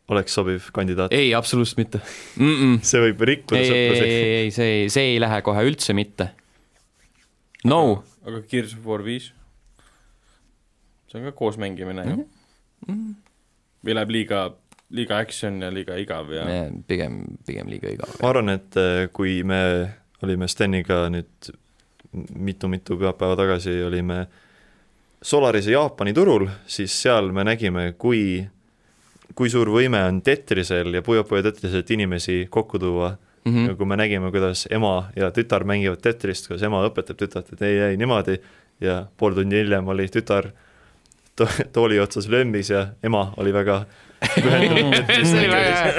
oleks 0.08 0.32
sobiv 0.36 0.70
kandidaat? 0.72 1.12
ei, 1.12 1.34
absoluutselt 1.36 1.78
mitte 1.82 2.00
mm. 2.36 2.54
-mm. 2.54 2.78
see 2.82 3.02
võib 3.04 3.20
rikkuda 3.28 3.60
ei, 3.60 3.70
ei, 3.70 4.00
ei, 4.00 4.32
ei, 4.38 4.50
see 4.56 4.70
ei, 4.80 4.88
see 4.92 5.04
ei 5.12 5.20
lähe 5.20 5.42
kohe 5.44 5.64
üldse 5.68 5.92
mitte. 5.96 6.30
no, 7.64 8.02
aga 8.26 8.40
Gears 8.50 8.72
of 8.74 8.86
War 8.88 9.04
viis? 9.04 9.30
see 11.08 11.20
on 11.20 11.28
ka 11.28 11.32
koos 11.36 11.60
mängimine 11.60 12.04
ju 12.08 12.16
Mhm. 12.16 12.24
mm. 12.88 12.94
-hmm. 12.96 13.14
või 13.84 13.94
läheb 14.00 14.10
liiga, 14.16 14.44
liiga 14.94 15.18
action 15.18 15.60
ja 15.62 15.70
liiga 15.74 15.98
igav 16.00 16.32
ja 16.34 16.46
pigem, 16.88 17.20
pigem 17.46 17.68
liiga 17.72 17.90
igav. 17.92 18.16
ma 18.22 18.30
arvan, 18.30 18.54
et 18.54 18.80
eh, 18.80 19.04
kui 19.12 19.42
me 19.46 19.60
olime 20.24 20.48
Steniga 20.48 21.04
nüüd 21.12 21.52
mitu-mitu 22.14 22.98
pühapäeva 23.00 23.36
tagasi 23.36 23.74
olime 23.84 24.24
Solarise 25.24 25.72
Jaapani 25.72 26.12
turul, 26.14 26.46
siis 26.68 26.94
seal 27.02 27.30
me 27.32 27.46
nägime, 27.48 27.94
kui, 27.98 28.44
kui 29.34 29.50
suur 29.50 29.70
võime 29.72 30.02
on 30.04 30.20
Tetrisel 30.22 30.94
ja 30.94 31.02
Puyo 31.02 31.24
Puyo 31.24 31.42
Tetriselt 31.46 31.90
inimesi 31.90 32.44
kokku 32.50 32.78
tuua 32.78 33.14
mm. 33.44 33.52
-hmm. 33.54 33.76
kui 33.76 33.86
me 33.86 33.96
nägime, 33.96 34.30
kuidas 34.30 34.66
ema 34.70 35.10
ja 35.16 35.30
tütar 35.30 35.64
mängivad 35.64 36.02
Tetrist, 36.02 36.46
kuidas 36.48 36.62
ema 36.62 36.84
õpetab 36.88 37.16
tütart, 37.16 37.52
et 37.52 37.62
ei, 37.62 37.78
ei 37.78 37.96
niimoodi, 37.96 38.38
ja 38.80 39.06
pool 39.16 39.34
tundi 39.34 39.56
hiljem 39.56 39.88
oli 39.88 40.06
tütar 40.06 40.50
to 41.36 41.48
tooli 41.72 42.00
otsas 42.00 42.28
lömmis 42.28 42.70
ja 42.70 42.86
ema 43.02 43.32
oli 43.36 43.52
väga 43.52 43.84
see 44.24 45.38
oli 45.38 45.50
väga 45.52 45.70
hea 45.78 45.92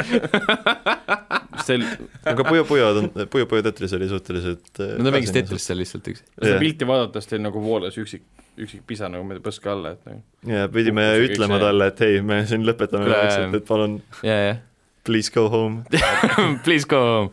Sel... 1.66 1.86
aga 2.28 2.44
Puyo 2.44 2.66
Puyo, 2.68 2.90
Puyo 3.32 3.46
Puyo 3.50 3.64
Tetris 3.66 3.94
oli 3.98 4.10
suhteliselt 4.12 4.82
no 4.82 5.08
ta 5.08 5.14
mängis 5.16 5.34
Tetrist 5.36 5.70
seal 5.70 5.80
lihtsalt 5.82 6.10
üks. 6.12 6.24
seda 6.38 6.58
pilti 6.62 6.88
vaadates 6.90 7.30
teil 7.32 7.44
nagu 7.46 7.62
voolas 7.64 7.98
üksik, 8.02 8.26
üksik 8.60 8.84
pisa 8.88 9.10
nagu 9.12 9.26
mööda 9.28 9.44
põska 9.46 9.74
alla, 9.74 9.96
et 9.96 10.10
nagu. 10.10 10.24
ja 10.52 10.68
pidime 10.72 11.08
ütlema 11.26 11.60
talle, 11.64 11.90
et 11.94 12.06
hei, 12.06 12.22
me 12.26 12.42
siin 12.50 12.66
lõpetame 12.68 13.10
vaikselt, 13.12 13.60
et 13.60 13.68
palun 13.68 14.00
yeah, 14.22 14.42
yeah. 14.50 14.64
please 15.08 15.32
go 15.34 15.48
home 15.54 15.86
Please 16.66 16.88
go 16.90 17.02
home 17.06 17.32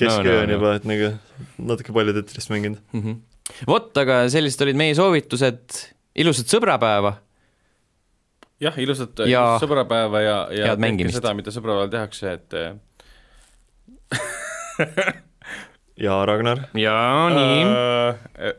kesköö 0.00 0.42
on 0.42 0.46
no, 0.46 0.46
no, 0.46 0.58
juba, 0.58 0.74
et 0.78 0.86
nagu 0.88 1.10
natuke 1.70 1.94
palju 1.96 2.14
Tetrist 2.16 2.52
mänginud 2.52 2.80
mm. 2.92 3.02
-hmm. 3.02 3.18
vot, 3.68 3.90
aga 4.02 4.22
sellised 4.32 4.62
olid 4.66 4.78
meie 4.80 4.94
soovitused, 4.98 5.82
ilusat 6.20 6.52
sõbrapäeva 6.52 7.16
jah, 8.60 8.76
ilusat 8.80 9.24
ja 9.30 9.42
sõbrapäeva 9.62 10.22
ja, 10.24 10.36
ja 10.54 10.76
tehke 10.76 11.12
seda, 11.14 11.34
mida 11.36 11.52
sõbrapäeval 11.54 11.90
tehakse, 11.92 12.32
et 12.38 12.48
ja 16.06 16.16
Ragnar? 16.26 16.66
jaa, 16.78 17.28
nii 17.34 17.60
äh,. 17.64 18.14
Äh, 18.34 18.54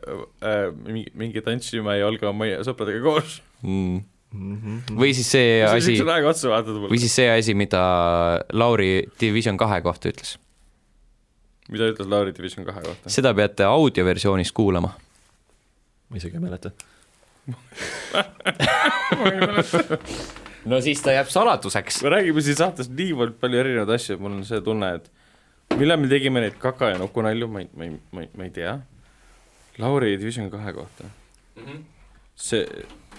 äh, 0.46 0.64
mingi, 0.86 1.10
mingi 1.18 1.42
tantsima 1.44 1.96
ja 1.98 2.08
olge 2.10 2.32
meie 2.36 2.62
sõpradega 2.66 3.02
koos 3.04 3.40
mm.. 3.62 4.02
Mm 4.32 4.56
-hmm. 4.56 4.96
või 4.96 5.10
siis 5.12 5.28
see 5.28 5.60
asi, 5.60 5.98
või 6.00 6.98
siis 6.98 7.14
see 7.20 7.28
asi, 7.28 7.54
mida 7.54 7.82
Lauri 8.52 9.04
Division 9.20 9.56
kahe 9.60 9.80
kohta 9.84 10.08
ütles. 10.08 10.38
mida 11.68 11.90
ütles 11.92 12.08
Lauri 12.08 12.32
Division 12.32 12.64
kahe 12.66 12.80
kohta? 12.80 13.10
seda 13.12 13.34
peate 13.34 13.64
audioversioonis 13.68 14.52
kuulama. 14.52 14.94
ma 16.08 16.16
isegi 16.16 16.36
ei 16.36 16.40
mäleta 16.40 16.72
no 20.70 20.78
siis 20.80 21.02
ta 21.02 21.12
jääb 21.16 21.28
saladuseks. 21.32 22.02
me 22.04 22.08
räägime 22.16 22.40
siin 22.44 22.58
saates 22.58 22.88
niivõrd 22.92 23.34
palju 23.40 23.56
erinevaid 23.62 23.92
asju, 23.96 24.18
mul 24.22 24.32
on 24.38 24.44
see 24.46 24.60
tunne, 24.64 24.88
et 24.98 25.06
millal 25.78 25.98
me 26.00 26.06
tegime 26.10 26.38
neid 26.44 26.56
kaka 26.62 26.84
ja 26.92 26.96
nukunalju, 27.02 27.46
ma 27.50 27.58
ei, 27.64 27.68
ma 27.74 27.82
ei, 27.88 27.92
ma 28.12 28.18
ei, 28.24 28.28
ma 28.38 28.42
ei 28.46 28.52
tea. 28.54 28.72
Lauri 29.82 30.10
Division 30.20 30.48
kahe 30.52 30.70
kohta 30.76 31.04
mm. 31.08 31.64
-hmm. 31.64 31.78
see, 32.36 32.64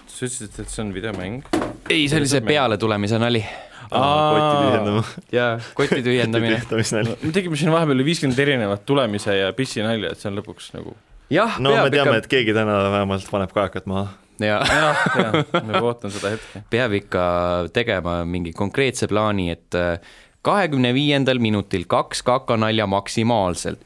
sa 0.08 0.26
ütlesid, 0.26 0.60
et 0.62 0.70
see 0.70 0.84
on 0.86 0.94
videomäng? 0.94 1.44
ei, 1.90 2.08
see 2.08 2.20
oli 2.20 2.30
see 2.30 2.42
pealetulemise 2.42 3.20
nali. 3.20 3.46
koti 3.90 4.56
tühjendama. 4.64 5.04
jaa, 5.40 5.60
koti 5.74 6.04
tühjendamine 6.04 6.62
me 7.24 7.32
tegime 7.34 7.56
siin 7.60 7.72
vahepeal 7.72 8.06
viiskümmend 8.06 8.40
erinevat 8.40 8.86
tulemise 8.86 9.38
ja 9.38 9.54
pissi 9.54 9.84
nalja, 9.84 10.12
et 10.14 10.20
see 10.22 10.32
on 10.32 10.38
lõpuks 10.40 10.66
nagu 10.78 10.96
jah, 11.34 11.60
no 11.60 11.76
me 11.76 11.88
teame 11.94 12.18
ikka..., 12.18 12.20
et 12.24 12.30
keegi 12.32 12.58
täna 12.58 12.78
vähemalt 12.98 13.32
paneb 13.32 13.56
kajakat 13.56 13.90
maha. 13.90 14.12
ja, 14.42 14.60
jah, 14.62 15.06
jah, 15.20 15.40
ma 15.70 15.82
ootan 15.84 16.14
seda 16.14 16.36
hetke. 16.36 16.64
peab 16.74 16.98
ikka 17.00 17.24
tegema 17.74 18.22
mingi 18.30 18.54
konkreetse 18.58 19.10
plaani, 19.12 19.50
et 19.54 19.80
äh, 19.80 19.98
kahekümne 20.44 20.92
viiendal 20.96 21.40
minutil 21.40 21.86
kaks 21.88 22.24
kakanalja 22.28 22.88
maksimaalselt. 22.88 23.86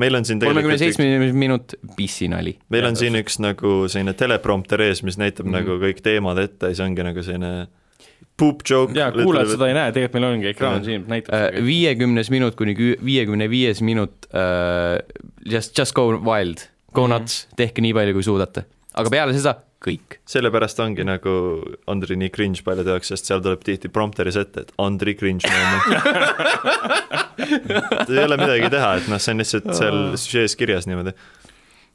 meil 0.00 0.14
on 0.14 0.24
siin 0.24 0.40
kolmekümne 0.40 0.78
seitsmes 0.80 1.34
minut 1.36 1.74
pissinali. 1.96 2.56
meil 2.68 2.88
on 2.88 2.96
siin 2.96 3.18
üks 3.20 3.40
nagu 3.42 3.84
selline 3.88 4.16
teleprompter 4.16 4.86
ees, 4.88 5.04
mis 5.06 5.18
näitab 5.20 5.46
mm 5.46 5.54
-hmm. 5.54 5.68
nagu 5.68 5.84
kõik 5.84 6.02
teemad 6.02 6.38
ette 6.38 6.72
ja 6.72 6.80
see 6.80 6.86
ongi 6.86 7.06
nagu 7.06 7.22
selline 7.22 7.68
poop 8.40 8.64
joke. 8.70 8.96
jaa, 8.96 9.12
kuulajad 9.12 9.54
seda 9.54 9.68
ei 9.68 9.76
näe, 9.76 9.92
tegelikult 9.92 10.20
meil 10.20 10.28
ongi 10.32 10.50
ekraan 10.54 10.84
siin, 10.84 11.04
näitab 11.10 11.36
uh,. 11.36 11.64
viiekümnes 11.66 12.30
minut 12.32 12.56
kuni 12.56 12.76
viiekümne 13.04 13.50
viies 13.52 13.82
minut 13.84 14.28
uh, 14.32 14.96
just, 15.44 15.76
just 15.78 15.94
go 15.94 16.08
wild, 16.16 16.64
go 16.92 17.06
mm 17.06 17.12
-hmm. 17.12 17.18
nuts, 17.18 17.48
tehke 17.56 17.82
nii 17.82 17.94
palju, 17.94 18.12
kui 18.18 18.22
suudate. 18.26 18.64
aga 18.94 19.10
peale 19.10 19.34
seda 19.36 19.54
kõik. 19.80 20.20
sellepärast 20.28 20.80
ongi 20.84 21.04
nagu 21.04 21.34
Andri 21.86 22.16
nii 22.16 22.30
cringe 22.34 22.62
palju 22.64 22.84
tehakse, 22.84 23.16
sest 23.16 23.30
seal 23.30 23.40
tuleb 23.44 23.62
tihti 23.64 23.88
prompteris 23.88 24.36
ette, 24.36 24.60
et 24.60 24.72
Andri 24.78 25.14
cringe 25.14 25.48
moment 25.48 25.84
ei 28.10 28.24
ole 28.24 28.36
midagi 28.36 28.70
teha, 28.70 28.94
et 29.00 29.08
noh, 29.08 29.18
see 29.18 29.32
on 29.32 29.38
lihtsalt 29.42 29.70
seal 29.72 30.00
süžees 30.20 30.56
kirjas 30.60 30.86
niimoodi 30.90 31.14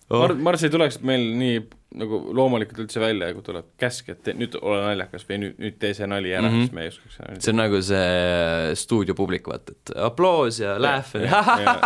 oh.. 0.10 0.20
Mar-, 0.24 0.38
Mars 0.50 0.66
ei 0.66 0.74
tuleks 0.74 1.02
meil 1.06 1.24
nii 1.38 1.62
nagu 2.00 2.20
loomulikult 2.36 2.82
üldse 2.86 3.02
välja, 3.04 3.32
kui 3.36 3.46
tuleb 3.46 3.68
käsk, 3.82 4.10
et 4.14 4.22
te, 4.26 4.36
nüüd 4.38 4.58
ole 4.62 4.82
naljakas 4.84 5.26
või 5.30 5.40
nüüd, 5.44 5.56
nüüd 5.62 5.78
tee 5.82 5.94
see 5.98 6.10
nali 6.10 6.34
ära 6.34 6.48
mm, 6.48 6.56
-hmm. 6.56 6.66
siis 6.66 6.76
me 6.76 6.86
ei 6.86 6.92
oskaks 6.92 7.18
seda 7.20 7.38
see 7.40 7.54
on 7.54 7.60
nagu 7.62 7.82
see 7.90 8.76
stuudiopublik, 8.82 9.48
vaata, 9.52 9.76
et 9.76 9.94
aploos 10.08 10.60
ja 10.62 10.76
laugh 10.82 11.16
ja 11.22 11.42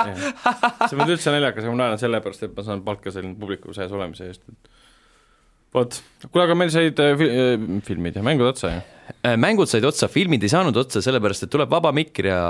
see 0.90 0.98
pole 0.98 1.14
üldse 1.15 1.36
naljakas, 1.36 1.65
aga 1.65 1.76
ma 1.76 1.81
naeran 1.84 2.02
sellepärast, 2.02 2.48
et 2.48 2.57
ma 2.57 2.65
saan 2.68 2.84
palka 2.86 3.14
selline 3.14 3.38
publiku 3.40 3.76
sees 3.77 3.94
olemise 3.95 4.30
eest, 4.30 4.45
et 4.49 4.76
vot, 5.76 5.99
kuule, 6.30 6.48
aga 6.48 6.57
meil 6.57 6.73
said 6.73 6.99
äh, 7.03 7.14
fil 7.19 7.36
äh, 7.36 7.68
filmid 7.86 8.18
ja 8.18 8.26
mängud 8.26 8.49
otsa 8.49 8.73
ju? 8.73 8.81
Äh, 9.22 9.38
mängud 9.41 9.69
said 9.69 9.86
otsa, 9.88 10.10
filmid 10.11 10.44
ei 10.45 10.52
saanud 10.52 10.77
otsa, 10.77 11.03
sellepärast 11.06 11.45
et 11.45 11.53
tuleb 11.53 11.72
vaba 11.72 11.94
mikker 11.95 12.30
ja 12.31 12.41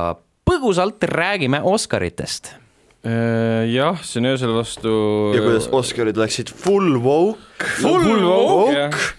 põgusalt 0.50 1.04
räägime 1.12 1.62
Oscaritest. 1.68 2.54
Jah, 3.00 4.02
see 4.04 4.20
on 4.20 4.28
öösel 4.34 4.52
vastu 4.52 4.92
ja 5.32 5.44
kuidas 5.46 5.70
Oscarid 5.72 6.18
läksid 6.20 6.52
full 6.52 6.98
woke. 7.00 7.40
Full, 7.80 8.04
full 8.04 8.26
woke, 8.28 8.76
woke.? 8.76 9.16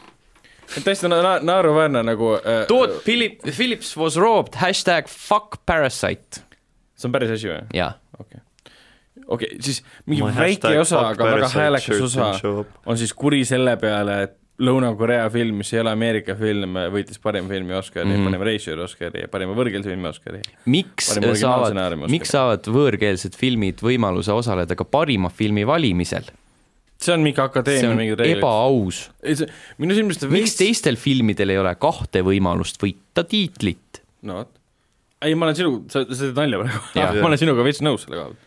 täiesti 0.85 1.09
na 1.11 1.39
naeruväärne 1.43 2.03
nagu 2.07 2.35
äh, 2.39 2.67
Toot 2.69 3.01
Philip, 3.05 3.41
Philips 3.57 3.97
was 3.97 4.17
robbed, 4.17 4.55
hashtag 4.61 5.09
fuck 5.09 5.59
parasite. 5.67 6.45
see 6.95 7.09
on 7.09 7.15
päris 7.17 7.33
asi 7.35 7.49
või? 7.51 7.63
jaa. 7.75 7.95
okei 8.19 8.39
okay 8.39 8.45
okei 9.27 9.49
okay,, 9.49 9.63
siis 9.65 9.83
mingi 10.07 10.23
My 10.25 10.35
väike 10.37 10.75
osa, 10.81 11.07
aga 11.11 11.31
väga 11.35 11.49
häälekas 11.55 12.05
osa 12.07 12.31
on 12.87 12.99
siis 12.99 13.15
kuri 13.15 13.45
selle 13.49 13.77
peale, 13.81 14.23
et 14.29 14.37
Lõuna-Korea 14.61 15.25
film, 15.33 15.63
mis 15.63 15.71
ei 15.73 15.81
ole 15.81 15.93
Ameerika 15.95 16.35
film, 16.37 16.77
võitis 16.93 17.21
parima 17.23 17.49
filmi 17.49 17.73
Oscari 17.79 18.05
mm, 18.07 18.17
-hmm. 18.17 18.29
parima 18.29 18.49
režissööri 18.49 18.85
Oscari 18.85 19.23
ja 19.25 19.31
parima 19.33 19.57
võõrkeelse 19.57 19.89
filmi 19.89 20.09
Oscari. 20.11 20.43
miks 20.67 21.15
saavad, 21.41 21.97
miks 22.13 22.35
saavad 22.35 22.69
võõrkeelsed 22.69 23.39
filmid 23.41 23.81
võimaluse 23.85 24.35
osaleda 24.37 24.77
ka 24.77 24.85
parima 24.85 25.33
filmi 25.33 25.67
valimisel? 25.67 26.29
see 27.01 27.15
on 27.15 27.25
mingi 27.25 27.41
akadeemia 27.41 27.97
mingi 27.97 28.15
reeglid. 28.19 28.43
ebaaus. 28.43 29.07
minu 29.81 29.97
silmis 29.97 30.21
miks 30.21 30.33
veits... 30.33 30.59
teistel 30.61 31.01
filmidel 31.01 31.55
ei 31.55 31.59
ole 31.63 31.73
kahte 31.81 32.21
võimalust 32.27 32.77
võita 32.83 33.25
tiitlit? 33.25 34.03
no 34.29 34.43
vot. 34.43 34.53
ei, 35.25 35.35
ma 35.35 35.49
olen 35.49 35.57
sinu, 35.57 35.83
sa, 35.89 36.05
sa 36.05 36.27
teed 36.27 36.37
nalja 36.37 36.61
praegu 36.61 37.21
ma 37.25 37.33
olen 37.33 37.41
sinuga 37.41 37.65
veits 37.65 37.81
nõus 37.85 38.05
selle 38.05 38.21
koha 38.21 38.31
pealt 38.35 38.47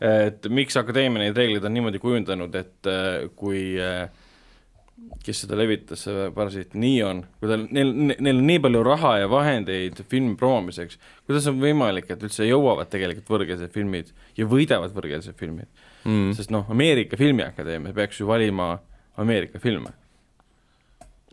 et 0.00 0.46
miks 0.52 0.76
akadeemia 0.76 1.24
neid 1.24 1.38
reegleid 1.38 1.64
on 1.64 1.72
niimoodi 1.72 2.00
kujundanud, 2.02 2.54
et 2.58 2.88
äh, 2.90 3.28
kui 3.38 3.78
äh, 3.80 4.10
kes 5.26 5.42
seda 5.44 5.56
levitas, 5.58 6.04
see 6.06 6.28
parasiit, 6.34 6.74
nii 6.78 7.00
on, 7.04 7.22
kui 7.40 7.50
tal, 7.50 7.66
neil, 7.74 7.90
neil 8.14 8.38
on 8.40 8.46
nii 8.48 8.60
palju 8.64 8.82
raha 8.86 9.12
ja 9.22 9.30
vahendeid 9.30 10.00
filmi 10.10 10.36
promomiseks, 10.40 11.00
kuidas 11.26 11.48
on 11.50 11.58
võimalik, 11.60 12.08
et 12.12 12.22
üldse 12.26 12.46
jõuavad 12.46 12.90
tegelikult 12.92 13.32
võõrkeelsed 13.34 13.74
filmid 13.74 14.12
ja 14.38 14.46
võidavad 14.48 14.94
võõrkeelsed 14.96 15.36
filmid 15.38 15.68
mm.? 16.04 16.32
sest 16.38 16.54
noh, 16.54 16.68
Ameerika 16.72 17.18
Filmiakadeemia 17.20 17.96
peaks 17.96 18.22
ju 18.22 18.28
valima 18.30 18.76
Ameerika 19.20 19.60
filme. 19.62 19.92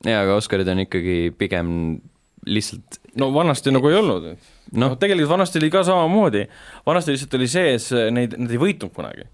jaa, 0.04 0.24
aga 0.24 0.36
Oscarid 0.40 0.68
on 0.74 0.84
ikkagi 0.84 1.18
pigem 1.38 1.70
lihtsalt 2.46 3.00
no 3.20 3.30
vanasti 3.34 3.72
nagu 3.72 3.90
ei 3.90 4.00
olnud, 4.00 4.28
noh 4.74 4.90
no,, 4.90 5.00
tegelikult 5.00 5.32
vanasti 5.32 5.62
oli 5.62 5.72
ka 5.72 5.86
samamoodi, 5.88 6.44
vanasti 6.86 7.16
lihtsalt 7.16 7.40
oli 7.40 7.48
sees, 7.52 7.90
neid, 8.12 8.36
nad 8.40 8.52
ei 8.52 8.62
võitnud 8.62 8.92
kunagi. 8.96 9.30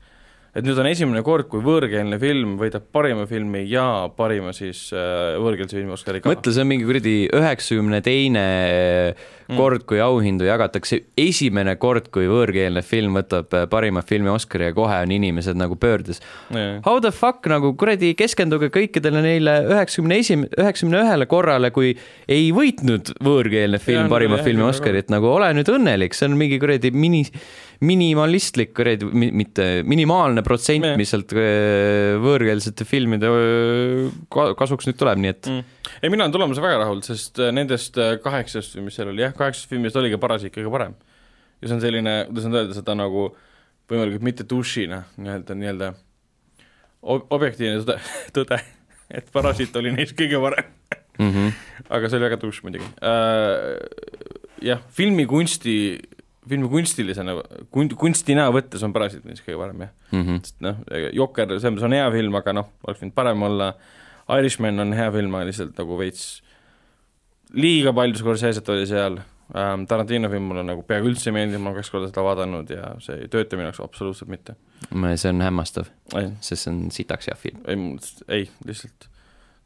Et 0.57 0.65
nüüd 0.65 0.79
on 0.81 0.87
esimene 0.89 1.21
kord, 1.25 1.47
kui 1.51 1.61
võõrkeelne 1.63 2.17
film 2.21 2.55
võidab 2.59 2.87
parima 2.93 3.25
filmi 3.29 3.61
ja 3.69 4.09
parima 4.17 4.53
siis 4.55 4.87
äh, 4.95 5.37
võõrkeelse 5.41 5.77
filmi 5.77 5.93
Oscari 5.93 6.23
ka. 6.23 6.31
mõtle, 6.31 6.53
see 6.55 6.63
on 6.65 6.71
mingi 6.71 6.87
kuradi 6.87 7.13
üheksakümne 7.37 7.99
teine 8.05 8.45
mm. 9.13 9.59
kord, 9.59 9.85
kui 9.89 10.01
auhindu 10.01 10.47
jagatakse, 10.47 11.03
esimene 11.19 11.75
kord, 11.81 12.09
kui 12.13 12.25
võõrkeelne 12.29 12.81
film 12.85 13.19
võtab 13.19 13.53
äh, 13.53 13.67
parima 13.69 14.01
filmi 14.05 14.33
Oscari 14.33 14.71
ja 14.71 14.77
kohe 14.77 14.97
on 15.05 15.13
inimesed 15.19 15.59
nagu 15.59 15.77
pöördes 15.79 16.23
yeah.. 16.49 16.79
How 16.85 17.01
the 17.03 17.13
fuck 17.13 17.45
nagu 17.51 17.75
kuradi 17.79 18.15
keskenduge 18.17 18.71
kõikidele 18.73 19.21
neile 19.25 19.55
üheksakümne 19.69 20.19
esim-, 20.23 20.47
üheksakümne 20.49 21.03
ühele 21.05 21.29
korrale, 21.29 21.73
kui 21.75 21.93
ei 22.29 22.49
võitnud 22.55 23.13
võõrkeelne 23.21 23.81
film 23.83 24.07
ja, 24.07 24.11
parima 24.11 24.41
ja, 24.41 24.49
filmi 24.49 24.65
Oscarit, 24.65 25.13
nagu 25.13 25.29
ole 25.29 25.53
nüüd 25.57 25.69
õnnelik, 25.77 26.17
see 26.17 26.29
on 26.29 26.39
mingi 26.39 26.57
kuradi 26.61 26.89
mini 26.95 27.27
minimalistlik 27.85 28.73
kuradi, 28.75 29.07
mitte 29.13 29.67
minimaalne 29.87 30.43
protsent, 30.43 30.87
mis 30.99 31.13
sealt 31.13 31.31
äh, 31.37 32.17
võõrkeelsete 32.19 32.87
filmide 32.87 33.29
äh, 33.31 34.49
kasuks 34.59 34.89
nüüd 34.89 34.99
tuleb, 34.99 35.21
nii 35.23 35.31
et 35.31 35.51
mm. 35.51 35.77
ei, 36.01 36.11
mina 36.11 36.25
olen 36.25 36.35
tulemusega 36.35 36.67
väga 36.67 36.81
rahul, 36.83 37.03
sest 37.05 37.39
nendest 37.55 37.99
kaheksast 38.23 38.75
või 38.77 38.89
mis 38.89 38.99
seal 38.99 39.13
oli, 39.13 39.23
jah, 39.23 39.35
kaheksast 39.37 39.71
filmist 39.71 39.99
oligi 39.99 40.19
Parasiit 40.19 40.55
kõige 40.55 40.73
parem. 40.73 40.97
ja 41.61 41.69
see 41.69 41.77
on 41.77 41.85
selline, 41.85 42.17
kuidas 42.27 42.49
nüüd 42.49 42.61
öelda 42.63 42.77
seda 42.81 42.97
nagu 42.99 43.29
võimalikult 43.89 44.27
mitte 44.27 44.45
dušina, 44.49 45.03
nii-öelda, 45.17 45.57
nii-öelda 45.57 45.93
objektiivne 47.07 47.79
tõde, 47.83 47.97
tõde, 48.37 48.59
et 49.09 49.31
Parasiit 49.33 49.75
oli 49.79 49.95
neist 49.95 50.17
kõige 50.19 50.41
parem 50.43 50.67
mm. 51.19 51.31
-hmm. 51.31 51.51
aga 51.89 52.09
see 52.09 52.19
oli 52.19 52.27
väga 52.27 52.41
dušš 52.41 52.63
muidugi 52.63 52.87
äh,. 53.01 53.77
jah, 54.61 54.81
filmikunsti 54.91 55.75
filmi 56.49 56.69
kunstilisena, 56.71 57.35
kun-, 57.73 57.91
kunstina 57.99 58.49
võttes 58.53 58.83
on 58.85 58.93
Parasiit 58.95 59.25
näiteks 59.25 59.45
kõige 59.47 59.61
parem 59.61 59.85
jah 59.85 59.91
mm. 60.11 60.21
-hmm. 60.21 60.43
sest 60.45 60.61
noh, 60.65 60.83
Jokker, 61.15 61.49
selles 61.55 61.75
mõttes 61.75 61.87
on 61.89 61.97
hea 61.97 62.11
film, 62.13 62.37
aga 62.39 62.55
noh, 62.59 62.69
oleks 62.87 63.03
võinud 63.03 63.17
parem 63.17 63.43
olla, 63.49 63.73
Irishman 64.37 64.85
on 64.85 64.93
hea 64.97 65.09
film, 65.13 65.35
aga 65.35 65.49
lihtsalt 65.49 65.77
nagu 65.79 65.99
veits 65.99 66.23
liiga 67.57 67.93
palju 67.97 68.19
Scorsese't 68.19 68.73
oli 68.73 68.87
seal 68.89 69.19
ähm,, 69.57 69.85
Tarantino 69.89 70.29
film 70.29 70.49
mulle 70.51 70.63
nagu 70.67 70.83
peaaegu 70.87 71.09
üldse 71.11 71.31
ei 71.31 71.37
meeldinud, 71.37 71.63
ma 71.63 71.71
olen 71.71 71.81
kaks 71.81 71.93
korda 71.93 72.09
seda 72.11 72.25
vaadanud 72.25 72.73
ja 72.73 72.93
see 73.03 73.23
ei 73.23 73.31
tööta 73.31 73.57
minu 73.57 73.69
jaoks 73.69 73.83
absoluutselt 73.85 74.29
mitte. 74.29 74.57
see 75.15 75.31
on 75.31 75.45
hämmastav, 75.45 75.89
ei, 76.19 76.33
sest 76.41 76.65
see 76.65 76.73
on 76.73 76.83
sitaks 76.93 77.31
hea 77.31 77.37
film. 77.39 77.63
ei, 77.65 77.87
ei, 78.27 78.49
lihtsalt 78.69 79.09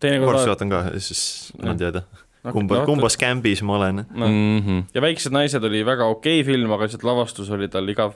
varsti 0.03 0.51
vaatan 0.51 0.72
ka 0.72 0.84
siis 0.99 1.23
annan 1.60 1.80
teada 1.80 2.03
kumba, 2.52 2.84
kumba 2.86 3.10
skämbis 3.10 3.64
ma 3.64 3.78
olen 3.78 4.06
no. 4.10 4.28
mm. 4.28 4.60
-hmm. 4.60 4.84
ja 4.94 5.02
Väiksed 5.02 5.32
naised 5.32 5.64
oli 5.64 5.86
väga 5.86 6.06
okei 6.06 6.41
okay 6.41 6.53
film, 6.53 6.72
aga 6.72 6.84
lihtsalt 6.84 7.03
lavastus 7.03 7.49
oli 7.49 7.68
tal 7.68 7.90
igav 7.90 8.14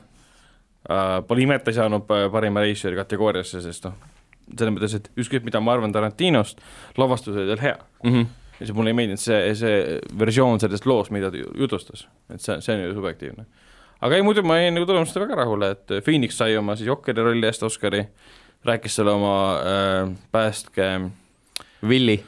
uh,. 0.90 1.24
Pole 1.28 1.42
imet, 1.42 1.68
ei 1.68 1.74
saanud 1.74 2.06
parima 2.32 2.62
režissööri 2.64 2.96
kategooriasse, 2.96 3.62
sest 3.62 3.84
noh, 3.84 3.96
selles 4.54 4.72
mõttes, 4.72 4.94
et 4.96 5.10
ükskõik, 5.20 5.44
mida 5.44 5.60
ma 5.60 5.74
arvan 5.74 5.92
Tarantinost, 5.92 6.62
lavastus 6.98 7.36
oli 7.36 7.48
tal 7.50 7.64
hea 7.64 7.78
mm. 8.04 8.14
-hmm. 8.14 8.28
ja 8.60 8.66
siis 8.66 8.74
mulle 8.76 8.94
ei 8.94 9.00
meeldinud 9.00 9.20
see, 9.20 9.56
see 9.56 10.00
versioon 10.20 10.60
sellest 10.60 10.86
loost, 10.86 11.12
mida 11.12 11.32
ta 11.32 11.38
jutustas, 11.38 12.08
et 12.30 12.42
see, 12.42 12.62
see 12.62 12.76
on 12.76 12.84
ju 12.84 12.94
subjektiivne. 12.94 13.46
aga 14.02 14.16
ei, 14.16 14.22
muidu 14.22 14.44
ma 14.44 14.60
jäin 14.60 14.74
nagu 14.74 14.86
tulemustele 14.86 15.28
väga 15.28 15.36
rahule, 15.36 15.72
et 15.72 16.04
Phoenix 16.04 16.38
sai 16.38 16.58
oma 16.58 16.76
siis 16.76 16.88
Jokeri 16.88 17.24
rolli 17.24 17.46
eest 17.48 17.64
Oscari, 17.64 18.08
rääkis 18.66 18.96
selle 18.96 19.12
oma 19.12 19.60
äh, 19.60 20.16
päästke 20.32 21.10
Willy 21.84 22.24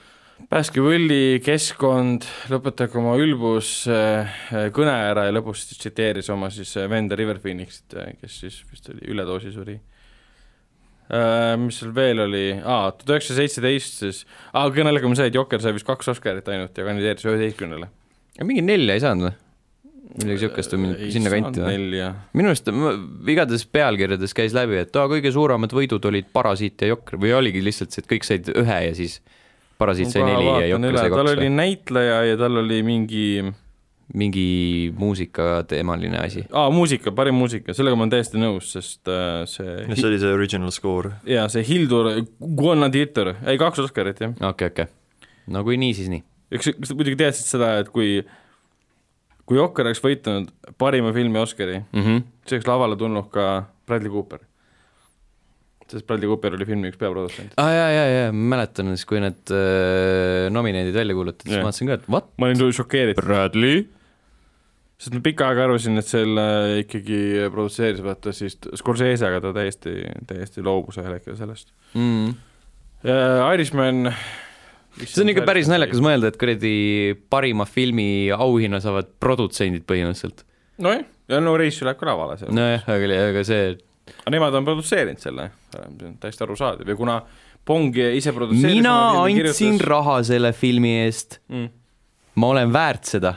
päästke 0.50 0.82
võlli, 0.84 1.40
keskkond, 1.44 2.26
lõpetage 2.52 2.98
oma 3.02 3.16
ülbus 3.20 3.84
äh, 3.92 4.40
kõne 4.76 4.94
ära 5.10 5.28
ja 5.28 5.36
lõpus 5.36 5.66
tsiteeris 5.74 6.30
oma 6.34 6.50
siis 6.54 6.72
äh, 6.80 6.88
venda 6.92 7.18
River 7.20 7.42
Phoenixit, 7.44 7.98
äh, 8.00 8.14
kes 8.22 8.40
siis 8.46 8.62
vist 8.72 8.90
oli 8.94 9.10
üledoosi 9.14 9.54
suri. 9.56 9.80
Mis 11.58 11.80
seal 11.82 11.90
veel 11.90 12.20
oli, 12.22 12.44
aa, 12.54 12.92
tuhat 12.94 13.16
üheksasada 13.16 13.42
seitseteist 13.42 13.96
siis, 14.04 14.18
aa, 14.54 14.68
on 14.70 15.16
see, 15.18 15.26
et 15.32 15.34
Jokker 15.34 15.64
sai 15.64 15.74
vist 15.74 15.88
kaks 15.88 16.12
Oscarit 16.14 16.52
ainult 16.54 16.78
ja 16.78 16.86
kandideeris 16.86 17.26
üheteistkümnele. 17.26 17.88
mingi 18.46 18.62
nelja 18.62 18.94
ei 18.94 19.02
saanud 19.02 19.26
või? 19.26 19.34
midagi 20.20 20.30
niisugust 20.36 20.76
või 20.76 21.10
sinna 21.10 21.32
kanti 21.34 21.64
või? 21.66 21.98
minu 22.38 22.52
arust 22.52 22.70
igatahes 23.34 23.66
pealkirjades 23.74 24.38
käis 24.38 24.54
läbi, 24.54 24.78
et 24.84 25.02
aa, 25.02 25.10
kõige 25.10 25.34
suuremad 25.34 25.74
võidud 25.74 26.06
olid 26.12 26.30
Parasiit 26.34 26.86
ja 26.86 26.94
Jokker 26.94 27.18
või 27.26 27.34
oligi 27.40 27.66
lihtsalt 27.66 27.90
see, 27.90 28.06
et 28.06 28.12
kõik 28.14 28.30
said 28.30 28.54
ühe 28.54 28.80
ja 28.86 28.94
siis 28.94 29.18
Parasiit 29.80 30.12
sai 30.12 30.26
neli 30.28 30.46
ja 30.46 30.68
Jokker 30.74 30.98
sai 30.98 31.10
kaks. 31.10 31.18
tal 31.22 31.34
oli 31.38 31.50
näitleja 31.54 32.22
ja 32.28 32.38
tal 32.40 32.60
oli 32.62 32.84
mingi 32.84 33.26
mingi 34.14 34.94
muusikateemaline 34.98 36.18
asi. 36.18 36.44
aa, 36.52 36.70
muusika, 36.74 37.12
parim 37.16 37.38
muusika, 37.38 37.74
sellega 37.78 37.98
ma 37.98 38.08
olen 38.08 38.14
täiesti 38.16 38.42
nõus, 38.42 38.72
sest 38.74 39.10
äh, 39.12 39.44
see 39.50 39.86
see 39.94 40.08
oli 40.10 40.18
see 40.22 40.34
original 40.34 40.74
score. 40.74 41.14
jaa, 41.30 41.46
see 41.54 41.64
Hildur 41.68 42.10
Guanaditor, 42.42 43.36
ei 43.46 43.62
kaks 43.62 43.86
Oscarit, 43.86 44.22
jah. 44.26 44.34
okei 44.34 44.50
okay,, 44.50 44.74
okei 44.74 44.90
okay.. 44.90 45.34
no 45.54 45.64
kui 45.68 45.78
nii, 45.82 45.94
siis 45.98 46.10
nii. 46.10 46.24
eks, 46.58 46.74
kas 46.82 46.92
sa 46.92 46.98
muidugi 46.98 47.22
teadsid 47.22 47.54
seda, 47.54 47.76
et 47.84 47.94
kui 47.94 48.24
kui 49.50 49.58
Jokker 49.58 49.88
oleks 49.90 50.02
võitnud 50.02 50.52
parima 50.82 51.14
filmi 51.14 51.42
Oscari 51.42 51.80
mm, 51.80 52.02
-hmm. 52.02 52.26
siis 52.46 52.60
oleks 52.60 52.70
lavale 52.70 52.98
tulnud 52.98 53.30
ka 53.34 53.50
Bradley 53.86 54.14
Cooper 54.14 54.42
sest 55.94 56.08
Bradley 56.10 56.30
Cooper 56.30 56.58
oli 56.58 56.68
filmi 56.70 56.92
üks 56.92 57.00
peaprodutsent. 57.02 57.56
aa 57.58 57.68
ah, 57.68 57.76
jaa, 57.76 57.92
jaa, 57.96 58.10
jaa, 58.16 58.34
ma 58.34 58.56
mäletan 58.56 58.92
siis, 58.94 59.06
kui 59.10 59.22
need 59.24 59.54
äh, 59.56 60.50
nomineendid 60.54 60.98
välja 60.98 61.16
kuulutati, 61.18 61.50
siis 61.50 61.62
ma 61.62 61.70
vaatasin 61.70 61.92
ka, 61.92 62.00
et 62.00 62.12
what? 62.12 62.30
ma 62.38 62.50
olin 62.50 62.76
šokeeritud. 62.80 63.24
Bradley? 63.24 63.88
sest 65.00 65.16
ma 65.16 65.24
pikka 65.24 65.48
aega 65.48 65.66
arvasin, 65.70 66.02
et 66.02 66.10
selle 66.10 66.46
ikkagi 66.84 67.22
produtseeris 67.54 68.04
vaata 68.04 68.36
siis 68.36 68.60
Scorsese, 68.82 69.26
aga 69.30 69.40
ta 69.46 69.56
täiesti, 69.56 69.96
täiesti 70.28 70.64
loobus 70.66 71.00
ühel 71.00 71.16
hetkel 71.16 71.40
sellest 71.40 71.72
mm.. 71.96 72.38
Irishman 73.00 74.12
see 75.00 75.24
on 75.24 75.32
ikka 75.32 75.46
päris 75.48 75.70
naljakas 75.72 76.02
mõelda, 76.04 76.32
et 76.32 76.40
kuradi 76.40 76.74
parima 77.32 77.68
filmi 77.70 78.30
auhinna 78.36 78.82
saavad 78.84 79.12
produtsendid 79.24 79.86
põhimõtteliselt. 79.90 80.44
nojah, 80.84 81.06
ja 81.32 81.40
no 81.44 81.56
reis 81.60 81.80
läheb 81.86 82.00
ka 82.00 82.10
lavale 82.10 82.40
seal. 82.42 82.52
nojah, 82.56 82.84
aga, 82.92 83.22
aga 83.30 83.46
see 83.48 83.70
aga 84.24 84.34
nemad 84.36 84.58
on 84.60 84.68
produtseerinud 84.68 85.22
selle, 85.24 85.50
täiesti 86.22 86.46
arusaadav 86.46 86.90
ja 86.90 86.98
kuna 87.00 87.20
Pong 87.70 87.98
ise 87.98 88.34
produtseeris 88.34 88.80
mina 88.80 88.96
andsin 89.22 89.36
kirjutas... 89.42 89.88
raha 89.88 90.16
selle 90.28 90.54
filmi 90.58 90.96
eest 91.04 91.40
mm.. 91.48 91.68
ma 92.42 92.54
olen 92.56 92.74
väärt 92.74 93.12
seda. 93.12 93.36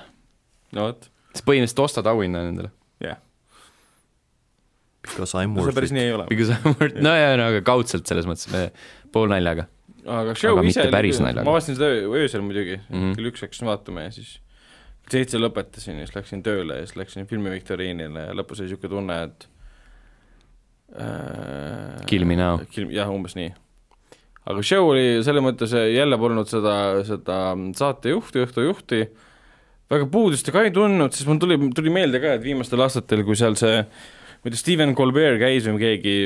no 0.76 0.88
vot. 0.88 1.10
siis 1.32 1.44
põhimõtteliselt 1.48 1.84
ostad 1.84 2.08
auhinna 2.12 2.44
nendele. 2.46 2.72
jah 3.02 3.16
yeah.. 3.16 3.20
Because 5.02 5.34
I 5.34 5.48
m 5.48 5.56
worth 5.58 5.72
it. 5.72 5.74
päris 5.74 5.92
nii 5.92 6.04
ei 6.06 6.12
ole. 6.14 6.26
Because 6.30 6.54
I 6.54 6.60
m 6.62 6.76
worth 6.78 6.94
it, 6.94 7.02
no 7.02 7.14
jaa, 7.18 7.34
no 7.36 7.48
aga 7.50 7.62
kaudselt 7.66 8.06
selles 8.06 8.28
mõttes, 8.28 8.46
poolnaljaga. 9.12 9.66
aga 10.06 10.36
show 10.38 10.58
aga 10.58 10.70
ise, 10.70 10.86
ma 10.88 11.44
vaatasin 11.50 11.78
seda 11.78 11.90
öösel 12.22 12.44
muidugi 12.46 12.78
mm, 12.78 12.94
-hmm. 12.94 13.14
kell 13.18 13.30
üks 13.32 13.44
hakkasin 13.44 13.68
vaatama 13.68 14.06
ja 14.06 14.14
siis 14.14 14.36
seitse 15.10 15.38
lõpetasin 15.38 15.98
ja 16.00 16.06
siis 16.06 16.16
läksin 16.16 16.42
tööle 16.46 16.80
ja 16.80 16.86
siis 16.86 16.96
läksin 16.98 17.26
filmiviktoriinile 17.30 18.28
ja 18.30 18.36
lõpus 18.38 18.62
oli 18.62 18.70
niisugune 18.70 18.94
tunne, 18.94 19.18
et 19.28 19.48
Kill 22.06 22.26
me 22.28 22.36
now. 22.36 22.60
jah, 22.92 23.10
umbes 23.12 23.36
nii. 23.38 23.52
aga 24.42 24.62
show 24.66 24.90
oli 24.90 25.22
selles 25.24 25.44
mõttes, 25.44 25.72
jälle 25.94 26.18
polnud 26.18 26.50
seda, 26.50 26.74
seda 27.06 27.36
saatejuhti, 27.78 28.42
õhtujuhti, 28.42 29.04
väga 29.92 30.08
puudustega 30.12 30.64
ei 30.66 30.72
tundnud, 30.74 31.14
siis 31.14 31.28
mul 31.28 31.38
tuli, 31.42 31.58
tuli 31.76 31.92
meelde 31.94 32.20
ka, 32.22 32.34
et 32.36 32.42
viimastel 32.44 32.82
aastatel, 32.82 33.22
kui 33.24 33.38
seal 33.38 33.56
see, 33.60 33.84
ma 33.84 34.50
ei 34.50 34.54
tea, 34.54 34.60
Steven 34.60 34.96
Colbert 34.98 35.38
käis 35.40 35.68
või 35.70 35.78
keegi, 35.84 36.16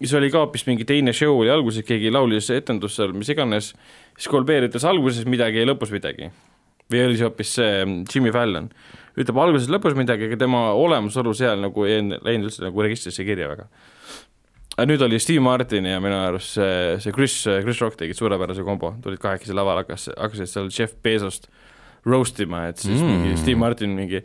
siis 0.00 0.16
oli 0.18 0.32
ka 0.34 0.42
hoopis 0.42 0.66
mingi 0.68 0.88
teine 0.88 1.14
show 1.16 1.38
oli 1.38 1.52
alguses, 1.54 1.86
keegi 1.86 2.12
laulis 2.12 2.50
etendust 2.52 2.98
seal, 2.98 3.14
mis 3.16 3.30
iganes, 3.32 3.70
siis 4.18 4.28
Colbert 4.32 4.68
ütles 4.68 4.88
alguses 4.90 5.24
midagi 5.30 5.62
ja 5.62 5.70
lõpus 5.70 5.94
midagi. 5.94 6.32
või 6.92 7.06
oli 7.06 7.16
see 7.16 7.24
hoopis 7.24 7.54
see 7.56 7.84
Jimmy 8.12 8.34
Fallon 8.34 8.68
ütleb 9.14 9.38
alguses-lõpus 9.38 9.94
midagi, 9.96 10.26
aga 10.26 10.36
tema 10.42 10.66
olemasolu 10.74 11.32
seal 11.38 11.62
nagu 11.62 11.86
ei 11.86 12.02
läinud 12.02 12.50
üldse 12.50 12.64
nagu 12.66 12.82
registrisse 12.82 13.24
kirja 13.24 13.46
väga 13.52 13.68
aga 14.74 14.86
nüüd 14.90 15.04
oli 15.06 15.20
Steve 15.22 15.42
Martin 15.44 15.86
ja 15.86 16.00
minu 16.02 16.16
arust 16.18 16.56
see, 16.56 16.96
see 17.02 17.14
Chris, 17.14 17.36
Chris 17.62 17.82
Rock 17.82 17.98
tegid 18.00 18.18
suurepärase 18.18 18.64
kombo, 18.66 18.94
tulid 19.04 19.22
kahekesi 19.22 19.54
lavale, 19.56 19.84
hakkas, 19.84 20.08
hakkasid 20.16 20.50
seal 20.50 20.72
Jeff 20.74 20.96
Bezost 21.04 21.46
roast 22.04 22.40
ima, 22.42 22.66
et 22.70 22.82
siis 22.82 22.98
mm. 22.98 23.12
mingi 23.12 23.38
Steve 23.40 23.60
Martin 23.60 23.94
mingi 23.96 24.20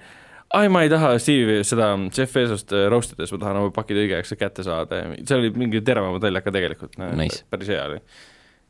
ai, 0.57 0.71
ma 0.73 0.81
ei 0.85 0.89
taha 0.91 1.13
Steve 1.21 1.61
seda 1.67 1.91
Jeff 2.07 2.33
Bezost 2.35 2.73
äh, 2.75 2.87
roast 2.91 3.13
siis 3.15 3.35
ma 3.35 3.43
tahan 3.45 3.61
oma 3.61 3.75
pakid 3.75 4.01
õigeks 4.01 4.33
kätte 4.39 4.65
saada 4.65 5.03
ja 5.03 5.13
seal 5.21 5.43
oli 5.43 5.53
mingi 5.55 5.83
teravamad 5.85 6.25
naljad 6.25 6.47
ka 6.47 6.55
tegelikult 6.55 6.99
no,, 7.01 7.13
nice. 7.19 7.45
päris 7.53 7.69
hea 7.69 7.85
oli. 7.85 8.01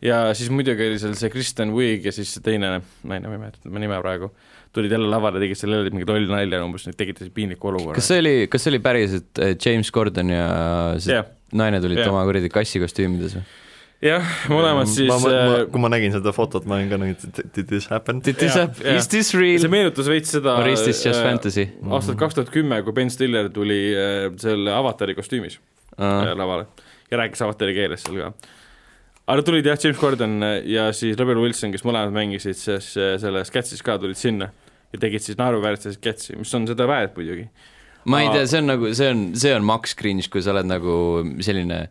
ja 0.04 0.22
siis 0.36 0.52
muidugi 0.54 0.92
oli 0.92 1.00
seal 1.02 1.16
see 1.20 1.32
Kristen 1.34 1.74
Wiig 1.78 2.06
ja 2.10 2.16
siis 2.16 2.36
see 2.36 2.44
teine 2.46 2.76
naine, 2.76 3.32
ma 3.32 3.38
ei 3.38 3.42
mäleta 3.46 3.64
tema 3.64 3.82
nime 3.82 4.04
praegu, 4.04 4.34
tulid 4.76 4.92
jälle 4.92 5.08
lavale, 5.10 5.40
tegid 5.42 5.64
seal 5.64 5.78
jälle 5.78 5.96
mingit 5.96 6.12
lolli 6.12 6.28
nalja 6.30 6.62
umbes, 6.68 6.92
tekitasid 6.92 7.34
piinliku 7.34 7.72
olukorra. 7.72 7.98
kas 7.98 8.12
see 8.12 8.22
oli, 8.26 8.38
kas 8.52 8.68
see 8.68 8.76
oli 8.76 8.84
päris, 8.84 9.20
et 9.24 9.44
James 9.56 9.96
Gordon 9.96 10.36
ja 10.36 10.48
see 11.00 11.16
yeah 11.16 11.36
naine 11.56 11.82
tulid 11.82 12.02
yeah. 12.02 12.12
oma 12.12 12.22
kuradi 12.28 12.52
kassi 12.54 12.82
kostüümides 12.82 13.38
või? 13.40 13.44
jah, 14.04 14.28
mõlemad 14.52 14.90
siis 14.90 15.10
ma, 15.10 15.18
ma, 15.24 15.32
äh, 15.36 15.64
kui 15.72 15.82
ma 15.84 15.90
nägin 15.92 16.14
seda 16.16 16.32
fotot, 16.36 16.68
ma 16.70 16.78
olin 16.78 16.92
ka 16.92 17.00
nagu, 17.02 17.32
did 17.56 17.66
this 17.68 17.90
happen? 17.92 18.22
Did 18.24 18.40
this 18.40 18.56
happen, 18.56 18.96
is 18.96 19.10
this 19.12 19.34
real? 19.36 19.60
see 19.62 19.72
meenutas 19.72 20.08
veits 20.12 20.32
seda 20.38 20.56
Or 20.62 20.70
is 20.72 20.84
this 20.86 21.02
just 21.04 21.20
äh, 21.20 21.26
fantasy? 21.26 21.68
aastat 21.90 22.20
kaks 22.20 22.38
tuhat 22.38 22.54
kümme, 22.54 22.80
kui 22.86 22.96
Ben 22.96 23.12
Stiller 23.14 23.52
tuli 23.54 23.82
äh, 23.92 24.30
selle 24.42 24.72
avatari 24.76 25.18
kostüümis 25.18 25.60
uh. 25.98 26.32
lavale 26.40 26.70
ja 27.12 27.20
rääkis 27.24 27.44
avatari 27.44 27.76
keeles 27.76 28.06
seal 28.06 28.22
ka. 28.22 28.54
aga 29.36 29.46
tulid 29.50 29.68
jah, 29.68 29.80
James 29.84 30.00
Gordon 30.00 30.40
ja 30.70 30.90
siis 30.96 31.20
Rebel 31.20 31.42
Wilson, 31.44 31.76
kes 31.76 31.84
mõlemad 31.88 32.16
mängisid 32.16 32.60
siis 32.60 32.94
selles 32.96 33.52
sketšis 33.52 33.84
ka, 33.84 34.00
tulid 34.00 34.20
sinna 34.20 34.54
ja 34.94 35.02
tegid 35.02 35.26
siis 35.26 35.38
naeruväärset 35.40 36.00
sketši, 36.00 36.40
mis 36.40 36.56
on 36.56 36.70
seda 36.70 36.88
väärt 36.90 37.20
muidugi 37.20 37.50
ma 38.06 38.22
ei 38.24 38.30
tea, 38.34 38.46
see 38.48 38.62
on 38.62 38.70
nagu, 38.72 38.94
see 38.96 39.10
on, 39.12 39.24
see 39.40 39.56
on 39.56 39.66
max 39.68 39.96
cringe, 40.00 40.30
kui 40.32 40.44
sa 40.46 40.54
oled 40.54 40.70
nagu 40.70 40.94
selline 41.44 41.84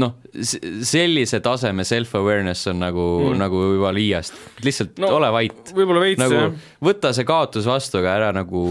noh, 0.00 0.14
sellise 0.34 1.38
taseme 1.44 1.84
self-awareness 1.86 2.70
on 2.72 2.80
nagu 2.82 3.04
mm., 3.28 3.36
nagu 3.40 3.60
juba 3.76 3.92
liiast, 3.94 4.36
lihtsalt 4.64 4.98
no, 5.02 5.12
ole 5.20 5.30
vait. 5.34 5.74
võib-olla 5.76 6.02
veits 6.02 6.22
nagu, 6.22 6.40
jah. 6.40 6.72
võta 6.84 7.12
see 7.16 7.26
kaotus 7.28 7.68
vastu, 7.68 8.00
aga 8.00 8.16
ära 8.18 8.32
nagu 8.34 8.64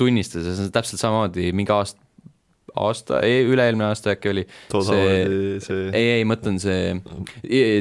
tunnista, 0.00 0.40
see 0.44 0.64
on 0.66 0.72
täpselt 0.74 1.02
samamoodi 1.02 1.52
mingi 1.56 1.74
aasta, 1.74 2.00
aasta, 2.72 3.20
üle-eelmine 3.28 3.90
aasta 3.90 4.14
äkki 4.14 4.30
oli. 4.32 4.46
Todd 4.72 4.88
Howardi 4.88 5.60
see. 5.60 5.86
ei, 5.90 6.06
ei, 6.16 6.26
mõtlen 6.28 6.56
see, 6.62 6.96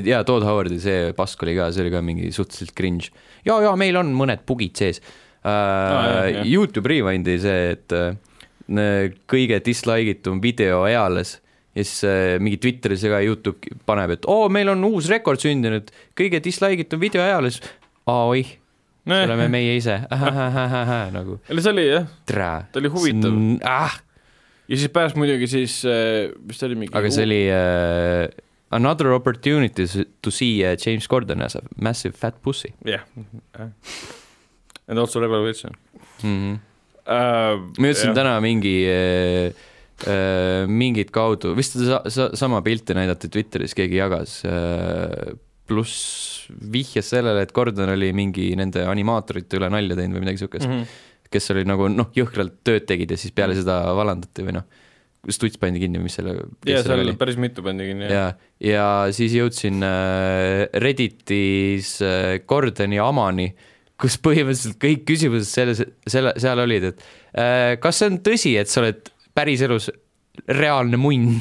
jaa, 0.10 0.26
Todd 0.28 0.44
Howardi 0.48 0.82
see 0.84 1.12
pask 1.18 1.48
oli 1.48 1.56
ka, 1.60 1.72
see 1.72 1.86
oli 1.86 1.96
ka 1.96 2.04
mingi 2.04 2.32
suhteliselt 2.36 2.76
cringe. 2.76 3.12
ja, 3.48 3.56
ja 3.64 3.76
meil 3.80 4.00
on 4.02 4.12
mõned 4.18 4.44
bugid 4.48 4.76
sees 4.84 5.00
äh, 5.46 6.42
Youtube 6.46 6.90
Rewind'i 6.92 7.38
see, 7.42 7.72
et 7.76 7.96
äh, 7.96 9.12
kõige 9.30 9.62
dislike 9.66 10.18
itum 10.18 10.42
video 10.44 10.84
eales 10.90 11.40
ja 11.72 11.86
siis 11.86 12.04
äh, 12.08 12.38
mingi 12.44 12.60
Twitteris 12.62 13.06
ka 13.08 13.22
Youtube 13.24 13.76
paneb, 13.88 14.18
et 14.18 14.28
oo, 14.30 14.50
meil 14.52 14.74
on 14.74 14.84
uus 14.90 15.08
rekord 15.12 15.40
sündinud, 15.42 15.92
kõige 16.18 16.42
dislike 16.44 16.86
itum 16.86 17.02
video 17.04 17.24
eales. 17.24 17.62
aa, 18.10 18.26
oih, 18.28 18.58
Nojah. 19.08 19.26
oleme 19.30 19.48
meie 19.50 19.78
ise. 19.80 20.02
Nagu 21.16 21.40
see 21.48 21.72
oli 21.72 21.88
jah, 21.88 22.08
ta 22.28 22.82
oli 22.82 22.92
huvitav. 22.92 23.42
Ah,. 23.64 23.98
ja 24.68 24.78
siis 24.78 24.92
pärast 24.94 25.20
muidugi 25.20 25.48
siis, 25.50 25.82
mis 26.46 26.60
ta 26.60 26.68
oli 26.68 26.84
mingi 26.84 26.96
aga 26.98 27.12
see 27.12 27.28
oli 27.28 27.42
uh, 27.56 28.28
another 28.72 29.16
opportunity 29.16 29.88
to 30.22 30.32
see 30.32 30.64
uh, 30.64 30.76
James 30.76 31.08
Gordon 31.08 31.42
as 31.42 31.56
a 31.56 31.64
massive 31.80 32.16
fat 32.16 32.42
pussy. 32.42 32.74
Jah, 32.86 33.08
and 34.92 35.00
also 35.00 35.24
Wilson 35.24 35.74
mm. 36.24 36.38
-hmm. 36.38 36.56
uh,. 37.08 37.62
ma 37.80 37.92
jõudsin 37.92 38.14
täna 38.18 38.38
mingi 38.44 38.76
uh, 38.88 40.68
mingit 40.68 41.12
kaudu, 41.16 41.56
vist 41.56 41.80
sa, 41.80 42.02
sa, 42.10 42.30
sama 42.36 42.62
pilti 42.66 42.94
näidati 42.98 43.30
Twitteris, 43.32 43.74
keegi 43.78 44.02
jagas 44.02 44.42
uh,, 44.46 45.32
pluss 45.72 46.50
vihjas 46.52 47.14
sellele, 47.14 47.46
et 47.46 47.54
Gordon 47.56 47.94
oli 47.94 48.12
mingi 48.14 48.52
nende 48.60 48.84
animaatorite 48.90 49.60
üle 49.60 49.72
nalja 49.72 49.96
teinud 49.96 50.18
või 50.18 50.26
midagi 50.26 50.44
siukest 50.44 50.68
mm. 50.68 50.78
-hmm. 50.78 51.28
kes 51.32 51.52
oli 51.56 51.66
nagu 51.70 51.88
noh, 51.92 52.12
jõhkralt 52.18 52.60
tööd 52.68 52.88
tegid 52.90 53.14
ja 53.14 53.20
siis 53.20 53.36
peale 53.36 53.56
seda 53.56 53.82
vallandati 53.96 54.48
või 54.48 54.58
noh, 54.60 54.68
stuts 55.30 55.60
pandi 55.62 55.82
kinni 55.84 56.02
või 56.02 56.10
mis 56.10 56.18
selle, 56.18 56.34
ja 56.34 56.80
kes 56.80 56.88
seal 56.88 57.04
oli. 57.04 57.14
päris 57.20 57.38
mitu 57.40 57.64
pandi 57.66 57.88
kinni 57.92 58.10
jah. 58.10 58.34
ja, 58.60 58.72
ja 58.72 58.88
siis 59.16 59.36
jõudsin 59.38 59.84
äh, 59.86 60.66
Redditis 60.82 62.00
äh, 62.06 62.40
Gordoni 62.48 63.00
Amani, 63.00 63.52
kus 64.02 64.18
põhimõtteliselt 64.24 64.80
kõik 64.82 65.06
küsimused 65.10 65.50
selles, 65.50 65.84
selle, 66.10 66.34
seal 66.42 66.62
olid, 66.64 66.92
et 66.92 67.04
äh, 67.38 67.76
kas 67.82 68.02
see 68.02 68.12
on 68.12 68.22
tõsi, 68.26 68.56
et 68.60 68.72
sa 68.72 68.82
oled 68.84 69.12
päriselus 69.38 69.92
reaalne 70.50 71.00
munn? 71.02 71.40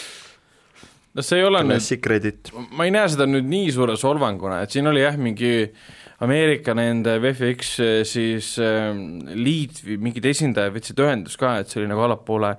no 1.14 1.24
see 1.24 1.40
ei 1.40 1.46
ole 1.46 1.62
nüüd, 1.64 1.78
Classic 1.78 2.12
Reddit. 2.12 2.52
ma 2.76 2.86
ei 2.88 2.94
näe 2.94 3.08
seda 3.12 3.28
nüüd 3.30 3.48
nii 3.50 3.72
suure 3.74 3.96
solvanguna, 4.00 4.62
et 4.64 4.74
siin 4.74 4.90
oli 4.90 5.04
jah, 5.04 5.18
mingi 5.20 5.54
Ameerika 6.20 6.74
nende 6.76 7.14
VFX 7.22 7.76
siis 8.04 8.52
äh, 8.60 8.90
liit 9.32 9.80
või 9.86 9.96
mingid 10.10 10.26
esindajad 10.28 10.74
võtsid 10.74 11.00
ühendust 11.00 11.40
ka, 11.40 11.54
et 11.62 11.70
see 11.72 11.80
oli 11.80 11.88
nagu 11.88 12.04
allapoole 12.04 12.54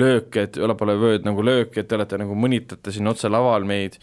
löök, 0.00 0.40
et 0.42 0.58
allapoole 0.58 0.96
vööd 0.98 1.28
nagu 1.28 1.44
löök, 1.46 1.76
et 1.78 1.86
te 1.86 1.98
olete 1.98 2.18
nagu 2.18 2.34
mõnitate 2.34 2.94
siin 2.94 3.06
otse 3.12 3.30
laval 3.30 3.68
meid 3.68 4.00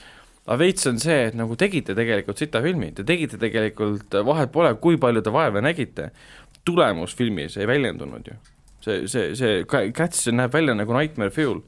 aga 0.48 0.60
veits 0.60 0.88
on 0.90 1.00
see, 1.00 1.30
et 1.30 1.38
nagu 1.40 1.56
tegite 1.60 1.96
tegelikult 1.98 2.42
sita 2.42 2.62
filmi, 2.64 2.92
te 2.96 3.06
tegite 3.08 3.40
tegelikult, 3.42 4.18
vahet 4.28 4.52
pole, 4.52 4.74
kui 4.84 5.00
palju 5.02 5.24
te 5.24 5.32
vaeva 5.34 5.64
nägite, 5.64 6.10
tulemus 6.68 7.16
filmis 7.16 7.58
ei 7.60 7.70
väljendunud 7.70 8.28
ju. 8.28 8.38
see, 8.84 9.08
see, 9.08 9.34
see 9.40 9.64
Ca- 9.70 9.90
Cats 9.96 10.28
näeb 10.32 10.52
välja 10.52 10.76
nagu 10.76 10.96
Nightmare 10.96 11.32
Fuel 11.32 11.62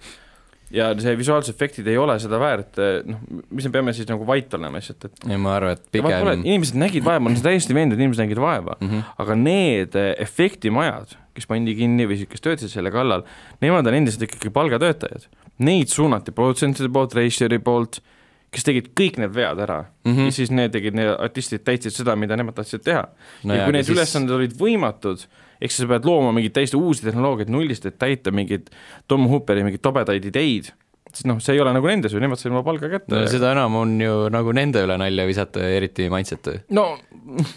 ja 0.74 0.90
see 1.00 1.14
visuaalsed 1.18 1.54
efektid 1.54 1.88
ei 1.88 1.98
ole 2.00 2.16
seda 2.22 2.40
väärt, 2.42 2.80
noh, 3.08 3.22
mis 3.54 3.68
me 3.68 3.72
peame 3.76 3.94
siis 3.96 4.10
nagu 4.10 4.26
vait 4.28 4.54
olema 4.58 4.82
lihtsalt, 4.82 5.08
et 5.08 5.28
ja 5.32 5.38
ma 5.42 5.54
arvan, 5.60 5.78
et 5.78 5.86
pigem 5.94 6.32
inimesed 6.42 6.80
nägid 6.80 7.06
vaeva, 7.06 7.22
ma 7.24 7.32
olen 7.32 7.46
täiesti 7.46 7.78
veendunud, 7.78 8.02
inimesed 8.02 8.26
nägid 8.26 8.42
vaeva 8.42 8.76
mm, 8.80 8.90
-hmm. 8.90 9.14
aga 9.24 9.38
need 9.40 9.96
eh, 10.00 10.12
efektimajad, 10.26 11.16
kes 11.38 11.48
pandi 11.52 11.76
kinni 11.78 12.08
või 12.10 12.26
kes 12.32 12.44
töötasid 12.44 12.74
selle 12.74 12.92
kallal, 12.92 13.24
nemad 13.62 13.88
on 13.88 13.98
endiselt 14.00 14.24
ikkagi 14.28 14.52
palgatöötajad. 14.56 15.28
Neid 15.64 15.92
suunati 15.92 16.32
produtsentide 16.36 16.90
poolt, 16.92 17.16
režissööri 17.16 17.60
poolt, 17.64 18.02
kes 18.56 18.68
tegid 18.68 18.92
kõik 18.98 19.20
need 19.22 19.34
vead 19.36 19.60
ära 19.66 19.82
mm. 19.84 20.12
-hmm. 20.12 20.30
ja 20.30 20.36
siis 20.36 20.52
need 20.52 20.72
tegid, 20.76 20.96
need 20.98 21.12
artistid 21.14 21.66
täitsid 21.68 21.96
seda, 21.96 22.16
mida 22.20 22.38
nemad 22.40 22.56
tahtsid 22.56 22.86
teha 22.86 23.04
No 23.44 23.54
ja 23.54 23.62
jaa, 23.62 23.68
kui 23.68 23.76
need 23.78 23.88
siis- 23.88 23.98
ülesanded 23.98 24.36
olid 24.36 24.56
võimatud, 24.60 25.26
ehk 25.60 25.72
siis 25.72 25.84
sa 25.84 25.92
pead 25.92 26.08
looma 26.08 26.32
mingeid 26.36 26.56
täiesti 26.56 26.80
uusi 26.80 27.06
tehnoloogiaid 27.06 27.52
nullist, 27.52 27.86
et 27.86 28.00
täita 28.00 28.32
mingeid 28.32 28.72
Tom 29.08 29.28
Hooperi 29.32 29.64
mingeid 29.64 29.84
tobedaid 29.84 30.26
ideid, 30.26 30.72
siis 31.16 31.28
noh, 31.30 31.40
see 31.44 31.56
ei 31.56 31.62
ole 31.64 31.72
nagu 31.76 31.88
nende 31.90 32.12
süü, 32.12 32.20
nemad 32.24 32.40
said 32.40 32.52
oma 32.52 32.64
palga 32.66 32.90
kätte 32.92 33.14
no 33.14 33.24
seda 33.32 33.54
enam 33.56 33.78
on 33.80 33.96
ju 34.02 34.16
nagu 34.34 34.54
nende 34.56 34.84
üle 34.86 34.98
nalja 35.00 35.26
visata, 35.30 35.64
eriti 35.78 36.08
maitsetu. 36.12 36.58
no 36.76 36.88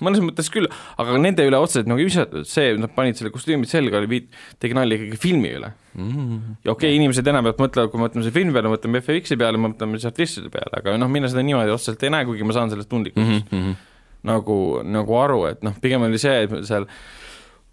mõnes 0.04 0.22
mõttes 0.24 0.48
küll, 0.52 0.68
aga 1.00 1.18
nende 1.20 1.44
üle 1.48 1.60
otseselt 1.60 1.90
nagu 1.90 2.00
ei 2.00 2.08
visatud, 2.08 2.46
see, 2.48 2.72
nad 2.80 2.92
panid 2.94 3.18
selle 3.18 3.32
kostüümid 3.34 3.70
selga, 3.70 4.00
oli 4.00 4.10
viit-, 4.14 4.40
tegi 4.62 4.76
nalja 4.78 4.98
ikkagi 4.98 5.20
filmi 5.20 5.52
üle. 5.58 5.72
Mm. 5.98 6.58
ja 6.62 6.72
okei 6.72 6.92
okay,, 6.92 6.96
inimesed 7.00 7.26
enamjaolt 7.26 7.58
mõtlevad, 7.58 7.90
kui 7.90 7.98
me 7.98 8.06
mõtleme 8.06 8.24
selle 8.24 8.36
filmi 8.36 8.54
peale, 8.54 8.70
mõtleme 8.70 9.00
FX-i 9.02 9.38
peale, 9.40 9.58
mõtleme 9.58 9.98
siis 9.98 10.10
artistide 10.12 10.52
peale, 10.54 10.70
aga 10.78 10.94
noh, 11.00 11.10
mina 11.10 11.30
seda 11.32 11.42
niimoodi 11.42 11.74
otseselt 11.74 12.04
ei 12.06 12.12
näe, 12.14 12.26
kuigi 12.28 12.46
ma 12.46 12.54
saan 12.54 12.70
sellest 12.70 12.90
tundlikkusest 12.92 13.50
mm 13.50 13.58
-hmm. 13.58 13.72
-hmm. 13.72 14.04
nagu, 14.30 14.58
nagu 14.86 15.18
aru, 15.18 15.40
et 15.50 15.64
noh, 15.66 15.74
pigem 15.82 16.06
oli 16.06 16.20
see, 16.22 16.44
et 16.46 16.54
seal 16.68 16.86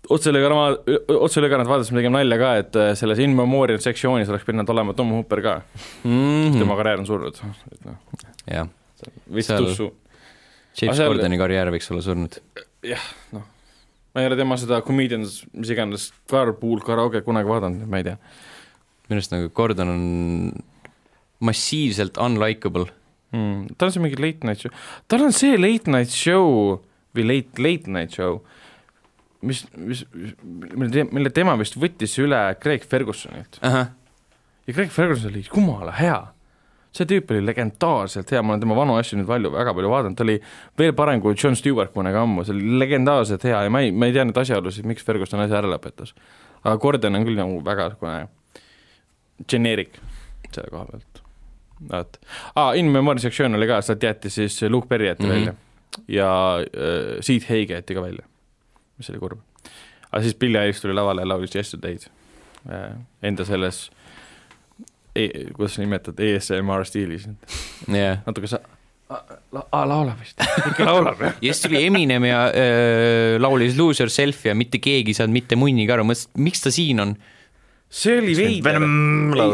otseülekanne, 0.10 1.00
otseülekannet 1.18 1.70
vaadates 1.70 1.92
me 1.92 2.02
tegime 2.02 2.18
nalja 2.18 2.38
ka, 2.42 2.54
et 2.62 2.80
äh, 2.80 2.94
selles 3.00 3.22
In 3.24 3.36
Memoriam 3.38 3.82
sektsioonis 3.82 4.32
oleks 4.32 4.48
pidanud 4.48 4.70
olema 4.74 4.96
Tom 4.98 5.12
Hooper 5.16 5.42
ka 5.42 5.56
mm, 6.04 6.12
-hmm. 6.12 6.58
tema 6.60 6.78
karjäär 6.80 7.04
on 7.04 7.10
surnud, 7.10 7.42
et 7.72 7.86
noh, 7.86 8.00
jah, 8.52 8.70
vist 9.34 9.54
tussu. 9.58 9.92
James 10.82 10.98
seal- 10.98 11.14
Gordoni 11.14 11.38
karjäär 11.38 11.72
võiks 11.72 11.92
olla 11.92 12.02
surnud. 12.02 12.40
jah, 12.84 13.06
noh, 13.32 13.46
ma 14.14 14.22
ei 14.22 14.28
ole 14.28 14.36
tema 14.36 14.58
seda 14.58 14.82
Comedians, 14.82 15.44
mis 15.54 15.70
iganes, 15.70 16.12
Carpool 16.30 16.84
Karaoke 16.86 17.22
kunagi 17.22 17.50
vaadanud, 17.50 17.88
ma 17.88 18.04
ei 18.04 18.12
tea 18.12 18.18
minu 19.06 19.20
arust 19.20 19.34
nagu 19.34 19.50
Gordon 19.54 19.92
on 19.94 20.06
massiivselt 21.46 22.18
unlikable. 22.22 22.88
mm,. 23.32 23.76
tal 23.78 23.90
on 23.90 23.94
see 23.94 24.04
mingi 24.04 24.22
late 24.22 24.48
night 24.48 24.62
show, 24.64 24.72
tal 25.08 25.26
on 25.28 25.34
see 25.36 25.58
late 25.60 25.92
night 25.92 26.14
show 26.14 26.80
või 27.16 27.26
late, 27.30 27.62
late 27.62 27.92
night 27.92 28.16
show, 28.16 28.42
mis, 29.46 29.64
mis, 29.78 30.06
mille, 30.14 31.06
mille 31.12 31.32
tema 31.34 31.56
vist 31.60 31.78
võttis 31.80 32.16
üle 32.22 32.40
Craig 32.62 32.86
Fergusonilt 32.90 33.60
ahah, 33.66 33.92
ja 34.68 34.74
Craig 34.74 34.94
Ferguson 34.94 35.32
oli 35.32 35.44
jumala 35.46 35.94
hea. 36.00 36.22
see 36.96 37.08
tüüp 37.10 37.32
oli 37.34 37.44
legendaarselt 37.44 38.30
hea, 38.32 38.42
ma 38.42 38.54
olen 38.54 38.62
tema 38.64 38.78
vanu 38.78 38.96
asju 38.96 39.20
nüüd 39.20 39.28
palju, 39.28 39.52
väga 39.52 39.74
palju 39.76 39.90
vaadanud, 39.92 40.16
ta 40.16 40.24
oli 40.24 40.38
veel 40.80 40.94
parem 40.96 41.20
kui 41.24 41.36
John 41.36 41.58
Stewart 41.60 41.92
kunagi 41.94 42.22
ammu, 42.22 42.46
see 42.48 42.56
oli 42.56 42.80
legendaarselt 42.80 43.44
hea 43.44 43.66
ja 43.68 43.74
ma 43.74 43.82
ei, 43.84 43.92
ma 43.92 44.08
ei 44.08 44.16
tea 44.16 44.24
neid 44.28 44.40
asjaolusid, 44.40 44.88
miks 44.88 45.04
Ferguson 45.04 45.44
asja 45.44 45.60
ära 45.60 45.74
lõpetas. 45.74 46.16
aga 46.64 46.78
Gordon 46.82 47.20
on 47.20 47.28
küll 47.28 47.40
nagu 47.40 47.60
väga 47.66 47.90
niisugune 47.92 48.16
generic 49.52 50.00
selle 50.54 50.72
koha 50.72 50.86
pealt. 50.94 51.22
vaat, 51.92 52.20
aa, 52.56 52.72
In 52.80 52.94
Memory 52.96 53.20
sektsioon 53.20 53.60
oli 53.60 53.68
ka, 53.68 53.82
sealt 53.84 54.04
jäeti 54.04 54.32
siis 54.32 54.62
Luke 54.70 54.88
Perry 54.88 55.12
jäeti 55.12 55.24
mm. 55.24 55.30
-hmm. 55.30 55.36
välja 55.36 55.56
ja 56.08 56.60
äh, 56.60 57.20
Sid 57.22 57.44
Haig 57.50 57.70
jäeti 57.70 57.94
ka 57.94 58.02
välja, 58.02 58.24
mis 58.98 59.10
oli 59.12 59.20
kurb. 59.20 59.42
aga 60.12 60.24
siis 60.24 60.38
Billie 60.40 60.62
Eilish 60.62 60.82
tuli 60.82 60.96
lavale 60.96 61.26
ja 61.26 61.32
laulis 61.34 61.56
Yesterday'd 61.56 62.08
äh, 62.70 62.96
enda 63.24 63.46
selles 63.46 63.90
e,, 65.16 65.28
kuidas 65.54 65.76
sa 65.76 65.84
nimetad, 65.84 66.20
ESMR 66.20 66.86
stiilis, 66.88 67.28
jah. 67.88 68.24
natuke 68.26 68.50
sa-, 68.52 68.64
la, 69.10 69.22
la, 69.54 69.86
laulab 69.92 70.20
vist, 70.22 70.42
ikka 70.72 70.88
laulab 70.88 71.22
jah. 71.22 71.38
ja 71.42 71.54
siis 71.54 71.64
tuli 71.68 71.86
Eminem 71.86 72.28
ja 72.30 72.42
äh, 72.50 73.38
laulis 73.42 73.78
Lose 73.80 74.04
Yourself 74.04 74.46
ja 74.48 74.56
mitte 74.58 74.82
keegi 74.84 75.14
ei 75.14 75.18
saanud 75.20 75.36
mitte 75.36 75.60
munnigi 75.60 75.94
aru, 75.94 76.08
mõtlesin, 76.08 76.34
et 76.34 76.46
miks 76.50 76.64
ta 76.66 76.74
siin 76.74 77.04
on. 77.04 77.16
see 77.96 78.18
oli 78.20 78.36
veider. 78.36 78.80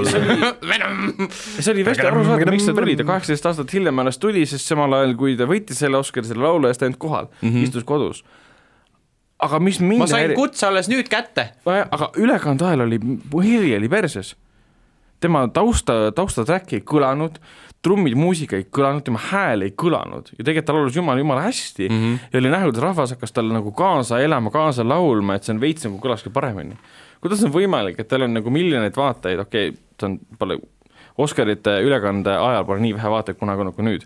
See 0.07 0.21
oli, 0.21 1.29
see 1.59 1.73
oli 1.73 1.85
hästi 1.85 2.07
arusaadav, 2.09 2.53
miks 2.55 2.69
ta 2.69 2.75
tuli, 2.77 2.95
ta 2.99 3.07
kaheksateist 3.07 3.49
aastat 3.51 3.75
hiljem 3.75 4.03
alles 4.03 4.21
tuli, 4.21 4.45
sest 4.49 4.71
samal 4.71 4.95
ajal, 4.97 5.17
kui 5.19 5.35
ta 5.39 5.49
võitis 5.49 5.81
selle 5.83 5.99
Oscari 5.99 6.29
selle 6.29 6.47
laulu 6.47 6.71
eest, 6.71 6.85
olnud 6.87 7.01
kohal 7.01 7.27
mm. 7.27 7.49
-hmm. 7.49 7.67
istus 7.67 7.85
kodus. 7.87 8.23
Aga 9.45 9.59
mis 9.63 9.79
mind 9.81 10.03
ma 10.03 10.09
sain 10.09 10.35
kutse 10.37 10.67
alles 10.67 10.89
nüüd 10.91 11.09
kätte. 11.11 11.49
aga 11.65 12.11
ülekande 12.21 12.67
ajal 12.67 12.85
oli, 12.87 13.01
heli 13.41 13.75
oli 13.77 13.89
perses. 13.89 14.35
tema 15.21 15.43
tausta, 15.53 16.11
taustatrack 16.17 16.73
ei 16.73 16.81
kõlanud, 16.81 17.35
trummid, 17.85 18.15
muusika 18.17 18.57
ei 18.57 18.65
kõlanud, 18.65 19.03
tema 19.05 19.21
hääl 19.21 19.67
ei 19.67 19.73
kõlanud 19.77 20.31
ja 20.33 20.41
tegelikult 20.41 20.67
ta 20.67 20.75
laulis 20.77 20.97
jumala, 20.97 21.21
jumala 21.21 21.45
hästi 21.45 21.89
mm. 21.89 22.01
-hmm. 22.01 22.19
ja 22.33 22.39
oli 22.39 22.51
näha, 22.53 22.67
kuidas 22.69 22.83
rahvas 22.83 23.15
hakkas 23.15 23.31
talle 23.31 23.53
nagu 23.53 23.71
kaasa 23.71 24.19
elama, 24.19 24.51
kaasa 24.53 24.87
laulma, 24.87 25.35
et 25.35 25.43
see 25.43 25.55
on 25.55 25.61
veits 25.61 25.85
nagu 25.85 25.97
kõlaski 26.01 26.33
paremini. 26.33 26.77
kuidas 27.21 27.43
on 27.43 27.53
võimalik, 27.53 27.99
et 27.99 28.07
tal 28.07 28.25
on 28.25 28.33
nagu 28.33 28.49
miljoneid 28.49 28.97
vaatajaid, 28.97 29.39
okei 29.39 29.69
okay,, 29.69 29.81
ta 29.97 30.09
on, 30.09 30.19
pole, 30.39 30.59
Oscarite 31.17 31.81
ülekande 31.83 32.31
ajal 32.31 32.65
pole 32.65 32.79
nii 32.81 32.93
vähe 32.95 33.09
vaatajaid 33.09 33.37
kunagi 33.37 33.61
olnud 33.61 33.75
kui 33.75 33.85
nüüd 33.85 34.05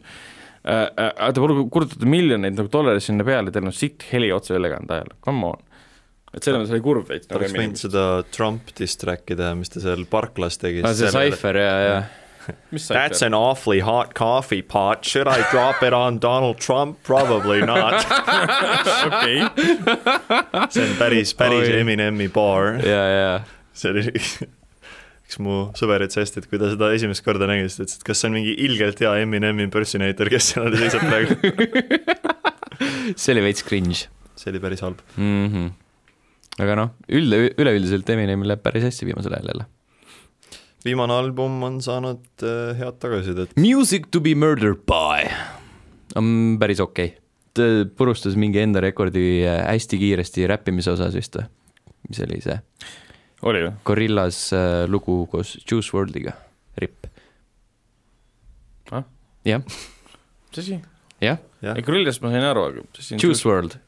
äh,. 0.66 0.90
Äh, 1.06 1.32
ta 1.32 1.44
pole 1.44 1.68
kulutatud 1.72 2.10
miljoneid 2.10 2.58
nagu 2.58 2.72
dollareid 2.74 3.06
sinna 3.06 3.28
peale, 3.28 3.54
teil 3.54 3.70
on 3.70 3.76
sitt 3.76 4.06
heli 4.12 4.32
otseülekande 4.36 5.00
ajal, 5.00 5.16
come 5.26 5.54
on. 5.54 5.64
et 6.34 6.44
selles 6.44 6.62
mõttes 6.62 6.76
oli 6.76 6.86
kurb 6.86 7.10
veits. 7.10 7.30
ta 7.30 7.40
oleks 7.40 7.56
võinud 7.56 7.80
seda 7.80 8.06
Trump 8.36 8.76
diss 8.78 9.00
track'i 9.02 9.38
teha, 9.40 9.56
mis 9.58 9.74
ta 9.74 9.84
seal 9.84 10.06
parklas 10.10 10.60
tegi. 10.62 10.84
Ah, 10.86 10.96
see 10.98 11.14
Cypher 11.14 11.62
ja, 11.62 11.74
ja 11.86 11.98
That's 12.72 13.24
an 13.26 13.34
awfully 13.34 13.80
hot 13.80 14.14
coffee 14.14 14.62
pot, 14.62 15.04
should 15.04 15.28
I 15.28 15.42
drop 15.50 15.82
it 15.82 15.94
on 15.94 16.20
Donald 16.20 16.60
Trump? 16.60 17.02
Probably 17.04 17.62
not. 17.62 18.06
okei, 19.08 19.42
see 20.70 20.86
on 20.86 20.96
päris, 21.00 21.34
päris 21.34 21.70
Oi. 21.70 21.80
Eminemi 21.80 22.30
baar. 22.30 22.78
ja, 22.86 23.04
ja 23.10 23.32
see 23.74 23.92
oli, 23.92 24.12
üks 25.26 25.40
mu 25.42 25.70
sõber 25.78 26.06
ütles 26.06 26.22
hästi, 26.22 26.44
et 26.44 26.50
kui 26.50 26.62
ta 26.62 26.70
seda 26.74 26.92
esimest 26.96 27.26
korda 27.26 27.50
nägi, 27.50 27.68
siis 27.68 27.80
ta 27.80 27.88
ütles, 27.88 28.02
et 28.02 28.10
kas 28.10 28.22
see 28.22 28.30
on 28.30 28.38
mingi 28.38 28.58
ilgelt 28.68 29.02
hea 29.02 29.16
Eminemi 29.24 29.66
impersonator, 29.66 30.30
kes 30.34 30.52
seal 30.54 30.76
seisab 30.78 31.08
praegu. 31.08 31.40
see 33.22 33.34
oli 33.34 33.48
veits 33.50 33.66
cringe 33.66 34.06
see 34.40 34.52
oli 34.54 34.62
päris 34.64 34.84
halb. 34.86 35.02
mm. 35.18 35.48
-hmm. 35.48 35.72
aga 36.64 36.76
noh, 36.82 36.94
ülde, 37.10 37.42
üleüldiselt 37.58 38.10
Eminemil 38.10 38.52
läheb 38.52 38.64
päris 38.64 38.84
hästi 38.84 39.08
viimasel 39.10 39.34
ajal 39.34 39.52
jälle. 39.54 39.66
viimane 40.86 41.14
album 41.14 41.64
on 41.64 41.82
saanud 41.82 42.26
äh, 42.44 42.78
head 42.78 43.00
tagasisidet. 43.00 43.56
Music 43.58 44.12
to 44.12 44.22
be 44.22 44.36
murdered 44.36 44.84
by 44.86 45.30
on 46.16 46.58
päris 46.60 46.80
okei 46.80 47.06
okay.. 47.06 47.22
t- 47.54 47.96
purustas 47.98 48.36
mingi 48.36 48.60
enda 48.60 48.82
rekordi 48.82 49.46
äh, 49.48 49.66
hästi 49.72 49.98
kiiresti 49.98 50.48
räppimise 50.48 50.92
osas 50.92 51.16
vist 51.16 51.40
või? 51.40 51.50
mis 52.10 52.22
oli 52.22 52.42
see 52.42 52.60
oli 53.46 53.64
või? 53.68 53.74
Gorillas 53.88 54.42
äh, 54.56 54.84
lugu 54.90 55.24
koos 55.32 55.56
Juice 55.64 55.94
WRLDiga, 55.94 56.36
ripp. 56.82 57.10
Ah? 58.94 59.06
jah, 59.48 59.64
mis 59.66 60.62
asi? 60.62 60.82
jah, 61.24 61.42
Gorillast 61.86 62.22
ma 62.22 62.34
sain 62.34 62.46
aru, 62.46 62.70
aga 62.70 62.86
mis 62.86 63.02
asi 63.02 63.16
on 63.18 63.24
Juice 63.24 63.46
WRLD 63.48 63.80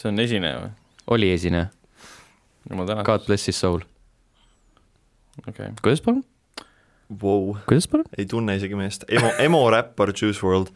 see 0.00 0.10
on 0.10 0.20
esineja 0.22 0.60
või? 0.62 0.72
oli 1.16 1.30
esineja, 1.34 1.70
jumal 2.70 2.88
tänatud, 2.88 3.06
God 3.08 3.26
bless 3.26 3.50
his 3.50 3.58
soul. 3.60 3.82
okei. 5.46 5.72
kuidas 5.82 6.02
palun, 6.04 6.22
wow., 7.22 7.56
kuidas 7.66 7.88
palun? 7.90 8.06
ei 8.16 8.28
tunne 8.30 8.56
isegi 8.58 8.78
meest, 8.78 9.06
emo, 9.08 9.32
emo 9.42 9.64
räppar 9.72 10.14
Juice 10.14 10.40
WRLD, 10.44 10.70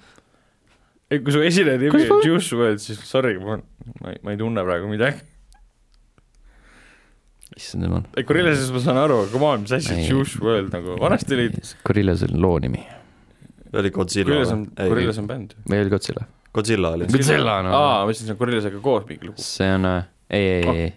ei, 1.11 1.21
kui 1.21 1.35
su 1.35 1.45
esineja 1.45 1.81
nimi 1.81 2.09
on 2.09 2.25
Juice 2.27 2.57
WRLD, 2.57 2.83
siis 2.85 3.01
sorry, 3.09 3.39
ma, 3.43 3.61
ma 4.01 4.15
ei, 4.15 4.21
ma 4.25 4.35
ei 4.35 4.41
tunne 4.41 4.65
praegu 4.67 4.91
midagi. 4.91 5.23
Issand 7.59 7.87
jumal. 7.87 8.05
ei, 8.17 8.25
Gorillasest 8.27 8.75
ma 8.75 8.81
saan 8.83 8.99
aru, 9.05 9.21
come 9.33 9.47
on, 9.51 9.63
mis 9.65 9.75
asi 9.77 9.95
Ei. 9.95 10.07
Juice 10.09 10.41
WRLD 10.43 10.75
nagu, 10.75 10.97
vanasti 11.01 11.37
olid, 11.37 11.59
Gorillas 11.87 12.25
on 12.27 12.35
loo 12.43 12.57
nimi, 12.63 12.83
oli 13.75 13.93
Godzilla 13.95 14.31
Gorillas 14.31 14.53
on, 14.55 14.65
või? 14.71 14.91
Gorillas 14.95 15.21
on 15.23 15.29
bänd. 15.31 15.55
või 15.71 15.85
oli 15.85 15.93
Godzilla? 15.95 16.27
Godzilla 16.55 16.93
oli. 16.95 17.09
Godzilla, 17.11 17.61
no. 17.67 17.73
aa, 17.75 17.95
ma 18.03 18.11
mõtlesin, 18.11 18.29
see 18.29 18.35
on 18.35 18.41
Gorillasega 18.43 18.83
koos 18.83 19.07
mingi 19.11 19.31
lugu. 19.31 19.43
see 19.43 19.71
on, 19.77 19.87
ei, 20.31 20.45
ei, 20.51 20.67
ei, 20.67 20.83
ei, 20.83 20.93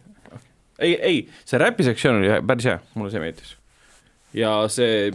ei, 0.79 0.97
ei, 1.11 1.21
see 1.45 1.61
räpisektsioon 1.61 2.19
oli 2.23 2.33
päris 2.49 2.69
hea, 2.71 2.81
mulle 2.97 3.13
see 3.13 3.21
meeldis. 3.23 3.55
ja 4.37 4.57
see, 4.73 5.13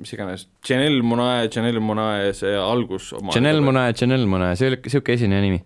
mis 0.00 0.12
iganes, 0.16 0.46
Janelle 0.68 1.02
Monae, 1.06 1.48
Janelle 1.48 1.80
Monae 1.84 2.32
see 2.36 2.54
algus 2.58 3.12
oma 3.16 3.32
Janelle. 3.36 3.64
Monae, 3.64 3.96
Janelle 3.96 4.28
Monae, 4.28 4.56
see 4.60 4.72
oli 4.72 4.80
siuke 4.92 5.16
esineja 5.16 5.44
nimi. 5.44 5.60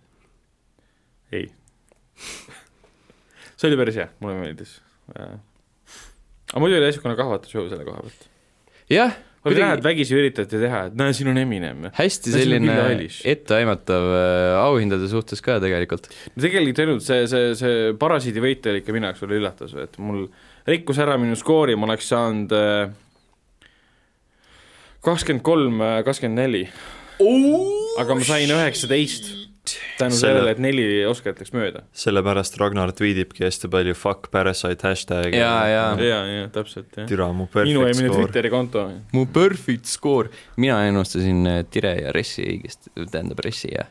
ei. 1.34 1.46
see 3.58 3.70
oli 3.70 3.78
päris 3.82 4.02
hea, 4.02 4.10
mulle 4.22 4.38
meeldis. 4.42 4.80
Aga 5.14 6.62
muidu 6.62 6.78
oli 6.78 6.88
niisugune 6.88 7.16
kahvatu 7.18 7.50
show 7.50 7.68
selle 7.70 7.86
koha 7.86 8.02
pealt. 8.02 8.26
jah, 8.90 9.14
näha, 9.14 9.76
et 9.76 9.82
kuidagi 9.82 9.86
vägisi 9.86 10.16
üritati 10.18 10.60
teha, 10.60 10.82
et 10.90 10.98
näe, 10.98 11.14
siin 11.16 11.30
on 11.30 11.38
Eminem. 11.40 11.86
hästi 11.96 12.32
on 12.32 12.38
selline 12.40 12.76
etteaimatav 13.32 14.10
äh, 14.16 14.58
auhindade 14.64 15.08
suhtes 15.10 15.42
ka 15.44 15.60
tegelikult. 15.62 16.10
tegelikult 16.34 16.82
ainult 16.84 17.06
see, 17.06 17.24
see, 17.30 17.54
see 17.58 17.88
parasiidi 18.00 18.42
võit 18.42 18.66
oli 18.70 18.82
ikka 18.82 18.96
minu 18.96 19.10
jaoks 19.10 19.26
oli 19.26 19.40
üllatus, 19.40 19.74
et 19.82 19.98
mul 20.02 20.26
rikkus 20.66 21.00
ära 21.02 21.18
minu 21.20 21.38
skoori, 21.38 21.78
ma 21.78 21.90
oleks 21.90 22.10
saanud 22.10 22.54
äh, 22.56 22.86
kakskümmend 25.06 25.46
kolm, 25.46 25.82
kakskümmend 26.06 26.42
neli. 26.42 26.64
aga 28.02 28.16
ma 28.18 28.26
sain 28.26 28.50
üheksateist 28.52 29.45
tänu 29.98 30.14
Selle- 30.14 30.20
sellele, 30.20 30.52
et 30.54 30.60
neli 30.62 30.84
Oscarit 31.08 31.40
läks 31.42 31.52
mööda. 31.54 31.82
sellepärast 31.96 32.58
Ragnar 32.60 32.92
tweetibki 32.96 33.44
hästi 33.44 33.70
palju 33.72 33.94
fuck 33.98 34.30
parasite 34.30 34.88
hashtag'i. 34.88 35.36
Jaa, 35.36 35.68
jaa. 35.68 35.90
ja, 36.00 36.20
ja 36.26 36.48
täpselt, 36.52 36.88
jah. 36.96 37.08
türa 37.08 37.28
mu 37.32 37.46
minu 37.46 37.52
perfect 37.52 37.86
eelmine 37.86 38.08
score. 38.12 38.24
Twitteri 38.24 38.50
konto. 38.50 38.84
mu 39.12 39.26
perfect 39.26 39.86
score. 39.90 40.30
mina 40.56 40.80
ennustasin 40.88 41.46
äh, 41.46 41.64
Tire 41.70 41.94
ja 42.00 42.12
Ressi 42.16 42.44
õigesti, 42.46 42.92
tähendab 43.10 43.42
Ressi 43.44 43.72
ja 43.72 43.86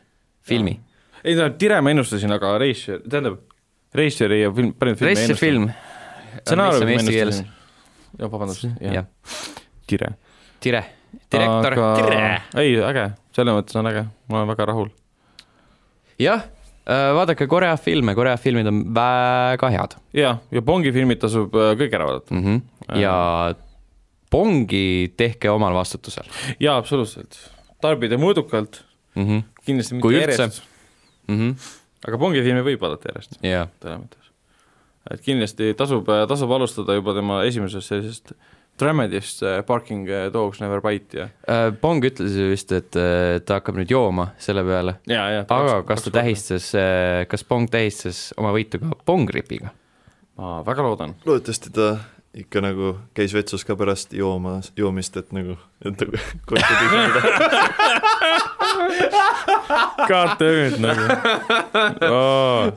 filmi. 0.45 0.79
ei 1.23 1.33
tähendab, 1.35 1.57
Tire 1.59 1.81
ma 1.81 1.93
ennustasin, 1.95 2.31
aga 2.31 2.57
Reisjör, 2.61 3.01
tähendab, 3.09 3.39
Reisjöri 3.95 4.41
ja 4.41 4.51
film, 4.51 4.73
paljud 4.79 4.99
filme 4.99 5.13
Ress 5.13 5.29
ja 5.29 5.39
film. 5.39 5.69
stsenaariumi 6.41 6.95
ma 6.95 7.05
ennustasin.. 7.05 7.49
jah, 8.19 8.31
vabandust, 8.31 8.69
jah,, 8.81 9.09
Tire. 9.87 10.15
Tire, 10.59 10.81
direktor 11.31 11.73
aga..., 11.75 11.89
Tire. 11.99 12.21
ei, 12.61 12.77
äge, 12.81 13.09
selles 13.35 13.57
mõttes 13.57 13.77
on 13.77 13.89
äge, 13.91 14.05
ma 14.31 14.39
olen 14.39 14.49
väga 14.53 14.69
rahul. 14.71 14.89
jah, 16.19 16.43
vaadake 16.85 17.47
Korea 17.49 17.77
filme, 17.81 18.13
Korea 18.15 18.37
filmid 18.37 18.67
on 18.69 18.81
väga 18.93 19.69
head 19.73 19.95
ja, 20.13 20.35
ja 20.53 20.61
Bongi 20.61 20.91
filmid 20.93 21.21
tasub 21.23 21.55
äh, 21.57 21.73
kõik 21.79 21.95
ära 21.97 22.09
vaadata. 22.09 22.35
mm. 22.35 22.43
-hmm. 22.43 22.99
ja 23.01 23.55
Pongi 24.29 25.13
tehke 25.17 25.49
omal 25.49 25.73
vastutusel 25.73 26.27
jaa, 26.59 26.77
absoluutselt. 26.77 27.37
tarbida 27.81 28.17
mõõdukalt, 28.21 28.83
mm. 29.15 29.25
-hmm. 29.25 29.43
kindlasti 29.65 29.95
mitte 29.95 30.13
järjest, 30.13 30.63
Mm 31.27 31.39
-hmm. 31.39 31.55
aga 32.07 32.17
Bongi 32.17 32.41
filmi 32.43 32.61
võib 32.61 32.81
vaadata 32.81 33.09
järjest, 33.09 33.39
ja 33.41 33.67
selles 33.81 33.99
mõttes. 33.99 34.29
et 35.11 35.21
kindlasti 35.21 35.73
tasub, 35.73 36.05
tasub 36.27 36.51
alustada 36.51 36.93
juba 36.93 37.13
tema 37.13 37.43
esimesest 37.43 37.87
sellisest 37.87 38.33
Dramedist 38.79 39.43
äh, 39.43 39.61
Parking 39.63 40.07
äh, 40.07 40.31
Dogs 40.31 40.59
Never 40.59 40.81
Bite 40.81 41.17
ja 41.17 41.27
äh, 41.47 41.71
Pong 41.71 42.03
ütles 42.03 42.35
ju 42.35 42.49
vist, 42.51 42.71
et 42.75 42.95
äh, 42.99 43.39
ta 43.45 43.61
hakkab 43.61 43.79
nüüd 43.79 43.91
jooma 43.93 44.31
selle 44.41 44.65
peale, 44.67 44.97
ja, 45.07 45.23
ja 45.31 45.45
aga 45.47 45.79
kas 45.87 46.03
ta 46.07 46.17
tähistas, 46.19 46.71
kas 47.31 47.47
Pong 47.47 47.71
tähistas 47.71 48.27
oma 48.39 48.51
võitu 48.55 48.81
ka 48.83 48.91
Pongripiga? 49.07 49.71
ma 50.35 50.59
väga 50.67 50.83
loodan. 50.83 51.15
loodetavasti 51.23 51.71
ta 51.75 51.93
ikka 52.35 52.59
nagu 52.59 52.89
käis 53.15 53.31
vetsus 53.31 53.63
ka 53.63 53.77
pärast 53.79 54.11
joomas, 54.15 54.73
joomist, 54.75 55.15
et 55.21 55.31
nagu, 55.35 55.55
et 55.85 56.01
nagu 56.03 56.19
kotti 56.49 56.79
tühjendada. 56.81 57.29
KTÜ-d 60.05 60.81
nagu 60.83 61.05
oh.. 62.11 62.67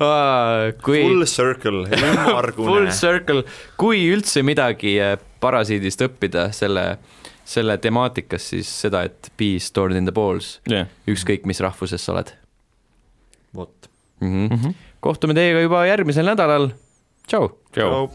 kui 0.84 1.02
Full 1.02 1.26
circle, 1.26 1.82
full 1.90 2.06
ümmargune. 2.12 2.94
circle, 2.94 3.42
kui 3.80 4.06
üldse 4.12 4.44
midagi 4.46 4.94
äh, 5.02 5.16
parasiidist 5.40 6.02
õppida 6.08 6.48
selle, 6.52 6.98
selle 7.44 7.78
temaatikas, 7.78 8.50
siis 8.54 8.70
seda, 8.86 9.02
et 9.08 9.32
be 9.38 9.56
stored 9.62 9.96
in 9.96 10.08
the 10.08 10.14
balls, 10.14 10.58
jah 10.70 10.86
ükskõik 11.08 11.46
mis 11.48 11.60
rahvusest 11.64 12.04
sa 12.04 12.12
oled 12.16 12.34
vot. 13.54 13.90
mm. 14.20 14.28
-hmm. 14.28 14.50
mm 14.50 14.60
-hmm. 14.62 14.74
kohtume 15.00 15.34
teiega 15.34 15.60
juba 15.60 15.86
järgmisel 15.86 16.26
nädalal, 16.26 16.70
tšau. 17.26 17.48
tšau. 17.72 18.10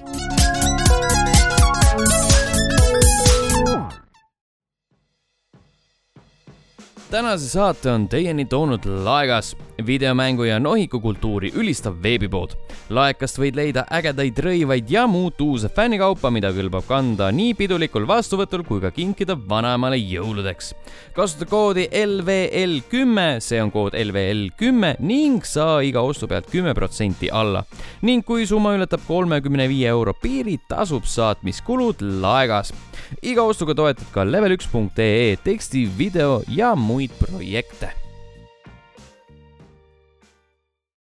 tänase 7.13 7.49
saate 7.49 7.91
on 7.91 8.07
teieni 8.09 8.45
toonud 8.45 8.85
Laegas, 8.85 9.57
videomängu 9.85 10.43
ja 10.43 10.59
nohikukultuuri 10.59 11.51
ülistav 11.55 11.95
veebipood. 12.03 12.55
laekast 12.89 13.39
võid 13.39 13.55
leida 13.57 13.85
ägedaid 13.91 14.37
rõivaid 14.45 14.89
ja 14.91 15.05
muud 15.07 15.39
uuse 15.41 15.69
fännikaupa, 15.69 16.29
mida 16.31 16.51
kõlbab 16.53 16.85
kanda 16.87 17.31
nii 17.31 17.53
pidulikul 17.57 18.05
vastuvõtul 18.07 18.63
kui 18.67 18.81
ka 18.81 18.91
kinkida 18.91 19.37
vanaemale 19.49 19.97
jõuludeks. 19.97 20.73
kasuta 21.15 21.45
koodi 21.45 21.87
LVL 21.91 22.81
kümme, 22.89 23.39
see 23.39 23.61
on 23.61 23.71
kood 23.71 23.97
LVL 23.97 24.49
kümme 24.57 24.95
ning 24.99 25.45
saa 25.45 25.81
iga 25.81 26.01
ostu 26.01 26.27
pealt 26.27 26.51
kümme 26.51 26.73
protsenti 26.73 27.29
alla. 27.31 27.63
ning 28.01 28.25
kui 28.25 28.45
summa 28.45 28.75
ületab 28.75 29.01
kolmekümne 29.07 29.67
viie 29.69 29.87
euro 29.87 30.13
piiri, 30.13 30.59
tasub 30.69 31.03
saatmiskulud 31.03 32.01
Laegas. 32.21 32.73
iga 33.21 33.43
ostuga 33.43 33.73
toetad 33.73 34.07
ka 34.11 34.23
level1.ee 34.23 35.35
teksti, 35.43 35.89
video 35.97 36.41
ja 36.47 36.75
muid 36.75 37.11
projekte 37.19 38.02